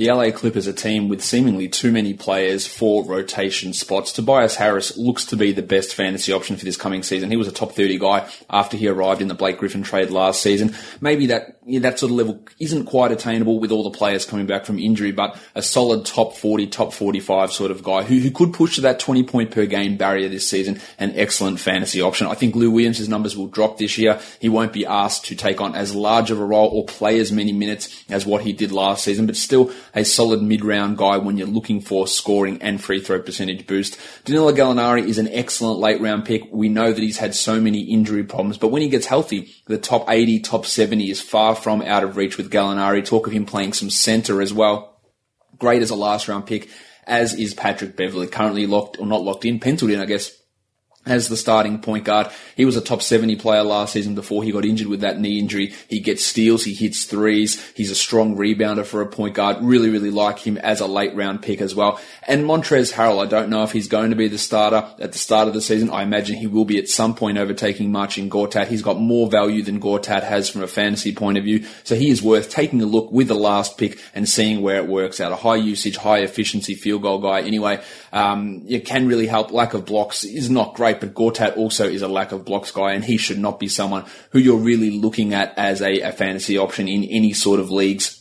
the 0.01 0.11
LA 0.11 0.31
Clippers 0.31 0.67
a 0.67 0.73
team 0.73 1.09
with 1.11 1.23
seemingly 1.23 1.69
too 1.69 1.93
many 1.93 2.15
players 2.15 2.67
for 2.67 3.05
rotation 3.05 3.75
spots. 3.75 4.15
Tobias 4.15 4.57
Harris 4.57 4.97
looks 4.97 5.27
to 5.27 5.37
be 5.37 5.53
the 5.53 5.61
best 5.61 5.95
fantasy 5.95 6.33
option 6.33 6.57
for 6.57 6.65
this 6.65 6.79
coming 6.79 7.03
season. 7.03 7.31
He 7.31 7.37
was 7.37 7.47
a 7.47 7.53
top 7.53 7.73
30 7.73 7.99
guy 7.99 8.27
after 8.49 8.79
he 8.79 8.89
arrived 8.89 9.21
in 9.21 9.29
the 9.29 9.35
Blake 9.35 9.59
Griffin 9.59 9.83
trade 9.83 10.09
last 10.09 10.41
season. 10.41 10.75
Maybe 11.03 11.27
that, 11.27 11.59
yeah, 11.67 11.81
that 11.81 11.99
sort 11.99 12.13
of 12.13 12.17
level 12.17 12.43
isn't 12.59 12.87
quite 12.87 13.13
attainable 13.13 13.61
with 13.61 13.71
all 13.71 13.83
the 13.83 13.91
players 13.91 14.25
coming 14.25 14.47
back 14.47 14.65
from 14.65 14.79
injury, 14.79 15.13
but 15.13 15.39
a 15.55 15.61
solid 15.61 16.07
top 16.07 16.33
40, 16.33 16.69
top 16.69 16.95
45 16.95 17.53
sort 17.53 17.71
of 17.71 17.83
guy 17.83 18.03
who, 18.03 18.21
who 18.21 18.31
could 18.31 18.55
push 18.55 18.77
to 18.77 18.81
that 18.81 19.01
20 19.01 19.25
point 19.25 19.51
per 19.51 19.67
game 19.67 19.99
barrier 19.99 20.31
this 20.31 20.49
season. 20.49 20.81
An 20.99 21.13
excellent 21.15 21.61
fantasy 21.61 22.01
option. 22.01 22.27
I 22.27 22.35
think 22.37 22.55
Lou 22.55 22.71
Williams' 22.71 23.07
numbers 23.07 23.37
will 23.37 23.49
drop 23.49 23.77
this 23.77 23.99
year. 23.99 24.19
He 24.41 24.49
won't 24.49 24.73
be 24.73 24.87
asked 24.87 25.27
to 25.27 25.37
take 25.37 25.61
on 25.61 25.75
as 25.75 25.95
large 25.95 26.31
of 26.31 26.41
a 26.41 26.45
role 26.47 26.69
or 26.69 26.87
play 26.87 27.19
as 27.19 27.31
many 27.31 27.53
minutes 27.53 28.03
as 28.09 28.25
what 28.25 28.41
he 28.41 28.55
did 28.55 28.73
last 28.73 29.05
season, 29.05 29.27
but 29.27 29.37
still 29.37 29.71
a 29.95 30.05
solid 30.05 30.43
mid-round 30.43 30.97
guy 30.97 31.17
when 31.17 31.37
you're 31.37 31.47
looking 31.47 31.81
for 31.81 32.07
scoring 32.07 32.61
and 32.63 32.83
free 32.83 33.01
throw 33.01 33.21
percentage 33.21 33.67
boost. 33.67 33.99
Danilo 34.25 34.53
Gallinari 34.53 35.07
is 35.07 35.19
an 35.19 35.29
excellent 35.29 35.79
late 35.79 36.01
round 36.01 36.25
pick. 36.25 36.43
We 36.53 36.69
know 36.69 36.93
that 36.93 37.03
he's 37.03 37.19
had 37.19 37.35
so 37.35 37.61
many 37.61 37.81
injury 37.81 38.25
problems, 38.25 38.59
but 38.59 38.69
when 38.69 38.83
he 38.83 38.89
gets 38.89 39.07
healthy, 39.07 39.53
the 39.67 39.79
top 39.79 40.09
80, 40.09 40.41
top 40.41 40.67
70 40.67 41.11
is 41.11 41.21
far 41.21 41.55
from 41.55 41.83
out 41.83 42.05
of 42.05 42.17
reach 42.17 42.37
with 42.37 42.51
Gallinari. 42.51 43.05
Talk 43.05 43.27
of 43.27 43.33
him 43.33 43.47
playing 43.47 43.73
some 43.73 43.91
center 43.91 44.41
as 44.41 44.53
well. 44.53 45.01
Great 45.59 45.83
as 45.83 45.91
a 45.91 45.97
last 45.97 46.29
round 46.29 46.47
pick, 46.47 46.69
as 47.07 47.35
is 47.35 47.55
Patrick 47.55 47.97
Beverley, 47.97 48.27
currently 48.27 48.67
locked 48.67 48.99
or 48.99 49.07
not 49.07 49.23
locked 49.23 49.45
in, 49.45 49.61
penciled 49.61 49.91
in, 49.91 50.01
I 50.01 50.07
guess, 50.07 50.40
as 51.11 51.29
the 51.29 51.37
starting 51.37 51.79
point 51.81 52.05
guard. 52.05 52.29
He 52.57 52.65
was 52.65 52.77
a 52.77 52.81
top 52.81 53.03
70 53.03 53.37
player 53.37 53.63
last 53.63 53.93
season 53.93 54.15
before 54.15 54.43
he 54.43 54.53
got 54.53 54.65
injured 54.65 54.89
with 54.89 55.01
that 55.01 55.21
knee 55.21 55.39
injury. 55.39 55.75
He 55.89 56.01
gets 56.01 56.25
steals, 56.25 56.65
he 56.65 56.75
hits 56.75 57.05
threes, 57.05 57.61
he's 57.73 57.91
a 57.91 57.95
strong 57.95 58.37
rebounder 58.37 58.85
for 58.85 59.01
a 59.01 59.07
point 59.07 59.35
guard. 59.35 59.59
Really, 59.61 59.91
really 59.91 60.11
like 60.11 60.39
him 60.39 60.57
as 60.59 60.81
a 60.81 60.87
late 60.87 61.15
round 61.15 61.43
pick 61.43 61.61
as 61.61 61.75
well. 61.75 62.01
And 62.27 62.45
Montrezl 62.45 62.93
Harrell, 62.93 63.25
I 63.25 63.29
don't 63.29 63.51
know 63.51 63.63
if 63.63 63.73
he's 63.73 63.89
going 63.89 64.11
to 64.11 64.17
be 64.17 64.29
the 64.29 64.39
starter 64.39 64.89
at 64.99 65.13
the 65.13 65.19
start 65.19 65.49
of 65.49 65.55
the 65.55 65.61
season. 65.61 65.91
I 65.91 66.03
imagine 66.03 66.37
he 66.37 66.47
will 66.47 66.65
be 66.65 66.79
at 66.79 66.89
some 66.89 67.15
point 67.15 67.39
overtaking 67.39 67.91
Marcin 67.91 68.31
Gortat. 68.31 68.69
He's 68.69 68.83
got 68.83 69.01
more 69.01 69.29
value 69.29 69.63
than 69.63 69.81
Gortat 69.81 70.23
has 70.23 70.49
from 70.49 70.63
a 70.63 70.67
fantasy 70.67 71.15
point 71.15 71.39
of 71.39 71.45
view. 71.45 71.65
So 71.85 71.95
he 71.95 72.11
is 72.11 72.23
worth 72.23 72.51
taking 72.51 72.81
a 72.83 72.87
look 72.87 73.11
with 73.11 73.29
the 73.29 73.35
last 73.35 73.79
pick 73.79 73.99
and 74.15 74.29
seeing 74.29 74.63
where 74.63 74.77
it 74.77 74.87
works 74.87 75.21
out. 75.21 75.33
A 75.33 75.37
high 75.37 75.57
usage, 75.57 75.97
high 75.97 76.19
efficiency 76.19 76.75
field 76.75 77.03
goal 77.03 77.19
guy. 77.19 77.43
Anyway, 77.43 77.83
um, 78.13 78.65
it 78.69 78.85
can 78.85 79.07
really 79.07 79.27
help. 79.27 79.53
Lack 79.53 79.75
of 79.75 79.87
blocks 79.87 80.25
is 80.25 80.51
not 80.51 80.75
great 80.75 81.01
but 81.01 81.15
Gortat 81.15 81.57
also 81.57 81.89
is 81.89 82.03
a 82.03 82.09
lack 82.09 82.33
of 82.33 82.45
blocks 82.45 82.71
guy, 82.71 82.93
and 82.93 83.05
he 83.05 83.17
should 83.17 83.39
not 83.39 83.59
be 83.59 83.69
someone 83.69 84.05
who 84.31 84.39
you're 84.39 84.59
really 84.59 84.91
looking 84.91 85.35
at 85.35 85.57
as 85.57 85.83
a, 85.83 86.01
a 86.01 86.13
fantasy 86.13 86.59
option 86.59 86.89
in 86.89 87.05
any 87.05 87.33
sort 87.33 87.61
of 87.61 87.71
leagues. 87.71 88.17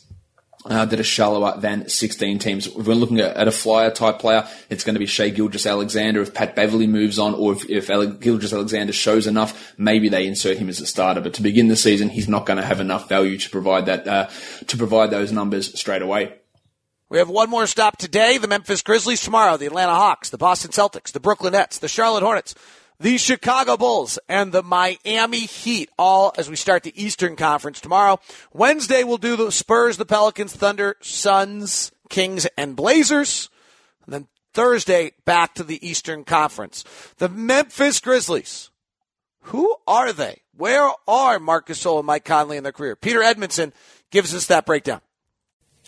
Uh, 0.66 0.84
that 0.84 1.00
are 1.00 1.04
shallower 1.04 1.58
than 1.58 1.88
16 1.88 2.38
teams. 2.38 2.66
If 2.66 2.86
we're 2.86 2.92
looking 2.92 3.18
at, 3.18 3.34
at 3.34 3.48
a 3.48 3.50
flyer 3.50 3.90
type 3.90 4.18
player, 4.18 4.46
it's 4.68 4.84
going 4.84 4.94
to 4.94 4.98
be 4.98 5.06
Shai 5.06 5.30
Gilgeous-Alexander. 5.30 6.20
If 6.20 6.34
Pat 6.34 6.54
Beverley 6.54 6.86
moves 6.86 7.18
on, 7.18 7.34
or 7.34 7.54
if, 7.54 7.70
if 7.70 7.88
Gilgeous-Alexander 8.20 8.92
shows 8.92 9.26
enough, 9.26 9.72
maybe 9.78 10.10
they 10.10 10.26
insert 10.26 10.58
him 10.58 10.68
as 10.68 10.78
a 10.82 10.86
starter. 10.86 11.22
But 11.22 11.32
to 11.34 11.42
begin 11.42 11.68
the 11.68 11.76
season, 11.76 12.10
he's 12.10 12.28
not 12.28 12.44
going 12.44 12.58
to 12.58 12.62
have 12.62 12.78
enough 12.78 13.08
value 13.08 13.38
to 13.38 13.48
provide 13.48 13.86
that 13.86 14.06
uh, 14.06 14.28
to 14.66 14.76
provide 14.76 15.10
those 15.10 15.32
numbers 15.32 15.80
straight 15.80 16.02
away. 16.02 16.39
We 17.10 17.18
have 17.18 17.28
one 17.28 17.50
more 17.50 17.66
stop 17.66 17.96
today. 17.96 18.38
The 18.38 18.46
Memphis 18.46 18.82
Grizzlies 18.82 19.20
tomorrow, 19.20 19.56
the 19.56 19.66
Atlanta 19.66 19.96
Hawks, 19.96 20.30
the 20.30 20.38
Boston 20.38 20.70
Celtics, 20.70 21.10
the 21.10 21.18
Brooklyn 21.18 21.54
Nets, 21.54 21.78
the 21.78 21.88
Charlotte 21.88 22.22
Hornets, 22.22 22.54
the 23.00 23.18
Chicago 23.18 23.76
Bulls 23.76 24.16
and 24.28 24.52
the 24.52 24.62
Miami 24.62 25.40
Heat, 25.40 25.90
all 25.98 26.32
as 26.38 26.48
we 26.48 26.54
start 26.54 26.84
the 26.84 27.02
Eastern 27.02 27.34
Conference 27.34 27.80
tomorrow. 27.80 28.20
Wednesday, 28.52 29.02
we'll 29.02 29.18
do 29.18 29.34
the 29.34 29.50
Spurs, 29.50 29.96
the 29.96 30.06
Pelicans, 30.06 30.54
Thunder, 30.54 30.94
Suns, 31.00 31.90
Kings, 32.10 32.46
and 32.56 32.76
Blazers. 32.76 33.50
And 34.04 34.14
then 34.14 34.28
Thursday, 34.54 35.10
back 35.24 35.56
to 35.56 35.64
the 35.64 35.84
Eastern 35.84 36.22
Conference. 36.22 36.84
The 37.16 37.28
Memphis 37.28 37.98
Grizzlies. 37.98 38.70
Who 39.44 39.74
are 39.84 40.12
they? 40.12 40.42
Where 40.56 40.88
are 41.08 41.40
Marc 41.40 41.66
Gasol 41.66 41.98
and 41.98 42.06
Mike 42.06 42.24
Conley 42.24 42.56
in 42.56 42.62
their 42.62 42.70
career? 42.70 42.94
Peter 42.94 43.20
Edmondson 43.20 43.72
gives 44.12 44.32
us 44.32 44.46
that 44.46 44.64
breakdown. 44.64 45.00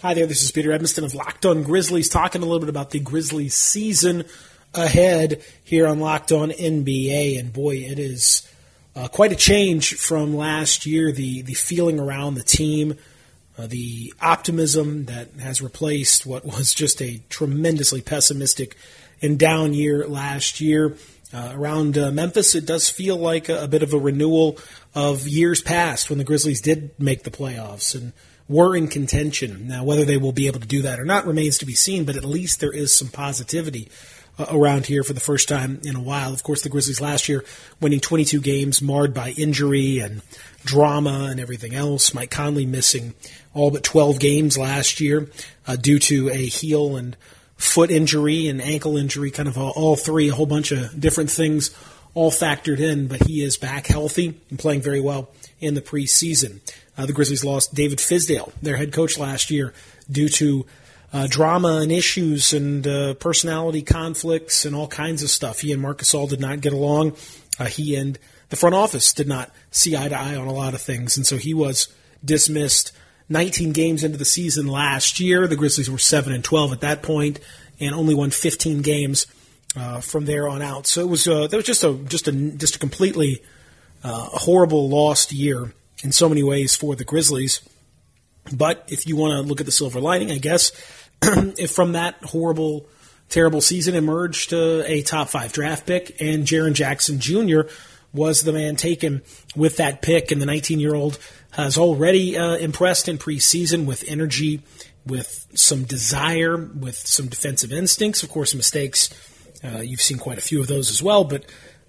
Hi 0.03 0.15
there, 0.15 0.27
this 0.27 0.43
is 0.43 0.51
Peter 0.51 0.73
Edmondson 0.73 1.05
of 1.05 1.15
Locked 1.15 1.47
On 1.47 1.63
Grizzlies, 1.63 2.09
talking 2.09 2.43
a 2.43 2.45
little 2.45 2.59
bit 2.59 2.69
about 2.69 2.91
the 2.91 2.99
Grizzlies 2.99 3.55
season 3.55 4.25
ahead 4.75 5.45
here 5.63 5.87
on 5.87 6.01
Locked 6.01 6.33
On 6.33 6.51
NBA, 6.51 7.39
and 7.39 7.53
boy, 7.53 7.77
it 7.77 8.01
is 8.01 8.43
uh, 8.97 9.07
quite 9.07 9.31
a 9.31 9.37
change 9.37 9.95
from 9.95 10.35
last 10.35 10.87
year. 10.87 11.13
The 11.13 11.43
the 11.43 11.55
feeling 11.55 12.01
around 12.01 12.35
the 12.35 12.43
team, 12.43 12.99
uh, 13.57 13.69
the 13.69 14.13
optimism 14.21 15.05
that 15.05 15.35
has 15.35 15.63
replaced 15.63 16.27
what 16.27 16.45
was 16.57 16.75
just 16.75 17.01
a 17.01 17.21
tremendously 17.29 18.01
pessimistic 18.01 18.77
and 19.23 19.39
down 19.39 19.73
year 19.73 20.09
last 20.09 20.61
year. 20.61 20.97
Uh, 21.33 21.53
around 21.55 21.97
uh, 21.97 22.11
Memphis, 22.11 22.57
it 22.57 22.67
does 22.67 22.91
feel 22.91 23.17
like 23.17 23.49
a, 23.49 23.63
a, 23.63 23.69
bit 23.69 23.85
of 23.85 23.95
a 23.95 23.99
renewal 23.99 24.59
of 24.97 25.29
years 25.29 25.63
past 25.63 26.11
when 26.11 26.19
the 26.19 26.25
Grizzlies 26.25 26.61
did 26.61 26.91
make 26.99 27.23
the 27.23 27.31
playoffs 27.31 27.95
and 27.95 28.13
were 28.49 28.77
in 28.77 28.89
contention. 28.89 29.69
Now, 29.69 29.85
whether 29.85 30.05
they 30.05 30.17
will 30.17 30.33
be 30.33 30.47
able 30.47 30.61
to 30.61 30.67
do 30.67 30.83
that 30.83 31.01
or 31.01 31.05
not 31.05 31.27
remains 31.27 31.59
to 31.59 31.67
be 31.67 31.75
seen, 31.75 32.05
but 32.05 32.17
at 32.17 32.25
least 32.25 32.61
there 32.61 32.73
is 32.73 32.95
some 32.95 33.09
positivity 33.09 33.89
uh, 34.39 34.47
around 34.51 34.87
here 34.87 35.03
for 35.03 35.13
the 35.13 35.21
first 35.21 35.49
time 35.49 35.81
in 35.85 35.97
a 35.97 36.03
while. 36.03 36.33
Of 36.33 36.43
course, 36.43 36.63
the 36.63 36.69
Grizzlies 36.69 37.01
last 37.01 37.29
year 37.29 37.45
winning 37.81 38.01
22 38.01 38.41
games, 38.41 38.83
marred 38.83 39.15
by 39.15 39.31
injury 39.31 39.99
and 39.99 40.23
drama 40.65 41.29
and 41.31 41.41
everything 41.41 41.75
else. 41.75 42.15
Mike 42.15 42.31
Conley 42.31 42.67
missing 42.67 43.15
all 43.55 43.71
but 43.71 43.83
12 43.83 44.19
games 44.19 44.57
last 44.57 45.01
year 45.01 45.31
uh, 45.67 45.77
due 45.77 45.99
to 45.99 46.31
a 46.31 46.47
heel 46.47 46.97
and 46.97 47.17
foot 47.57 47.91
injury 47.91 48.49
and 48.49 48.61
ankle 48.61 48.97
injury, 48.97 49.31
kind 49.31 49.49
of 49.49 49.57
all, 49.57 49.73
all 49.77 49.97
three, 49.97 50.29
a 50.29 50.35
whole 50.35 50.47
bunch 50.47 50.73
of 50.73 50.99
different 50.99 51.31
things 51.31 51.71
all 52.15 52.31
factored 52.31 52.79
in, 52.79 53.07
but 53.07 53.27
he 53.27 53.43
is 53.43 53.57
back 53.57 53.87
healthy 53.87 54.39
and 54.51 54.59
playing 54.59 54.83
very 54.83 55.01
well 55.01 55.31
in 55.61 55.75
the 55.75 55.81
preseason. 55.81 56.61
Uh, 57.03 57.07
the 57.07 57.13
Grizzlies 57.13 57.45
lost 57.45 57.75
David 57.75 57.99
Fizdale, 57.99 58.53
their 58.63 58.77
head 58.77 58.93
coach 58.93 59.19
last 59.19 59.51
year, 59.51 59.75
due 60.09 60.29
to 60.29 60.65
uh, 61.13 61.27
drama 61.29 61.81
and 61.83 61.91
issues 61.91 62.53
and 62.53 62.87
uh, 62.87 63.15
personality 63.15 63.83
conflicts 63.83 64.65
and 64.65 64.77
all 64.77 64.87
kinds 64.87 65.21
of 65.25 65.29
stuff. 65.29 65.61
He 65.61 65.73
and 65.73 65.83
Marc 65.83 65.99
Gasol 65.99 66.29
did 66.29 66.41
not 66.41 66.61
get 66.61 66.73
along. 66.73 67.17
Uh, 67.59 67.65
he 67.65 67.97
and 67.97 68.21
the 68.51 68.57
front 68.57 68.77
office 68.77 69.13
did 69.13 69.27
not 69.27 69.51
see 69.73 69.97
eye 69.97 70.09
to 70.09 70.17
eye 70.17 70.37
on 70.37 70.47
a 70.47 70.53
lot 70.53 70.75
of 70.75 70.81
things, 70.81 71.17
and 71.17 71.27
so 71.27 71.39
he 71.39 71.53
was 71.53 71.89
dismissed. 72.25 72.93
19 73.29 73.73
games 73.73 74.05
into 74.05 74.19
the 74.19 74.25
season 74.25 74.69
last 74.69 75.19
year, 75.19 75.49
the 75.49 75.57
Grizzlies 75.57 75.91
were 75.91 75.99
seven 75.99 76.33
and 76.33 76.45
12 76.45 76.73
at 76.73 76.81
that 76.83 77.03
point, 77.03 77.41
and 77.81 77.97
only 77.97 78.15
won 78.15 78.31
15 78.31 78.83
games 78.83 79.27
uh, 79.75 80.01
from 80.01 80.27
there 80.27 80.49
on 80.49 80.63
out. 80.63 80.87
So 80.87 81.01
it 81.01 81.09
was 81.09 81.27
uh, 81.27 81.49
that 81.49 81.57
was 81.57 81.67
just 81.67 81.83
a 81.83 81.95
just 81.95 82.29
a 82.29 82.33
just 82.33 82.77
a 82.77 82.79
completely 82.79 83.43
horrible 84.05 84.89
lost 84.89 85.33
year 85.33 85.73
in 86.03 86.13
so 86.13 86.29
many 86.29 86.43
ways 86.43 86.75
for 86.77 86.95
the 86.95 87.05
Grizzlies. 87.05 87.61
But 88.53 88.85
if 88.89 89.07
you 89.07 89.17
want 89.17 89.33
to 89.33 89.49
look 89.49 89.61
at 89.61 89.67
the 89.67 89.73
silver 89.73 90.01
lining, 90.01 90.31
I 90.31 90.39
guess 90.39 90.73
if 91.23 91.71
from 91.71 91.93
that 91.93 92.17
horrible, 92.25 92.87
terrible 93.29 93.61
season 93.61 93.95
emerged 93.95 94.53
uh, 94.53 94.83
a 94.87 95.03
top 95.03 95.29
five 95.29 95.53
draft 95.53 95.87
pick, 95.87 96.21
and 96.21 96.45
Jaren 96.45 96.75
Jackson 96.75 97.21
Jr. 97.21 97.63
was 98.13 98.43
the 98.43 98.53
man 98.53 98.77
taken 98.77 99.23
with 99.55 99.77
that 99.77 100.03
pick, 100.03 100.33
and 100.33 100.43
the 100.43 100.47
19 100.47 100.81
year 100.81 100.95
old 100.95 101.19
has 101.53 101.79
already 101.79 102.37
uh, 102.37 102.57
impressed 102.57 103.09
in 103.09 103.19
preseason 103.19 103.85
with 103.87 104.05
energy, 104.09 104.63
with 105.07 105.47
some 105.55 105.85
desire, 105.85 106.57
with 106.57 106.97
some 106.97 107.29
defensive 107.29 107.73
instincts. 107.73 108.23
Of 108.23 108.31
course, 108.31 108.55
mistakes. 108.55 109.11
Uh, 109.63 109.79
you've 109.79 110.03
seen 110.03 110.19
quite 110.19 110.39
a 110.39 110.43
few 110.43 110.61
of 110.61 110.67
those 110.67 110.91
as 110.91 111.03
well, 111.03 111.23
but 111.23 111.45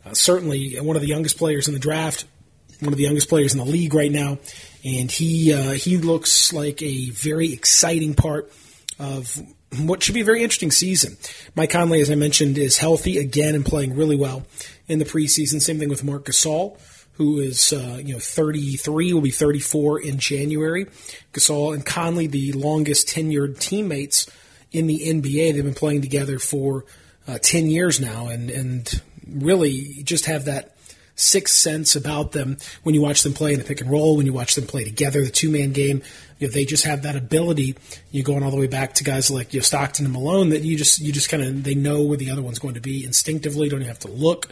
uh, 0.06 0.14
certainly 0.14 0.76
one 0.80 0.96
of 0.96 1.02
the 1.02 1.08
youngest 1.08 1.38
players 1.38 1.68
in 1.68 1.74
the 1.74 1.80
draft, 1.80 2.26
one 2.80 2.94
of 2.94 2.98
the 2.98 3.04
youngest 3.04 3.30
players 3.30 3.54
in 3.54 3.60
the 3.60 3.66
league 3.66 3.94
right 3.94 4.12
now, 4.12 4.38
and 4.84 5.12
he 5.12 5.54
uh, 5.54 5.72
he 5.72 5.98
looks 5.98 6.54
like 6.54 6.82
a 6.82 7.10
very 7.10 7.54
exciting 7.54 8.14
part 8.14 8.52
of 9.00 9.42
what 9.80 10.04
should 10.04 10.14
be 10.14 10.22
a 10.22 10.26
very 10.26 10.44
interesting 10.44 10.72
season. 10.72 11.18
Mike 11.56 11.72
Conley, 11.72 12.02
as 12.02 12.12
I 12.12 12.16
mentioned, 12.16 12.58
is 12.58 12.78
healthy 12.78 13.18
again 13.18 13.56
and 13.56 13.66
playing 13.66 13.96
really 13.96 14.16
well 14.16 14.46
in 14.88 15.00
the 15.00 15.06
preseason. 15.06 15.62
Same 15.62 15.80
thing 15.80 15.90
with 15.90 16.04
Marc 16.04 16.26
Gasol, 16.26 16.78
who 17.14 17.40
is 17.40 17.74
uh, 17.74 18.00
you 18.04 18.14
know 18.14 18.20
33, 18.20 19.14
will 19.14 19.22
be 19.22 19.32
34 19.32 20.02
in 20.02 20.20
January. 20.20 20.86
Gasol 21.34 21.74
and 21.74 21.86
Conley, 21.86 22.28
the 22.28 22.54
longest 22.54 23.08
tenured 23.08 23.60
teammates 23.60 24.30
in 24.72 24.88
the 24.88 25.00
NBA. 25.00 25.54
They've 25.54 25.64
been 25.64 25.74
playing 25.74 26.02
together 26.02 26.40
for 26.40 26.86
uh, 27.28 27.38
10 27.42 27.68
years 27.68 28.00
now, 28.00 28.28
and 28.28 28.50
and 28.50 29.02
really 29.28 30.02
just 30.04 30.26
have 30.26 30.46
that 30.46 30.73
sixth 31.16 31.56
sense 31.56 31.96
about 31.96 32.32
them 32.32 32.58
when 32.84 32.96
you 32.96 33.02
watch 33.02 33.24
them 33.24 33.34
play 33.34 33.54
in 33.54 33.60
the 33.60 33.66
pick 33.66 33.82
and 33.82 33.92
roll, 33.92 34.18
when 34.18 34.26
you 34.26 34.34
watch 34.34 34.56
them 34.56 34.66
play 34.66 34.84
together, 34.84 35.24
the 35.24 35.30
two 35.30 35.50
man 35.50 35.72
game. 35.72 36.02
You 36.40 36.48
know, 36.48 36.54
they 36.54 36.66
just 36.66 36.86
have 36.86 37.04
that 37.04 37.16
ability. 37.16 37.76
You're 38.12 38.24
going 38.24 38.44
all 38.44 38.52
the 38.52 38.58
way 38.58 38.68
back 38.68 38.94
to 38.96 39.04
guys 39.04 39.30
like 39.32 39.54
you 39.54 39.60
know, 39.60 39.64
Stockton 39.64 40.06
and 40.06 40.14
Malone 40.14 40.50
that 40.50 40.64
you 40.64 40.78
just 40.78 41.00
you 41.00 41.12
just 41.14 41.30
kind 41.30 41.44
of 41.44 41.64
they 41.64 41.76
know 41.76 42.02
where 42.02 42.18
the 42.18 42.32
other 42.32 42.42
one's 42.42 42.60
going 42.60 42.74
to 42.74 42.82
be 42.82 43.04
instinctively. 43.06 43.70
Don't 43.70 43.82
even 43.82 43.88
have 43.88 44.00
to 44.00 44.12
look. 44.12 44.50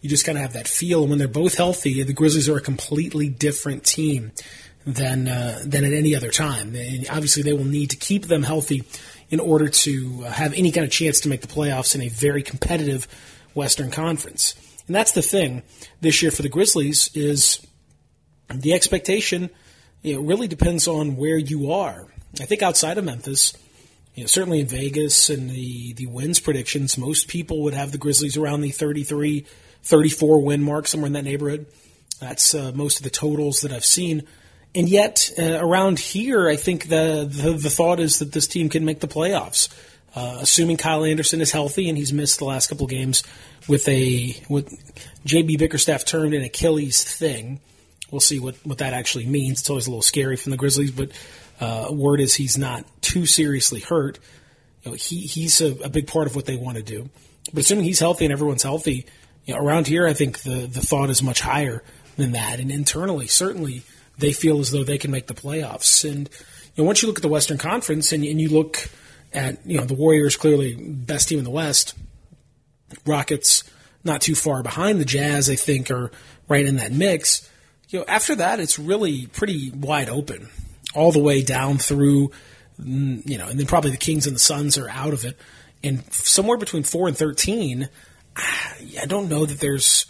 You 0.00 0.10
just 0.10 0.24
kind 0.24 0.36
of 0.36 0.42
have 0.42 0.52
that 0.52 0.68
feel. 0.68 1.00
And 1.00 1.10
when 1.10 1.18
they're 1.18 1.28
both 1.28 1.56
healthy, 1.56 2.02
the 2.02 2.12
Grizzlies 2.12 2.48
are 2.48 2.58
a 2.58 2.60
completely 2.60 3.28
different 3.28 3.84
team 3.84 4.32
than 4.86 5.28
uh, 5.28 5.60
than 5.64 5.84
at 5.84 5.92
any 5.92 6.14
other 6.14 6.30
time. 6.30 6.74
And 6.74 7.08
obviously, 7.10 7.42
they 7.42 7.52
will 7.52 7.64
need 7.64 7.90
to 7.90 7.96
keep 7.96 8.26
them 8.26 8.42
healthy 8.42 8.84
in 9.30 9.40
order 9.40 9.68
to 9.68 10.20
have 10.22 10.52
any 10.54 10.70
kind 10.70 10.84
of 10.84 10.90
chance 10.90 11.20
to 11.20 11.28
make 11.28 11.40
the 11.40 11.46
playoffs 11.46 11.94
in 11.94 12.02
a 12.02 12.08
very 12.08 12.42
competitive 12.42 13.08
Western 13.54 13.90
Conference. 13.90 14.54
And 14.86 14.94
that's 14.94 15.12
the 15.12 15.22
thing 15.22 15.62
this 16.00 16.22
year 16.22 16.30
for 16.30 16.42
the 16.42 16.48
Grizzlies 16.48 17.10
is 17.14 17.64
the 18.48 18.74
expectation. 18.74 19.50
It 20.02 20.20
really 20.20 20.48
depends 20.48 20.86
on 20.86 21.16
where 21.16 21.38
you 21.38 21.72
are. 21.72 22.06
I 22.40 22.44
think 22.44 22.62
outside 22.62 22.98
of 22.98 23.04
Memphis, 23.04 23.54
you 24.14 24.22
know, 24.22 24.26
certainly 24.26 24.60
in 24.60 24.66
Vegas 24.66 25.30
and 25.30 25.50
the, 25.50 25.92
the 25.94 26.06
wins 26.06 26.40
predictions, 26.40 26.98
most 26.98 27.28
people 27.28 27.62
would 27.62 27.74
have 27.74 27.92
the 27.92 27.98
Grizzlies 27.98 28.36
around 28.36 28.60
the 28.60 28.70
33, 28.70 29.46
34 29.82 30.42
win 30.42 30.62
mark, 30.62 30.86
somewhere 30.86 31.06
in 31.06 31.14
that 31.14 31.24
neighborhood. 31.24 31.66
That's 32.20 32.54
uh, 32.54 32.72
most 32.74 32.98
of 32.98 33.04
the 33.04 33.10
totals 33.10 33.62
that 33.62 33.72
I've 33.72 33.84
seen. 33.84 34.24
And 34.74 34.88
yet, 34.88 35.32
uh, 35.38 35.58
around 35.60 35.98
here, 35.98 36.48
I 36.48 36.56
think 36.56 36.88
the, 36.88 37.28
the, 37.28 37.52
the 37.52 37.70
thought 37.70 38.00
is 38.00 38.18
that 38.18 38.32
this 38.32 38.46
team 38.46 38.68
can 38.68 38.84
make 38.84 39.00
the 39.00 39.08
playoffs, 39.08 39.68
uh, 40.14 40.38
assuming 40.40 40.76
Kyle 40.76 41.04
Anderson 41.04 41.40
is 41.40 41.50
healthy 41.50 41.88
and 41.88 41.98
he's 41.98 42.12
missed 42.12 42.38
the 42.38 42.44
last 42.44 42.68
couple 42.68 42.86
games 42.86 43.24
with 43.68 43.88
a 43.88 44.32
what 44.48 44.66
JB 45.26 45.58
Bickerstaff 45.58 46.04
termed 46.04 46.34
an 46.34 46.42
Achilles 46.42 47.02
thing. 47.02 47.60
We'll 48.10 48.20
see 48.20 48.38
what, 48.38 48.54
what 48.64 48.78
that 48.78 48.92
actually 48.92 49.26
means. 49.26 49.60
It's 49.60 49.70
always 49.70 49.86
a 49.86 49.90
little 49.90 50.02
scary 50.02 50.36
from 50.36 50.50
the 50.50 50.56
Grizzlies, 50.56 50.92
but 50.92 51.10
uh, 51.60 51.88
word 51.90 52.20
is 52.20 52.34
he's 52.34 52.56
not 52.56 52.84
too 53.00 53.26
seriously 53.26 53.80
hurt. 53.80 54.18
You 54.82 54.92
know, 54.92 54.96
he 54.96 55.20
he's 55.20 55.60
a, 55.60 55.72
a, 55.84 55.88
big 55.88 56.06
part 56.06 56.26
of 56.26 56.36
what 56.36 56.46
they 56.46 56.56
want 56.56 56.76
to 56.76 56.82
do. 56.82 57.08
But 57.52 57.62
assuming 57.62 57.84
he's 57.84 58.00
healthy 58.00 58.24
and 58.24 58.32
everyone's 58.32 58.62
healthy, 58.62 59.06
you 59.46 59.54
know, 59.54 59.60
around 59.60 59.86
here, 59.86 60.06
I 60.06 60.12
think 60.12 60.40
the 60.40 60.66
the 60.66 60.80
thought 60.80 61.10
is 61.10 61.22
much 61.22 61.40
higher 61.40 61.82
than 62.16 62.32
that. 62.32 62.60
And 62.60 62.70
internally, 62.70 63.26
certainly, 63.26 63.82
they 64.18 64.32
feel 64.32 64.60
as 64.60 64.70
though 64.70 64.84
they 64.84 64.98
can 64.98 65.10
make 65.10 65.26
the 65.26 65.34
playoffs. 65.34 66.08
And 66.08 66.28
you 66.76 66.82
know, 66.82 66.84
once 66.84 67.02
you 67.02 67.08
look 67.08 67.18
at 67.18 67.22
the 67.22 67.28
Western 67.28 67.58
Conference 67.58 68.12
and, 68.12 68.24
and 68.24 68.40
you 68.40 68.48
look 68.48 68.90
at 69.34 69.64
you 69.66 69.78
know 69.78 69.84
the 69.84 69.94
Warriors, 69.94 70.36
clearly 70.36 70.74
best 70.76 71.28
team 71.28 71.38
in 71.38 71.44
the 71.44 71.50
West. 71.50 71.94
Rockets 73.04 73.64
not 74.04 74.20
too 74.20 74.34
far 74.34 74.62
behind. 74.62 75.00
The 75.00 75.04
Jazz, 75.04 75.50
I 75.50 75.56
think, 75.56 75.90
are 75.90 76.10
right 76.48 76.64
in 76.64 76.76
that 76.76 76.92
mix. 76.92 77.48
You 77.88 78.00
know, 78.00 78.04
after 78.06 78.34
that, 78.36 78.60
it's 78.60 78.78
really 78.78 79.26
pretty 79.26 79.70
wide 79.70 80.08
open, 80.08 80.48
all 80.94 81.12
the 81.12 81.20
way 81.20 81.42
down 81.42 81.78
through, 81.78 82.30
mm, 82.80 83.28
you 83.28 83.38
know, 83.38 83.48
and 83.48 83.58
then 83.58 83.66
probably 83.66 83.90
the 83.90 83.96
Kings 83.96 84.26
and 84.26 84.36
the 84.36 84.40
Suns 84.40 84.78
are 84.78 84.88
out 84.88 85.12
of 85.12 85.24
it, 85.24 85.38
and 85.82 86.04
somewhere 86.12 86.58
between 86.58 86.82
four 86.82 87.08
and 87.08 87.16
thirteen, 87.16 87.88
I 88.36 89.06
don't 89.06 89.28
know 89.28 89.46
that 89.46 89.60
there's 89.60 90.06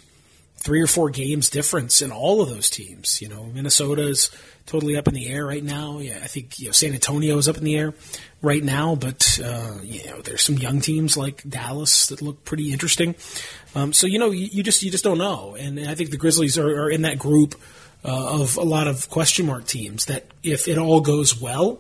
three 0.65 0.81
or 0.81 0.87
four 0.87 1.11
games 1.11 1.51
difference 1.51 2.01
in 2.01 2.11
all 2.11 2.41
of 2.41 2.49
those 2.49 2.71
teams. 2.71 3.21
You 3.21 3.29
know, 3.29 3.45
Minnesota 3.45 4.09
is 4.09 4.31
totally 4.65 4.97
up 4.97 5.07
in 5.07 5.13
the 5.13 5.29
air 5.29 5.45
right 5.45 5.63
now. 5.63 5.99
Yeah, 5.99 6.19
I 6.23 6.27
think 6.27 6.59
you 6.59 6.67
know 6.67 6.73
San 6.73 6.95
Antonio 6.95 7.37
is 7.37 7.49
up 7.49 7.59
in 7.59 7.65
the 7.65 7.77
air 7.77 7.93
right 8.41 8.65
now, 8.65 8.95
but 8.95 9.39
uh, 9.45 9.79
you 9.83 10.05
know 10.07 10.23
there's 10.23 10.43
some 10.43 10.57
young 10.57 10.81
teams 10.81 11.17
like 11.17 11.49
Dallas 11.49 12.07
that 12.07 12.23
look 12.23 12.45
pretty 12.45 12.73
interesting. 12.73 13.15
Um, 13.75 13.93
so 13.93 14.07
you 14.07 14.19
know 14.19 14.31
you, 14.31 14.47
you, 14.47 14.63
just 14.63 14.83
you 14.83 14.91
just 14.91 15.05
don't 15.05 15.19
know, 15.19 15.55
and 15.55 15.79
I 15.79 15.95
think 15.95 16.11
the 16.11 16.17
Grizzlies 16.17 16.59
are, 16.59 16.85
are 16.85 16.91
in 16.91 17.03
that 17.03 17.19
group 17.19 17.55
uh, 18.03 18.41
of 18.41 18.57
a 18.57 18.65
lot 18.65 18.89
of 18.89 19.11
question 19.11 19.47
mark 19.47 19.67
teams 19.67 20.07
that 20.07 20.25
if 20.43 20.67
it 20.67 20.79
all 20.79 21.03
goes 21.03 21.39
well, 21.39 21.79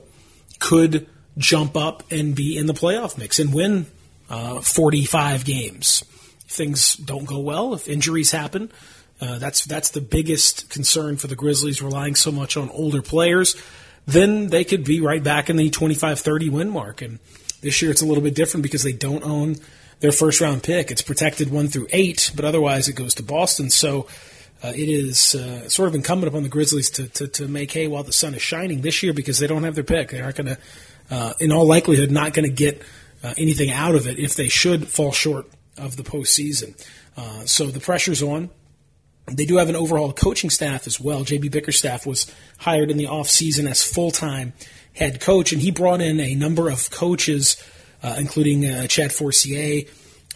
could 0.60 1.08
jump 1.38 1.76
up 1.76 2.02
and 2.12 2.34
be 2.36 2.56
in 2.56 2.66
the 2.66 2.74
playoff 2.74 3.16
mix 3.18 3.38
and 3.38 3.52
win 3.52 3.86
uh, 4.28 4.60
45 4.60 5.44
games. 5.44 6.04
Things 6.54 6.94
don't 6.96 7.26
go 7.26 7.38
well, 7.38 7.74
if 7.74 7.88
injuries 7.88 8.30
happen. 8.30 8.70
Uh, 9.20 9.38
that's 9.38 9.64
that's 9.64 9.90
the 9.90 10.00
biggest 10.00 10.70
concern 10.70 11.16
for 11.16 11.26
the 11.26 11.36
Grizzlies, 11.36 11.82
relying 11.82 12.14
so 12.14 12.32
much 12.32 12.56
on 12.56 12.70
older 12.70 13.02
players 13.02 13.56
then 14.06 14.48
they 14.48 14.64
could 14.64 14.84
be 14.84 15.00
right 15.00 15.22
back 15.22 15.48
in 15.48 15.56
the 15.56 15.70
25 15.70 16.20
30 16.20 16.48
win 16.50 16.70
mark. 16.70 17.02
And 17.02 17.18
this 17.60 17.80
year 17.80 17.90
it's 17.90 18.02
a 18.02 18.06
little 18.06 18.22
bit 18.22 18.34
different 18.34 18.62
because 18.62 18.82
they 18.82 18.92
don't 18.92 19.24
own 19.24 19.56
their 20.00 20.12
first 20.12 20.40
round 20.40 20.62
pick. 20.62 20.90
It's 20.90 21.02
protected 21.02 21.50
one 21.50 21.68
through 21.68 21.88
eight, 21.90 22.32
but 22.34 22.44
otherwise 22.44 22.88
it 22.88 22.94
goes 22.94 23.14
to 23.14 23.22
Boston. 23.22 23.70
So 23.70 24.06
uh, 24.62 24.68
it 24.68 24.88
is 24.88 25.34
uh, 25.34 25.68
sort 25.68 25.88
of 25.88 25.94
incumbent 25.94 26.28
upon 26.28 26.42
the 26.42 26.48
Grizzlies 26.48 26.90
to, 26.90 27.08
to, 27.08 27.28
to, 27.28 27.48
make 27.48 27.70
hay 27.72 27.86
while 27.86 28.02
the 28.02 28.12
sun 28.12 28.34
is 28.34 28.42
shining 28.42 28.80
this 28.80 29.02
year 29.02 29.12
because 29.12 29.38
they 29.38 29.46
don't 29.46 29.64
have 29.64 29.74
their 29.74 29.84
pick. 29.84 30.10
They 30.10 30.20
aren't 30.20 30.36
going 30.36 30.46
to, 30.46 30.58
uh, 31.10 31.34
in 31.38 31.52
all 31.52 31.66
likelihood, 31.66 32.10
not 32.10 32.32
going 32.32 32.48
to 32.48 32.54
get 32.54 32.82
uh, 33.22 33.34
anything 33.36 33.70
out 33.70 33.94
of 33.94 34.06
it 34.06 34.18
if 34.18 34.36
they 34.36 34.48
should 34.48 34.88
fall 34.88 35.12
short 35.12 35.46
of 35.78 35.96
the 35.96 36.02
postseason. 36.02 36.74
Uh, 37.16 37.44
so 37.44 37.66
the 37.66 37.80
pressure's 37.80 38.22
on. 38.22 38.50
They 39.26 39.46
do 39.46 39.56
have 39.56 39.70
an 39.70 39.76
overhauled 39.76 40.16
coaching 40.16 40.50
staff 40.50 40.86
as 40.86 41.00
well. 41.00 41.24
JB 41.24 41.50
Bickerstaff 41.50 42.06
was 42.06 42.30
hired 42.58 42.90
in 42.90 42.98
the 42.98 43.06
offseason 43.06 43.68
as 43.68 43.82
full 43.82 44.10
time 44.10 44.52
head 44.94 45.20
coach, 45.20 45.52
and 45.52 45.62
he 45.62 45.70
brought 45.70 46.00
in 46.00 46.20
a 46.20 46.34
number 46.34 46.68
of 46.68 46.90
coaches, 46.90 47.56
uh, 48.02 48.16
including 48.18 48.66
uh, 48.66 48.86
Chad 48.86 49.12
Forcier, 49.12 49.88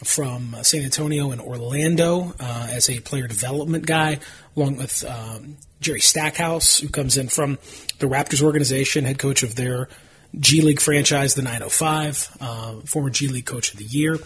from 0.03 0.55
San 0.61 0.83
Antonio 0.83 1.31
and 1.31 1.41
Orlando 1.41 2.33
uh, 2.39 2.67
as 2.71 2.89
a 2.89 2.99
player 3.01 3.27
development 3.27 3.85
guy, 3.85 4.19
along 4.55 4.77
with 4.77 5.03
um, 5.05 5.57
Jerry 5.81 5.99
Stackhouse, 5.99 6.79
who 6.79 6.87
comes 6.89 7.17
in 7.17 7.27
from 7.27 7.57
the 7.99 8.07
Raptors 8.07 8.41
organization, 8.41 9.05
head 9.05 9.19
coach 9.19 9.43
of 9.43 9.55
their 9.55 9.89
G 10.39 10.61
League 10.61 10.79
franchise, 10.79 11.35
the 11.35 11.41
905, 11.41 12.37
uh, 12.39 12.73
former 12.81 13.09
G 13.09 13.27
League 13.27 13.45
Coach 13.45 13.73
of 13.73 13.79
the 13.79 13.85
Year. 13.85 14.17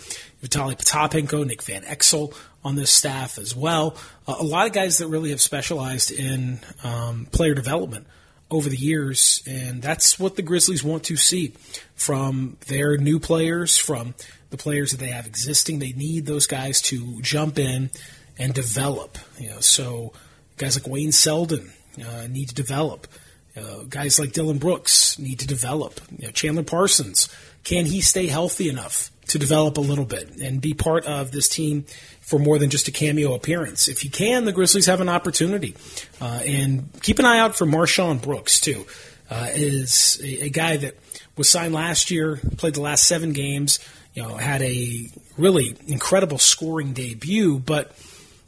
Vitaly 0.44 0.78
Potapenko, 0.78 1.46
Nick 1.46 1.64
Van 1.64 1.84
Exel 1.84 2.36
on 2.64 2.76
this 2.76 2.92
staff 2.92 3.38
as 3.38 3.56
well. 3.56 3.96
Uh, 4.28 4.36
a 4.40 4.44
lot 4.44 4.68
of 4.68 4.74
guys 4.74 4.98
that 4.98 5.08
really 5.08 5.30
have 5.30 5.42
specialized 5.42 6.12
in 6.12 6.60
um, 6.84 7.28
player 7.32 7.54
development 7.54 8.06
over 8.52 8.70
the 8.70 8.78
years, 8.78 9.42
and 9.48 9.82
that's 9.82 10.20
what 10.20 10.36
the 10.36 10.42
Grizzlies 10.42 10.84
want 10.84 11.06
to 11.06 11.16
see 11.16 11.54
from 11.96 12.58
their 12.68 12.98
new 12.98 13.20
players, 13.20 13.78
from 13.78 14.14
the 14.50 14.58
players 14.58 14.92
that 14.92 15.00
they 15.00 15.10
have 15.10 15.26
existing. 15.26 15.80
They 15.80 15.94
need 15.94 16.26
those 16.26 16.46
guys 16.46 16.82
to 16.84 17.22
jump 17.22 17.58
in 17.58 17.90
and 18.38 18.54
develop. 18.54 19.18
You 19.40 19.50
know, 19.50 19.60
so 19.62 20.12
guys 20.58 20.78
like 20.78 20.92
Wayne 20.92 21.14
Selden 21.14 21.72
uh, 22.06 22.28
need 22.28 22.50
to 22.50 22.56
develop. 22.56 23.08
Uh, 23.56 23.84
guys 23.88 24.20
like 24.20 24.34
Dillon 24.34 24.58
Brooks 24.58 25.18
need 25.18 25.40
to 25.40 25.48
develop. 25.48 26.02
You 26.18 26.26
know, 26.26 26.32
Chandler 26.32 26.64
Parsons, 26.64 27.30
can 27.64 27.86
he 27.86 28.02
stay 28.02 28.28
healthy 28.28 28.68
enough 28.68 29.10
to 29.28 29.40
develop 29.40 29.78
a 29.78 29.82
little 29.82 30.06
bit 30.06 30.38
and 30.42 30.62
be 30.62 30.74
part 30.74 31.06
of 31.06 31.32
this 31.32 31.48
team 31.48 31.86
for 32.22 32.40
more 32.40 32.60
than 32.60 32.70
just 32.70 32.88
a 32.88 32.92
cameo 32.92 33.34
appearance? 33.34 33.88
If 33.88 34.04
you 34.04 34.10
can, 34.10 34.46
the 34.46 34.52
Grizzlies 34.52 34.86
have 34.86 35.02
an 35.02 35.10
opportunity. 35.10 35.76
Uh, 36.22 36.42
and 36.46 36.90
keep 37.02 37.20
an 37.20 37.26
eye 37.26 37.40
out 37.40 37.56
for 37.56 37.66
MarShon 37.66 38.22
Brooks, 38.22 38.60
too. 38.60 38.86
Uh, 39.30 39.48
is 39.54 40.20
a, 40.24 40.46
a 40.46 40.50
guy 40.50 40.78
that 40.78 40.96
was 41.38 41.50
signed 41.50 41.74
last 41.74 42.12
year, 42.12 42.40
played 42.58 42.76
the 42.76 42.82
last 42.82 43.06
seven 43.06 43.34
games, 43.34 43.80
you 44.14 44.22
know, 44.22 44.36
had 44.36 44.62
a 44.62 45.10
really 45.38 45.76
incredible 45.88 46.38
scoring 46.38 46.94
debut, 46.94 47.58
but 47.60 47.92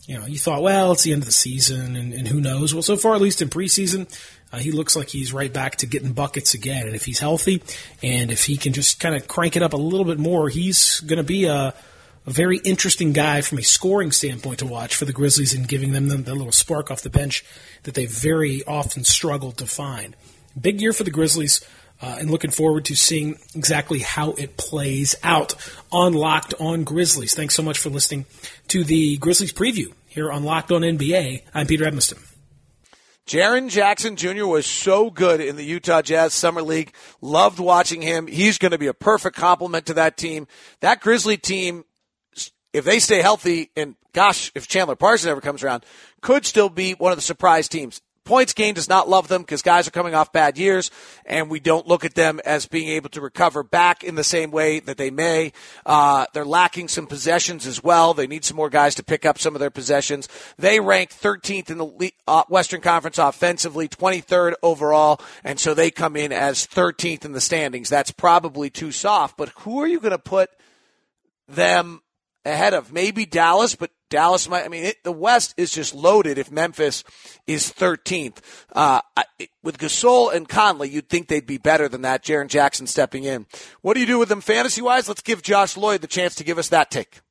you 0.07 0.19
know, 0.19 0.25
you 0.25 0.37
thought, 0.37 0.61
well, 0.61 0.91
it's 0.91 1.03
the 1.03 1.13
end 1.13 1.23
of 1.23 1.25
the 1.25 1.31
season, 1.31 1.95
and, 1.95 2.13
and 2.13 2.27
who 2.27 2.39
knows? 2.39 2.73
Well, 2.73 2.83
so 2.83 2.95
far, 2.95 3.15
at 3.15 3.21
least 3.21 3.41
in 3.41 3.49
preseason, 3.49 4.07
uh, 4.55 4.59
he 4.59 4.71
looks 4.71 4.95
like 4.95 5.09
he's 5.09 5.33
right 5.33 5.51
back 5.51 5.75
to 5.77 5.85
getting 5.85 6.13
buckets 6.13 6.53
again. 6.53 6.87
And 6.87 6.95
if 6.95 7.03
he's 7.03 7.19
healthy, 7.19 7.61
and 8.01 8.31
if 8.31 8.45
he 8.45 8.55
can 8.55 8.71
just 8.71 9.01
kind 9.01 9.13
of 9.13 9.27
crank 9.27 9.57
it 9.57 9.61
up 9.61 9.73
a 9.73 9.77
little 9.77 10.05
bit 10.05 10.17
more, 10.17 10.47
he's 10.47 11.01
going 11.01 11.17
to 11.17 11.23
be 11.23 11.45
a, 11.45 11.73
a, 12.25 12.31
very 12.31 12.59
interesting 12.59 13.11
guy 13.11 13.41
from 13.41 13.57
a 13.57 13.63
scoring 13.63 14.11
standpoint 14.11 14.59
to 14.59 14.65
watch 14.65 14.95
for 14.95 15.03
the 15.03 15.11
Grizzlies 15.11 15.53
and 15.53 15.67
giving 15.67 15.91
them 15.91 16.07
the, 16.07 16.15
the 16.17 16.33
little 16.33 16.53
spark 16.53 16.89
off 16.89 17.01
the 17.01 17.09
bench 17.09 17.43
that 17.83 17.95
they 17.95 18.05
very 18.05 18.63
often 18.63 19.03
struggled 19.03 19.57
to 19.57 19.67
find. 19.67 20.15
Big 20.59 20.79
year 20.79 20.93
for 20.93 21.03
the 21.03 21.11
Grizzlies. 21.11 21.63
Uh, 22.01 22.17
and 22.19 22.29
looking 22.29 22.51
forward 22.51 22.83
to 22.83 22.93
seeing 22.93 23.39
exactly 23.55 23.99
how 23.99 24.31
it 24.31 24.57
plays 24.57 25.15
out 25.23 25.55
on 25.93 26.11
Locked 26.11 26.53
On 26.59 26.83
Grizzlies. 26.83 27.33
Thanks 27.33 27.55
so 27.55 27.63
much 27.63 27.79
for 27.79 27.89
listening 27.89 28.25
to 28.67 28.83
the 28.83 29.15
Grizzlies 29.15 29.53
preview 29.53 29.93
here 30.05 30.29
on 30.29 30.43
Locked 30.43 30.73
On 30.73 30.81
NBA. 30.81 31.43
I'm 31.53 31.67
Peter 31.67 31.85
Edmiston. 31.85 32.34
Jaren 33.27 33.69
Jackson 33.69 34.15
Jr. 34.15 34.45
was 34.45 34.67
so 34.67 35.09
good 35.09 35.41
in 35.41 35.55
the 35.55 35.63
Utah 35.63 36.03
Jazz 36.03 36.33
Summer 36.33 36.61
League. 36.61 36.93
Loved 37.21 37.59
watching 37.59 38.03
him. 38.03 38.27
He's 38.27 38.59
going 38.59 38.71
to 38.71 38.77
be 38.77 38.87
a 38.87 38.93
perfect 38.93 39.35
complement 39.35 39.87
to 39.87 39.95
that 39.95 40.15
team. 40.15 40.47
That 40.81 41.01
Grizzly 41.01 41.37
team, 41.37 41.85
if 42.71 42.85
they 42.85 42.99
stay 42.99 43.23
healthy, 43.23 43.71
and 43.75 43.95
gosh, 44.13 44.51
if 44.53 44.67
Chandler 44.67 44.95
Parsons 44.95 45.31
ever 45.31 45.41
comes 45.41 45.63
around, 45.63 45.85
could 46.21 46.45
still 46.45 46.69
be 46.69 46.93
one 46.93 47.11
of 47.11 47.17
the 47.17 47.23
surprise 47.23 47.67
teams 47.67 47.99
points 48.25 48.53
gained 48.53 48.75
does 48.75 48.89
not 48.89 49.07
love 49.07 49.27
them 49.27 49.43
because 49.43 49.61
guys 49.61 49.87
are 49.87 49.91
coming 49.91 50.15
off 50.15 50.33
bad 50.33 50.57
years, 50.57 50.91
and 51.25 51.49
we 51.49 51.59
don't 51.59 51.87
look 51.87 52.03
at 52.03 52.15
them 52.15 52.41
as 52.43 52.65
being 52.65 52.89
able 52.89 53.09
to 53.09 53.21
recover 53.21 53.63
back 53.63 54.03
in 54.03 54.15
the 54.15 54.23
same 54.23 54.51
way 54.51 54.79
that 54.81 54.97
they 54.97 55.11
may. 55.11 55.53
Uh, 55.85 56.25
they're 56.33 56.43
lacking 56.43 56.87
some 56.87 57.07
possessions 57.07 57.65
as 57.65 57.83
well. 57.83 58.13
They 58.13 58.27
need 58.27 58.43
some 58.43 58.57
more 58.57 58.69
guys 58.69 58.95
to 58.95 59.03
pick 59.03 59.25
up 59.25 59.39
some 59.39 59.55
of 59.55 59.59
their 59.59 59.69
possessions. 59.69 60.27
They 60.57 60.79
rank 60.79 61.11
13th 61.11 61.69
in 61.69 61.77
the 61.77 62.13
uh, 62.27 62.43
Western 62.49 62.81
Conference 62.81 63.17
offensively, 63.17 63.87
23rd 63.87 64.53
overall, 64.61 65.21
and 65.43 65.59
so 65.59 65.73
they 65.73 65.91
come 65.91 66.15
in 66.15 66.31
as 66.31 66.67
13th 66.67 67.23
in 67.23 67.31
the 67.31 67.41
standings. 67.41 67.89
That's 67.89 68.11
probably 68.11 68.69
too 68.69 68.91
soft, 68.91 69.37
but 69.37 69.49
who 69.59 69.79
are 69.81 69.87
you 69.87 69.99
going 69.99 70.11
to 70.11 70.17
put 70.17 70.49
them 71.47 72.01
ahead 72.45 72.73
of? 72.73 72.93
Maybe 72.93 73.25
Dallas, 73.25 73.75
but 73.75 73.91
Dallas 74.09 74.47
might. 74.47 74.63
I 74.63 74.67
mean, 74.67 74.85
it, 74.85 75.03
the 75.03 75.11
West 75.11 75.53
is 75.57 75.71
just 75.71 75.93
loaded. 75.93 76.37
If 76.37 76.51
Memphis 76.51 77.03
is 77.47 77.71
13th, 77.71 78.37
uh, 78.73 79.01
with 79.63 79.77
Gasol 79.77 80.33
and 80.33 80.47
Conley, 80.47 80.89
you'd 80.89 81.09
think 81.09 81.27
they'd 81.27 81.45
be 81.45 81.57
better 81.57 81.89
than 81.89 82.03
that. 82.03 82.23
Jaren 82.23 82.47
Jackson 82.47 82.87
stepping 82.87 83.23
in. 83.23 83.45
What 83.81 83.95
do 83.95 83.99
you 83.99 84.05
do 84.05 84.19
with 84.19 84.29
them 84.29 84.41
fantasy 84.41 84.81
wise? 84.81 85.07
Let's 85.07 85.21
give 85.21 85.41
Josh 85.41 85.75
Lloyd 85.75 86.01
the 86.01 86.07
chance 86.07 86.35
to 86.35 86.43
give 86.43 86.57
us 86.57 86.69
that 86.69 86.91
take 86.91 87.21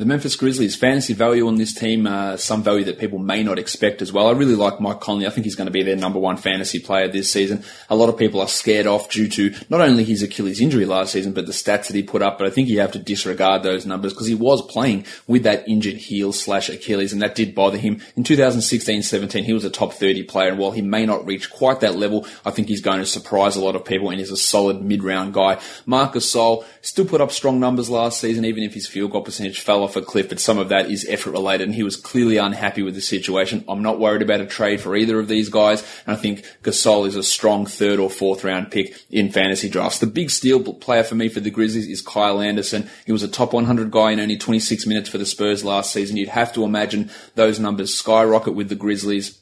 the 0.00 0.06
Memphis 0.06 0.34
Grizzlies 0.34 0.76
fantasy 0.76 1.12
value 1.12 1.46
on 1.46 1.56
this 1.56 1.74
team, 1.74 2.06
uh, 2.06 2.38
some 2.38 2.62
value 2.62 2.84
that 2.84 2.98
people 2.98 3.18
may 3.18 3.42
not 3.42 3.58
expect 3.58 4.00
as 4.00 4.14
well. 4.14 4.28
I 4.28 4.30
really 4.30 4.54
like 4.54 4.80
Mike 4.80 5.00
Conley. 5.00 5.26
I 5.26 5.30
think 5.30 5.44
he's 5.44 5.56
going 5.56 5.66
to 5.66 5.70
be 5.70 5.82
their 5.82 5.94
number 5.94 6.18
one 6.18 6.38
fantasy 6.38 6.78
player 6.78 7.06
this 7.06 7.30
season. 7.30 7.62
A 7.90 7.94
lot 7.94 8.08
of 8.08 8.16
people 8.16 8.40
are 8.40 8.48
scared 8.48 8.86
off 8.86 9.10
due 9.10 9.28
to 9.28 9.54
not 9.68 9.82
only 9.82 10.02
his 10.04 10.22
Achilles 10.22 10.58
injury 10.58 10.86
last 10.86 11.12
season, 11.12 11.34
but 11.34 11.44
the 11.44 11.52
stats 11.52 11.88
that 11.88 11.94
he 11.94 12.02
put 12.02 12.22
up. 12.22 12.38
But 12.38 12.46
I 12.46 12.50
think 12.50 12.68
you 12.68 12.80
have 12.80 12.92
to 12.92 12.98
disregard 12.98 13.62
those 13.62 13.84
numbers 13.84 14.14
because 14.14 14.26
he 14.26 14.34
was 14.34 14.62
playing 14.62 15.04
with 15.26 15.42
that 15.42 15.68
injured 15.68 15.96
heel 15.96 16.32
slash 16.32 16.70
Achilles, 16.70 17.12
and 17.12 17.20
that 17.20 17.34
did 17.34 17.54
bother 17.54 17.76
him. 17.76 18.00
In 18.16 18.24
2016-17, 18.24 19.44
he 19.44 19.52
was 19.52 19.66
a 19.66 19.70
top 19.70 19.92
30 19.92 20.22
player, 20.22 20.48
and 20.48 20.58
while 20.58 20.70
he 20.70 20.80
may 20.80 21.04
not 21.04 21.26
reach 21.26 21.50
quite 21.50 21.80
that 21.80 21.96
level, 21.96 22.26
I 22.46 22.52
think 22.52 22.68
he's 22.68 22.80
going 22.80 23.00
to 23.00 23.06
surprise 23.06 23.54
a 23.54 23.62
lot 23.62 23.76
of 23.76 23.84
people, 23.84 24.08
and 24.08 24.18
he's 24.18 24.32
a 24.32 24.36
solid 24.38 24.80
mid-round 24.80 25.34
guy. 25.34 25.60
Marc 25.84 26.14
Gasol 26.14 26.64
still 26.80 27.04
put 27.04 27.20
up 27.20 27.32
strong 27.32 27.60
numbers 27.60 27.90
last 27.90 28.18
season, 28.18 28.46
even 28.46 28.64
if 28.64 28.72
his 28.72 28.86
field 28.86 29.10
goal 29.10 29.20
percentage 29.20 29.60
fell 29.60 29.82
off 29.82 29.89
a 29.96 30.02
cliff, 30.02 30.28
but 30.28 30.40
some 30.40 30.58
of 30.58 30.68
that 30.68 30.90
is 30.90 31.06
effort 31.08 31.32
related 31.32 31.64
and 31.64 31.74
he 31.74 31.82
was 31.82 31.96
clearly 31.96 32.36
unhappy 32.36 32.82
with 32.82 32.94
the 32.94 33.00
situation. 33.00 33.64
I'm 33.68 33.82
not 33.82 33.98
worried 33.98 34.22
about 34.22 34.40
a 34.40 34.46
trade 34.46 34.80
for 34.80 34.96
either 34.96 35.18
of 35.18 35.28
these 35.28 35.48
guys. 35.48 35.82
And 36.06 36.16
I 36.16 36.20
think 36.20 36.44
Gasol 36.62 37.06
is 37.06 37.16
a 37.16 37.22
strong 37.22 37.66
third 37.66 37.98
or 37.98 38.10
fourth 38.10 38.44
round 38.44 38.70
pick 38.70 38.94
in 39.10 39.30
fantasy 39.30 39.68
drafts. 39.68 39.98
The 39.98 40.06
big 40.06 40.30
steal 40.30 40.60
player 40.74 41.02
for 41.02 41.14
me 41.14 41.28
for 41.28 41.40
the 41.40 41.50
Grizzlies 41.50 41.88
is 41.88 42.02
Kyle 42.02 42.40
Anderson. 42.40 42.88
He 43.06 43.12
was 43.12 43.22
a 43.22 43.28
top 43.28 43.52
100 43.52 43.90
guy 43.90 44.12
in 44.12 44.20
only 44.20 44.36
26 44.36 44.86
minutes 44.86 45.08
for 45.08 45.18
the 45.18 45.26
Spurs 45.26 45.64
last 45.64 45.92
season. 45.92 46.16
You'd 46.16 46.28
have 46.28 46.52
to 46.54 46.64
imagine 46.64 47.10
those 47.34 47.60
numbers 47.60 47.94
skyrocket 47.94 48.54
with 48.54 48.68
the 48.68 48.74
Grizzlies. 48.74 49.38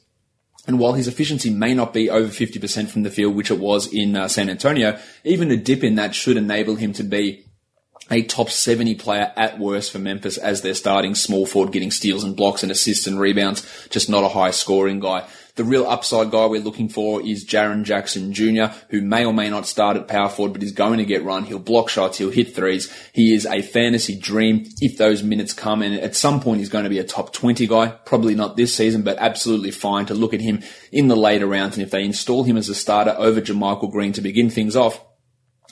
And 0.67 0.77
while 0.77 0.93
his 0.93 1.07
efficiency 1.07 1.49
may 1.49 1.73
not 1.73 1.93
be 1.93 2.09
over 2.09 2.27
50% 2.27 2.89
from 2.89 3.03
the 3.03 3.09
field, 3.09 3.35
which 3.35 3.49
it 3.49 3.59
was 3.59 3.91
in 3.91 4.15
uh, 4.15 4.27
San 4.27 4.49
Antonio, 4.49 4.99
even 5.23 5.49
a 5.49 5.57
dip 5.57 5.83
in 5.83 5.95
that 5.95 6.13
should 6.13 6.37
enable 6.37 6.75
him 6.75 6.93
to 6.93 7.03
be 7.03 7.45
a 8.11 8.23
top 8.23 8.49
70 8.49 8.95
player 8.95 9.31
at 9.35 9.59
worst 9.59 9.91
for 9.91 9.99
Memphis 9.99 10.37
as 10.37 10.61
their 10.61 10.73
starting 10.73 11.15
small 11.15 11.45
forward 11.45 11.71
getting 11.71 11.91
steals 11.91 12.23
and 12.23 12.35
blocks 12.35 12.63
and 12.63 12.71
assists 12.71 13.07
and 13.07 13.19
rebounds, 13.19 13.67
just 13.89 14.09
not 14.09 14.23
a 14.23 14.29
high 14.29 14.51
scoring 14.51 14.99
guy. 14.99 15.27
The 15.59 15.65
real 15.65 15.85
upside 15.85 16.31
guy 16.31 16.45
we're 16.45 16.61
looking 16.61 16.87
for 16.87 17.21
is 17.21 17.45
Jaren 17.45 17.83
Jackson 17.83 18.31
Jr., 18.31 18.73
who 18.91 19.01
may 19.01 19.25
or 19.25 19.33
may 19.33 19.49
not 19.49 19.67
start 19.67 19.97
at 19.97 20.07
power 20.07 20.29
forward, 20.29 20.53
but 20.53 20.63
is 20.63 20.71
going 20.71 20.99
to 20.99 21.05
get 21.05 21.25
run. 21.25 21.43
He'll 21.43 21.59
block 21.59 21.89
shots. 21.89 22.17
He'll 22.17 22.29
hit 22.29 22.55
threes. 22.55 22.89
He 23.11 23.33
is 23.33 23.45
a 23.45 23.61
fantasy 23.61 24.17
dream 24.17 24.63
if 24.79 24.97
those 24.97 25.21
minutes 25.21 25.51
come. 25.51 25.81
And 25.81 25.95
at 25.95 26.15
some 26.15 26.39
point, 26.39 26.59
he's 26.59 26.69
going 26.69 26.85
to 26.85 26.89
be 26.89 26.99
a 26.99 27.03
top 27.03 27.33
20 27.33 27.67
guy. 27.67 27.87
Probably 27.89 28.35
not 28.35 28.55
this 28.55 28.73
season, 28.73 29.01
but 29.01 29.17
absolutely 29.17 29.71
fine 29.71 30.05
to 30.05 30.13
look 30.13 30.33
at 30.33 30.39
him 30.39 30.63
in 30.93 31.09
the 31.09 31.17
later 31.17 31.45
rounds. 31.45 31.75
And 31.75 31.83
if 31.85 31.91
they 31.91 32.05
install 32.05 32.43
him 32.43 32.55
as 32.55 32.69
a 32.69 32.75
starter 32.75 33.15
over 33.17 33.41
JaMychal 33.41 33.91
Green 33.91 34.13
to 34.13 34.21
begin 34.21 34.49
things 34.49 34.77
off, 34.77 35.03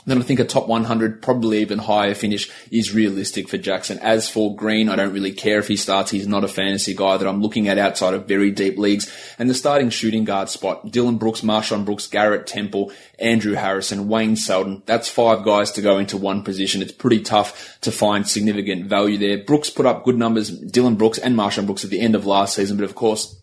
then 0.07 0.19
I 0.19 0.21
think 0.23 0.39
a 0.39 0.45
top 0.45 0.67
100, 0.67 1.21
probably 1.21 1.59
even 1.59 1.79
higher 1.79 2.15
finish 2.15 2.49
is 2.71 2.93
realistic 2.93 3.49
for 3.49 3.57
Jackson. 3.57 3.99
As 3.99 4.29
for 4.29 4.55
Green, 4.55 4.87
I 4.87 4.95
don't 4.95 5.13
really 5.13 5.33
care 5.33 5.59
if 5.59 5.67
he 5.67 5.75
starts. 5.75 6.11
He's 6.11 6.27
not 6.27 6.45
a 6.45 6.47
fantasy 6.47 6.95
guy 6.95 7.17
that 7.17 7.27
I'm 7.27 7.41
looking 7.41 7.67
at 7.67 7.77
outside 7.77 8.13
of 8.13 8.27
very 8.27 8.49
deep 8.49 8.77
leagues. 8.77 9.13
And 9.37 9.49
the 9.49 9.53
starting 9.53 9.89
shooting 9.89 10.23
guard 10.23 10.49
spot, 10.49 10.91
Dillon 10.91 11.17
Brooks, 11.17 11.41
MarShon 11.41 11.83
Brooks, 11.83 12.07
Garrett 12.07 12.47
Temple, 12.47 12.91
Andrew 13.19 13.53
Harrison, 13.53 14.07
Wayne 14.07 14.37
Selden. 14.37 14.81
That's 14.85 15.09
five 15.09 15.43
guys 15.43 15.71
to 15.73 15.81
go 15.81 15.97
into 15.97 16.15
one 16.15 16.41
position. 16.41 16.81
It's 16.81 16.91
pretty 16.93 17.21
tough 17.21 17.77
to 17.81 17.91
find 17.91 18.25
significant 18.25 18.85
value 18.85 19.17
there. 19.17 19.43
Brooks 19.43 19.69
put 19.69 19.85
up 19.85 20.05
good 20.05 20.17
numbers, 20.17 20.49
Dillon 20.49 20.95
Brooks 20.95 21.17
and 21.17 21.35
MarShon 21.35 21.65
Brooks 21.65 21.83
at 21.83 21.89
the 21.89 21.99
end 21.99 22.15
of 22.15 22.25
last 22.25 22.55
season, 22.55 22.77
but 22.77 22.85
of 22.85 22.95
course, 22.95 23.41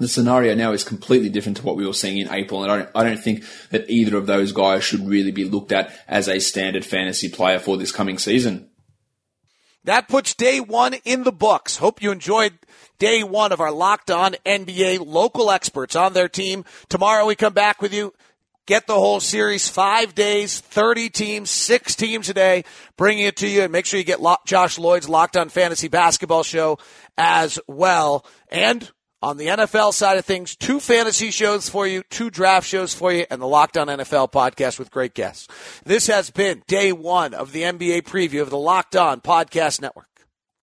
the 0.00 0.08
scenario 0.08 0.54
now 0.54 0.72
is 0.72 0.82
completely 0.82 1.28
different 1.28 1.58
to 1.58 1.62
what 1.62 1.76
we 1.76 1.86
were 1.86 1.92
seeing 1.92 2.18
in 2.18 2.32
April, 2.32 2.62
and 2.62 2.72
I 2.72 2.78
don't, 2.78 2.90
I 2.96 3.04
don't 3.04 3.20
think 3.20 3.44
that 3.68 3.88
either 3.88 4.16
of 4.16 4.26
those 4.26 4.50
guys 4.50 4.82
should 4.82 5.06
really 5.06 5.30
be 5.30 5.44
looked 5.44 5.72
at 5.72 5.94
as 6.08 6.26
a 6.26 6.40
standard 6.40 6.86
fantasy 6.86 7.28
player 7.28 7.58
for 7.58 7.76
this 7.76 7.92
coming 7.92 8.16
season. 8.16 8.70
That 9.84 10.08
puts 10.08 10.34
day 10.34 10.58
one 10.58 10.94
in 11.04 11.24
the 11.24 11.32
books. 11.32 11.76
Hope 11.76 12.02
you 12.02 12.10
enjoyed 12.12 12.54
day 12.98 13.22
one 13.22 13.52
of 13.52 13.60
our 13.60 13.70
Locked 13.70 14.10
On 14.10 14.34
NBA 14.46 15.06
local 15.06 15.50
experts 15.50 15.94
on 15.94 16.14
their 16.14 16.28
team. 16.28 16.64
Tomorrow 16.88 17.26
we 17.26 17.34
come 17.34 17.54
back 17.54 17.82
with 17.82 17.92
you. 17.92 18.14
Get 18.66 18.86
the 18.86 18.94
whole 18.94 19.20
series, 19.20 19.68
five 19.68 20.14
days, 20.14 20.60
30 20.60 21.10
teams, 21.10 21.50
six 21.50 21.94
teams 21.94 22.28
a 22.28 22.34
day, 22.34 22.64
bringing 22.96 23.24
it 23.24 23.36
to 23.38 23.48
you. 23.48 23.62
And 23.62 23.72
make 23.72 23.84
sure 23.84 23.98
you 23.98 24.04
get 24.04 24.20
Josh 24.46 24.78
Lloyd's 24.78 25.08
Locked 25.08 25.36
On 25.36 25.48
Fantasy 25.48 25.88
Basketball 25.88 26.42
Show 26.42 26.78
as 27.18 27.58
well. 27.66 28.24
And 28.48 28.88
on 29.22 29.36
the 29.36 29.46
NFL 29.46 29.92
side 29.92 30.18
of 30.18 30.24
things, 30.24 30.56
two 30.56 30.80
fantasy 30.80 31.30
shows 31.30 31.68
for 31.68 31.86
you, 31.86 32.02
two 32.10 32.30
draft 32.30 32.66
shows 32.66 32.94
for 32.94 33.12
you, 33.12 33.26
and 33.30 33.40
the 33.40 33.46
Locked 33.46 33.76
On 33.76 33.86
NFL 33.86 34.32
podcast 34.32 34.78
with 34.78 34.90
great 34.90 35.14
guests. 35.14 35.48
This 35.84 36.06
has 36.06 36.30
been 36.30 36.62
day 36.66 36.92
one 36.92 37.34
of 37.34 37.52
the 37.52 37.62
NBA 37.62 38.02
preview 38.02 38.42
of 38.42 38.50
the 38.50 38.58
Locked 38.58 38.96
On 38.96 39.20
Podcast 39.20 39.80
Network. 39.80 40.09